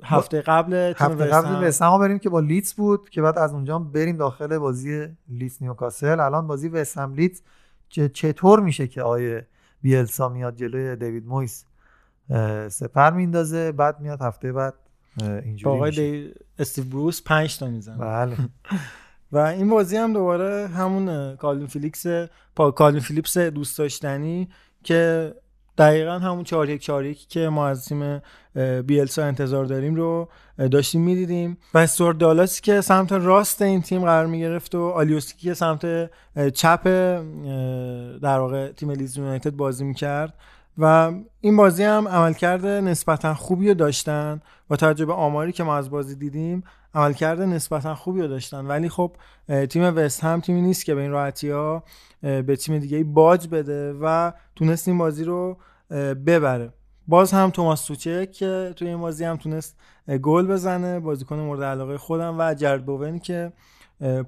[0.05, 1.63] هفته قبل هفته قبل هم.
[1.65, 5.57] وست هم بریم که با لیدز بود که بعد از اونجا بریم داخل بازی لیدز
[5.61, 6.21] نیوکاسل.
[6.21, 7.43] الان بازی وست هم لیدز
[7.89, 9.47] چه- چطور میشه که آقای
[9.83, 11.65] بیلسا میاد جلوی دیوید مویس؟
[12.69, 14.75] سپر میندازه بعد میاد هفته بعد
[15.21, 16.35] اینجوری آقای دی...
[16.59, 17.97] استیو بروس 5 تا می‌زنه.
[17.99, 18.37] بله.
[19.33, 22.07] و این بازی هم دوباره همون اه، کالوین فیلیکس
[22.57, 24.49] پا کالوین فیلیپس دوست داشتنی
[24.83, 25.35] که
[25.79, 28.23] دقیقا همون 4 1 4 1 که ما از تیم
[28.87, 30.29] بیلسا انتظار داریم رو
[30.71, 31.59] داشتیم می‌دیدیم.
[31.75, 36.11] و استور دالاسی که سمت راست این تیم قرار می گرفت و آلیوسکی که سمت
[36.55, 36.87] چپ
[38.23, 40.35] در واقع تیم لیدز یونایتد بازی می‌کرد.
[40.79, 44.41] و این بازی هم عملکرد نسبتا خوبی رو داشتن.
[44.69, 46.65] با توجه به آماری که ما از بازی دیدیم
[46.95, 48.67] عملکرد نسبتا خوبی رو داشتن.
[48.67, 49.13] ولی خب
[49.69, 51.83] تیم وست هم تیمی نیست که به این راحتی ها
[52.47, 55.57] به تیم دیگه باج بده و تونست این بازی رو
[56.27, 56.73] ببره.
[57.09, 59.77] باز هم توماس توچک که توی این بازی هم تونست
[60.23, 63.53] گل بزنه بازیکن مورد علاقه خودم و جرد بوونی که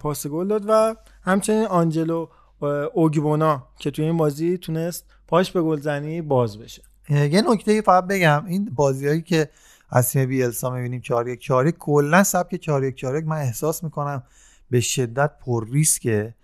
[0.01, 2.27] پاس گل داد و همچنین آنجلو
[2.62, 6.83] اه، اوگیبونا که توی این بازی تونست پاش به گلزنی باز بشه.
[7.10, 8.44] یه نکته فقط بگم.
[8.47, 9.49] این بازیهایی که
[9.91, 13.36] از تیم بیلسا می‌بینیم 4 1 4 1 کلا سبک 4 1 4 1 من
[13.36, 14.23] احساس می‌کنم
[14.70, 16.35] به شدت پر ریسکه.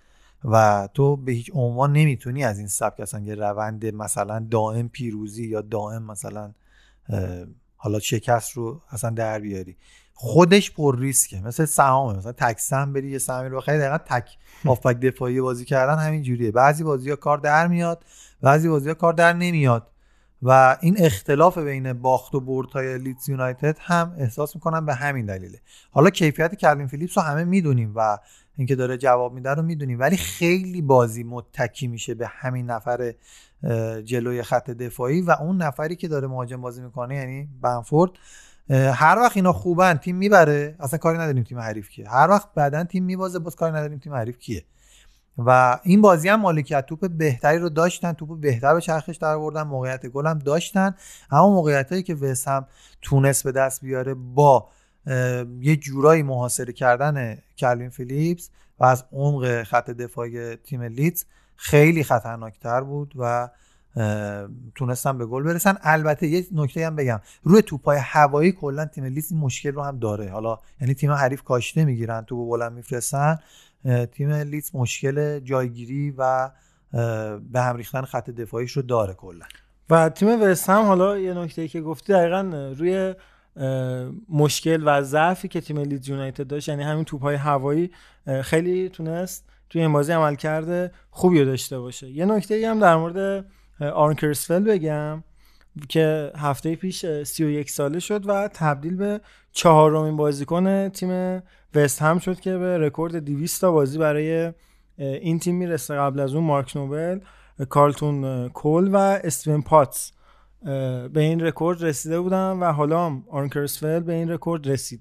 [0.44, 5.46] و تو به هیچ عنوان نمی‌تونی از این سبک اصلا یه روند مثلا دائم پیروزی
[5.46, 6.52] یا دائم مثلا
[7.76, 9.76] حالا شکست رو اصلا در بیاری.
[10.14, 11.40] خودش پر ریسکه.
[11.40, 12.18] مثل سهامه.
[12.18, 13.56] مثلا تک سهم بری یه سهمی رو.
[13.56, 16.50] بخری دقیقا تک هافبک دفاعی بازی کردن همین جوریه.
[16.50, 18.04] بعضی بازی ها کار در میاد
[18.42, 19.90] بعضی بازی ها کار در نمیاد.
[20.42, 25.26] و این اختلاف بین باخت و برد های لیدز یونایتد هم احساس می‌کنم به همین
[25.26, 25.60] دلیله.
[25.90, 28.18] حالا کیفیت کلوین فیلیپس رو همه می‌دونیم و
[28.56, 30.00] اینکه داره جواب میده رو می‌دونیم.
[30.00, 33.14] ولی خیلی بازی متکی میشه به همین نفر
[34.04, 38.10] جلوی خط دفاعی و اون نفری که داره مهاجم بازی می‌کنه یعنی بنفورد.
[38.70, 40.76] هر وقت اینا خوبن تیم می‌بره.
[40.80, 42.10] اصلا کاری نداریم تیم حریف کیه.
[42.10, 44.64] هر وقت بعدا تیم میبازه باز کاری نداریم تیم حریف کیه.
[45.38, 48.12] و این بازی هم مالکیت توپ بهتری رو داشتن.
[48.12, 50.94] توپ بهتر به چرخش در آوردن موقعیت گل هم داشتن.
[51.30, 52.66] اما موقعیت هایی که وست هم
[53.02, 54.68] تونست به دست بیاره با
[55.60, 61.24] یه جورایی محاصره کردن کلوین فیلیپس و از عمق خط دفاعی تیم لیدز
[61.56, 63.48] خیلی خطرناکتر بود و
[64.74, 65.76] تونستن به گل برسن.
[65.82, 70.30] البته یه نکته هم بگم روی توپای هوایی کلا تیم لیدز مشکل رو هم داره.
[70.30, 73.38] حالا یعنی تیم حریف کاشته می‌گیرن تو بلند میفرستن.
[74.12, 76.50] تیم لیدز مشکل جایگیری و
[77.52, 79.44] به هم ریختن خط دفاعیش رو داره کلا.
[79.90, 83.14] و تیم وست هم حالا یه نکته که گفتی دقیقا روی
[84.28, 87.90] مشکل و ضعفی که تیم لیدز یونایتد داشت یعنی همین توپ‌های هوایی
[88.42, 92.10] خیلی تونست توی این بازی عمل کرده خوبی داشته باشه.
[92.10, 93.46] یه نکته ای هم در مورد
[93.80, 95.24] آرن کرسفل بگم
[95.88, 99.20] که هفته پیش اه، 31 ساله شد و تبدیل به
[99.52, 101.42] چهارمین بازیکن تیم
[101.74, 104.52] وست هم شد که به رکورد 200 تا بازی برای
[104.98, 105.94] این تیم می‌رسه.
[105.94, 107.18] قبل از اون مارک نوبل
[107.68, 110.12] کارلتون کول و استیو پاتس.
[110.64, 115.00] به این رکورد رسیده بودن و حالا هم آرون کرسول به این رکورد رسید.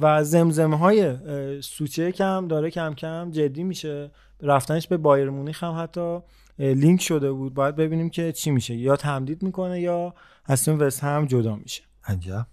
[0.00, 1.16] و زمزمه های
[1.62, 4.10] سوچک هم داره کم کم جدی میشه.
[4.42, 6.20] رفتنش به بایرن مونیخ هم حتی
[6.58, 7.54] لینک شده بود.
[7.54, 8.74] باید ببینیم که چی میشه.
[8.74, 10.14] یا تمدید می‌کنه یا
[10.44, 11.82] از تیم وست هم جدا میشه.
[12.04, 12.46] عجب.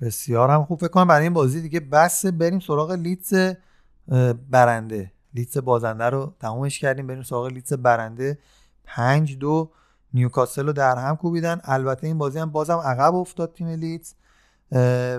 [0.00, 0.78] بسیار هم خوب.
[0.78, 5.12] فکر کنم برای این بازی دیگه بس بریم سراغ لیدز اه، برنده.
[5.34, 7.06] لیدز بازنده رو تمومش کردیم.
[7.06, 8.38] بریم سراغ لیدز برنده.
[8.84, 9.70] پنج دو
[10.14, 11.60] نیوکاسل رو در هم کوبیدن.
[11.64, 14.14] البته این بازی هم بازم عقب افتاد تیم لیدز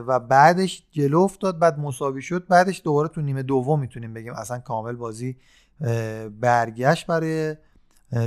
[0.08, 2.48] و بعدش جلو افتاد بعد مساوی شد.
[2.48, 5.38] بعدش دوباره تو نیمه دوم می‌تونیم بگیم اصلا کامل بازی
[6.40, 7.56] برگشت برای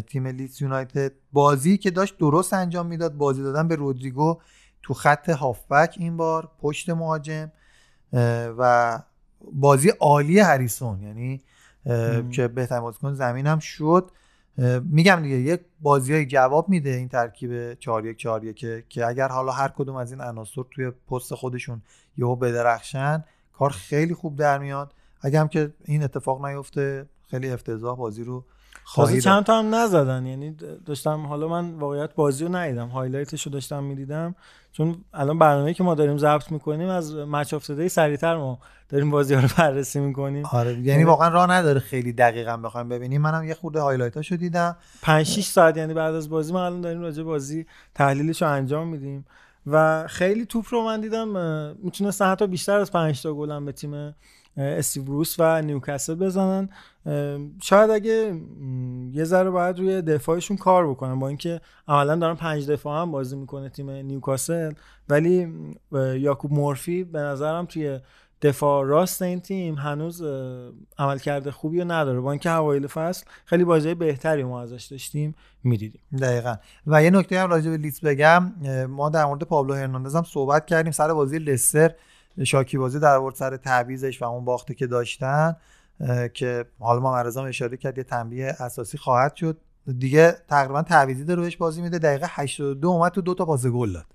[0.06, 1.12] تیم لیدز یونایتد.
[1.32, 4.38] بازی که داشت درست انجام می‌داد بازی دادن به رودریگو
[4.82, 7.52] تو خط هافبک این بار پشت مهاجم
[8.58, 9.02] و
[9.52, 11.02] بازی عالی هریسون.
[11.02, 11.42] یعنی.
[12.30, 14.10] که بهترین بازیکن زمین هم شد.
[14.84, 19.06] میگم دیگه یک بازی های جواب میده این ترکیب 4 1 4 1 که که
[19.06, 21.82] اگر حالا هر کدوم از این عناصر توی پست خودشون
[22.18, 24.92] یهو بدرخشن کار خیلی خوب در میاد.
[25.20, 28.44] اگه هم که این اتفاق نیفته خیلی افتضاح بازی رو
[28.84, 29.20] خواهی.
[29.20, 30.26] چند تا هم نزدن.
[30.26, 32.88] یعنی داشتم حالا من واقعیت بازی رو ندیدم.
[32.88, 34.34] highlight ش رو داشتم می‌دیدم.
[34.72, 38.58] چون الان برنامه که ما داریم ضبط می‌کنیم از Match of the Day سریعتر ما
[38.88, 40.46] داریم بازی ها رو بررسی می‌کنیم.
[40.46, 43.22] آره یعنی واقعا راه نداره خیلی دقیقا بخوایم ببینیم.
[43.22, 44.76] منم یه خورده highlight اشو دیدم.
[45.02, 48.88] 5 6 ساعت یعنی بعد از بازی ما الان داریم راجع بازی تحلیلش رو انجام
[48.88, 49.26] میدیم.
[49.66, 53.64] و خیلی توپ رو من دیدم اه، می‌تونستن حتی بیشتر از 5 تا گل هم
[53.64, 54.14] به تیم
[54.56, 56.68] استیو بروس و نیوکاسل بزنن.
[57.62, 58.40] شاید اگه
[59.12, 63.36] یه ذره باید روی دفاعشون کار بکنن با اینکه عملا دارن پنج دفاع هم بازی
[63.36, 64.72] می‌کنه تیم نیوکاسل.
[65.08, 65.54] ولی
[66.18, 68.00] یاکوب مورفی به نظرم توی
[68.42, 72.20] دفاع راست این تیم هنوز اه، عملکرد خوبی رو نداره.
[72.20, 76.00] با اینکه اوایل فصل خیلی بازی بهتری ما ازش داشتیم می‌دیدیم.
[76.20, 76.56] دقیقا.
[76.86, 78.52] و یه نکته هم راجع به لیدز بگم
[78.88, 80.92] ما در مورد پابلو هرناندز هم صحبت کردیم.
[80.92, 81.94] سر بازی لستر
[82.44, 85.56] شاکی بازی در آورد سر تعویزش و اون باختی که داشتن
[86.34, 89.56] که حالا ما مرزام اشاره کرد یه تنبیه اساسی خواهد شد.
[89.98, 91.98] دیگه تقریبا تعویزی داره بهش بازی میده.
[91.98, 94.06] دقیقه 82 اومد تو دو تا پاس گل داد.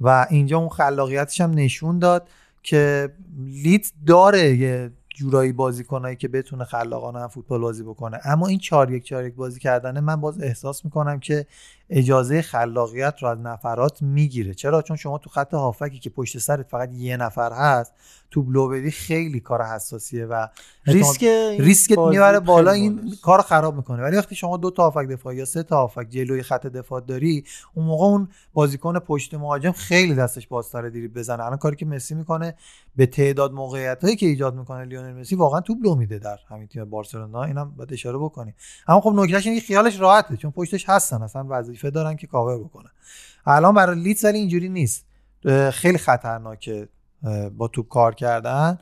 [0.00, 2.28] و اینجا اون خلاقیتش هم نشون داد
[2.62, 8.20] که لیدز داره یه جورایی بازیکنایی که بتونه خلاقانه هم فوتبال بازی بکنه.
[8.24, 11.46] اما این 4 1 4 1 بازی کردن من باز احساس می‌کنم که
[11.90, 14.54] اجازه خلاقیت رو از نفرات می‌گیره.
[14.54, 17.92] چرا؟ چون شما تو خط هافکی که پشت سرت فقط یه نفر هست
[18.30, 20.46] تو بلو بدی خیلی کار حساسیه و
[20.86, 21.24] ریسک
[21.58, 24.02] ریسکت می‌بره بالا این کار خراب می‌کنه.
[24.02, 27.44] ولی وقتی شما دو تا هافک دفاع یا سه تا هافک جلوی خط دفاع داری
[27.74, 31.44] اون موقع اون بازیکن پشت مهاجم خیلی دستش بازتر دریبل بزنه.
[31.44, 32.54] الان کاری که مسی می‌کنه
[32.96, 36.68] به تعداد موقعیت هایی که ایجاد می‌کنه لیونل مسی واقعا توپ لو میده در همین
[36.68, 37.44] تیم بارسلونا.
[37.44, 38.54] اینم باید اشاره بکنیم.
[38.88, 42.90] اما خب نکته‌ش اینه خیالش راحته چون پشتش هستن اصلا وظیفه دارن که کاور بکنن.
[43.46, 45.06] الان برای لیدز ولی اینجوری نیست.
[45.72, 46.88] خیلی خطرناکه
[47.56, 48.78] با توپ کار کردن.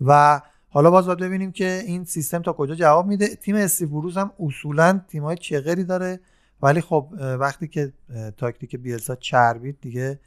[0.00, 3.36] و حالا باز باید ببینیم که این سیستم تا کجا جواب میده.
[3.36, 6.20] تیم استیو بروس هم اصولا تیمای چغری داره.
[6.62, 7.08] ولی خب
[7.40, 7.92] وقتی که
[8.36, 10.20] تاکتیک بیلسا چربید دیگه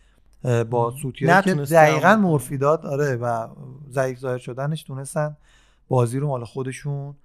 [0.44, 2.16] با که نتونست دقیقا.
[2.16, 3.48] مورفی داد آره و
[3.92, 5.38] ضعیف ظاهر شدنش تونستن
[5.88, 7.16] بازی رو مال خودشون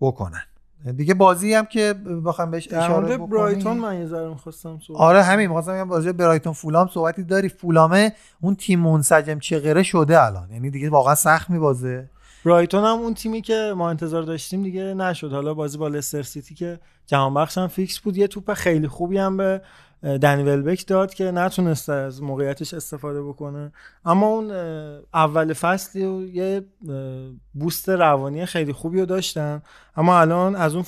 [0.00, 0.42] بکنن.
[0.96, 5.22] دیگه بازی هم که بخوام بهش اشاره بکنیم برایتون من یه ذره می‌خواستم صحبت آره
[5.22, 7.48] همین می‌خواستم بگم بازی برایتون فولام صحبتی داری.
[7.48, 10.50] فولامه اون تیم منسجم چغره شده الان.
[10.50, 12.10] یعنی دیگه واقعا سخت میبازه.
[12.44, 15.32] برایتون هم اون تیمی که ما انتظار داشتیم دیگه نشد.
[15.32, 18.16] حالا بازی با لستر سیتی که جهان بخش هم فیکس بود.
[18.16, 19.62] یه توپ خیلی خوبی هم به
[20.02, 23.72] دنی ولبک داد که نتونست از موقعیتش استفاده بکنه.
[24.04, 24.50] اما اون
[25.14, 26.64] اول فصل و یه
[27.54, 29.62] بوست روانی خیلی خوبی رو داشتن.
[29.96, 30.82] اما الان از اون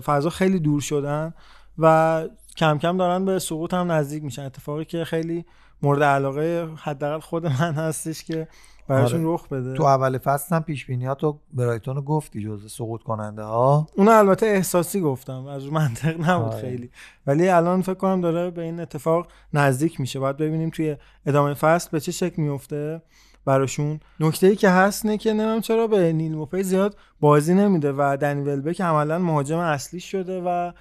[0.00, 1.34] فضا خیلی دور شدن
[1.78, 2.24] و
[2.56, 4.42] کم کم دارن به سقوط هم نزدیک میشن.
[4.42, 5.44] اتفاقی که خیلی
[5.82, 8.48] مورد علاقه حداقل خود من هستش که
[8.88, 9.34] براشون آره.
[9.34, 9.74] رخ بده.
[9.74, 13.86] تو اول فصل هم پیش بینیاتو برایتون رو گفتی جزء سقوط کننده ها.
[13.96, 16.60] اون البته احساسی گفتم از منطق نبود آره.
[16.60, 16.90] خیلی.
[17.26, 20.18] ولی الان فکر کنم داره به این اتفاق نزدیک میشه.
[20.18, 23.02] باید ببینیم توی ادامه فصل به چه شکل میفته
[23.44, 24.00] براشون.
[24.20, 28.16] نکته ای که هست نه که نمیم چرا به نیل موپی زیاد بازی نمیده و
[28.20, 30.72] دنی ولبک عملا مهاجم اصلی شده و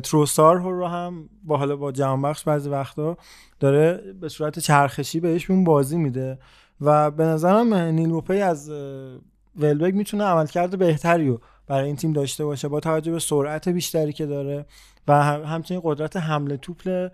[0.00, 3.16] تروسار رو هم با حالا با جهان بخش بعضی وقتا
[3.60, 6.38] داره به صورت چرخشی بهشون بازی میده.
[6.80, 9.18] و به نظرم نیل از اه،
[9.56, 14.12] ولبک می‌تونه عملکرد بهتری رو برای این تیم داشته باشه با توجه به سرعت بیشتری
[14.12, 14.66] که داره
[15.08, 17.10] و هم- همچنین قدرت حمله توپ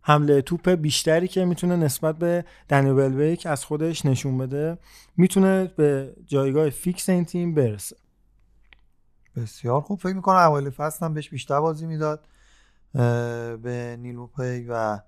[0.00, 4.78] حمله توپ بیشتری که می‌تونه نسبت به دنی ولبک از خودش نشون بده
[5.16, 7.96] می‌تونه به جایگاه فیکس این تیم برسه.
[9.36, 9.98] بسیار خوب.
[9.98, 12.24] فکر می‌کنم اوایل فصل هم بهش بیشتر بازی می‌داد
[13.62, 14.98] به نیلوپی و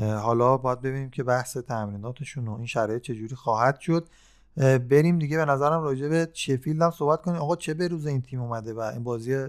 [0.00, 4.08] حالا باید ببینیم که بحث تمریناتشون و این شرایط چجوری خواهد شد.
[4.56, 5.36] بریم دیگه.
[5.36, 7.40] به نظرم راجع به شفیلد هم صحبت کنیم.
[7.40, 9.46] آقا چه به روز این تیم اومده و این بازی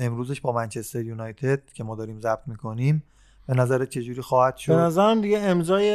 [0.00, 3.02] امروزش با منچستر یونایتد که ما داریم ضبط می‌کنیم
[3.46, 5.86] به نظر چجوری خواهد به شد؟ نظرم دیگه امضای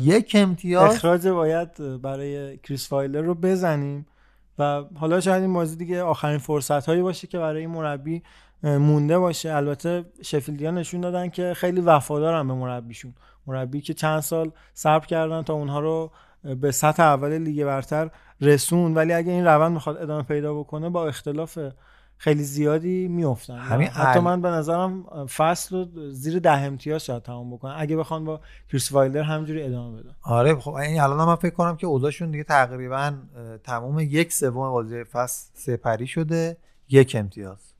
[0.00, 0.94] یک امتیاز.
[0.94, 4.06] اخراج باید برای کریس فایلر رو بزنیم
[4.58, 8.22] و حالا شاید این بازی دیگه آخرین فرصت هایی باشه که برای این مربی
[8.64, 9.52] مونده باشه.
[9.52, 13.14] البته شفیلدیا نشون دادن که خیلی وفادارن به مربیشون.
[13.46, 16.10] مربی که چند سال صبر کردن تا اونها رو
[16.60, 18.10] به سطح اول لیگ برتر
[18.40, 21.58] رسون ولی اگه این روند می‌خواد ادامه پیدا بکنه با اختلاف
[22.16, 23.58] خیلی زیادی میافتن.
[23.58, 27.74] همین حتی من به نظرم فصل رو زیر ده امتیاز شاید تمام بکنن.
[27.76, 30.14] اگه بخوان با کریس فایلر همجوری ادامه بدن.
[30.22, 32.96] آره خب این الان من فکر کنم که اوضاعشون دیگه تقریبا
[33.36, 36.56] اه، تموم یک سوم بازی فصل سپری شده
[36.88, 37.73] یک امتیاز.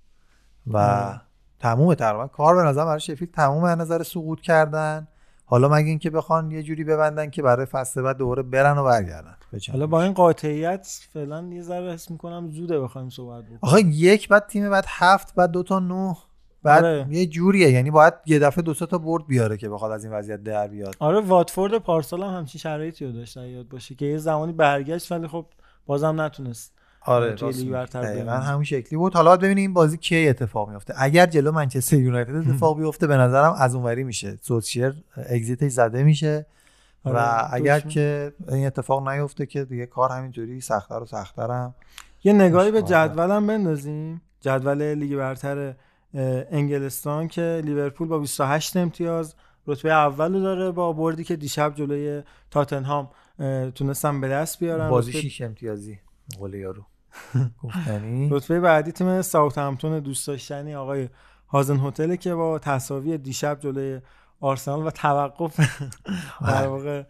[0.72, 1.18] و.
[1.64, 5.08] تموم تقریبا کار به نظر برای شفیل تموم از نظر سقوط کردن
[5.44, 9.36] حالا مگه اینکه بخوان یه جوری ببندن که برای فصل بعد دوباره برن و برگردن
[9.72, 14.28] حالا با این قاطعیت فعلا یه ذره حس می‌کنم زوده بخوایم صحبت بکنیم آخه یک
[14.28, 16.16] بعد تیم بعد هفت بعد دو تا نه
[16.62, 17.06] بعد آره.
[17.10, 20.42] یه جوریه یعنی باید یه دفعه دو تا برد بیاره که بخواد از این وضعیت
[20.42, 24.52] در بیاد آره واتفورد پارسال هم همچین شرایطی رو داشت یاد باشه که یه زمانی
[24.52, 25.46] برگشت ولی خب
[25.86, 26.72] بازم نتونست
[27.04, 28.32] آره دقیقاً.
[28.32, 29.14] همون شکلی بود.
[29.14, 33.16] حالا باید ببینیم این بازی کی اتفاق میفته اگر جلو منچستر یونایتد اتفاق بیفته به
[33.16, 34.38] نظرم از اونوری میشه.
[34.42, 34.94] سوتشیر
[35.30, 36.46] اگزیتش زده میشه.
[37.04, 37.80] و آره، اگر.
[37.80, 41.74] که این اتفاق نیفته که دیگه کار همینجوری سختتر و سختتر هم
[42.24, 42.82] یه نگاهی به.
[42.82, 44.20] جدولم بندازیم.
[44.40, 45.74] جدول لیگ برتر
[46.50, 49.34] انگلستان که لیورپول با 28 امتیاز
[49.66, 54.90] رتبه اول رو داره با بردی که دیشب جلوی تاتنهام اه، تونستن به دست بیارن.
[54.90, 55.98] بازی رتبه- شیش امتیازی
[56.38, 56.82] قول یارو.
[57.62, 61.08] گفتنی؟ رتبه بعدی تیم ساوثهمپتون دوست داشتنی آقای
[61.48, 64.00] هازن هتل که با تساوی دیشب جلوی
[64.40, 65.60] آرسنال و توقف
[66.48, 67.02] در واقع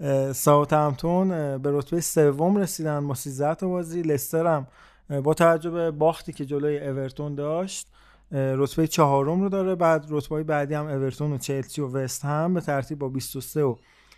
[0.00, 4.02] اه، ساوثهمپتون اه، به رتبه سوم رسیدن با 13 تا بازی.
[4.02, 4.66] لستر هم
[5.22, 7.88] با توجه به باختی که جلوی اورتون داشت
[8.32, 9.74] رتبه چهارم رو داره.
[9.74, 13.76] بعد رتبه بعدی هم اورتون و چلسی و وست هم به ترتیب با 23 و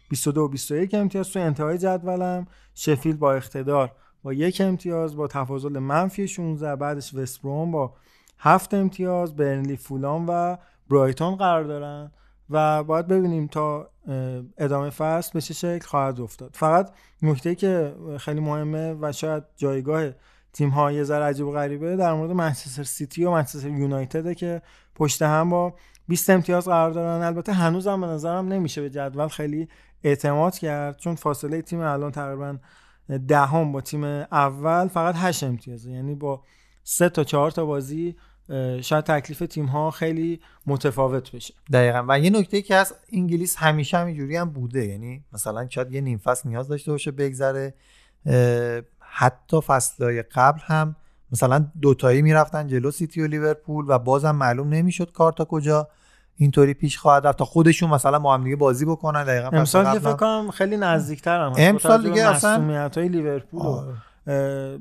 [0.09, 2.47] 22 و 21 امتیاز تو انتهای جدولم.
[2.75, 7.95] شفیلد با اقتدار با یک امتیاز با تفاضل منفی 16 بعدش وست بروم با
[8.39, 10.57] هفت امتیاز برنلی فولام و
[10.91, 12.11] برایتون قرار دارن
[12.51, 13.91] و باید ببینیم تا
[14.59, 16.51] ادامه فصل به چه شکل خواهد افتاد.
[16.55, 16.91] فقط
[17.23, 20.11] نکته که خیلی مهمه و شاید جایگاه
[20.53, 24.63] تیم ها یه عجیب و غریبه در مورد منچستر سیتی و منچستر یونایتد که
[24.95, 25.75] پشت هم با
[26.09, 27.23] 20 امتیاز قرار دارن.
[27.23, 29.69] البته هنوزم به نظرم نمیشه به جدول خیلی
[30.05, 32.57] اعتماد کرد چون فاصله تیم الان تقریبا
[33.19, 35.91] دهم با تیم اول فقط 8 امتیازه.
[35.91, 36.43] یعنی با
[36.85, 38.17] سه تا چهار تا بازی
[38.81, 41.55] شاید تکلیف تیم ها خیلی متفاوت بشه.
[41.73, 42.05] دقیقا.
[42.09, 44.87] و یه نکته که از انگلیس همیشه همینجوری هم بوده.
[44.87, 47.75] یعنی مثلا شاید یه نیم فصل نیاز داشته باشه بگذره.
[48.99, 50.97] حتی فصلهای قبل هم
[51.33, 55.89] مثلا دوتایی می‌رفتن جلو سیتی و لیورپول و بازم معلوم نمی‌شد کار تا کجا.
[56.41, 59.25] اینطوری پیش خواهد رفت تا خودشون مثلا با هم دیگه بازی بکنن.
[59.25, 63.65] دقیقا امسال که فکر کنم خیلی نزدیکتر هم امسال دیگه اصلا- های لیورپول و
[64.27, 64.79] آره.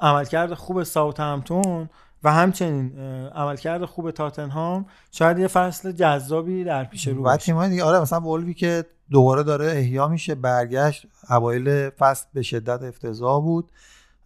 [0.00, 1.88] عملکرد خوب ساوثهمپتون
[2.24, 2.98] و همچنین
[3.34, 7.36] عملکرد خوب تاتنهام شاید یه فصل جذابی در پیش رو باشه.
[7.36, 12.82] تیم‌های دیگه آره مثلا وولوی که دوباره داره احیا میشه برگشت اوایل فصل به شدت
[12.82, 13.72] افتضاح بود.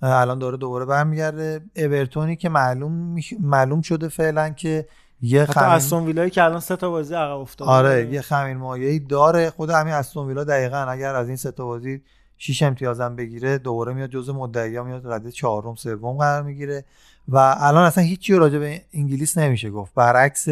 [0.03, 1.61] الان داره دوباره برمیگرده.
[1.77, 4.87] اورتونی که معلوم معلوم شده فعلا که
[5.25, 7.71] یه حتی استون ویلایی که الان سه تا بازی عقب افتاده.
[7.71, 9.51] آره یه خمین مایه‌ای داره.
[9.51, 12.03] خود همین استون ویلا دقیقا اگر از این سه تا بازی
[12.39, 16.85] 6 امتیازم بگیره دوباره میاد جزو مدعیا میاد رده چهارم سوم قرار می‌گیره.
[17.29, 19.95] و الان اصلا هیچی راجع به انگلیس نمیشه گفت.
[19.95, 20.47] برعکس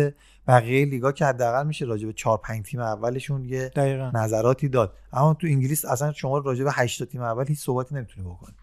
[0.49, 4.11] بقیه لیگا که حداقل میشه راجع به 4 5 تیم اولشون یه دقیقا.
[4.15, 4.93] نظراتی داد.
[5.13, 8.55] اما تو انگلیس اصلا شما راجع به 8 تا تیم اول هیچ صحبتی نمی‌تونی بکنی.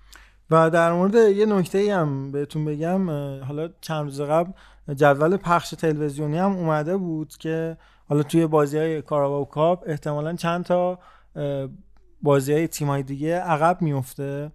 [0.51, 3.09] و در مورد یه نکته ای هم بهتون بگم
[3.43, 4.51] حالا چند روز قبل
[4.95, 7.77] جدول پخش تلویزیونی هم اومده بود که
[8.09, 10.99] حالا توی بازی های کاراباو کاپ احتمالا چند تا
[12.21, 14.51] بازی های تیم های دیگه عقب میفته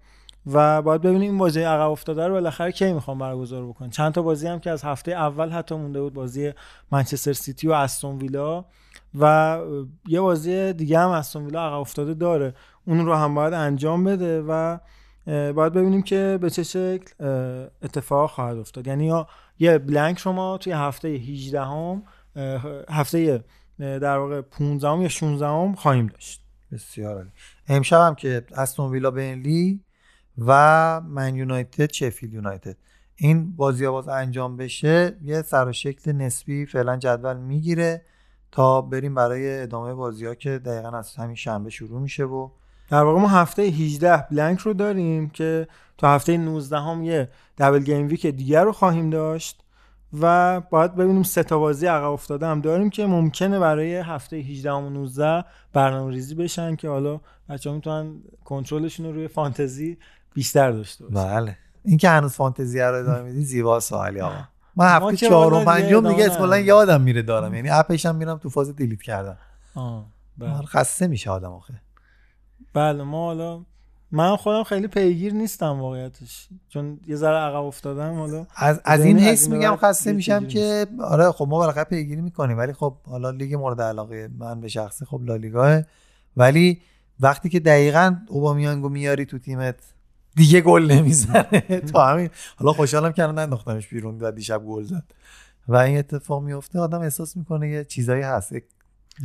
[0.52, 3.90] و باید ببینیم این بازی عقب افتاده رو بالاخره کی می‌خوام برگزار بکنن.
[3.90, 6.52] چند تا بازی هم که از هفته اول حتی مونده بود بازی
[6.92, 8.64] منچستر سیتی و استون ویلا
[9.18, 9.58] و
[10.06, 12.54] یه بازی دیگه هم استون ویلا عقب افتاده داره.
[12.86, 14.78] اون رو هم باید انجام بده و
[15.26, 17.24] باید ببینیم که به چه شکل
[17.82, 18.86] اتفاق خواهد افتاد.
[18.86, 19.26] یعنی یا
[19.58, 22.02] یه بلنک شما توی هفته 18 هم
[22.88, 23.44] هفته
[23.78, 26.40] در واقع 15 هم یا 16 هم خواهیم داشت.
[26.72, 27.30] بسیار عالی.
[27.68, 29.80] امشب هم که استون ویلا بنلی
[30.38, 32.76] و من یونایتد شفیلد یونایتد.
[33.16, 38.02] این بازی باز انجام بشه یه سر و شکل نسبی فعلا جدول می‌گیره
[38.52, 42.50] تا بریم برای ادامه بازی ها که دقیقا از همین شنبه شروع میشه و
[42.88, 47.82] در واقع ما هفته 18 بلنک رو داریم که تو هفته 19 هم یه دبل
[47.82, 49.60] گیم ویک دیگر رو خواهیم داشت
[50.20, 54.72] و باید ببینیم سه تا بازی عقب افتاده هم داریم که ممکنه برای هفته 18
[54.72, 59.98] و 19 برنامه ریزی بشن که حالا بچه ها می‌تونن کنترلشون رو روی فانتزی
[60.34, 61.34] بیشتر داشته باشن.
[61.34, 61.56] بله.
[61.84, 64.34] این که هنوز فانتزی رو ادامه میدی زیبا سوالی آقا.
[64.34, 64.44] من
[64.76, 66.58] ما هفته که چهارم والا دیگه اصلا.
[66.58, 67.54] یادم میره دارم.
[67.54, 69.38] یعنی اپش هم میرم تو فاز دیلیت کردن.
[69.74, 70.06] آه،
[70.38, 70.62] بله.
[70.62, 71.74] خسته میشه آدم آخه.
[72.74, 73.64] بله ما حالا
[74.10, 76.48] من خودم خیلی پیگیر نیستم واقعیتش.
[76.68, 81.32] چون یه ذره عقب افتادم حالا از, از این حس میگم خسته میشم که آره
[81.32, 85.20] خب ما بالاخره پیگیری می‌کنیم ولی خب حالا لیگ مورد علاقه من به شخصه خب
[85.24, 85.82] لالیگاه.
[86.36, 86.80] ولی
[87.20, 89.76] وقتی که دقیقا اوبامیانگو میاری تو تیمت
[90.36, 91.62] دیگه گل نمی‌زنه.
[91.92, 92.30] تو همین.
[92.56, 95.04] حالا خوشحالم که الان ننداختمش بیرون و دیشب گل زد.
[95.68, 98.64] و این اتفاق میفته آدم احساس می‌کنه یه چیزایی هست یک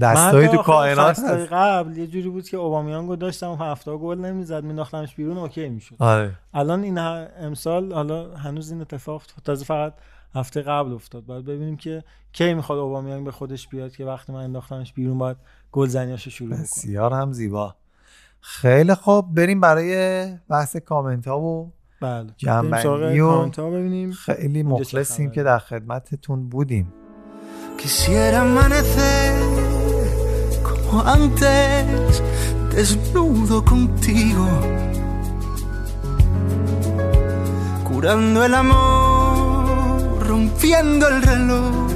[0.02, 1.48] دستایی من تو کائنات هست.
[1.52, 5.96] قبل یه جوری بود که اوبامیانگو داشتم و هفته گل نمی‌زد مینداختمش بیرون اوکی می‌شد.
[6.00, 6.32] آره.
[6.54, 9.94] الان این امسال حالا هنوز این اتفاق تازه فقط
[10.36, 11.26] هفته قبل افتاد.
[11.26, 12.04] باید ببینیم که
[12.34, 15.38] کی می‌خواد اوبامیانگ به خودش بیاد که وقتی من انداختمش بیرون باید
[15.72, 16.62] گل زنیاشو شروع بکنه.
[16.62, 17.76] بسیار هم زیبا.
[18.42, 19.36] خیلی خوب.
[19.36, 22.28] بریم برای بحث کامنت ها و بله.
[22.38, 24.12] جنبندی و کامنت ها ببینیم.
[24.12, 25.32] خیلی مخلصیم.
[25.32, 26.94] که در خدمتتون بودیم.
[27.82, 29.59] Quisiera amanecer
[30.98, 32.24] antes,
[32.74, 34.48] desnudo contigo,
[37.84, 41.88] curando el amor, rompiendo el reloj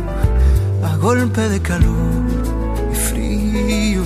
[0.84, 2.24] a golpe de calor
[2.92, 4.04] y frío.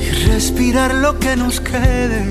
[0.00, 2.26] Y respirar lo que nos quede,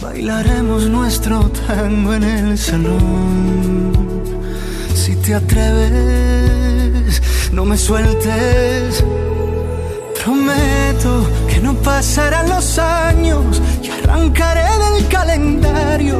[0.00, 3.92] bailaremos nuestro tango en el salón.
[4.94, 6.67] Si te atreves,
[7.52, 9.04] no me sueltes.
[10.24, 16.16] Prometo que no pasarán los años y arrancaré del calendario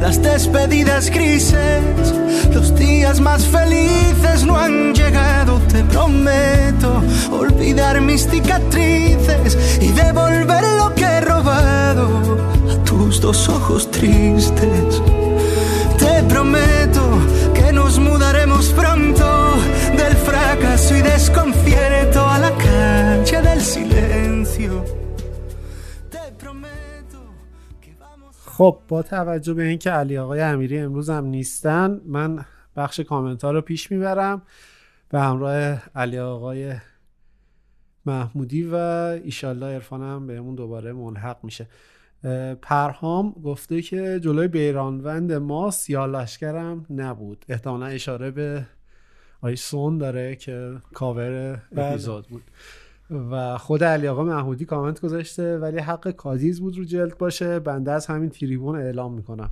[0.00, 2.14] las despedidas grises.
[2.52, 10.94] Los días más felices no han llegado, te prometo olvidar mis cicatrices y devolver lo
[10.94, 12.08] que he robado
[12.70, 15.02] a tus dos ojos tristes.
[15.98, 17.02] Te prometo
[20.82, 24.84] fracaso y desconcierto a la cancha del silencio.
[28.46, 32.44] خب با توجه به اینکه علی آقای امیری امروز هم نیستن من
[32.76, 34.42] بخش کامنت ها رو پیش می‌برم
[35.08, 36.74] به همراه علی آقای
[38.06, 38.76] محمودی و
[39.24, 41.66] ایشالله عرفان هم بهمون دوباره ملحق میشه
[42.62, 48.66] پرهام گفته که جلوی بیرانوند ما سیاه لشکرم نبود احتمالا اشاره به
[49.42, 51.86] آی سون داره که کاور بله.
[51.86, 52.42] اپیزود بود.
[53.30, 57.58] و خود علی آقا محمودی کامنت گذاشته ولی حق کادیز بود رو جلد باشه.
[57.58, 59.50] بنده از همین تریبون اعلام می‌کنم.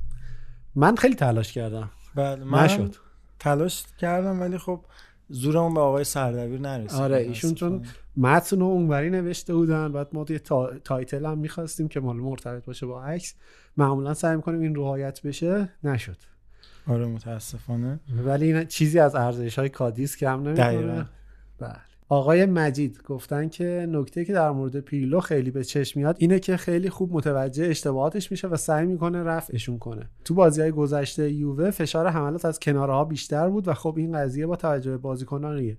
[0.74, 1.90] من خیلی تلاش کردم.
[2.14, 2.94] بله من نشد.
[3.38, 4.80] تلاش کردم ولی خب
[5.28, 7.00] زورمون به آقای سردبیر نرسید.
[7.00, 7.82] آره ایشون چون
[8.16, 10.78] متن رو اونوری نوشته بودن بعد ما یه تا...
[10.84, 13.34] title هم می‌خواستیم که مال مرتبط باشه با عکس.
[13.76, 15.68] معمولا سعی می‌کنیم این رعایت بشه.
[15.84, 16.16] نشد.
[16.90, 18.00] آره متاسفانه.
[18.24, 20.42] ولی این چیزی از ارزش های کادیز کم.
[20.42, 21.06] نمی‌کنه
[21.58, 21.76] بله.
[22.08, 26.56] آقای مجید گفتن که نکته که در مورد پیرلو خیلی به چشم میاد اینه که
[26.56, 30.08] خیلی خوب متوجه اشتباهاتش میشه و سعی می‌کنه رفعشون کنه.
[30.24, 34.12] تو بازی های گذشته یووه فشار حملات از کناره ها بیشتر بود و خب این
[34.12, 35.76] قضیه با توجه به بازیکنان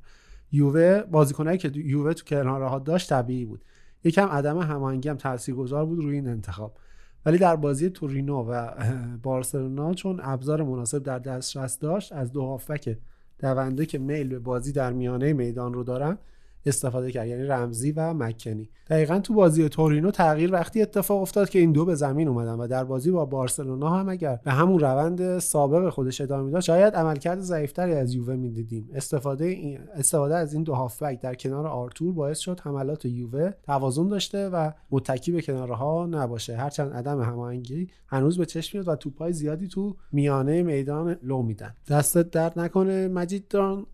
[0.51, 3.61] یووه بازیکنایی که یووه تو کناره ها داشت طبیعی بود.
[4.03, 6.77] یکم عدم هماهنگی هم تاثیرگذار بود روی این انتخاب.
[7.25, 8.71] ولی در بازی تورینو و
[9.23, 12.97] بارسلونا چون ابزار مناسب در دسترس داشت از دو هافبک
[13.39, 16.17] دونده که میل به بازی در میانه میدان رو دارن
[16.65, 18.69] استفاده کرد یعنی رمزی و مکنی.
[18.89, 22.67] دقیقا تو بازی تورینو تغییر وقتی اتفاق افتاد که این دو به زمین اومدن و
[22.67, 27.39] در بازی با بارسلونا هم اگر به همون روند سابق خودش ادامه می‌داد شاید عملکرد
[27.39, 28.89] ضعیفتری از یووه می‌دیدیم.
[28.93, 34.49] استفاده استفاده از این دو هافبک در کنار آرتور باعث شد حملات یووه توازن داشته
[34.49, 36.55] و متکی به کناره ها نباشه.
[36.55, 41.75] هرچند عدم هماهنگی هنوز به چشم میاد و توپای زیادی تو میانه میدان لو میدن.
[41.89, 43.85] دستت درد نکنه مجید جان.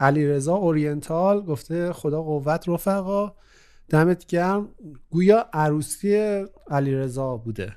[0.00, 3.32] علی رضا اورینتال گفته خدا قوت رفقا
[3.88, 4.68] دمت گرم.
[5.10, 7.76] گویا عروسی علی رضا بوده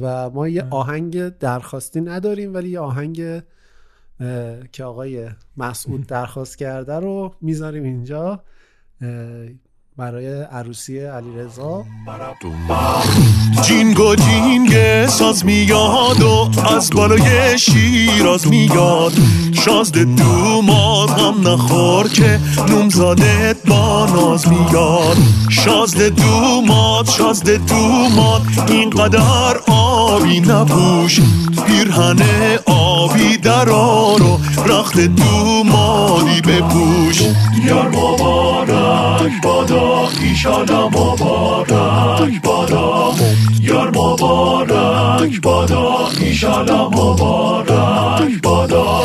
[0.00, 3.42] و ما یه آهنگ درخواستی نداریم ولی یه آهنگ
[4.20, 8.44] اه، که آقای مسعود درخواست کرده رو می‌ذاریم اینجا.
[9.98, 11.84] برای عروسی علی رضا
[13.62, 19.12] جینگو جینگ ساز میاد و از بالای شیراز میاد.
[19.64, 25.16] شازده دوماد هم نخور که نومزاده با ناز میاد.
[25.48, 31.20] شازده دومات شازده دومات اینقدر آبی نپوش.
[31.66, 32.22] پیرهن
[32.66, 37.20] آبی درارو رخت دومادی بپوش.
[37.64, 43.14] یار مبارک بادا ایشالا مبارک بادا
[43.60, 49.00] یار مبارک بادا ایشالا مبارک بادا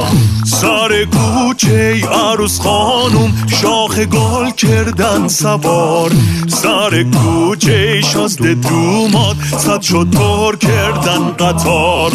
[0.45, 6.11] سر کوچه عروس خانوم شاخ گل کردن سوار
[6.47, 12.11] سر کوچه شازده دومات صد شد پر کردن قطار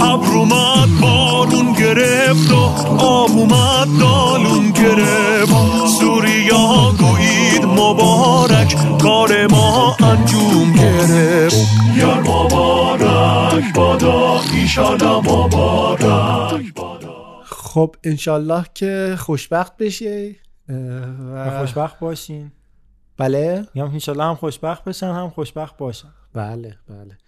[0.00, 2.56] ابر اومد بارون گرفت و
[2.98, 5.52] آب اومد دالون گرفت
[6.00, 11.56] سوریا گویید مبارک کار ما انجوم گرفت
[11.96, 16.72] یار مبارک بادا ایشالا مبارک
[17.44, 20.49] خب انشالله که خوشبخت بشه اه،
[21.34, 22.52] و خوشبخت باشین.
[23.16, 26.08] بله؟ میگم انشالله هم خوشبخت بشن هم خوشبخت باشن.
[26.32, 27.18] بله بله.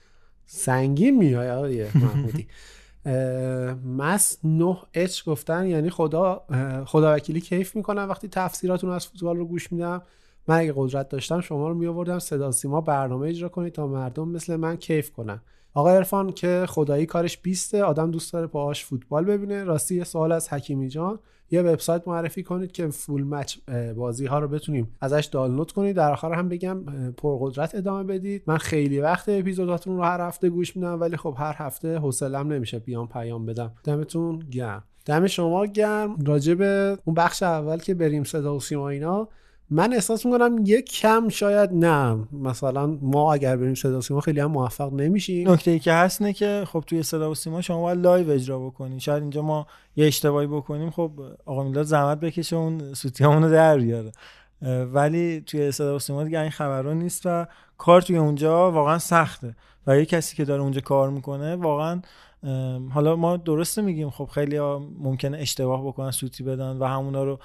[0.47, 2.47] سنگین میای آقای محمودی.
[3.97, 6.45] مس نه اچ گفتن یعنی خدا
[6.87, 10.03] خدا وکیلی کیف می‌کنم وقتی تفسیراتون از فوتبال رو گوش میدم.
[10.49, 14.57] من اگه قدرت داشتم شما رو میآوردم صدا سیما برنامه اجرا کنید تا مردم مثل
[14.57, 15.41] من کیف کنن.
[15.75, 19.65] آقا عرفان که خدایی کارش بیسته آدم دوست داره پاهاش فوتبال ببینه.
[19.65, 21.19] راستی یه سوال از حکیمی جان.
[21.51, 23.57] یه وبسایت معرفی کنید که فول مچ
[23.97, 25.97] بازی ها رو بتونیم ازش دانلود کنید.
[25.97, 28.43] در آخر هم بگم پرقدرت ادامه بدید.
[28.47, 32.79] من خیلی وقت اپیزوداتون رو هر هفته گوش میدم ولی خب هر هفته حوصلم نمیشه
[32.79, 33.73] بیام پیام بدم.
[33.85, 34.85] دمتون گرم.
[35.07, 36.17] دم شما گرم.
[36.27, 39.29] راجع به اون بخش اول که بریم صدا و سیما اینا
[39.71, 42.25] من احساس می‌کنم یک کم شاید نه.
[42.33, 45.51] مثلا ما اگر بریم صدا سیما خیلی هم موفق نمیشیم.
[45.51, 48.59] نکته ای که هست اینه که خب توی صدا و سیما شما باید live اجرا
[48.59, 49.67] بکنین شاید اینجا ما
[49.97, 51.11] یه اشتباهی بکنیم خب
[51.47, 54.13] آقا میلاد زحمت بکشه اون سوتیامونو در بیاره.
[54.93, 57.47] ولی توی صدا و سیما دیگه این خبرها نیست و
[57.79, 59.57] کار توی اونجا واقعا سخته.
[59.87, 62.03] و یه کسی که داره اونجا کار می‌کنه واقعا
[62.91, 64.61] حالا ما درسته میگیم خب خیلی
[64.99, 67.39] ممکنه اشتباه بکنن سوتی بدن و همونا رو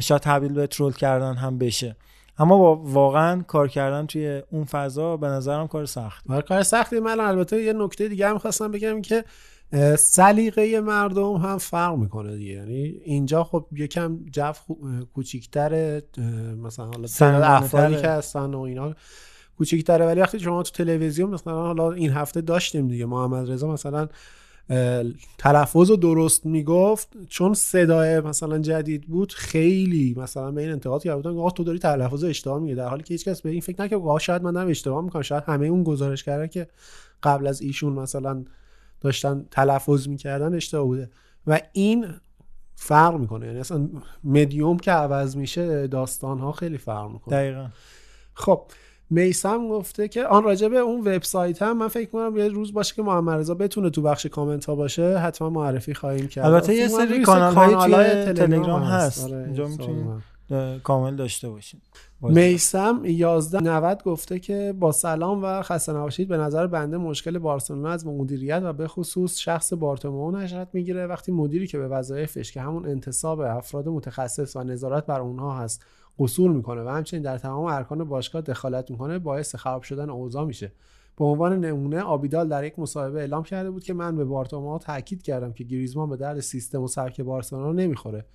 [0.00, 1.96] شاید تبدیل به ترول کردن هم بشه.
[2.38, 6.42] اما با واقعا کار کردن توی اون فضا به نظرم کار سخت.
[6.48, 9.24] کار سختی من البته یه نکته دیگه هم خواستم بگم که
[9.98, 12.52] سلیقه مردم هم فرق می‌کنه دیگه.
[12.52, 14.52] یعنی اینجا خب یکم جو
[15.14, 16.24] کوچیکتره اه،
[16.54, 17.44] مثلا حالا.
[17.44, 18.94] افرادی که هستن و اینا
[19.58, 20.06] کوچیکتره.
[20.06, 24.08] ولی وقتی شما تو تلویزیون مثلا حالا این هفته داشتیم دیگه محمد رضا مثلا
[25.38, 31.16] تلفظ رو درست می‌گفت چون صدای مثلا جدید بود خیلی مثلا به این انتقاد کرده
[31.16, 33.98] بودن آقا تو داری تلفظ اشتباه میگی در حالی که هیچکس به این فکر نکرد
[33.98, 36.68] آقا شاید من دارم اشتباه می‌کنم شاید همه اون گزارش کرده که
[37.22, 38.44] قبل از ایشون مثلا
[39.00, 41.10] داشتن تلفظ می‌کردن اشتباه بوده.
[41.46, 42.06] و این
[42.74, 43.88] فرق می‌کنه یعنی اصلا
[44.24, 47.36] مدیوم که عوض میشه داستان ها خیلی فرق می‌کنه.
[47.36, 47.66] دقیقا.
[48.34, 48.62] خب
[49.10, 52.94] میسم گفته که آن راجع به اون وبسایت هم من فکر کنم یه روز باشه
[52.94, 55.18] که محمد رضا بتونه تو بخش کامنت ها باشه.
[55.18, 56.44] حتما معرفی خواهیم کرد.
[56.46, 59.24] البته یه سری کانال های تلگرام هست.
[59.24, 60.06] آره، اینجا می‌تونید
[60.82, 61.80] کامل داشته باشین.
[62.22, 68.06] میسم 1190 گفته که با سلام و خسته نباشید به نظر بنده مشکل بارسلونا از
[68.06, 71.06] مدیریت و به خصوص شخص بارتومئو نشأت می‌گیره.
[71.06, 75.84] وقتی مدیری که به وظایفش که همون انتصاب افراد متخصص و نظارت بر اونها هست
[76.18, 80.72] قصور می‌کنه و همچنین در تمام ارکان باشگاه دخالت می‌کنه باعث خراب شدن اوضاع میشه.
[81.18, 85.22] به عنوان نمونه آبیدال در یک مصاحبه اعلام کرده بود که من به بارتومئو تاکید
[85.22, 88.26] کردم که گریزمان به درد سیستم و سبک بارسلونا نمی‌خوره.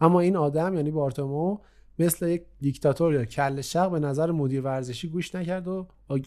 [0.00, 1.58] اما این آدم یعنی بارتومئو
[1.98, 6.18] مثل یک دیکتاتور یا کل شق به نظر مدیر ورزشی گوش نکرد و با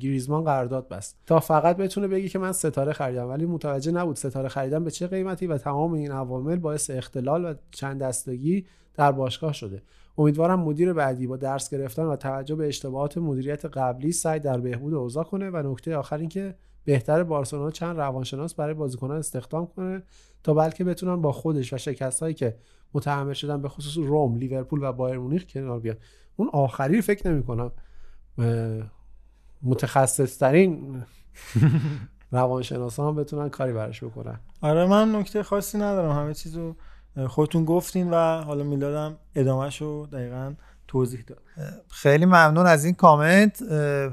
[0.00, 1.18] گریزمان قرارداد بست.
[1.26, 3.28] تا فقط بتونه بگه که من ستاره خریدم.
[3.28, 7.54] ولی متوجه نبود ستاره خریدن به چه قیمتی و تمام این عوامل باعث اختلال و
[7.70, 9.82] چند دستگی در باشگاه شده.
[10.20, 14.94] امیدوارم مدیر بعدی با درس گرفتن و توجه به اشتباهات مدیریت قبلی سعی در بهبود
[14.94, 20.02] اوضاع کنه و نکته آخر این که بهتر بارسلونا چند روانشناس برای بازیکنان استخدام کنه
[20.42, 22.56] تا بلکه بتونن با خودش و شکستهایی که
[22.94, 25.96] متحمل شدن به خصوص روم لیورپول و بایر مونیخ کنار بیان.
[26.36, 27.72] اون آخری رو فکر نمی کنم.
[29.62, 31.02] متخصص ترین
[32.32, 34.40] روانشناسا هم بتونن کاری براش بکنن.
[34.60, 36.16] آره من نکته خاصی ندارم.
[36.16, 36.74] همه چیزو
[37.28, 40.54] خودتون گفتین و حالا میلادم ادامهشو دقیقا
[40.88, 41.38] توضیح داد.
[41.88, 43.62] خیلی ممنون از این کامنت.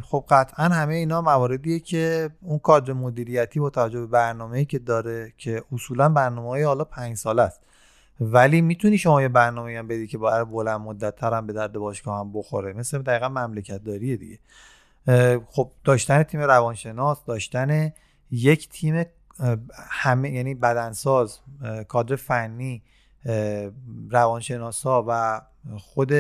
[0.02, 5.34] خب قطعا همه اینا مواردیه که اون کادر مدیریتی با توجه به برنامه‌ای که داره
[5.38, 7.62] که اصولا برنامه های حالا پنج ساله است.
[8.22, 11.74] ولی می‌تونی شما یه برنامه هم بدی که برای بلند مدت تر هم به درد
[11.74, 12.74] باشگاه هم بخوره.
[12.74, 14.40] مثل دقیقا مملکت داریه دیگه
[15.48, 17.94] خب داشتن تیم روانشناس داشتن
[18.32, 19.04] یک تیم
[19.90, 21.40] همه یعنی بدنساز
[21.88, 22.82] کادر فنی
[24.10, 25.42] روانشناسا و
[25.78, 26.14] خود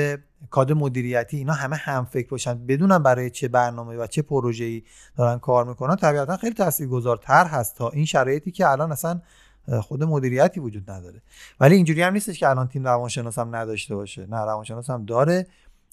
[0.49, 2.65] کادر مدیریتی اینا همه هم فکر باشن.
[2.65, 4.83] بدونن برای چه برنامه و چه پروژه‌ای
[5.17, 5.95] دارن کار می‌کنن.
[5.95, 9.21] طبیعتا خیلی تاثیرگذارتر هست تا این شرایطی که الان اصلا
[9.81, 11.21] خود مدیریتی وجود نداره.
[11.59, 14.25] ولی اینجوری هم نیستش که الان تیم روانشناس هم نداشته باشه.
[14.25, 15.47] نه روانشناس هم داره.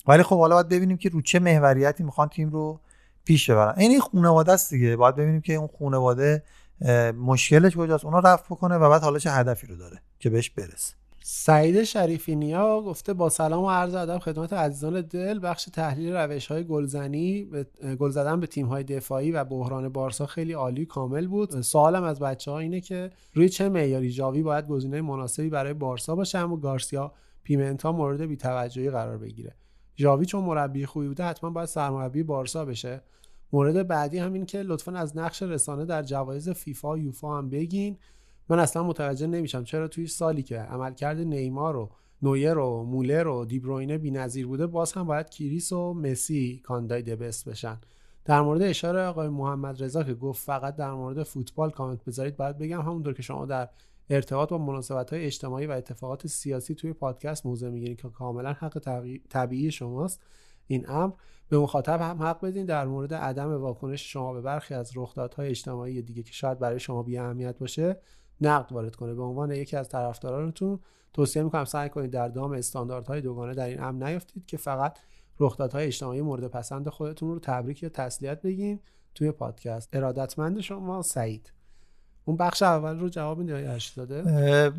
[0.07, 2.81] ولی خب حالا باید ببینیم که رو چه محوریتی می‌خوان تیم رو
[3.25, 3.75] پیش ببرن.
[3.79, 4.97] این خانواده است دیگه.
[4.97, 6.43] باید ببینیم که اون خانواده
[7.17, 10.95] مشکلش کجاست؟ اونا رفت بکنه و بعد حالا چه هدفی رو داره که بهش برسه.
[11.27, 16.47] سعید شریفی نیا گفته با سلام و عرض ادب خدمت عزیزان دل بخش تحلیل روش
[16.47, 17.51] های گلزنی
[17.99, 21.61] گل زدن به تیم های دفاعی و بحران بارسا خیلی عالی کامل بود.
[21.61, 26.17] سوالم از بچه ها اینه که روی چه معیاری جاوی باید گزینه مناسبی برای بارسا
[26.17, 27.13] باشه اما گارسیا
[27.43, 29.55] پیمنتا مورد بی‌توجهی قرار بگیره؟
[29.97, 33.03] ژاوی چون مربی خوبی بوده حتما باید سرمربی بارسا بشه.
[33.55, 37.99] مورد بعدی همین که لطفا از نقش رسانه در جوایز فیفا و یوفا هم بگین.
[38.49, 41.91] من اصلا متوجه نمیشم چرا توی سالی که عملکرد نیمار و
[42.23, 47.49] نویر و مولر و دیبروینه بی‌نظیر بوده باز هم باید کریس و مسی کاندای بست
[47.49, 47.79] بشن.
[48.25, 52.59] در مورد اشاره آقای محمد رضا که گفت فقط در مورد فوتبال کامنت بذارید باید
[52.59, 53.69] بگم همونطور که شما در
[54.11, 58.79] ارتباط با مناسبت های اجتماعی و اتفاقات سیاسی توی پادکست موضع می‌گیرین که کاملا حق
[59.29, 60.23] طبیعی شماست.
[60.67, 61.13] این امر.
[61.49, 66.03] به مخاطب هم حق بدین در مورد عدم واکنش شما به برخی از رخدادهای اجتماعی
[66.03, 67.97] دیگه که شاید برای شما بی اهمیت باشه
[68.41, 69.15] نقد وارد کنه.
[69.15, 70.81] به عنوان یکی از طرفدارانتون
[71.13, 74.99] توصیه می‌کنم سعی کنید در دام استانداردهای دوگانه در این امر نیفتید که فقط
[75.41, 78.81] رخدادهای اجتماعی مورد پسند خودتون رو تبریک یا تسلیت بگین.
[79.15, 81.53] توی پادکست ارادتمند شما سعید.
[82.25, 84.71] اون بخش اول رو جواب میدی آقای اه،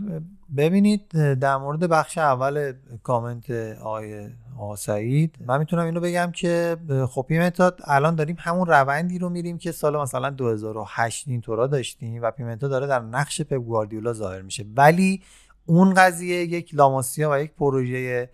[0.58, 3.52] ببینید در مورد بخش اول کامنت
[3.82, 6.78] آقای آقا سعید من می‌تونم اینو بگم که
[7.10, 12.32] خب پیمنتا الان داریم همون روندی رو میریم که سال مثلا 2008 اینطورا داشتیم و
[12.32, 14.66] پیمنتا داره در نقش پپ گواردیولا ظاهر میشه.
[14.76, 15.22] ولی
[15.66, 18.30] اون قضیه یک لاماسیا و یک پروژه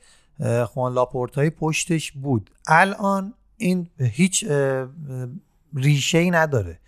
[0.65, 2.49] خوان لاپورتای پشتش بود.
[2.67, 4.45] الان این هیچ
[5.75, 6.79] ریشه ای نداره.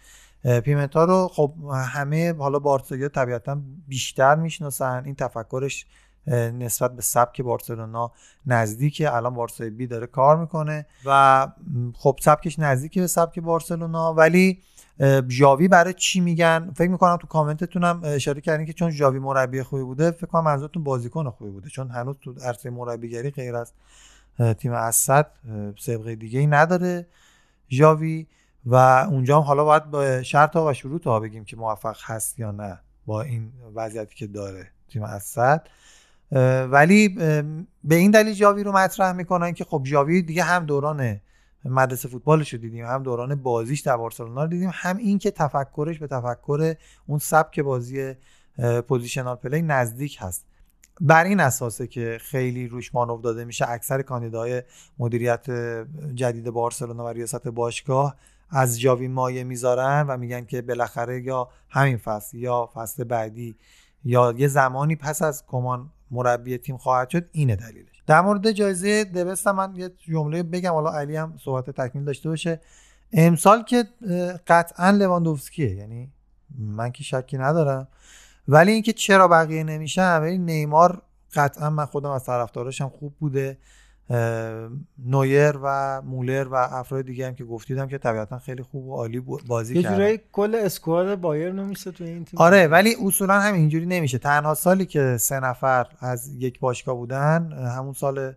[0.43, 1.53] پیمنتا رو خب
[1.85, 5.01] همه حالا بارسلونا طبیعتا بیشتر می‌شناسن.
[5.05, 5.85] این تفکرش
[6.27, 8.11] نسبت به سبک بارسلونا
[8.45, 9.15] نزدیکه.
[9.15, 11.47] الان بارسای بی داره کار می‌کنه و
[11.93, 14.13] خب سبکش نزدیکه به سبک بارسلونا.
[14.13, 14.59] ولی
[14.99, 19.63] اه، ژاوی برای چی میگن؟ فکر می‌کنم تو کامنتتونم اشاره کردین که چون ژاوی مربی
[19.63, 21.69] خوبی بوده فکر کنم منظورتون بازیکن خوبی بوده.
[21.69, 23.73] چون هنوز تو عرصه مربیگری غیر از
[24.59, 25.27] تیم السد
[25.79, 27.07] سابقه دیگه ای نداره
[27.69, 28.27] ژاوی.
[28.65, 28.75] و
[29.09, 32.51] اونجا هم حالا باید با شرط ها و شروط ها بگیم که موفق هست یا
[32.51, 35.67] نه با این وضعیتی که داره تیم السد.
[36.71, 37.09] ولی
[37.83, 41.21] به این دلیل جاوی رو مطرح می‌کنن که خب جاوی دیگه هم دوران
[41.65, 45.99] مدرسه فوتبالش رو دیدیم هم دوران بازیش در بارسلونا رو دیدیم هم این که تفکرش
[45.99, 46.75] به تفکر
[47.07, 48.13] اون سبک بازی
[48.87, 50.45] positional play نزدیک هست.
[51.01, 54.63] بر این اساسه که خیلی روش مانور داده میشه اکثر کاندیدای
[54.99, 55.49] مدیریت
[56.15, 58.15] جدید بارسلونا و ریاست باشگاه
[58.53, 63.55] از جاوی مایه می‌ذارن و میگن که بالاخره یا همین فصل یا فصل بعدی
[64.05, 68.03] یا یه زمانی پس از کمان مربی تیم خواهد شد اینه دلیلش.
[68.07, 72.61] در مورد جایزه دبست من یه جمله بگم حالا علی هم صحبت تکمیل داشته باشه.
[73.13, 73.83] امسال که
[74.47, 76.11] قطعا لواندوفسکیه یعنی
[76.59, 77.87] من که شکی ندارم.
[78.47, 81.01] ولی اینکه چرا بقیه نمیشن ولی نیمار
[81.33, 83.57] قطعا من خودم از طرفداراشم خوب بوده.
[85.05, 89.19] نویر و مولر و افراد دیگه هم که گفتیدم که طبیعتا خیلی خوب و عالی
[89.19, 89.95] بازی یه کردن.
[89.95, 92.39] جورایی کل اسکواد بایرن رو میسه تو این تیم.
[92.39, 94.17] آره ولی اصولا هم اینجوری نمیشه.
[94.17, 98.33] تنها سالی که سه نفر از یک باشگاه بودن همون سال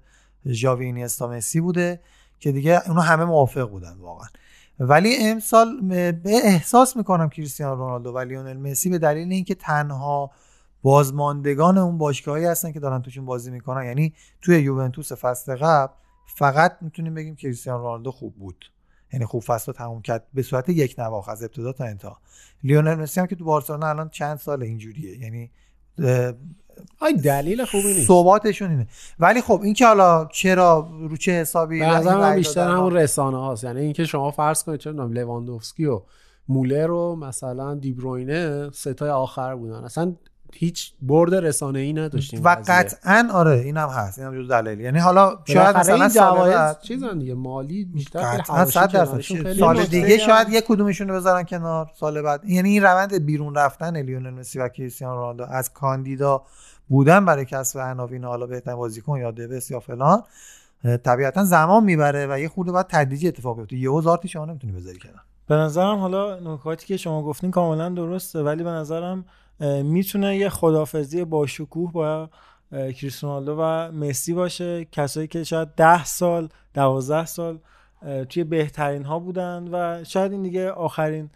[0.46, 2.00] ژاوی اینیستا مسی بوده
[2.40, 4.28] که دیگه اونو همه موافق بودن واقعا.
[4.80, 5.80] ولی امسال
[6.12, 10.30] به احساس می‌کنم کریستیانو رونالدو و لیونل مسی به دلیل اینکه تنها
[10.86, 13.84] بازماندگان اون باشگاهی هستن که دارن توشون بازی می‌کنن.
[13.84, 15.92] یعنی توی یوونتوس فصل قبل
[16.26, 18.64] فقط می‌تونیم بگیم کریستیانو رونالدو خوب بود.
[19.12, 22.18] یعنی خوب فصل رو تموم کرد به صورت یک نواخت از ابتدا تا انتها.
[22.64, 25.18] لیونل مسی هم که تو بارسلونا الان چند سال اینجوریه.
[25.18, 25.50] یعنی
[27.00, 28.08] آی دلیل خوبی نیست.
[28.08, 28.86] ثباتشون اینه.
[29.18, 33.64] ولی خب این که حالا چرا رو چه حسابی رأی بیشتر همون رسانه هاست.
[33.64, 36.02] یعنی اینکه شما فرض کنید چه می‌دونم لواندوفسکی و
[36.48, 39.84] مولر و مثلا دیبروینه ستای آخر بودن.
[39.84, 40.16] اصلا
[40.58, 44.80] هیچ برد رسانه ای نداشتیم و قطعا آره این هم هست این هم جز دلیل.
[44.80, 48.42] یعنی حالا شاید مثلا این سال چیزن دیگه مالی بیشتر
[49.58, 52.44] سال دیگه هم- شاید یک کدومشون رو بذارن کنار سال بعد.
[52.44, 56.42] یعنی این روند بیرون رفتن لیونل مسی و کریستیانو رونالدو از کاندیدا
[56.88, 60.22] بودن برای کسب عناوین حالا بهترین بازیکن یا دبس یا فلان
[61.04, 64.98] طبیعتا زمان می‌بره و یه خورده باید تدریجی اتفاق بیفته یهو زارتی شما نمی‌تونی بذاری
[64.98, 65.20] کنار.
[65.48, 69.24] به نظرم حالا نکاتی که شما گفتین کاملا درسته ولی به نظرم
[69.60, 72.30] می‌تونه یه خدافزی با شکوه با
[72.72, 74.84] کریستیانو و مسی باشه.
[74.84, 77.58] کسایی که شاید ده سال دوازده سال
[78.28, 81.30] توی بهترین ها بودن و شاید این دیگه آخرین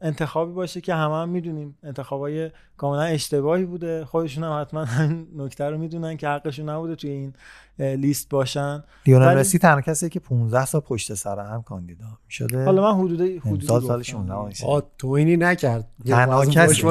[0.00, 1.78] انتخابی باشه که همه هم می‌دونیم.
[1.82, 4.04] انتخابای کاملا اشتباهی بوده.
[4.04, 7.32] خودشون هم حتما همین نکته رو می‌دونن که حقشون نبوده توی این
[7.78, 8.84] لیست باشن.
[9.06, 13.00] لیونل ولی- مسی تنها کسیه که 15 سال پشت سر هم کاندیدا شده حالا من
[13.40, 13.80] حدود گفتم.
[13.86, 14.66] سالش 19 میشه.
[14.66, 15.88] آه توینی نکرد.
[16.06, 16.82] تنها کسی.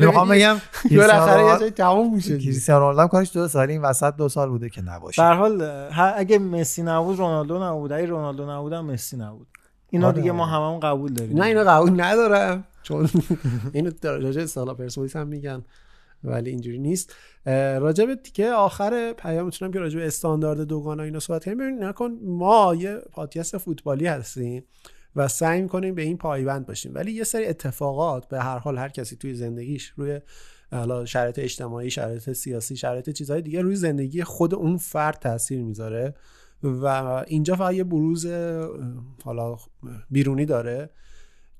[0.00, 0.56] می‌خوام بگم
[0.90, 2.38] بالاخره یه جایی تموم میشه.
[2.38, 5.62] کریستیانو رونالدو کارش دو سالی این وسط دو سال بوده که به نباشه هر حال
[6.16, 7.92] اگه مسی نبود رونالدو نبود.
[7.92, 9.46] اگه رونالدو نبود مسی نبود.
[9.90, 10.46] اینا آره، دیگه ما.
[10.46, 11.38] هممون قبول داریم.
[11.38, 12.64] نه اینو قبول ندارم.
[12.82, 13.08] چون
[13.72, 15.64] اینو راجع سالا پرسپولیس هم میگن
[16.24, 17.14] ولی اینجوری نیست.
[17.46, 21.58] اه، راجع به تیکه آخر پیام می‌تونم که راجع به استاندارد دوگانه اینا صحبت کنیم.
[21.58, 24.64] ببینید نکن ما یه پادکست فوتبالی هستیم
[25.16, 26.94] و سعی می‌کنیم به این پایبند باشیم.
[26.94, 30.20] ولی یه سری اتفاقات به هر حال هر کسی توی زندگیش روی
[30.72, 36.14] حالا شرایط اجتماعی شرایط سیاسی شرایط چیزهای دیگه روی زندگی خود اون فرد تاثیر می‌ذاره.
[36.62, 36.86] و
[37.26, 38.26] اینجا فقط یه بروز
[39.24, 39.56] حالا
[40.10, 40.90] بیرونی داره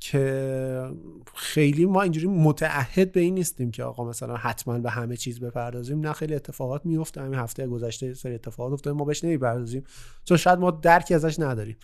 [0.01, 0.91] که
[1.35, 6.01] خیلی ما اینجوری متعهد به این نیستیم که آقا مثلا حتما به همه چیز بپردازیم.
[6.01, 7.21] نه خیلی اتفاقات میفته.
[7.21, 8.97] همین هفته گذشته سری اتفاقات افتاده.
[8.97, 9.85] ما بهش نمی‌پردازیم.
[10.25, 11.77] چون شاید ما درکی ازش نداریم.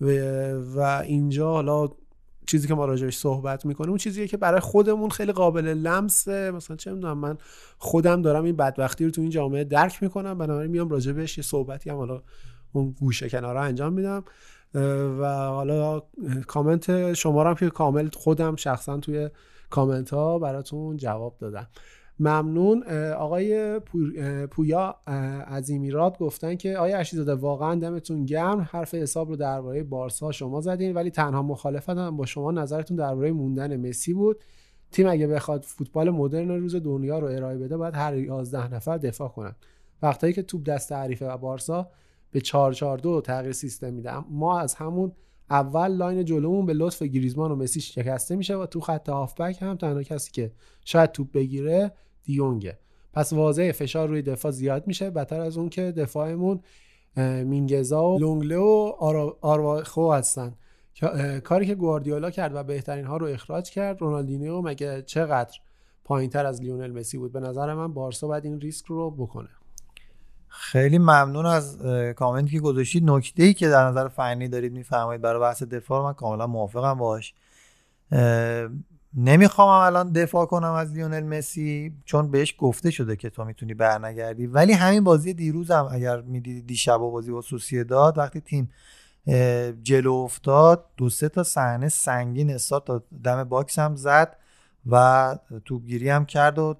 [0.00, 0.10] و,
[0.52, 1.88] و اینجا حالا
[2.48, 6.50] چیزی که ما راجعش صحبت می‌کنیم اون چیزیه که برای خودمون خیلی قابل لمسه.
[6.50, 7.38] مثلا چه می‌دونم من
[7.78, 11.90] خودم دارم این بدبختی رو تو این جامعه درک می‌کنم بنابراین میام راجبش یه صحبتی
[11.90, 12.22] هم حالا
[12.72, 14.24] اون گوشه کنارا انجام میدم.
[15.20, 16.02] و حالا
[16.46, 19.30] کامنت شما رو هم که کامل خودم شخصا توی
[19.70, 21.66] کامنت ها براتون جواب دادم.
[22.20, 22.82] ممنون.
[23.12, 23.78] آقای
[24.50, 24.96] پویا
[25.68, 30.94] ایمیرات گفتن که آیا اشیزاده واقعا دمتون گرم؟ حرف حساب رو درباره بارسا شما زدین
[30.94, 34.40] ولی تنها مخالفت هم با شما نظرتون درباره موندن مسی بود.
[34.90, 39.28] تیم اگه بخواد فوتبال مدرن روز دنیا رو ارائه بده باید هر 11 نفر دفاع
[39.28, 39.54] کنن.
[40.02, 41.90] وقتایی که توپ دست حریفه و بارسا
[42.30, 44.18] به 442 تغییر سیستم میده.
[44.30, 45.12] ما از همون
[45.50, 49.76] اول line جلومون به لطف گریزمان و مسی شکسته میشه و تو خط هافبک هم
[49.76, 50.52] تنها کسی که
[50.84, 51.92] شاید توپ بگیره
[52.24, 52.78] دی‌یونگه
[53.12, 56.60] پس واضح فشار روی دفاع زیاد میشه بدتر از اون که دفاعمون
[57.44, 58.92] مینگسا و لونگله و
[59.40, 60.54] آرائوخو هستن.
[61.44, 65.58] کاری که گواردیولا کرد و بهترین ها رو اخراج کرد رونالدینیو مگه چقدر
[66.04, 69.48] پایین تر از لیونل مسی بود؟ به نظر من بارسا باید این ریسک رو بکنه.
[70.48, 71.78] خیلی ممنون از
[72.16, 73.10] کامنتی که گذاشتید.
[73.10, 77.34] نکته ای که در نظر فنی دارید میفرمایید برای بحث دفاع من کاملا موافقم باهاش
[79.14, 84.46] نمی‌خوام الان دفاع کنم از لیونل مسی چون بهش گفته شده که تو می‌تونی برنگردی.
[84.46, 87.42] ولی همین بازی دیروزم اگر می‌دیدی دیشب و بازی با
[87.88, 88.70] داد وقتی تیم
[89.82, 94.36] جلو افتاد دو سه تا صحنه سنگین استارت تا دم box هم زد
[94.86, 96.74] و توپگیری هم کرد و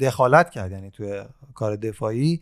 [0.00, 1.22] دخالت کرد یعنی توی
[1.54, 2.40] کار دفاعی.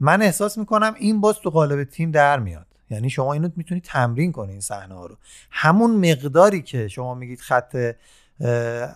[0.00, 2.66] من احساس می‌کنم این باز تو قالب تیم در میاد.
[2.90, 5.16] یعنی شما اینو می‌تونید تمرین کنید این صحنه ها رو.
[5.50, 7.94] همون مقداری که شما میگید خط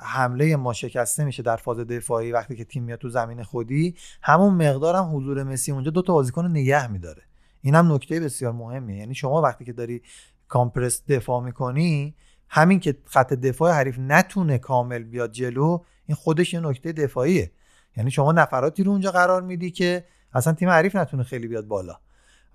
[0.03, 3.95] حمله ما شکسته میشه در فاز دفاعی وقتی که تیم میاد تو زمین خودی.
[4.23, 7.23] همون مقدار هم حضور مسی اونجا دو تا بازیکن نگه میداره.
[7.63, 10.03] این هم نکته بسیار مهمه یعنی شما وقتی که داری
[10.49, 12.15] کامپرس دفاع می‌کنی
[12.49, 17.53] همین که خط دفاع حریف نتونه کامل بیاد جلو این خودش یه نکته دفاعیه.
[17.97, 21.97] یعنی شما نفراتی رو اونجا قرار میدی که اصلا تیم حریف نتونه خیلی بیاد بالا.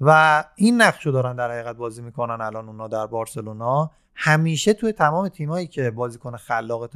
[0.01, 3.91] و این نقش رو دارن در حقیقت بازی می‌کنن الان اونا در بارسلونا.
[4.15, 6.87] همیشه توی تمام تیمایی که بازیکن خلاق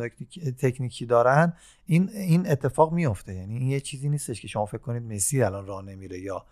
[0.59, 1.53] تکنیکی دارن
[1.85, 5.65] این این اتفاق میفته یعنی این یه چیزی نیستش که شما فکر کنید مسی الان
[5.65, 6.45] راه نمیره یا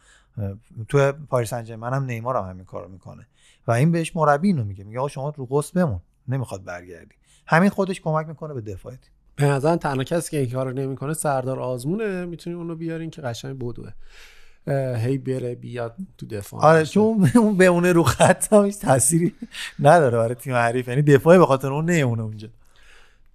[0.87, 3.27] تو پاریس سن ژرمن هم نیمار هم همین کارو می‌کنه.
[3.67, 4.83] و این بهش مربی اینو میگه.
[4.83, 5.99] میگه آقا شما رو قصد بمون.
[6.27, 7.15] نمی‌خواد برگردی.
[7.47, 8.93] همین خودش کمک می‌کنه به دفاع
[9.35, 12.25] به نظر تنها کسی که این کارو نمی‌کنه سردار آزمونه.
[12.25, 13.91] می‌تونیم اونو بیارین که قشنگ بدوه.
[14.73, 16.61] هی بره بیاد تو دفاع.
[16.61, 18.47] آره چون اون بمونه رو خط
[18.81, 19.33] تأثیری
[19.79, 20.87] نداره برای تیم حریف.
[20.87, 22.47] یعنی دفاعی به خاطر اون نمونه اونجا.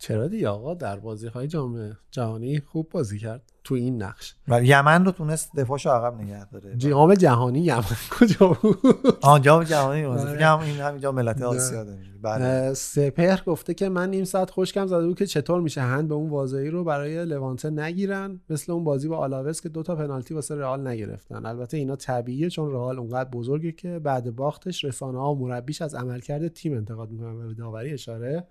[0.02, 4.62] چرا دیگه آقا در بازی های جام جهانی خوب بازی کرد تو این نقش؟ و
[4.62, 6.76] یمن رو تونست دفاعشو عقب نگه داره.
[6.76, 7.82] جام جهانی یمن
[8.20, 8.78] کجا بود؟
[9.22, 10.18] آه جام جهانی بود.
[10.18, 10.38] آره.
[10.38, 11.98] کنم این همینجا ملت آسیا داره.
[12.22, 12.74] بله.
[12.74, 16.30] سپهر گفته که من نیم ساعت خوشکم زده بود که چطور میشه هند به اون
[16.30, 20.86] واضعی رو برای لوانته نگیرن مثل اون بازی با آلاوس که دوتا پنالتی واسه رئال
[20.86, 21.46] نگرفتن.
[21.46, 25.94] البته اینا طبیعیه چون رئال اونقدر بزرگه که بعد باختش رسانه ها و مربیش از
[25.94, 28.46] عملکرد تیم انتقاد می‌کنن و به داوری اشاره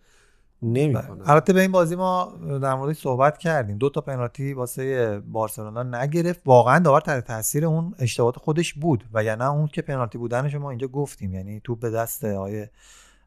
[0.64, 3.78] نمی‌کنن البته به این بازی ما در موردش صحبت کردیم.
[3.78, 6.42] دو تا پنالتی واسه بارسلونا نگرفت.
[6.46, 10.70] واقعا داور تحت تاثیر اون اشتباهات خودش بود و یعنی اون که پنالتی بودنش ما
[10.70, 11.34] اینجا گفتیم.
[11.34, 12.70] یعنی تو به دست آیه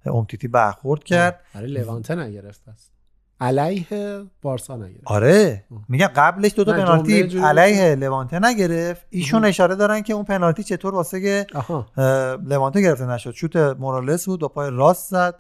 [0.07, 1.41] امتیتی برخورد کرد.
[1.55, 2.95] برای لوانته نگرفت است
[3.41, 3.87] علیه
[4.43, 5.03] بارسا نگرفت.
[5.05, 5.65] آره.
[5.89, 9.07] میگم قبلش دو تا پنالتی علیه لوانته نگرفت.
[9.11, 11.47] ایشون اشاره دارن که اون پنالتی چطور واسه
[12.47, 13.31] لوانته گرفته نشد.
[13.31, 15.35] شوت مورالس بود با پای راست زد.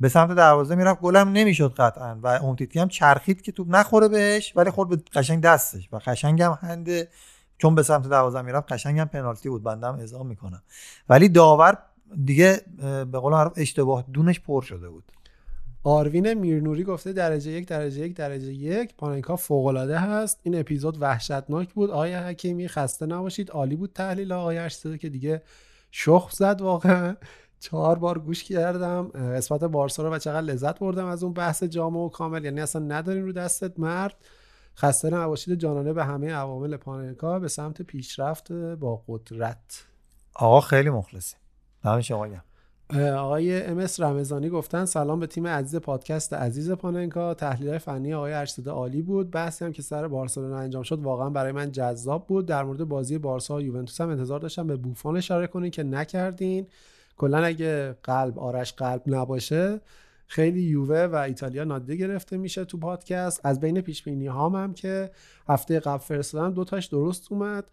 [0.00, 4.52] به سمت دروازه می‌رفت گلم نمی‌شد قطعا و امتیتی هم چرخید که توپ نخوره بهش
[4.56, 7.08] ولی خورد به قشنگ دستش و قشنگ هم هنده.
[7.58, 10.62] چون به سمت دروازه می‌رفت قشنگ هم پنالتی بود هم اضافه می‌کنم.
[11.08, 11.78] ولی داور
[12.24, 12.60] دیگه
[13.12, 15.04] به قول معروف اشتباه دونش پر شده بود.
[15.86, 18.94] آروین میرنوری گفته درجه یک درجه یک درجه یک.
[18.96, 20.40] پاننکا فوق العاده هست.
[20.42, 21.90] این اپیزود وحشتناک بود.
[21.90, 23.50] آقای حکیمی خسته نباشید.
[23.50, 25.42] عالی بود تحلیل آقای که دیگه
[25.90, 27.16] شخم زد واقعا.
[27.64, 31.98] چهار بار گوش کردم قسمت بارسا رو و چقدر لذت بردم از اون بحث جامع
[31.98, 32.44] و کامل.
[32.44, 34.14] یعنی اصلا نداریم رو دستت مرد.
[34.76, 39.84] خسته نباشید جانانه به همه عوامل پاننکا به سمت پیشرفت با قدرت.
[40.34, 41.36] آقا خیلی مخلصی
[41.84, 42.44] دم شما گرم.
[42.90, 48.32] اه، آقای امس رمضانی گفتن سلام به تیم عزیز پادکست عزیز پاننکا تحلیل فنی آقای
[48.32, 49.30] ارشد عالی بود.
[49.30, 52.46] بحثی هم که سر بارسلونا انجام شد واقعا برای من جذاب بود.
[52.46, 56.66] در مورد بازی بارسا و یوونتوس هم انتظار داشتم به بوفون اشاره کنین که نکردین.
[57.16, 59.80] کلا اگه قلب آرش قلب نباشه
[60.26, 63.40] خیلی یووه و ایتالیا نادیده گرفته میشه تو پادکست.
[63.46, 65.10] از بین پیش بینی هام هم که
[65.48, 67.64] هفته قبل فرستادم دو تاش درست اومد.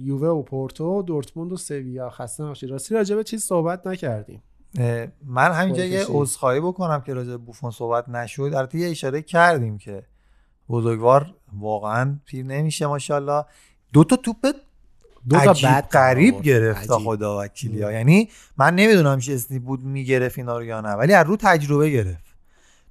[0.00, 2.10] یووه و پورتو دورتموند و سویا.
[2.10, 2.70] خسته نباشید.
[2.70, 4.42] راستی راجع به چیز صحبت نکردیم.
[5.24, 6.06] من همینجا یه.
[6.08, 8.52] عذرخواهی بکنم که راجع بوفون صحبت نشد.
[8.54, 10.02] البته یه اشاره کردیم که
[10.68, 13.44] بزرگوار واقعا پیر نمیشه ماشاءالله.
[13.92, 14.46] دو تا توپ
[15.28, 16.46] دو تا بد غریب آورد.
[16.46, 16.98] گرفت تا.
[16.98, 17.92] خدا وکیلی ها.
[17.92, 21.90] یعنی من نمی‌دونم چه اسمی بود می‌گرفت اینا رو یا نه ولی از رو تجربه
[21.90, 22.24] گرفت.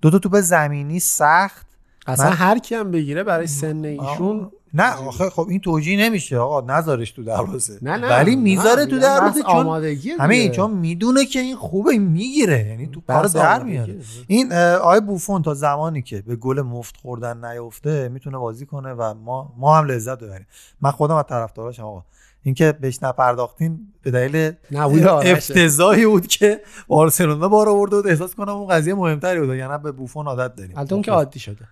[0.02, 1.68] دو تا توپ زمینی سخت.
[2.08, 6.38] اصلا من- هر کی هم بگیره برای سن ایشون نه آخه خب این توجیه نمیشه
[6.38, 7.80] آقا نذارش تو دروازه.
[7.82, 8.10] نه نه.
[8.10, 9.84] ولی می‌ذاره تو دروازه چون
[10.20, 10.52] همین.
[10.52, 12.68] چون می‌دونه که این خوبه این می‌گیره.
[12.68, 13.64] یعنی تو بحث در.
[13.64, 13.96] میاره.
[14.28, 19.14] این آقای بوفون تا زمانی که به گل مفت خوردن نیفته می‌تونه بازی کنه و
[19.14, 20.48] ما ما هم لذت ببریم.
[20.82, 22.04] من خودم از طرفداراشم آقا.
[22.44, 24.54] اینکه بهش نپرداختین به دلیل.
[24.76, 28.08] افتضاحی بود که بارسلونا بار آورده بود.
[28.08, 29.56] احساس کنم اون قضیه مهمتری بود.
[29.56, 30.78] یعنی به بوفون عادت داریم.
[30.78, 31.68] البته اون که عادی شده.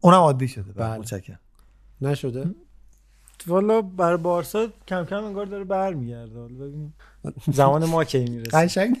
[0.00, 0.72] اونم عادی شده.
[0.72, 0.98] بله بله.
[0.98, 1.40] متشکرم.
[2.00, 2.54] نشده؟
[3.46, 6.38] والا برای بارسا کم کم انگار داره برمیگرده.
[6.38, 6.94] حالا ببینیم
[7.52, 8.96] زمان ما کی می‌رسه؟ قشنگ.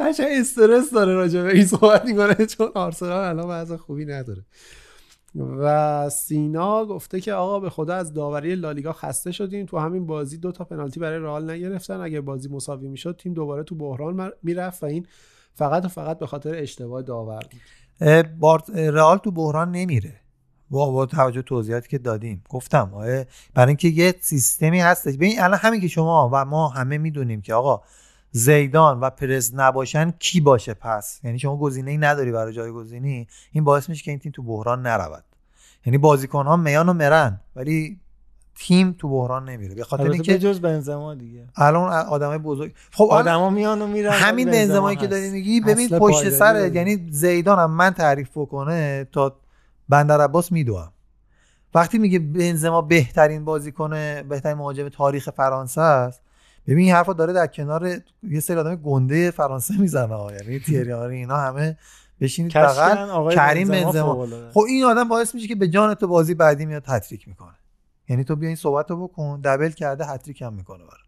[0.00, 4.44] قشنگ استرس داره راجع به این صحبت می‌کنه چون آرسنال الان وضع خوبی نداره.
[5.34, 9.66] و سینا گفته که آقا به خدا از داوری لالیگا خسته شدیم.
[9.66, 12.00] تو همین بازی دو تا پنالتی برای رئال نگرفتن.
[12.00, 15.06] اگه بازی مساوی می‌شد تیم دوباره تو بحران می‌رفت و این
[15.54, 17.42] فقط و فقط به خاطر اشتباه داور
[18.40, 18.70] بود.
[18.76, 20.14] رئال تو بحران نمیره.
[20.70, 22.44] با با توجه توضیحاتی که دادیم.
[22.48, 22.90] گفتم
[23.54, 25.14] برای اینکه یه سیستمی هستش.
[25.14, 27.82] ببین الان همین که شما و ما همه می‌دونیم که آقا
[28.32, 33.26] زیدان و پرز نباشن کی باشه پس؟ یعنی شما گزینه ای نداری برای جایگزینی.
[33.52, 35.24] این باعث میشه که این تیم تو بحران نرود.
[35.86, 38.00] یعنی بازیکن ها میان و مرن ولی
[38.54, 39.74] تیم تو بحران نمیره.
[39.74, 41.44] به خاطر اینکه جز بنزما دیگه.
[41.56, 42.74] الان آدمای بزرگ.
[42.92, 45.06] خب آدما میان و میرن همین بنزمایی که.
[45.06, 46.74] داری میگی ببین پشت سر.
[46.74, 49.36] یعنی زیدان هم من تعریف بکنه تا
[49.88, 50.92] بندر عباس میدوم
[51.74, 53.90] وقتی میگه بنزما بهترین بازیکن
[54.22, 56.21] بهترین مهاجم تاریخ فرانسه است
[56.66, 60.32] ببین این حرفا داره در کنار یه سری آدم گنده فرانسه می‌زنه ها.
[60.32, 61.78] یعنی تیری اینا همه
[62.20, 64.26] بشینید آقای کریم بنزما.
[64.52, 67.54] خب این آدم باعث میشه که به جان تو بازی بعدی میاد هتریک می‌کنه
[68.08, 71.00] یعنی تو بیا این صحبت رو بکن دبل کرده هتریک هم می‌کنه برات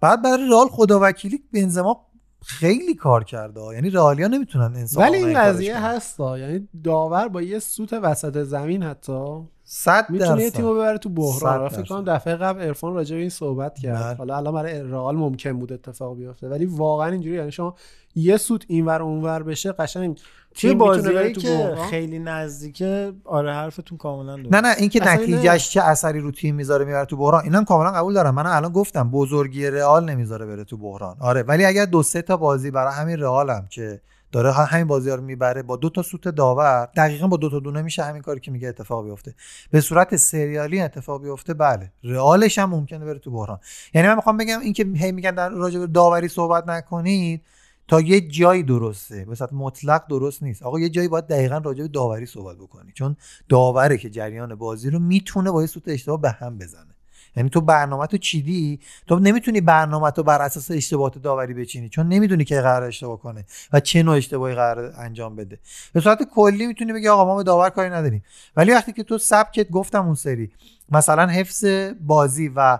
[0.00, 2.06] بعد برای رئال خدا وکیلی بنزما
[2.44, 3.60] خیلی کار کرده.
[3.60, 6.38] یعنی رئالیا نمی‌تونن انصاف ولی این قضیه هست ها.
[6.38, 9.42] یعنی داور با یه سوت وسط زمین حتی
[9.72, 10.50] صد می‌تونه یه.
[10.50, 11.82] تیمو ببره تو بحران حالا فکر.
[11.82, 14.14] کنم دفعه قبل عرفان راجع به این صحبت کرد بله.
[14.14, 17.74] حالا الان برای رئال ممکن بود اتفاق بیفته ولی واقعا اینجوری یعنی شما
[18.14, 20.20] یه سوت اینور اونور بشه قشنگ
[20.54, 21.88] توی بازیایی تو که بحران.
[21.88, 26.84] خیلی نزدیکه آره حرفتون کاملا درست نه نه اینکه نتیجهش چه اثری رو تیم می‌ذاره
[26.84, 30.76] می‌بره تو بحران اینم کاملا قبول دارم من الان گفتم بزرگی رئال نمی‌ذاره بره تو
[30.76, 34.00] بحران آره ولی اگر دو سه تا بازی برای همین رئالم که
[34.32, 36.88] داره همین بازی ها رو می‌بره با دو تا سوت داور.
[36.96, 39.34] دقیقا با دو تا دونه میشه همین کاری که میگه اتفاق بیفته.
[39.70, 41.92] به صورت سریالی اتفاق بیفته بله.
[42.04, 43.58] رئالش هم ممکنه بره تو بحران.
[43.94, 47.42] یعنی من می‌خوام بگم اینکه هی میگن در راجع به داوری صحبت نکنید
[47.88, 49.24] تا یه جایی درسته.
[49.24, 50.62] به صورت مطلق درست نیست.
[50.62, 52.92] آقا یه جایی باید دقیقا راجع به داوری صحبت بکنی.
[52.94, 53.16] چون
[53.48, 56.94] داوره که جریان بازی رو می‌تونه با یه سوت اشتباه به هم بزنه.
[57.36, 62.08] یعنی تو برنامه تو چیدی؟ تو نمی‌تونی برنامه تو بر اساس اشتباهات داوری بچینی چون
[62.08, 65.58] نمی‌دونی که قرار اشتباه کنه و چه نوع اشتباهی قرار انجام بده.
[65.92, 68.24] به صورت کلی می‌تونی بگی آقا ما به داور کاری نداریم.
[68.56, 70.50] ولی وقتی که تو سبکت گفتم اون سری
[70.88, 71.64] مثلا حفظ
[72.00, 72.78] بازی و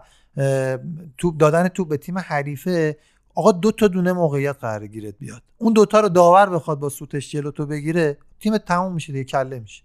[1.18, 2.96] توپ دادن توپ به تیم حریفه
[3.34, 5.42] آقا دو تا دونه موقعیت قرار گیرت بیاد.
[5.58, 9.58] اون دوتا رو داور بخواد با سوتش جلو تو بگیره تیم تموم میشه دیگه کله
[9.58, 9.82] میشه.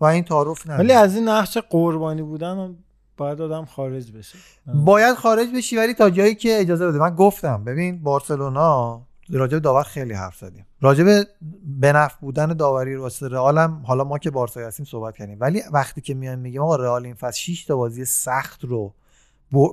[0.00, 0.84] و این تعارف نداره.
[0.84, 2.76] ولی از این نقش قربانی بودن
[3.16, 4.38] باید آدم خارج بشه.
[4.74, 6.98] باید خارج بشی ولی تا جایی که اجازه بده.
[6.98, 10.66] من گفتم ببین بارسلونا راجع به داور خیلی حرف زدیم.
[10.80, 11.26] راجع به
[11.64, 15.36] بنفع بودن داوری واسه رئال هم حالا ما که بارسا هستیم صحبت کردیم.
[15.40, 18.94] ولی وقتی که میایم میگیم آقا رئال این فصل 6 تا بازی سخت رو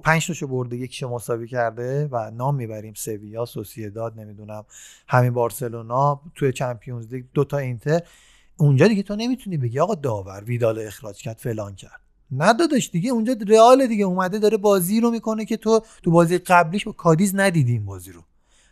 [0.03, 2.94] 5 تاشو برده یکیشو مساوی کرده و نام می‌بریم.
[2.94, 4.66] سویا سوسییداد نمی‌دونم.
[5.08, 8.02] همین بارسلونا توی چمپیونز لیگ دو تا اینتر.
[8.58, 12.02] اونجا دیگه تو نمی‌تونی بگی آقا داور ویدال اخراج کرد فلان کرد.
[12.32, 14.06] نداداش دیگه اونجا رئال دیگه.
[14.06, 18.11] اومده داره بازی رو می‌کنه که تو تو بازی قبلیش با کادیز ندیدی این بازی
[18.11, 18.22] رو.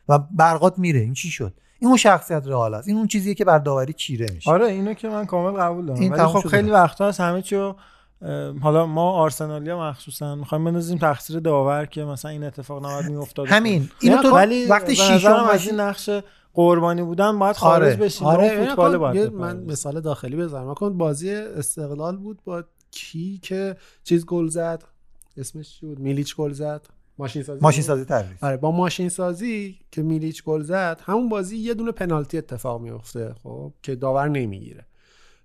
[0.10, 1.00] و برقات میره.
[1.00, 2.88] این چی شد؟ این اون شخصیت رئال است.
[2.88, 4.52] این اون چیزیه که بر داوری چیره میشه.
[4.52, 6.00] آره اینو که من کامل قبول دارم.
[6.00, 6.48] این ولی خب.
[6.48, 7.76] خیلی وقتا هست همه چی رو
[8.22, 13.48] اه، حالا ما آرسنالیا مخصوصا می‌خوایم بندازیم تقصیر داور که مثلا این اتفاق نباید میافتاد.
[13.48, 13.90] همین.
[14.02, 16.10] اینو تو ولی وقتی شیشم از این نقش
[16.54, 17.96] قربانی بودن باید خارج آره.
[17.96, 18.28] بشیم.
[18.28, 19.34] آره آره فوتبال باید.
[19.34, 20.74] من مثال داخلی بزنم.
[20.74, 24.84] کن بازی استقلال بود با کی که چیز گل زد.
[25.38, 26.88] اسمش چی بود؟ میلیچ گل زد.
[27.18, 31.58] ماشین سازی ماشین؟ سازی تعریف آره با ماشین سازی که میلیچ گل زد همون بازی
[31.58, 34.86] یه دونه پنالتی اتفاق میفته خب که داور نمی‌گیره.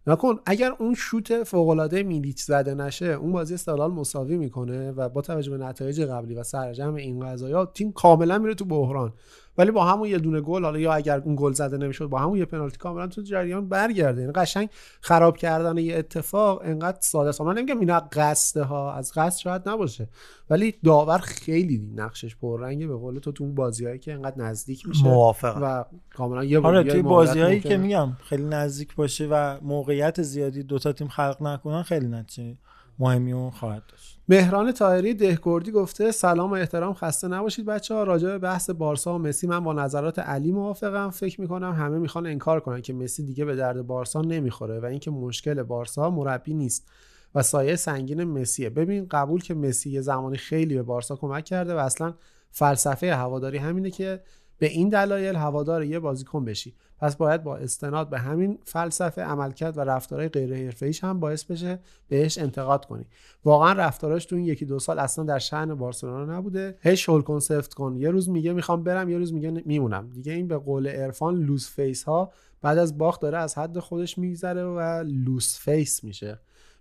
[0.06, 5.08] نکن اگر اون شوت فوق العاده میلیچ زده نشه اون بازی استقلال مساوی می‌کنه و
[5.08, 9.12] با توجه به نتایج قبلی و سرجم این قضایا تیم کاملا میره تو بحران.
[9.58, 12.38] ولی با همون یه دونه گل حالا یا اگر اون گل زده نمی‌شد با همون
[12.38, 14.68] یه پنالتی کاملا تو جریان برگرده یعنی قشنگ
[15.00, 19.68] خراب کردن یه اتفاق انقدر ساده است من نمیگم اینا قصده ها از قصد شاید
[19.68, 20.08] نباشه
[20.50, 25.04] ولی داور خیلی نقشش پررنگه به قول تو تو اون بازیایی که انقدر نزدیک میشه
[25.04, 25.62] موافقم.
[25.62, 27.76] و کاملا یه آره توی موقعیت بازیهایی که.
[27.76, 32.56] میگم خیلی نزدیک باشه و موقعیت زیادی دوتا تیم خلق نکنن خیلی نتیجه
[32.98, 34.20] مهمی اون خواهد داشت.
[34.28, 39.14] مهران تاهری دهکردی گفته سلام و احترام خسته نباشید بچه ها راجع به بحث بارسا
[39.14, 41.10] و مسی من با نظرات علی موافقم.
[41.10, 45.10] فکر می‌کنم همه می‌خوان انکار کنن که مسی دیگه به درد بارسا نمی‌خوره و اینکه
[45.10, 46.88] مشکل بارسا مربی نیست
[47.34, 48.70] و سایه سنگین مسیه.
[48.70, 52.14] ببین قبول که مسی یه زمانی خیلی به بارسا کمک کرده و اصلا
[52.50, 54.20] فلسفه هواداری همینه که
[54.58, 56.74] به این دلایل هوادار یه بازیکن بشی.
[56.98, 61.78] پس باید با استناد به همین فلسفه عملکرد و رفتارهای غیر حرفه‌ایش هم باعث بشه
[62.08, 63.06] بهش انتقاد کنی.
[63.44, 66.78] واقعا رفتاراش تو این یکی دو سال اصلا در شأن بارسلونا نبوده.
[66.80, 67.96] هی شل کن سفت کن.
[67.96, 70.10] یه روز میگه می‌خوام برم یه روز میگه میمونم.
[70.10, 74.18] دیگه این به قول عرفان loose face ها بعد از باخت داره از حد خودش
[74.18, 76.40] میگذره و loose face میشه.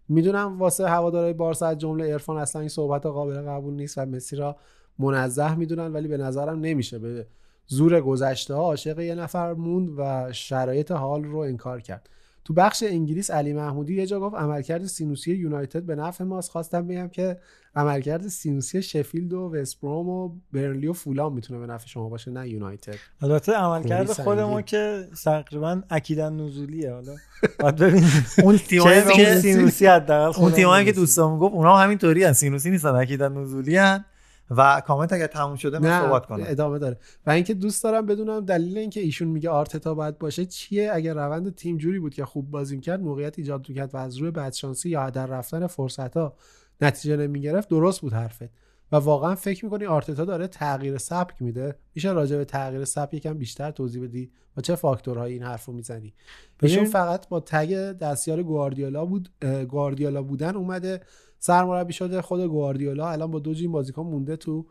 [0.09, 4.35] می‌دونم واسه هوادارهای بارسا از جمله عرفان اصلا این صحبت قابل قبول نیست و مسی
[4.35, 4.55] را
[4.99, 7.27] منزه می‌دونن ولی به نظرم نمیشه به
[7.67, 12.09] زور گذشته ها عاشق یه نفر موند و شرایط حال رو انکار کرد.
[12.45, 16.51] تو بخش انگلیس علی محمودی یه جا گفت عملکرد سینوسی یونایتد به نفع ماست.
[16.51, 17.37] خواستم بگم که
[17.75, 22.49] عملکرد سینوسی شفیلد و وست‌بروم و برنلی و فولام می‌تونه به نفع شما باشه نه
[22.49, 22.95] یونایتد.
[23.21, 24.61] البته عملکرد خیلی خود ما سنگین.
[24.61, 26.93] که تقریبا اکیداً نزولیه.
[26.93, 27.15] حالا
[27.59, 28.25] باید ببینیم.
[28.43, 30.91] اون تیمایی که سینوسی حداقل اون خودمون تیمایی که.
[30.91, 34.05] دوستامون گفت اونا هم همینطوری ان سینوسی نیستن اکیدن نزولی ان
[34.49, 36.43] و کامنت اگر تموم شده من صحبت کنم.
[36.47, 36.97] ادامه داره.
[37.25, 41.55] و اینکه دوست دارم بدونم دلیل اینکه ایشون میگه آرتتا باید باشه چیه؟ اگر روند
[41.55, 45.09] تیم جوری بود که خوب بازی کرد موقعیت ایجاد می‌کرد و از روی بدشانسی یا
[45.09, 46.35] در رفتن فرصت ها
[46.81, 48.49] نتیجه نمی‌گرفت درست بود حرفت.
[48.91, 53.33] و واقعا فکر می‌کنی آرتتا داره تغییر سبک میده؟ میشه راجع به تغییر سبک یکم
[53.33, 56.13] بیشتر توضیح بدی؟ و چه فاکتورهایی این حرفو می‌زنی؟
[56.61, 59.29] ایشون فقط با تگ دستیار گواردیولا بود
[59.69, 61.01] گواردیولا بودن اومده
[61.45, 63.09] سرمربی شده خود گواردیولا.
[63.09, 64.65] الان با دو جیم بازیکن مونده تو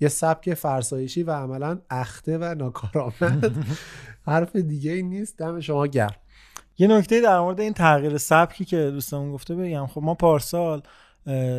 [0.00, 3.52] یه سبک فرسایشی و عملا اخته و ناکارآمد.
[4.26, 5.38] حرف دیگه ای نیست.
[5.38, 6.14] دم شما گرم.
[6.78, 10.82] یه نکته در مورد این تغییر سبکی که دوستمون گفته بگم خب ما پارسال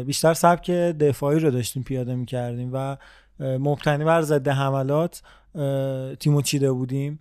[0.05, 2.97] بیشتر سبک دفاعی رو داشتیم پیاده می‌کردیم و
[3.39, 5.21] مبتنی بر ضد حملات
[6.19, 7.19] تیمو چیده بودیم.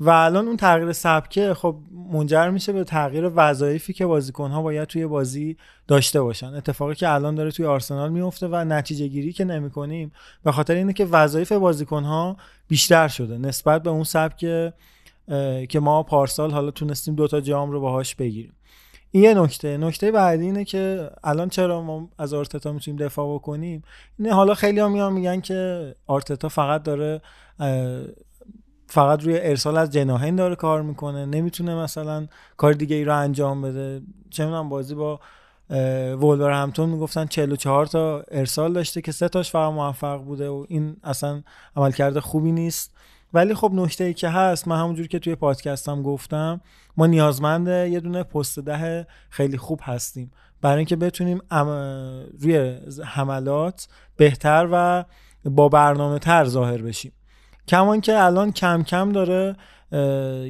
[0.00, 1.76] و الان اون تغییر سبکه خب
[2.12, 5.56] منجر میشه به تغییر وظایفی که بازیکنها باید توی بازی
[5.88, 6.46] داشته باشن.
[6.46, 10.12] اتفاقی که الان داره توی آرسنال میفته و نتیجه گیری که نمی‌کنیم.
[10.44, 12.36] به خاطر اینه که وظایف بازیکنها
[12.68, 14.38] بیشتر شده نسبت به اون سبک
[15.68, 18.52] که ما پارسال حالا تونستیم دوتا جام رو باهاش بگیریم.
[19.10, 19.76] این یه نکته.
[19.76, 23.82] نکته بعدی اینه که الان چرا ما از آرتتا می‌تونیم دفاع بکنیم؟
[24.18, 27.20] اینه حالا خیلی ها میگن که آرتتا فقط داره
[28.94, 33.62] فقط روی ارسال از جناهین داره کار می‌کنه نمی‌تونه مثلا کار دیگه ای رو انجام
[33.62, 34.02] بده.
[34.30, 35.20] چه می‌دونم بازی با
[36.20, 40.96] وولور همتون می‌گفتن 44 تا ارسال داشته که سه تاش فقط موفق بوده و این
[41.04, 41.42] اصلا
[41.76, 42.94] عملکرد خوبی نیست.
[43.32, 46.60] ولی خب نکته ای که هست من همونجور که توی پادکستم گفتم
[46.96, 50.30] ما نیازمند یه دونه پست ده خیلی خوب هستیم.
[50.60, 51.40] برای اینکه بتونیم
[52.40, 55.04] روی حملات بهتر و
[55.44, 57.12] با برنامه تر ظاهر بشیم.
[57.68, 59.56] کمان که الان کم کم داره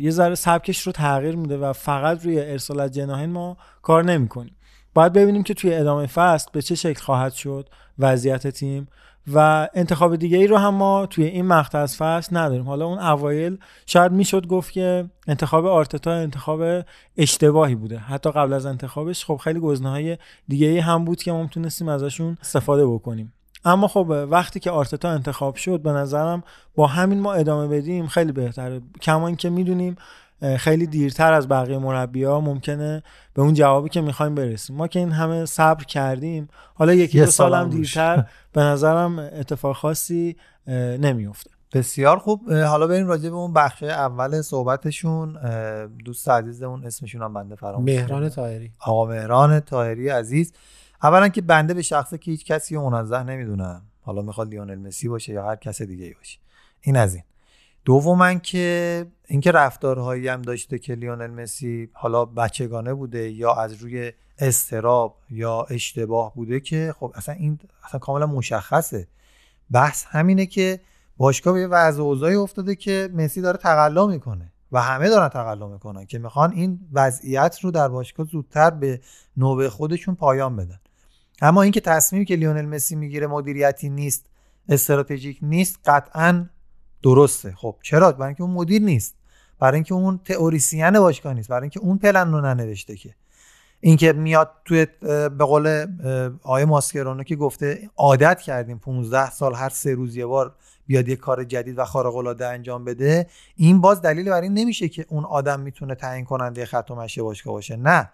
[0.00, 4.56] یه ذره سبکش رو تغییر میده و فقط روی ارسال از جناحین ما کار نمی‌کنیم.
[4.94, 7.68] باید ببینیم که توی ادامه فصل به چه شکل خواهد شد
[7.98, 8.88] وضعیت تیم
[9.32, 12.64] و انتخاب دیگه ای رو هم ما توی این مقطع از فصل نداریم.
[12.64, 16.84] حالا اون اوایل شاید می‌شد گفت که انتخاب آرتتا انتخاب
[17.16, 17.98] اشتباهی بوده.
[17.98, 20.18] حتی قبل از انتخابش خب خیلی گزینه‌های
[20.48, 23.32] دیگه ای هم بود که ما می‌تونستیم ازشون استفاده بکنیم.
[23.64, 26.42] اما خب وقتی که آرتتا انتخاب شد به نظرم
[26.74, 28.80] با همین ما ادامه بدیم خیلی بهتره.
[29.02, 29.96] کما اینکه می‌دونیم
[30.58, 33.02] خیلی دیرتر از بقیه مربی ها ممکنه
[33.34, 34.76] به اون جوابی که می‌خوایم برسیم.
[34.76, 37.70] ما که این همه صبر کردیم حالا یکی دو سال هم.
[37.70, 40.36] دیرتر به نظرم اتفاق خاصی
[40.98, 42.52] نمیفته بسیار خوب.
[42.52, 45.38] حالا بریم راجع به اون بخش اول صحبتشون.
[46.04, 48.28] دوست عزیزمون اسمشون هم بنده فراموش مهران.
[48.28, 48.72] طاهری.
[48.80, 50.52] آقا مهران طاهری عزیز.
[51.02, 55.32] اولا که بنده به شخصه که هیچ کسی منزه نمی‌دونم حالا می‌خواد لیونل مسی باشه
[55.32, 56.38] یا هر کس دیگه ای باشه.
[56.80, 57.24] این از این.
[57.84, 64.12] دوما که اینکه رفتارهایی هم داشته که لیونل مسی حالا بچگانه بوده یا از روی
[64.38, 69.06] استراب یا اشتباه بوده که خب اصلا این اصلا کاملا مشخصه.
[69.70, 70.80] بحث همینه که
[71.16, 74.52] باشگاه به یه وضع اوضاعی افتاده که مسی داره تقلا می‌کنه.
[74.74, 79.00] و همه دارن تقلا می‌کنن که می‌خوان این وضعیت رو در باشگاه زودتر به
[79.36, 80.80] نوبه خودشون پایان بدن.
[81.42, 84.26] اما اینکه تصمیمی که لیونل مسی می‌گیره مدیریتی نیست
[84.68, 86.46] استراتژیک نیست قطعا
[87.02, 87.54] درسته.
[87.56, 89.14] خب چرا؟ برای اینکه اون مدیر نیست.
[89.58, 91.48] برای اینکه اون تئوریسین باشگاه نیست.
[91.48, 93.14] برای اینکه اون پلن رو ننوشته که.
[93.80, 99.68] اینکه میاد توی به قول اه، آقای ماسکرونو که گفته عادت کردیم 15 سال هر
[99.68, 100.54] سه روز یه بار
[100.86, 104.88] بیاد یه کار جدید و خارق العاده انجام بده این باز دلیل بر این نمیشه
[104.88, 108.10] که اون آدم می‌تونه تعیین کننده خط و مشی باشگاه باشه نه.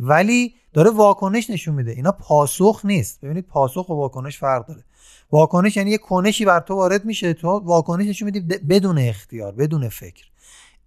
[0.00, 1.90] ولی داره واکنش نشون میده.
[1.90, 3.20] اینا پاسخ نیست.
[3.20, 4.84] ببینید پاسخ و واکنش فرق داره.
[5.32, 9.88] واکنش یعنی یه کنشی بر تو وارد میشه تو واکنش نشون میدی بدون اختیار بدون
[9.88, 10.26] فکر.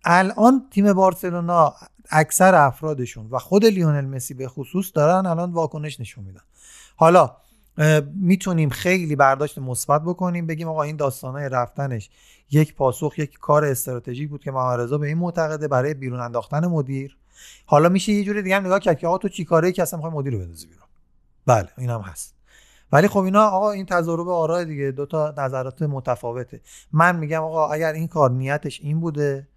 [0.06, 1.74] الان تیم بارسلونا
[2.10, 6.42] اکثر افرادشون و خود لیونل مسی به خصوص دارن الان واکنش نشون میدن.
[6.96, 7.36] حالا
[8.16, 12.10] می‌تونیم خیلی برداشت مثبت بکنیم بگیم آقا این داستانه رفتنش
[12.52, 16.68] یک پاسخ یک کار استراتژیک بود که محمد رضا به این معتقده برای بیرون انداختن
[16.68, 17.18] مدیر.
[17.66, 19.98] حالا میشه یه جوری دیگه هم نگاه کرد که آقا تو چی کاره؟ که اصلا
[19.98, 20.84] می‌خوای مدیر رو بندازی بیرون.
[21.46, 22.36] بله این هم هست.
[22.92, 26.62] ولی خب اینا آقا این تضارب آرای دیگه دو تا نظرات متفاوته.
[26.92, 29.48] من میگم آقا اگر این کار نیتش این بوده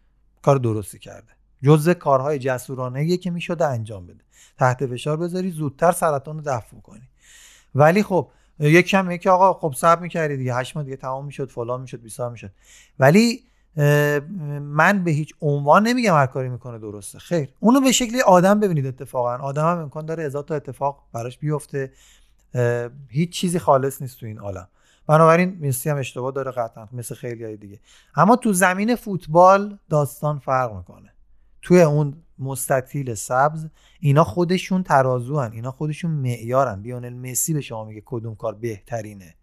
[0.43, 1.33] کار درستی کرده.
[1.63, 4.25] جزء کارهای جسورانه که می‌شده انجام بده.
[4.59, 7.09] تحت فشار بذاری زودتر سرطان رو دفع کنی.
[7.77, 11.51] ولی خب یک کم که آقا خب صبر می‌کردی دیگه هشت ماه دیگه تمام می‌شد
[11.51, 12.51] فلان می‌شد بیسار می‌شد.
[12.99, 13.43] ولی
[14.61, 17.19] من به هیچ عنوان نمیگم هر کاری می‌کنه درسته.
[17.19, 17.49] خیر.
[17.61, 19.37] اونو به شکلی آدم ببینید اتفاقا.
[19.37, 21.93] آدم هم امکان داره هزار تا اتفاق براش بیفته.
[23.09, 24.69] هیچ چیزی خالص نیست تو این عالم.
[25.07, 27.81] بنابراین مسی هم اشتباه داره قطعا مثل خیلی های دیگه.
[28.17, 31.13] اما تو زمین فوتبال داستان فرق می‌کنه.
[31.63, 33.67] توی اون مستطیل سبز
[34.01, 35.53] اینا خودشون ترازو هن.
[35.53, 39.36] اینا خودشون معیارن لیونل مسی به شما میگه کدوم کار بهترینه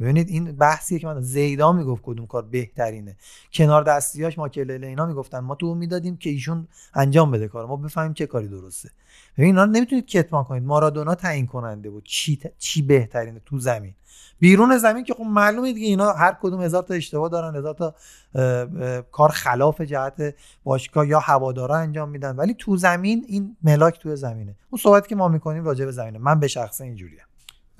[0.00, 3.16] ببینید این بحثیه که من زیدان می‌گفت کدوم کار بهترینه.
[3.52, 8.12] کنار دستیاش ماکلله اینا می‌گفتن ما تو می‌دادیم که ایشون انجام بده کار ما بفهمیم
[8.12, 8.90] چه کاری درسته.
[9.38, 10.62] ببین اینا نمی‌تونید کتمان کنید.
[10.62, 12.04] مارادونا تعیین کننده بود.
[12.04, 13.94] چی ت- چی بهترینه تو زمین؟
[14.40, 17.94] بیرون زمین که خب معلومه دیگه اینا هر کدوم هزار تا اشتباه دارن هزار تا
[18.34, 22.36] اه، اه، کار خلاف جهت باشگاه یا هوادارا انجام میدن.
[22.36, 24.56] ولی تو زمین این ملاک تو زمینه.
[24.70, 26.18] اون صحبتی که ما می‌کنیم راجع به زمینه.
[26.18, 27.20] من به شخصه اینجوریه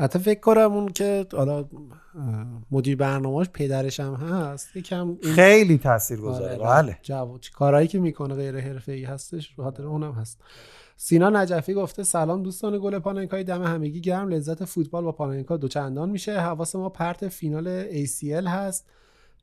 [0.00, 1.68] حتی فکر کنم اون که حالا
[2.70, 6.56] مدیر برنامه‌اش پدرش هم هست یکم این- خیلی تاثیرگذاره.
[6.56, 6.98] آره، بله.
[7.02, 10.40] جواب کارهایی که می‌کنه غیر حرفه‌ای هستش به خاطر اونم هست.
[10.96, 16.10] سینا نجفی گفته سلام دوستان گل پاننکای دم همگی گرم لذت فوتبال با پاننکا دوچندان
[16.10, 16.40] میشه.
[16.40, 18.90] حواس ما پرت فینال ACL هست.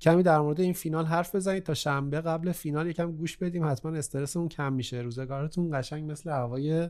[0.02, 3.68] کمی در مورد این فینال حرف بزنید تا شنبه قبل فینال یکم گوش بدیم.
[3.68, 5.02] حتما استرسمون کم میشه.
[5.02, 6.90] روزگارتون قشنگ مثل هوای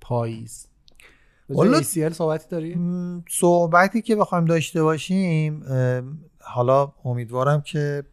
[0.00, 0.66] پاییز.
[1.50, 2.78] والا- ACL صحبتی داری؟
[3.30, 5.62] صحبتی که بخوایم داشته باشیم
[6.40, 8.04] حالا امیدوارم که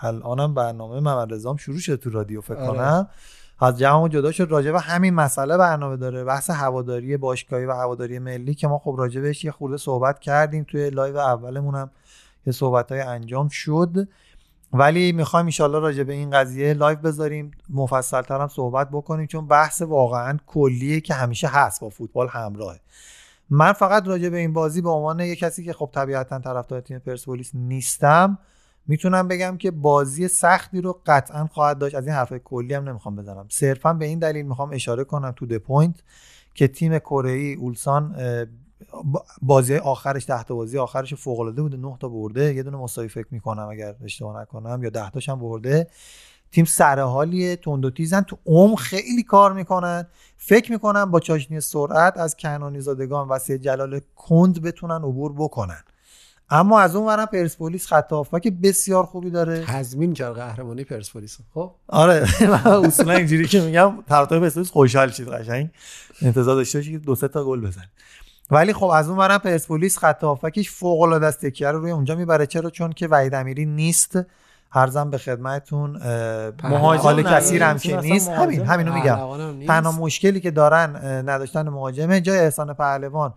[0.00, 2.78] الانم برنامه محمد رضام شروع شد تو رادیو فکر آره.
[2.78, 3.08] کنم
[3.60, 8.18] از جمع جدا شد راجع به همین مسئله برنامه داره بحث هواداری باشگاهی و هواداری
[8.18, 11.90] ملی که ما خب راجع بهش یه خورده صحبت کردیم توی لایو اولمون هم
[12.46, 14.08] یه صحبت های انجام شد
[14.72, 19.82] ولی می‌خوایم ایشالله راجع به این قضیه لایو بذاریم مفصل هم صحبت بکنیم چون بحث
[19.82, 22.80] واقعا کلیه که همیشه هست با فوتبال همراهه.
[23.50, 26.98] من فقط راجع به این بازی به عنوان یه کسی که خب طبیعتا طرفدار تیم
[26.98, 28.38] پرسپولیس نیستم
[28.86, 31.94] می‌تونم بگم که بازی سختی رو قطعا خواهد داشت.
[31.94, 35.46] از این حرفای کلی هم نمی‌خوام بزنم صرفا به این دلیل می‌خوام اشاره کنم تو
[35.46, 36.02] the point
[36.54, 38.16] که تیم کره ای اولسان
[39.42, 41.76] بازی آخرش ده تا بازی آخرش فوق العاده بوده.
[41.76, 42.54] 9 تا برده.
[42.54, 45.86] یه دونه مساوی فکر می‌کنم اگر اشتباه نکنم یا 10 تاشم برده.
[46.52, 48.20] تیم سر حالیه تند و تیزن.
[48.20, 50.06] تو عمق خیلی کار می‌کنن.
[50.36, 55.84] فکر می‌کنم با چاشنی سرعت از کنانی زادگان و سید جلال کند بتونن عبور بکنن.
[56.50, 61.38] اما از اون ورم پرسپولیس خط هافبک بسیار خوبی داره؟ تضمین کرد قهرمانی پرسپولیس.
[61.54, 61.70] خب.
[61.88, 62.26] آره.
[62.86, 65.70] اصولا اینجوری که میگم طرفدار پرسپولیس خوشحال شید قشنگ.
[66.22, 67.90] انتظار داشته باشید که دو سه تا گل بزنه.
[68.52, 71.46] ولی خب از اون ورم پرسپولیس خط هافبکش فوق العاده است.
[71.46, 72.46] تکیه رو روی اونجا می‌بره.
[72.46, 74.18] چرا؟ چون که وحید امیری نیست.
[74.70, 76.00] هرزم به خدمتتون
[76.64, 77.22] مهاجم.
[77.22, 78.30] کثیر هم که نیست.
[78.30, 79.66] مهاجم همین همینو میگم.
[79.66, 80.96] تنها مشکلی که دارن
[81.28, 83.34] نداشتن مهاجمه جای احسان پهلوان.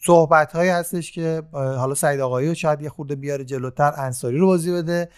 [0.00, 4.46] صحبت هایی هستش که حالا سعید آقایی رو شاید یه خورده بیاره جلوتر انصاری رو
[4.46, 5.08] بازی بده.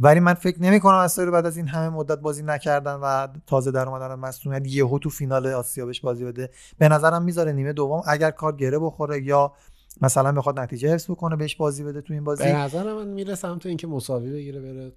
[0.00, 3.70] ولی من فکر نمی کنم رو بعد از این همه مدت بازی نکردن و تازه
[3.70, 6.50] در اومدن مصونیت یهو تو فینال آسیا بهش بازی بده.
[6.78, 8.02] به نظرم می‌ذاره نیمه دوم.
[8.06, 9.52] اگر کار گره بخوره یا
[10.02, 12.44] مثلا بخواد نتیجه حفظ بکنه بهش بازی بده تو این بازی.
[12.44, 14.92] به نظر من میره سمت اینکه مساوی بگیره بره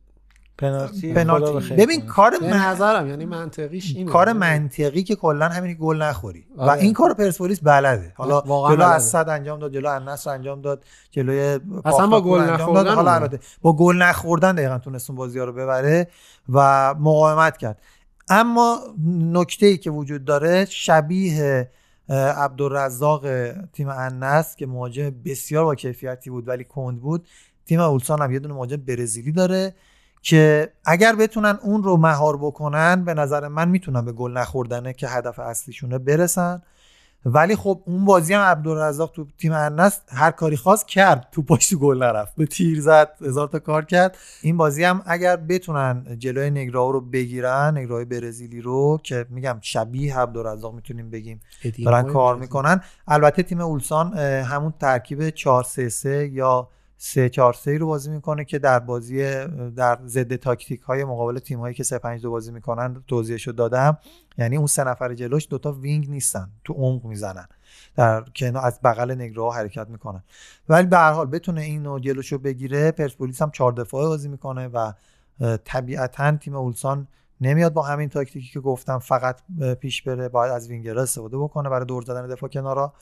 [0.57, 1.45] پنالتی پنالتی.
[1.45, 2.05] خدا بخیر ببین.
[2.05, 6.61] کار من- نظرم یعنی منطقیش اینه کار منطقی که کلا همین که گل نخوری و
[6.61, 6.81] آره.
[6.81, 8.85] این کار پرسپولیس بلده حالا جلو بلده.
[8.85, 12.95] اسد انجام داد جلو النصر انجام داد جلوی با پافتاکور گل انجام نخوردن داد.
[12.95, 13.11] حالا.
[13.13, 16.07] البته با گل نخوردن دقیقا تونست اون بازی ها رو ببره
[16.49, 17.81] و مقاومت کرد
[18.29, 18.79] اما
[19.31, 21.69] نکته ای که وجود داره شبیه
[22.37, 23.25] عبدالرزاق
[23.73, 27.27] تیم انس که مهاجم بسیار با کیفیتی بود ولی کند بود
[27.65, 29.73] تیم اولسان هم یه دونه مهاجم برزیلی داره
[30.21, 35.07] که اگر بتونن اون رو مهار بکنن به نظر من می‌تونن به گل نخوردنه که
[35.07, 36.61] هدف اصلیشونه برسن.
[37.25, 41.27] ولی خب اون بازی هم عبدالرزاق تو تیم انس هر کاری خواست کرد.
[41.31, 42.35] تو پاش تو گل نرفت.
[42.35, 44.17] به تیر زد هزار تا کار کرد.
[44.41, 50.19] این بازی هم اگر بتونن جلوی نگراو رو بگیرن نگراهای برزیلی رو که میگم شبیه
[50.19, 51.41] عبدالرزاق می‌تونیم بگیم
[51.85, 52.35] دارن کار.
[52.35, 52.81] می‌کنن.
[53.07, 58.45] البته تیم اولسان همون ترکیب 4 3 3 یا 3 4 3 رو بازی می‌کنه
[58.45, 59.17] که در بازی
[59.75, 63.97] در ضد تاکتیک های مقابل تیم هایی که 3 5 2 بازی می‌کنن توضیحشو دادم.
[64.37, 67.47] یعنی اون سه نفر جلوش دوتا wing نیستن تو عمق می‌زنن.
[67.95, 70.23] در کنار از بغل وینگرها حرکت می‌کنن.
[70.69, 74.91] ولی به هر حال بتونه اینو جلوشو بگیره پرسپولیس هم چهار دفاعه بازی می‌کنه و
[75.65, 77.07] طبیعتا تیم اولسان
[77.41, 79.41] نمیاد با همین تاکتیکی که گفتم فقط
[79.79, 82.93] پیش بره باید از وینگرها استفاده بکنه برای دور زدن دفاع کنارا.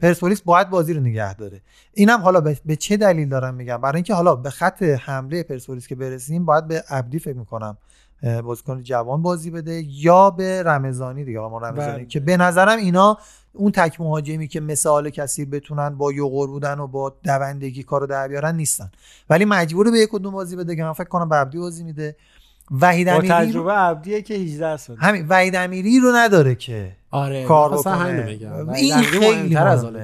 [0.00, 1.60] پرسپولیس باید بازی رو نگه داره.
[1.94, 5.94] اینم حالا به چه دلیل دارم میگم؟ برای اینکه حالا به خط حمله پرسپولیس که
[5.94, 7.78] برسیم باید به عبدی فکر می‌کنم
[8.44, 11.40] بازیکن جوان بازی بده یا به رمضانی دیگه.
[11.40, 12.06] آقا رمضانی بله.
[12.06, 13.18] که به نظرم اینا
[13.52, 18.28] اون تک مهاجمی که مثال کثیر بتونن با یوغور بودن و با دوندگی کارو در
[18.28, 18.90] بیارن نیستن.
[19.30, 22.16] ولی مجبور به یک کدوم بازی بده که من فکر کنم به عبدی بازی میده.
[22.70, 27.44] وحید امیری رو- تجربه عبدیه که 18 سال همین وحید امیری رو نداره که آره
[27.44, 27.94] کار بکنه.
[27.94, 29.84] همینو بگم این خیلی از.
[29.84, 29.96] آل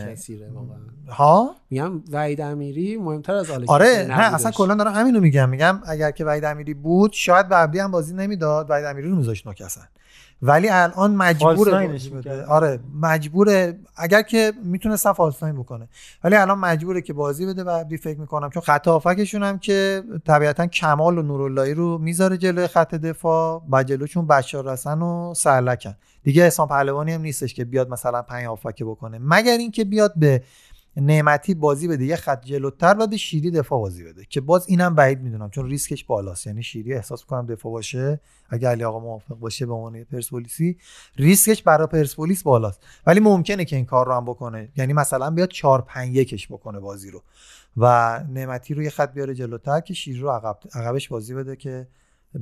[0.54, 0.76] واقعا.
[1.08, 4.50] ها؟ میگم وحید امیری مهمتر از آل آره نه اصلا.
[4.50, 5.48] کلا دارم همینو میگم.
[5.48, 8.70] میگم اگر که وحید امیری بود شاید به عبدی هم بازی نمی‌داد.
[8.70, 9.84] وحید امیری رو میذاشت نوک اصلا
[10.46, 11.32] ولی الان.
[12.12, 12.44] می‌کرد.
[12.48, 15.88] آره مجبوره اگر که می‌تونست فالساین بکنه
[16.24, 20.02] ولی الان مجبوره که بازی بده به عبدی فکر می‌کنم چون خط هافکشون هم که
[20.26, 25.94] طبیعتا کمال و نوراللهی رو می‌ذاره جلوی خط دفاع و جلوشون بشار رسن و سرلکن
[26.22, 30.42] دیگه احسان پهلوانی هم نیستش که بیاد مثلا پنج هافکه بکنه مگر اینکه بیاد به
[30.96, 34.24] نعمتی بازی بده یه خط جلوتر و شیری دفاع بازی بده.
[34.24, 36.46] که باز اینم بعید می‌دونم چون ریسکش بالاست.
[36.46, 38.20] یعنی شیری احساس کنم دفاع باشه.
[38.48, 40.76] اگه علی آقا موافق باشه به عنوان پرسپولیسی
[41.16, 42.80] ریسکش برای پرسپولیس بالاست.
[43.06, 44.68] ولی ممکنه که این کار رو هم بکنه.
[44.76, 47.22] یعنی مثلا بیاد 4 5 1 بکنه بازی رو
[47.76, 51.86] و نعمتی رو یه خط بیاره جلوتر که شیری رو عقب عقبش بازی بده که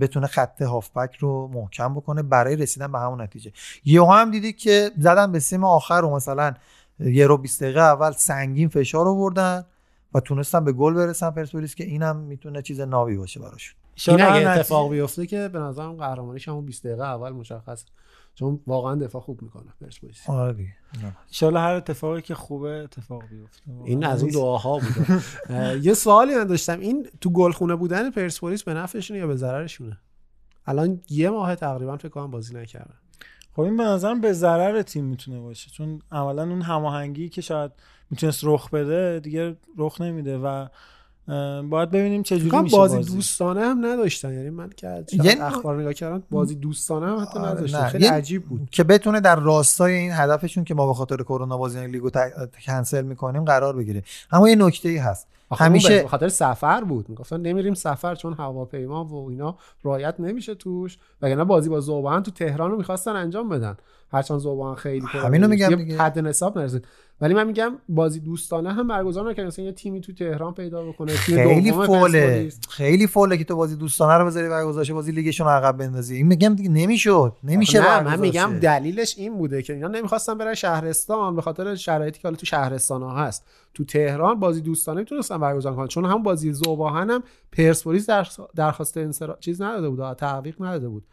[0.00, 2.22] بتونه خط هافبک رو محکم بکنه.
[2.22, 3.52] برای رسیدن به همون نتیجه.
[3.84, 6.54] یهو هم دیدی که زدن به سیم آخر رو مثلا
[7.04, 9.64] یه رو 20 دقیقه اول سنگین فشار آوردن
[10.14, 13.76] و تونستن به گل برسن پرسپولیس که اینم می‌تونه چیز ناوی باشه براشون.
[14.08, 17.86] این اگه اتفاق بیفته که به نظرم قهرمانیش همون 20 دقیقه اول مشخصه.
[18.34, 20.30] چون واقعا دفاع خوب می‌کنه پرسپولیس.
[20.30, 20.72] آره دیگه.
[21.42, 23.62] هر اتفاقی که خوبه اتفاق بیفته.
[23.84, 25.22] این از اون دعاها بود.
[25.82, 26.80] یه سوالی من داشتم.
[26.80, 29.98] این تو گلخونه بودن پرسپولیس به نفعشونه یا به ضررشونه؟
[30.66, 32.94] الان یه ماه تقریبا فکر کنم بازی نکردن.
[33.56, 35.70] خب این به نظرم به ضرر تیم می‌تونه باشه.
[35.70, 37.70] چون عملا اون هماهنگی که شاید
[38.10, 40.66] می‌تونست رخ بده دیگه رخ نمیده و
[41.62, 44.32] باید ببینیم چه جوری میشه بازی, بازی, دوستانه هم نداشتن.
[44.32, 47.78] یعنی من که نوع- اخبار نگاه کردم بازی دوستانه هم حتی آره، نداشتن.
[47.82, 47.88] نه.
[47.88, 48.68] خیلی یه- عجیب بود.
[48.70, 52.10] که بتونه در راستای این هدفشون که ما به خاطر کرونا بازی لیگو
[52.66, 54.02] کنسل می‌کنیم قرار بگیره.
[54.30, 55.26] اما یه نکته ای هست.
[55.58, 60.98] همیشه- به خاطر سفر بود می‌گفتن نمیریم سفر چون هواپیما و اینا رعایت نمیشه توش
[61.22, 63.76] وگرنه بازی با زوبان تو تهران رو می‌خواستن انجام بدن
[64.12, 65.48] هرچند زوبان خیلی همینو.
[65.48, 66.00] میگم.
[66.00, 66.84] حد نصاب نرسید
[67.20, 71.12] ولی من میگم بازی دوستانه هم برگزار نکنه مثلا یه تیمی تو تهران پیدا بکنه
[71.26, 72.52] تیم خیلی فوله.
[72.68, 76.54] خیلی فوله که تو بازی دوستانه رو بذاری برگذاشته بازی لیگشون عقب بندازی این میگم
[76.54, 78.20] دیگه نمی‌شد نمیشه نه من.
[78.20, 82.46] میگم دلیلش این بوده که اینا نمی‌خواستن برن شهرستان به خاطر شرایطی که حالا تو
[82.46, 87.22] شهرستان ها هست تو تهران بازی دوستانه می‌تونستن برگزار کنن چون هم بازی زوباهن هم
[87.52, 91.04] پرسپولیس در درخواست انصراف چیز نداده بود تعویق نداده بود.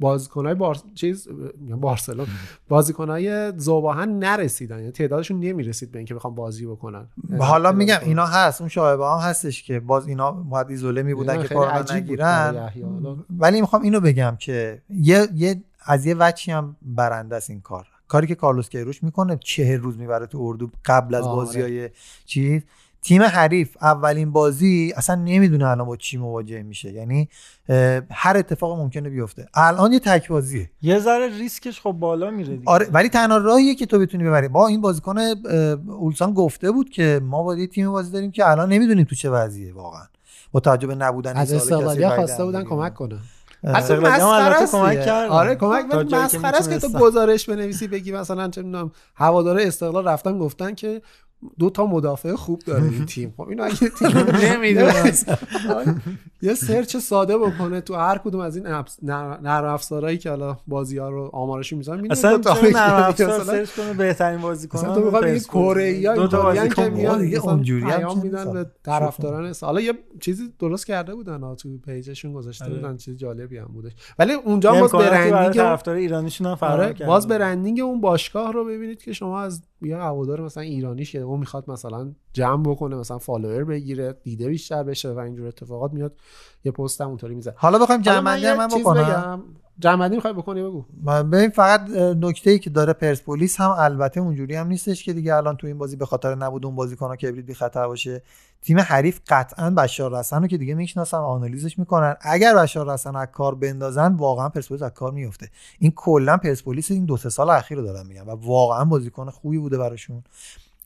[0.00, 0.78] بازیکنای بار...
[0.94, 1.28] چیز
[1.60, 2.26] میگم بارسلون
[2.68, 4.78] بازیکنای زوباهن نرسیدن.
[4.78, 7.08] یعنی تعدادشون نمی‌رسید به اینکه بخوام بازی بکنن.
[7.38, 8.60] حالا میگم اینا هست.
[8.60, 12.70] اون شایبه هم هستش که باز اینا باید ایزوله می بودن که برای نگیرن.
[12.94, 13.16] حالا.
[13.30, 17.86] ولی می‌خوام اینو بگم که یه, یه از یه وجهی هم برنده است این کار.
[18.08, 21.36] کاری که کارلوس کیروش می‌کنه چهل روز می‌بره تو اردو قبل از آره.
[21.36, 21.90] بازی های
[22.26, 22.62] چیز.
[23.02, 27.28] تیم حریف اولین بازی اصلا نمی‌دونه الان با چی مواجه میشه یعنی
[28.10, 32.70] هر اتفاق ممکنه بیفته الان یه تک بازیه یه ذره ریسکش خب بالا میره دیگه
[32.70, 35.18] آره ولی تنها راهیه که تو بتونی ببری با این بازیکن
[35.88, 39.30] اولسان گفته بود که ما با یه تیم بازی داریم که الان نمی‌دونیم تو چه
[39.30, 40.02] وضعیه واقعا
[40.52, 42.70] با توجه به نبودن از استقلالیا خواسته بودن دیگه.
[42.70, 43.18] کمک کنه
[43.64, 45.04] هم مسخره کمک.
[45.04, 45.28] کردن.
[45.28, 46.88] آره کمک ولی مسخره است که تو.
[46.88, 51.02] گزارش بنویسی بگی مثلا چه می‌دونم هواداره استقلال رفتن گفتن که
[51.58, 55.12] دو تا مدافع خوب داره این تیم خب اینو اگه تیم نمی‌دونن.
[56.42, 58.66] یه سرچ ساده بکنه تو هر کدوم از این
[59.42, 63.94] نرم افزارهایی که حالا بازی ها رو آمارشو می‌ذارن اصلا چرا نرم افزار search کنه
[63.94, 68.52] بهترین بازیکن مثلا تو می‌خوای بگی کره ای دو تا بازیکن دیگه اونجوری هم میدن.
[68.52, 69.54] به طرفداران.
[69.60, 72.74] حالا یه چیزی درست کرده بودن ها تو پیجشون گذاشته آره.
[72.74, 77.06] بودن چیز جالبی هم بودش ولی اونجا باز branding طرفدار ایرانیشون هم فراهم آره کرده
[77.06, 77.28] باز.
[77.28, 81.70] branding اون باشگاه رو ببینید که شما از یه هوادار مثلا ایرانیش که اون می‌خواد
[81.70, 86.12] مثلا جمع بکنه مثلا follower بگیره دیده بیشتر بشه و اینجور اتفاقات میاد
[86.64, 87.54] یه پست هم اونطوری می‌زنه.
[87.56, 89.02] حالا بخوایم جمع یه من بکنم.
[89.04, 89.42] بگم.
[89.78, 90.84] جمع می‌خوای بکنی؟ بگو.
[91.02, 91.90] من- ببین فقط
[92.20, 95.78] نکته ای که داره پرسپولیس هم البته اونجوری هم نیستش که دیگه الان تو این
[95.78, 98.22] بازی به خاطر نبود اون بازیکن‌ها کبریت بی خطر باشه
[98.62, 102.16] تیم حریف قطعا بشار رسن رو که دیگه می‌شناسن و آنالیزش می‌کنن.
[102.20, 107.04] اگر بشار رسن از کار بندازن واقعا پرسپولیس از کار میفته این کلا پرسپولیس این
[107.04, 110.22] دو سه سال اخیر رو دارم میگم و واقعا بازیکن خوبی بوده براشون.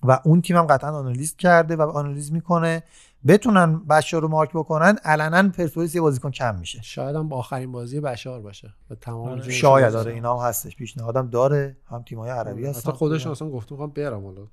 [0.03, 2.83] و اون تیم هم قطعا آنالیز کرده و آنالیز می‌کنه.
[3.27, 6.83] بتونن بشار رو مارک بکنن علنا پرسپولیس یه بازیکن کم میشه.
[6.83, 8.75] شاید هم با آخرین بازی بشار باشه.
[8.89, 9.93] به تمام جونش شاید.
[9.93, 10.77] داره اینا هم هستش.
[10.77, 11.77] پیشنهادم داره.
[11.91, 12.91] هم تیم‌های عربی هستن.
[12.91, 14.47] حتی خودشون اصلا گفت می‌خوام برم حالا.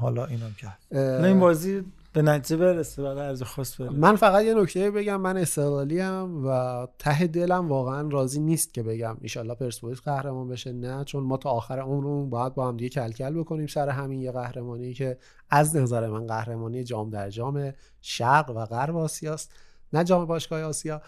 [0.00, 0.78] حالا اینم کرد
[1.24, 1.84] این بازی
[2.16, 3.90] به نتیجه برسه بعد عرض خواست بره.
[3.90, 8.82] من فقط یه نکته بگم من استقلالی ام و ته دلم واقعا راضی نیست که
[8.82, 10.72] بگم ایشالله پرسپولیس قهرمان بشه.
[10.72, 14.32] نه چون ما تا آخر عمرمون باید با هم دیگه کلکل بکنیم سر همین یه
[14.32, 15.18] قهرمانی که
[15.50, 19.52] از نظر من قهرمانی جام در جام شرق و غرب آسیاست.
[19.92, 21.02] نه جام باشگاه آسیا.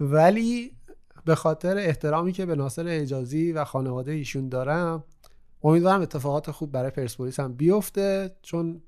[0.00, 0.72] ولی
[1.24, 5.04] به خاطر احترامی که به ناصر اجازی و خانواده ایشون دارم
[5.62, 8.82] امیدوارم اتفاقات خوب برای پرسپولیس هم بیفته چون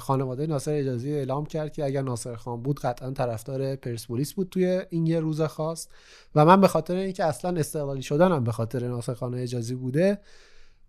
[0.00, 4.82] خانواده ناصر اجازی اعلام کرد که اگر ناصر خان بود قطعا طرفدار پرسپولیس بود توی
[4.90, 5.88] این یه روز خاص.
[6.34, 10.18] و من به خاطر اینکه اصلا استقلالی شدنم به خاطر ناصر خان اجازی بوده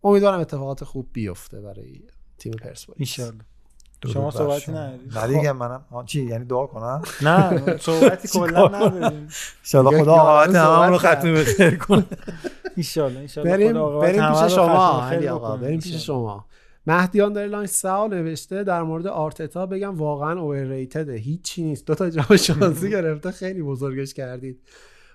[0.04, 2.02] امیدوارم اتفاقات خوب بیفته برای
[2.38, 4.76] تیم پرسپولیس ان شما صحبتی شما.
[4.76, 5.84] ندارید نه دیگه منم.
[6.06, 9.28] چی؟ یعنی دعا کنم؟ نه صحبتی کلا نداریم.
[9.74, 12.06] یک خدا آقابت همه رو ختم به خیر کنه.
[12.76, 15.58] ایشالله ایشالله بریم خدا عاقبت بریم همه پیش شما.
[15.58, 16.06] بریم پیش.
[16.06, 16.46] شما.
[16.90, 21.86] مهدیان داره لاین سال نوشته در مورد آرتتا بگم واقعا اوورریتده هیچی نیست.
[21.86, 23.32] دو تا جام شانسی گرفته.
[23.32, 24.60] خیلی بزرگش کردید.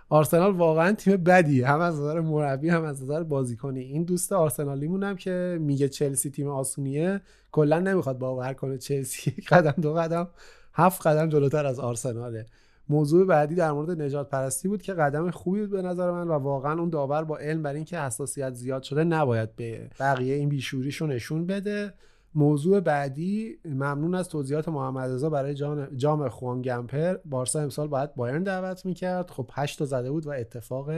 [0.08, 1.66] آرسنال واقعا تیم بدیه.
[1.66, 6.30] هم از نظر مربی هم از نظر بازیکنی این دوست آرسنالیمون هم که میگه چلسی
[6.30, 7.20] تیم آسونیه
[7.52, 10.28] کلا نمی‌خواد باور کنه چلسی یک قدم دو قدم
[10.74, 12.46] هفت قدم جلوتر از آرسناله.
[12.88, 16.32] موضوع بعدی در مورد نجات پرستی بود که قدم خوبی بود به نظر من و
[16.32, 21.06] واقعا اون داور با علم بر اینکه حساسیت زیاد شده نباید به بقیه این بیشوریشو
[21.06, 21.94] نشون بده.
[22.34, 25.54] موضوع بعدی ممنون از توضیحات محمد رضا برای
[25.96, 27.16] جام خوان گمپر.
[27.24, 29.30] بارسا امسال باید بایرن دعوت می‌کرد.
[29.30, 30.90] خب 8 تا زده بود و اتفاق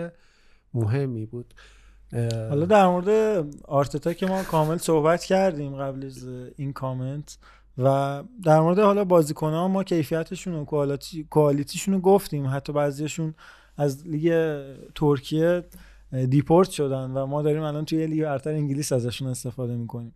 [0.74, 1.54] مهمی بود.
[2.12, 7.38] حالا در مورد آرتتا که ما کامل صحبت کردیم قبل از این کامنت
[7.78, 12.46] و در مورد حالا بازیکن ها ما کیفیتشون و quality quality شون رو گفتیم.
[12.46, 13.34] حتی بعضیشون
[13.76, 14.60] از لیگ
[14.94, 15.64] ترکیه
[16.28, 20.14] deport شدن و ما داریم الان توی لیگ برتر انگلیس ازشون استفاده می‌کنیم.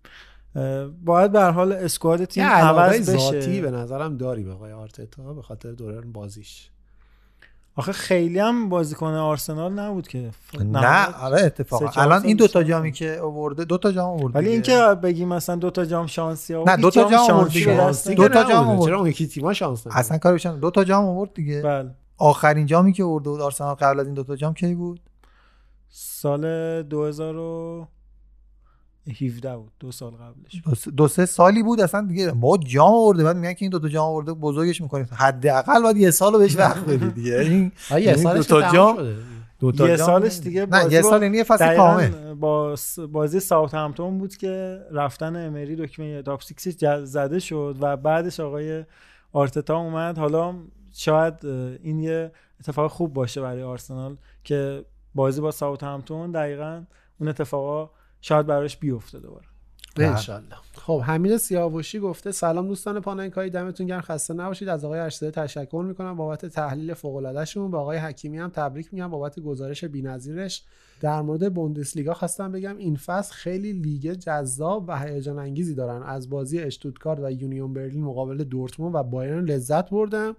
[1.05, 5.42] باید به حال اسکواد تیم عوض ذاتی بشه به نظرم داری به آقای آرتتا به
[5.42, 6.70] خاطر دوران بازیش.
[7.81, 10.31] آخه خیلی هم بازیکن آرسنال نبود که.
[10.60, 12.02] نه آره اتفاقا.
[12.02, 12.73] الان این دوتا بیشتر.
[12.73, 14.75] جامی که آورده دوتا جام آورد ولی دیگه.
[14.75, 17.52] اینکه بگیم مثلا دو تا جام شانسی آورد نه دو تا جام آورد
[18.17, 18.44] دو تا.
[18.44, 18.89] جام آورد.
[18.89, 20.47] چرا اون یکی تیما شانس اصلا کارش.
[20.47, 21.62] دو تا جام آورد دیگه.
[21.62, 21.91] بله.
[22.18, 25.00] آخرین جامی که آورده بود آرسنال قبل از این دو تا جام کی بود؟
[25.89, 26.42] سال
[29.07, 30.62] 2017 بود دو سال قبلش.
[30.65, 33.70] دو سه- دو سه سالی بود اصلا دیگه ما جام آورده بعد میگن که این
[33.70, 37.39] دو تا جام آورده بزرگش می‌کنید حداقل باید یه سالو بهش وقت بدید دیگه.
[37.51, 39.17] این یه یعنی سالش دو تا جام شده.
[39.61, 42.35] دو تا یه سالش دیگه نه یه سال یعنی یه فصل کامل.
[42.35, 42.75] با
[43.12, 48.85] بازی ساوت‌همپتون بود که رفتن امری دکمه top six ج- زده شد و بعدش آقای
[49.33, 50.19] آرتتا اومد.
[50.19, 50.55] حالا
[50.93, 51.35] شاید
[51.83, 56.83] این یه اتفاق خوب باشه برای آرسنال که بازی با ساوت همتون دقیقا
[57.20, 59.47] اون اتفاقا شاید براش بیفته دوباره.
[59.97, 60.57] انشالله.
[60.74, 64.68] خب حمید سیاوشی گفته سلام دوستان پاننکایی دمتون گرم خسته نباشید.
[64.68, 66.16] از آقای ارشده تشکر می‌کنم.
[66.16, 69.10] بابت تحلیل فوق العاده شون به آقای حکیمی هم تبریک میگم.
[69.10, 70.62] بابت گزارش بی‌نظیرش
[71.00, 76.02] در مورد بوندسلیگا خواستم بگم این فصل خیلی لیگ جذاب و هیجان انگیزی دارن.
[76.02, 80.36] از بازی اشتوتگارت و یونیون برلین مقابل دورتموند و بایرن لذت بردم.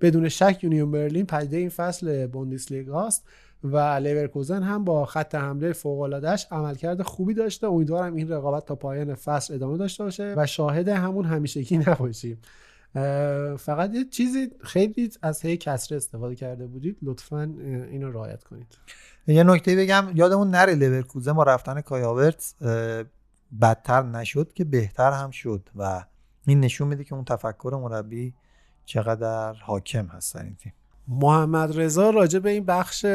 [0.00, 3.28] بدون شک یونیون برلین پدیده این فصل بوندسلیگا است
[3.64, 7.66] و لورکوزن هم با خط حمله فوق العاده‌اش عملکرد خوبی داشته.
[7.66, 12.38] امیدوارم این رقابت تا پایان فصل ادامه داشته باشه و شاهد همون همیشگی نباشیم.
[13.58, 16.96] فقط یه چیزی خیلی از هکسره استفاده کرده بودید.
[17.02, 17.42] لطفا
[17.90, 18.78] اینو رعایت کنید.
[19.26, 20.04] یه نکته بگم.
[20.14, 23.04] یادمون نره لورکوزن با رفتن کای هاورتز اه،
[23.60, 26.04] بدتر نشد که بهتر هم شد و
[26.46, 28.34] این نشون میده که اون تفکر مربی
[28.84, 30.72] چقدر حاکم هست در این تیم.
[31.08, 33.06] محمد رضا راجع به این بخش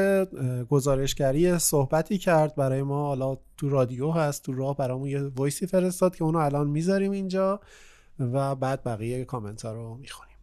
[0.70, 2.56] گزارشگری صحبتی کرد.
[2.56, 6.68] برای ما حالا تو رادیو هست تو راه برامون یه وایسی فرستاد که اونو الان
[6.68, 7.62] می‌ذاریم اینجا
[8.34, 10.38] و بعد بقیه کامنت ها رو می‌خونیم.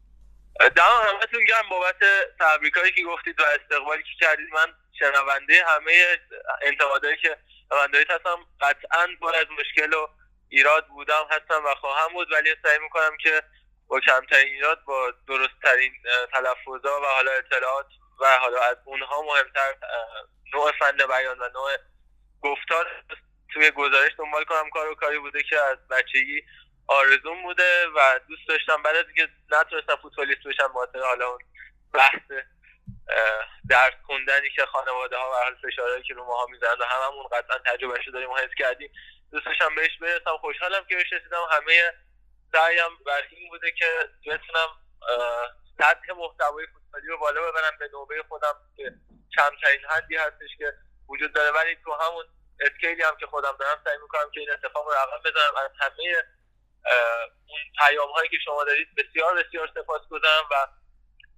[0.61, 1.69] دم همتون گرم.
[1.71, 1.97] بابت
[2.41, 4.47] تبریکایی که گفتید و استقبالی که کردید.
[4.55, 4.67] من
[4.99, 5.93] شنونده همه
[6.63, 7.37] انتقادایی که
[7.69, 8.37] شنوندهایت هستم.
[8.61, 10.07] قطعا پر از مشکل و
[10.49, 12.29] ایراد بودم هستم و خواهم بود.
[12.33, 13.43] ولی سعی می‌کنم که
[13.89, 17.87] با کمترین ایراد با درستترین اه، تلفظا و حالا اطلاعات
[18.21, 19.75] و حالا از اونها مهمتر
[20.55, 21.77] نوع فن بیان و نوع
[22.43, 23.05] گفتار
[23.53, 24.71] توی گزارش دنبال کنم.
[24.71, 26.43] کارو کاری بوده که از بچگی
[26.89, 28.83] آرزوم بوده و دوست داشتم.
[28.83, 31.39] بعد از اینکه نتونستم فوتبالیست بشم بخاطر حالا اون
[31.93, 32.45] بحث
[33.71, 37.59] درس خوندنی که خانواده ها و حال فشارهایی که رو ماها می‌زنن و هممون قطعا
[37.59, 38.93] تجربهش رو داریم و حس کردیم
[39.33, 40.37] دوست داشتم بهش برسم.
[40.37, 41.43] خوشحالم که بهش رسیدم.
[41.51, 41.93] همه
[42.55, 44.69] سعیم بر این بوده که بتونم
[45.79, 47.79] سطح محتوای فوتبالی رو بالا ببرم.
[47.79, 48.93] به نوبه خودم که
[49.37, 50.73] کمترین حدی هستش که
[51.09, 51.51] وجود داره.
[51.51, 52.25] ولی تو همون
[52.61, 56.17] اسکیلی هم که خودم دارم سعی می‌کنم که این اتفاق رو رقم بزنم از همه
[57.49, 60.67] اون پیام هایی که شما دارید بسیار بسیار سپاس گذارم و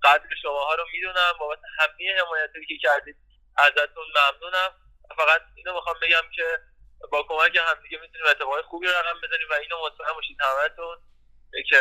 [0.02, 1.32] قدر شماها رو می‌دونم.
[1.40, 3.16] بابت همه حمایتی که کردید
[3.58, 4.74] ازتون ممنونم.
[5.16, 6.58] فقط اینو می‌خوام بگم که
[7.12, 10.96] با کمک همدیگه می‌تونیم اتفاقای خوبی رقم بزنیم و اینو مطمئن باشید همتون.
[11.70, 11.80] که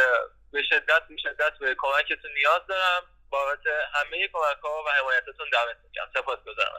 [0.51, 3.01] به شدت به شدت به کمکتون نیاز دارم.
[3.29, 3.63] بابت
[3.93, 6.07] همه کمک ها و حمایتتون دمتون گرم.
[6.15, 6.71] سپاس گذارم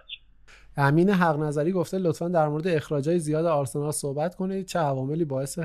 [0.76, 4.66] امین حق نظری گفته لطفا در مورد اخراجای زیاد آرسنال صحبت کنید.
[4.66, 5.58] چه عواملی باعث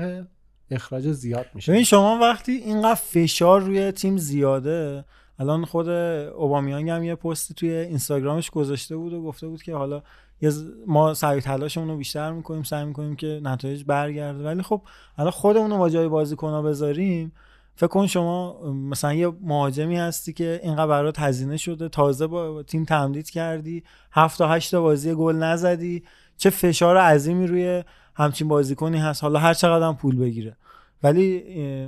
[0.70, 5.04] اخراج زیاد میشه؟ ببین شما وقتی اینقدر فشار روی تیم زیاده
[5.38, 10.02] الان خود اوبامیانگ هم یه پستی توی اینستاگرامش گذاشته بود و گفته بود که حالا
[10.42, 10.50] یه
[10.86, 14.44] ما سعی تلاشمون رو بیشتر می‌کنیم سعی می‌کنیم که نتایج برگرده.
[14.44, 14.82] ولی خب
[15.18, 17.32] الان خودمون رو با جای بازیکن‌ها بذاریم.
[17.76, 22.84] فکر کن شما مثلا یه مهاجمی هستی که اینقدر برات هزینه شده تازه با تیم
[22.84, 26.02] تمدید کردی هفت تا هشت بازی گل نزدی.
[26.36, 29.22] چه فشار عظیمی روی همچین بازیکنی هست.
[29.22, 30.56] حالا هر چقدر هم پول بگیره.
[31.02, 31.44] ولی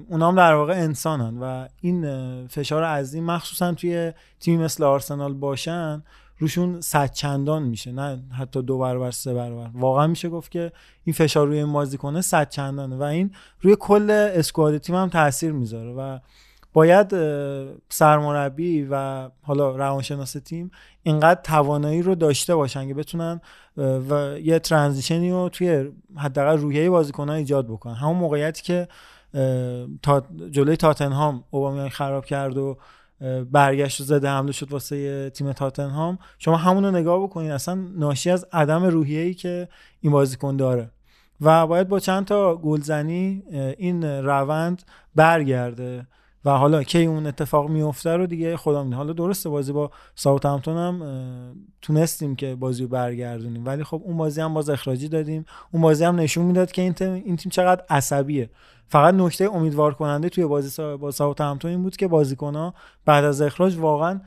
[0.09, 2.07] اونا هم در واقع انسانن و این
[2.47, 6.03] فشار عظیم مخصوصا توی تیم مثل آرسنال باشن.
[6.45, 10.73] روشون صد چندان میشه نه حتی دو برابر سه برابر واقعا میشه گفت که
[11.05, 15.53] این فشار روی این بازیکنه صد چندانه و این روی کل اسکواد تیم هم تاثیر
[15.53, 16.19] می‌ذاره و
[16.73, 17.15] باید
[17.89, 20.71] سرمربی و حالا روانشناس تیم
[21.03, 23.41] اینقدر توانایی رو داشته باشن که بتونن
[24.11, 27.95] و یه ترانزیشنی رو توی حداقل روحیه بازیکن‌ها ایجاد بکنن.
[27.95, 28.89] همون موقعیتی که
[30.03, 32.79] تا جلوی تاتنهام اوبامیان خراب کرد و
[33.53, 36.19] برگشت زده حمله شد واسه تیم تاتنهام.
[36.39, 39.69] شما همون رو نگاه بکنید اصلا ناشی از عدم روحیه‌ای که
[40.01, 40.91] این بازیکن داره.
[41.41, 43.43] و باید با چند تا گلزنی
[43.79, 44.83] این روند
[45.15, 46.07] برگرده
[46.45, 48.97] و حالا کی اون اتفاق میفته رو دیگه خدا می‌دونه.
[48.97, 51.53] حالا درسته بازی با ساوثهامپتون هم اه،
[51.83, 55.45] تونستیم که بازی رو برگردونیم ولی خب اون بازی هم باز اخراجی دادیم.
[55.73, 58.51] اون بازی هم نشون می‌داد که این این تیم چقدر عصبیه.
[58.89, 63.43] فقط نکته امیدوار کننده توی بازی سا- با ساوثهامپتون این بود که بازیکن‌ها بعد از
[63.43, 64.21] اخراج واقعا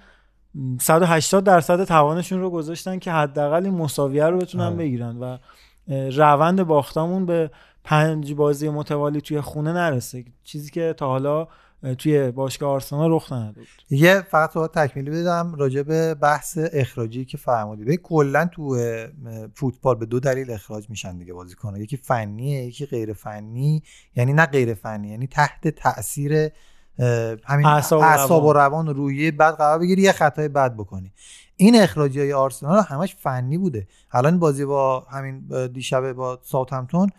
[0.79, 4.75] 180 درصد توانشون رو گذاشتن که حداقل این مساویه رو بتونن آره.
[4.75, 5.37] بگیرن و
[6.11, 7.51] روند باختمون به
[7.83, 11.47] پنج بازی متوالی توی خونه نرسه چیزی که تا حالا
[11.95, 13.99] توی باشگاه آرسنال رخ نداده بود.
[13.99, 17.83] یه فقط تو تکمیلی بدم راجع به بحث اخراجی که فرمودی.
[17.83, 18.77] ببین کلا تو
[19.55, 21.77] فوتبال به دو دلیل اخراج میشن دیگه بازیکن‌ها.
[21.77, 23.83] یکی فنیه یکی غیر فنی.
[24.15, 26.49] یعنی نه غیر فنی یعنی تحت تاثیر
[27.45, 28.87] همین اعصاب و روان.
[28.87, 31.11] و روحیه بد قرار بگیری یه خطای بد بکنی.
[31.55, 33.87] این اخراجی های آرسنال همش فنی بوده.
[34.11, 37.09] الان بازی با همین دیشب با ساوثهمپتون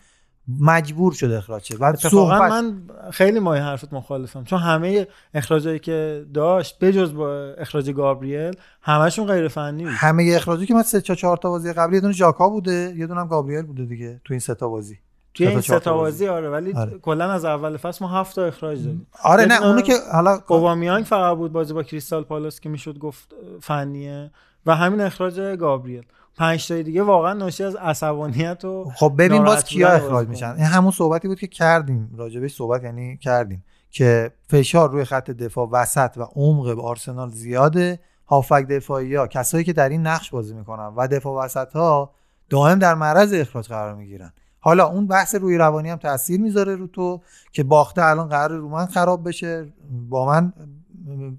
[0.59, 1.77] مجبور شد اخراج شه.
[1.77, 7.53] بعد اتفاقا صحبت من خیلی ماه حرفت مخالفم چون همه اخراجایی که داشت بجز با
[7.57, 9.93] اخراج گابریل همشون غیر فنی بود.
[9.95, 13.07] همه اخراجی که من سه چهار چهار تا بازی قبلی یه دونه ژاکا بوده یه
[13.07, 14.99] دونه هم گابریل بوده دیگه تو این سه تا بازی.
[15.33, 16.27] توی این سه تا بازی.
[16.27, 16.97] آره ولی آره.
[17.01, 19.07] کلا از اول فصل ما هفت تا اخراج دادیم.
[19.23, 23.35] آره نه اونو که حالا اوبامیانگ فقط بود بازی با کریستال پالاس که می‌شد گفت
[23.61, 24.31] فنیه.
[24.65, 26.03] و همین اخراج گابریل.
[26.39, 30.27] پنج تای دیگه واقعا ناشی از عصبانیت و خب ببین باز کیا اخراج.
[30.27, 35.31] میشن؟ این همون صحبتی بود که کردیم راجبش صحبت یعنی کردیم که فشار روی خط
[35.31, 37.99] دفاع وسط و عمق آرسنال زیاده.
[38.27, 42.13] هافک دفاعی ها کسایی که در این نقش بازی می‌کنن و دفاع وسط ها
[42.49, 44.33] دائم در معرض اخراج قرار می‌گیرن.
[44.59, 48.69] حالا اون بحث روی روانی هم تاثیر می‌ذاره رو تو که باخته الان قرار رو
[48.69, 49.73] من خراب بشه
[50.09, 50.53] با من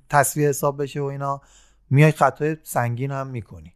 [0.08, 1.40] تصویه حساب بشه و اینا.
[1.90, 3.72] میای خطای سنگین هم می‌کنی.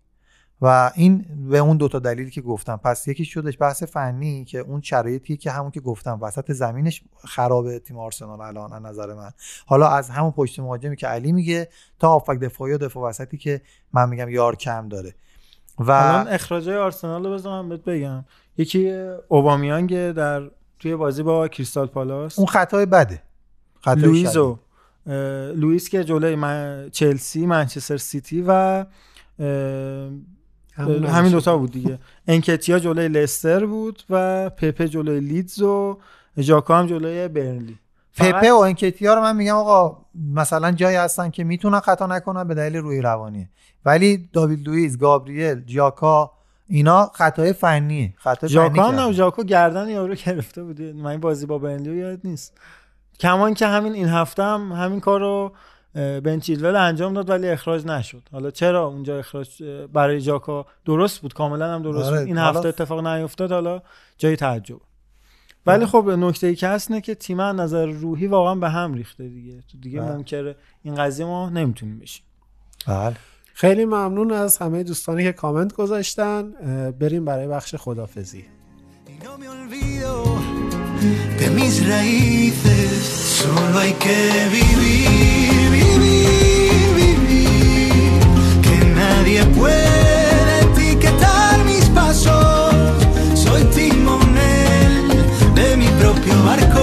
[0.61, 2.77] و این به اون دوتا دلیلی که گفتم.
[2.77, 7.79] پس یکی شدش بحث فنی که اون شرایطی که همون که گفتم وسط زمینش خرابه
[7.79, 9.31] تیم آرسنال الان از نظر من.
[9.67, 11.69] حالا از همون پشت مهاجمی که علی میگه
[11.99, 13.61] تا هافک دفاعی و دفاع وسطی که
[13.93, 15.15] من میگم یار کم داره.
[15.79, 18.25] و الان اخراجای آرسنال رو من بهت بگم.
[18.59, 22.39] یکی اوبامیانگ در توی بازی با کریستال پالاس.
[22.39, 23.23] اون خطای بده.
[23.81, 24.59] خطای لوئیز و
[25.05, 25.15] شدید.
[25.17, 26.89] اه، لوئیس که جلوی من...
[26.93, 28.85] چلسی منچستر سیتی و
[30.75, 31.33] همون همین.
[31.33, 31.99] دوتا بود دیگه.
[32.29, 35.99] انکتیا جلوی لستر بود و پپه جلوی لیدز و
[36.39, 37.79] ژاکا هم جلوی برنلی.
[38.17, 39.97] پپه و انکتیا رو من میگم آقا
[40.35, 43.49] مثلا جایی هستن که می‌تونن خطا نکنن به دلیل روی روانیه
[43.85, 46.31] ولی داوید لوئیس گابریل جاکا
[46.69, 49.07] اینا خطای خطای فنی هم کردن.
[49.07, 50.81] نه ژاکا گردن یارو گرفته بود.
[50.81, 52.53] من این بازی با برنلی یاد نیست.
[53.21, 55.61] کمان که همین این هفته هم همین کار رو اه،
[55.95, 58.23] بن چیلول انجام داد ولی اخراج نشد.
[58.33, 62.59] حالا چرا اونجا اخراج برای ژاکا درست بود؟ کاملا هم درست آره، بود این حالا-
[62.59, 63.83] هفته اتفاق نیفتاد حالا
[64.19, 64.77] جای تعجب.
[65.67, 68.95] ولی خب نکته ای که هست اینه که تیم از نظر روحی واقعا به هم
[68.95, 69.61] ریخته دیگه.
[69.73, 70.13] تو دیگه بله.
[70.13, 72.25] منکر این قضیه ما نمی‌تونیم بشیم.
[72.87, 73.17] بله.
[73.55, 76.51] خیلی ممنون از همه دوستانی که کامنت گذاشتن.
[77.01, 78.45] بریم برای بخش خدافزی
[81.41, 83.03] de mis raíces.
[83.39, 84.19] Solo hay que
[84.55, 85.64] vivir,
[85.99, 87.47] Viví,
[88.63, 92.75] que nadie puede etiquetar mis pasos.
[93.35, 95.25] Soy timonel
[95.55, 96.74] de mi propio barco.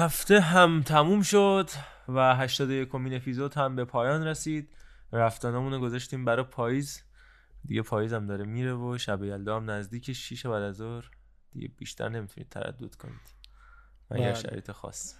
[0.00, 1.70] هفته هم تموم شد
[2.08, 4.68] و 81 کمین اپیزود هم به پایان رسید.
[5.12, 7.02] رفتنامون رو گذاشتیم برای پاییز.
[7.64, 11.10] دیگه پاییز هم داره میره و شب یلدا هم نزدیک 6 بعد از ظهر.
[11.52, 13.34] دیگه بیشتر نمی‌تونید تردد کنید.
[14.10, 14.34] مگر بله.
[14.34, 15.14] شرایط خاص.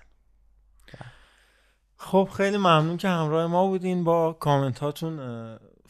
[1.96, 4.04] خب خیلی ممنون که همراه ما بودین.
[4.04, 5.18] با کامنت هاتون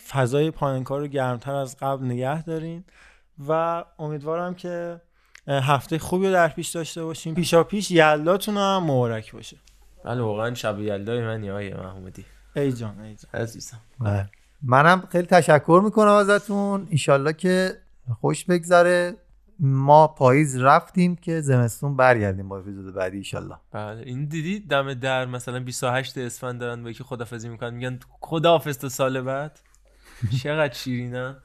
[0.09, 2.85] فضای پایانکار رو گرمتر از قبل نگه دارین.
[3.49, 5.01] و امیدوارم که
[5.49, 7.35] هفته خوبی رو در پیش داشته باشیم.
[7.35, 9.57] پیشا پیش یلداتون هم مبارک باشه.
[10.05, 12.25] بله واقعا شب یلدای منی آیه محمودی.
[12.57, 13.43] ای جان ای جان.
[13.43, 13.81] عزیزم.
[14.01, 14.28] بله.
[14.62, 16.86] منم خیلی تشکر می‌کنم ازتون.
[16.91, 17.77] ایشالله که
[18.20, 19.15] خوش بگذره.
[19.62, 24.02] ما پاییز رفتیم که زمستون برگردیم با اپیزود بعدی ایشالله بله.
[24.07, 28.89] این دیدی دم در مثلا 28 اسفند دارن با یکی خدافزی می‌کنن میگن خداحافظ تا
[28.89, 29.60] سال بعد.
[30.42, 31.36] چقدر شیرینه؟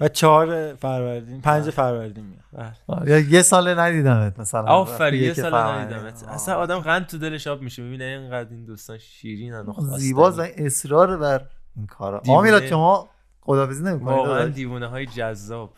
[0.00, 2.74] و چهار فروردین پنج فروردین میاد.
[2.88, 3.10] بله.
[3.10, 4.64] یا یه سال ندیدمت مثلا.
[4.64, 5.54] آفرین یه سال.
[5.54, 6.24] ندیدمت.
[6.28, 7.82] اصلا آدم قند تو دلش آب میشه.
[7.82, 11.46] می‌بینه اینقدر این دوستان شیرینن و اصرار بر
[11.76, 12.22] این کارا.
[12.42, 13.08] میلاد شما
[13.40, 15.74] خدافزی نمی‌کنید واقعا؟ دیوونه های جذاب.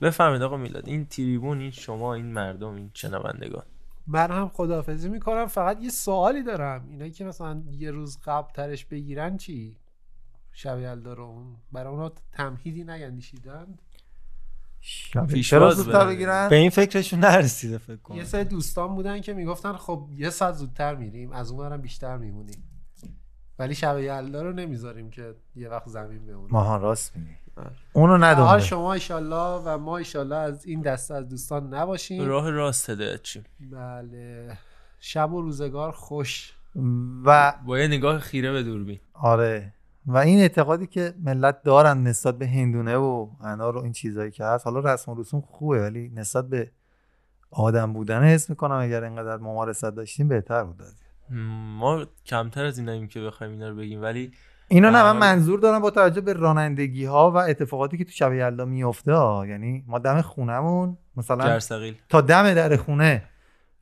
[0.00, 3.62] بفهمید آقا میلاد این تریبون این شما این مردم این شنوندگان.
[4.06, 5.46] من هم خداحافظی می‌کنم.
[5.46, 6.84] فقط یه سوالی دارم.
[6.90, 9.76] اینایی که مثلا یه روز قبل ترش بگیرن چی؟
[10.58, 13.78] شب یلدا رو اون برای اونا تمهیدی نیندیشیدن
[14.80, 16.06] شب- پیش چرا زودتر.
[16.06, 18.16] بگیرن؟ به این فکرشون نرسیده فکر کنم.
[18.16, 22.16] یه سری دوستان بودن که می‌گفتن خب یه ساعت زودتر میریم از اون برم بیشتر
[22.16, 22.62] میمونیم.
[23.58, 26.52] ولی شب یلدا رو نمی‌ذاریم که یه وقت زمین بمونه.
[26.52, 27.30] ماها راست میگی.
[27.92, 32.26] اونو حال ندونه شما ایشالله و ما ایشالله از این دسته از دوستان نباشیم.
[32.26, 34.58] راه راست هدایت چیم بله.
[35.00, 36.52] شب و روزگار خوش.
[37.24, 39.00] و با یه نگاه خیره به دوربین.
[39.14, 39.72] آره.
[40.08, 44.44] و این اعتقادی که ملت دارن نسبت به هندونه و انار و این چیزایی که
[44.44, 46.70] هست حالا رسم و رسوم خوبه ولی نسبت به
[47.50, 50.82] آدم بودن حس می‌کنم اگر اینقدر ممارست داشتیم بهتر بود
[51.78, 54.32] ما کمتر از ایناییم که بخوایم اینا رو بگیم ولی
[54.68, 58.32] اینو نه من منظور دارم با توجه به رانندگی ها و اتفاقاتی که تو شب
[58.32, 59.12] یلدا میفته.
[59.48, 61.94] یعنی ما دم خونمون مثلا جرثقیل.
[62.08, 63.22] تا دم در خونه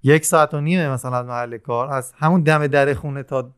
[0.03, 3.53] یک ساعت و نیمه مثلا از محل کار از همون دم در خونه تا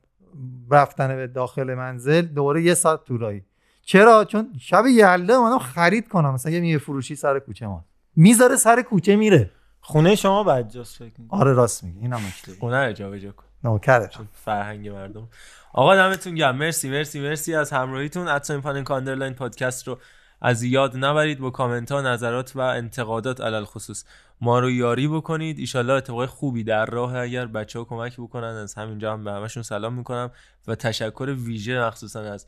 [0.70, 3.44] رفتن به داخل منزل دوباره یه ساعت طولایی.
[3.82, 6.34] چرا؟ چون شب یلدا اومدم خرید کنم.
[6.34, 7.84] مثلا یه میوه فروشی سر کوچه ما
[8.16, 9.50] می‌ذاره سر کوچه میره.
[9.80, 11.40] خونه شما بجاست فکر می‌کنم.
[11.40, 11.98] آره راست میگی.
[11.98, 12.54] اینم مشکلی.
[12.60, 13.44] خونه رو جابجا کن.
[13.64, 14.10] نوکره.
[14.32, 15.28] فرهنگ مردم.
[15.72, 16.56] آقا دمتون گرم.
[16.56, 18.28] مرسی مرسی مرسی از همراهیتون.
[18.28, 19.98] at sign پاننکا underline podcast رو
[20.40, 21.38] از یاد نبرید.
[21.38, 24.04] با کامنت ها نظرات و انتقادات علی‌الخصوص
[24.40, 25.58] ما رو یاری بکنید.
[25.58, 28.44] ایشالله اتفاق خوبی در راه اگر بچه ها کمک بکنن.
[28.44, 30.30] از همینجا هم به همشون سلام می‌کنم
[30.66, 32.46] و تشکر ویژه مخصوصا از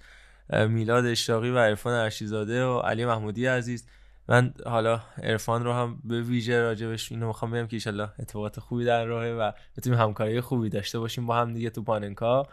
[0.51, 3.87] میلاد اشتاقی و عرفان ارشیزاده و علی محمودی عزیز.
[4.29, 8.85] من حالا عرفان رو هم به ویژه راجبش اینو می‌خوام بگم که ایشالله اتفاقات خوبی
[8.85, 12.47] در راهه و بتونیم همکاری خوبی داشته باشیم با هم دیگه تو پاننکا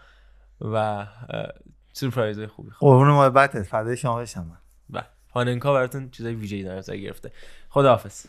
[0.61, 1.07] و
[1.93, 3.63] سورپرایز خوبی قربون محبتت.
[3.63, 4.57] فدای شما بشم من.
[4.89, 7.31] و پاننکا براتون چیزای ویژه‌ای در نظر گرفته.
[7.69, 8.25] خداحافظ.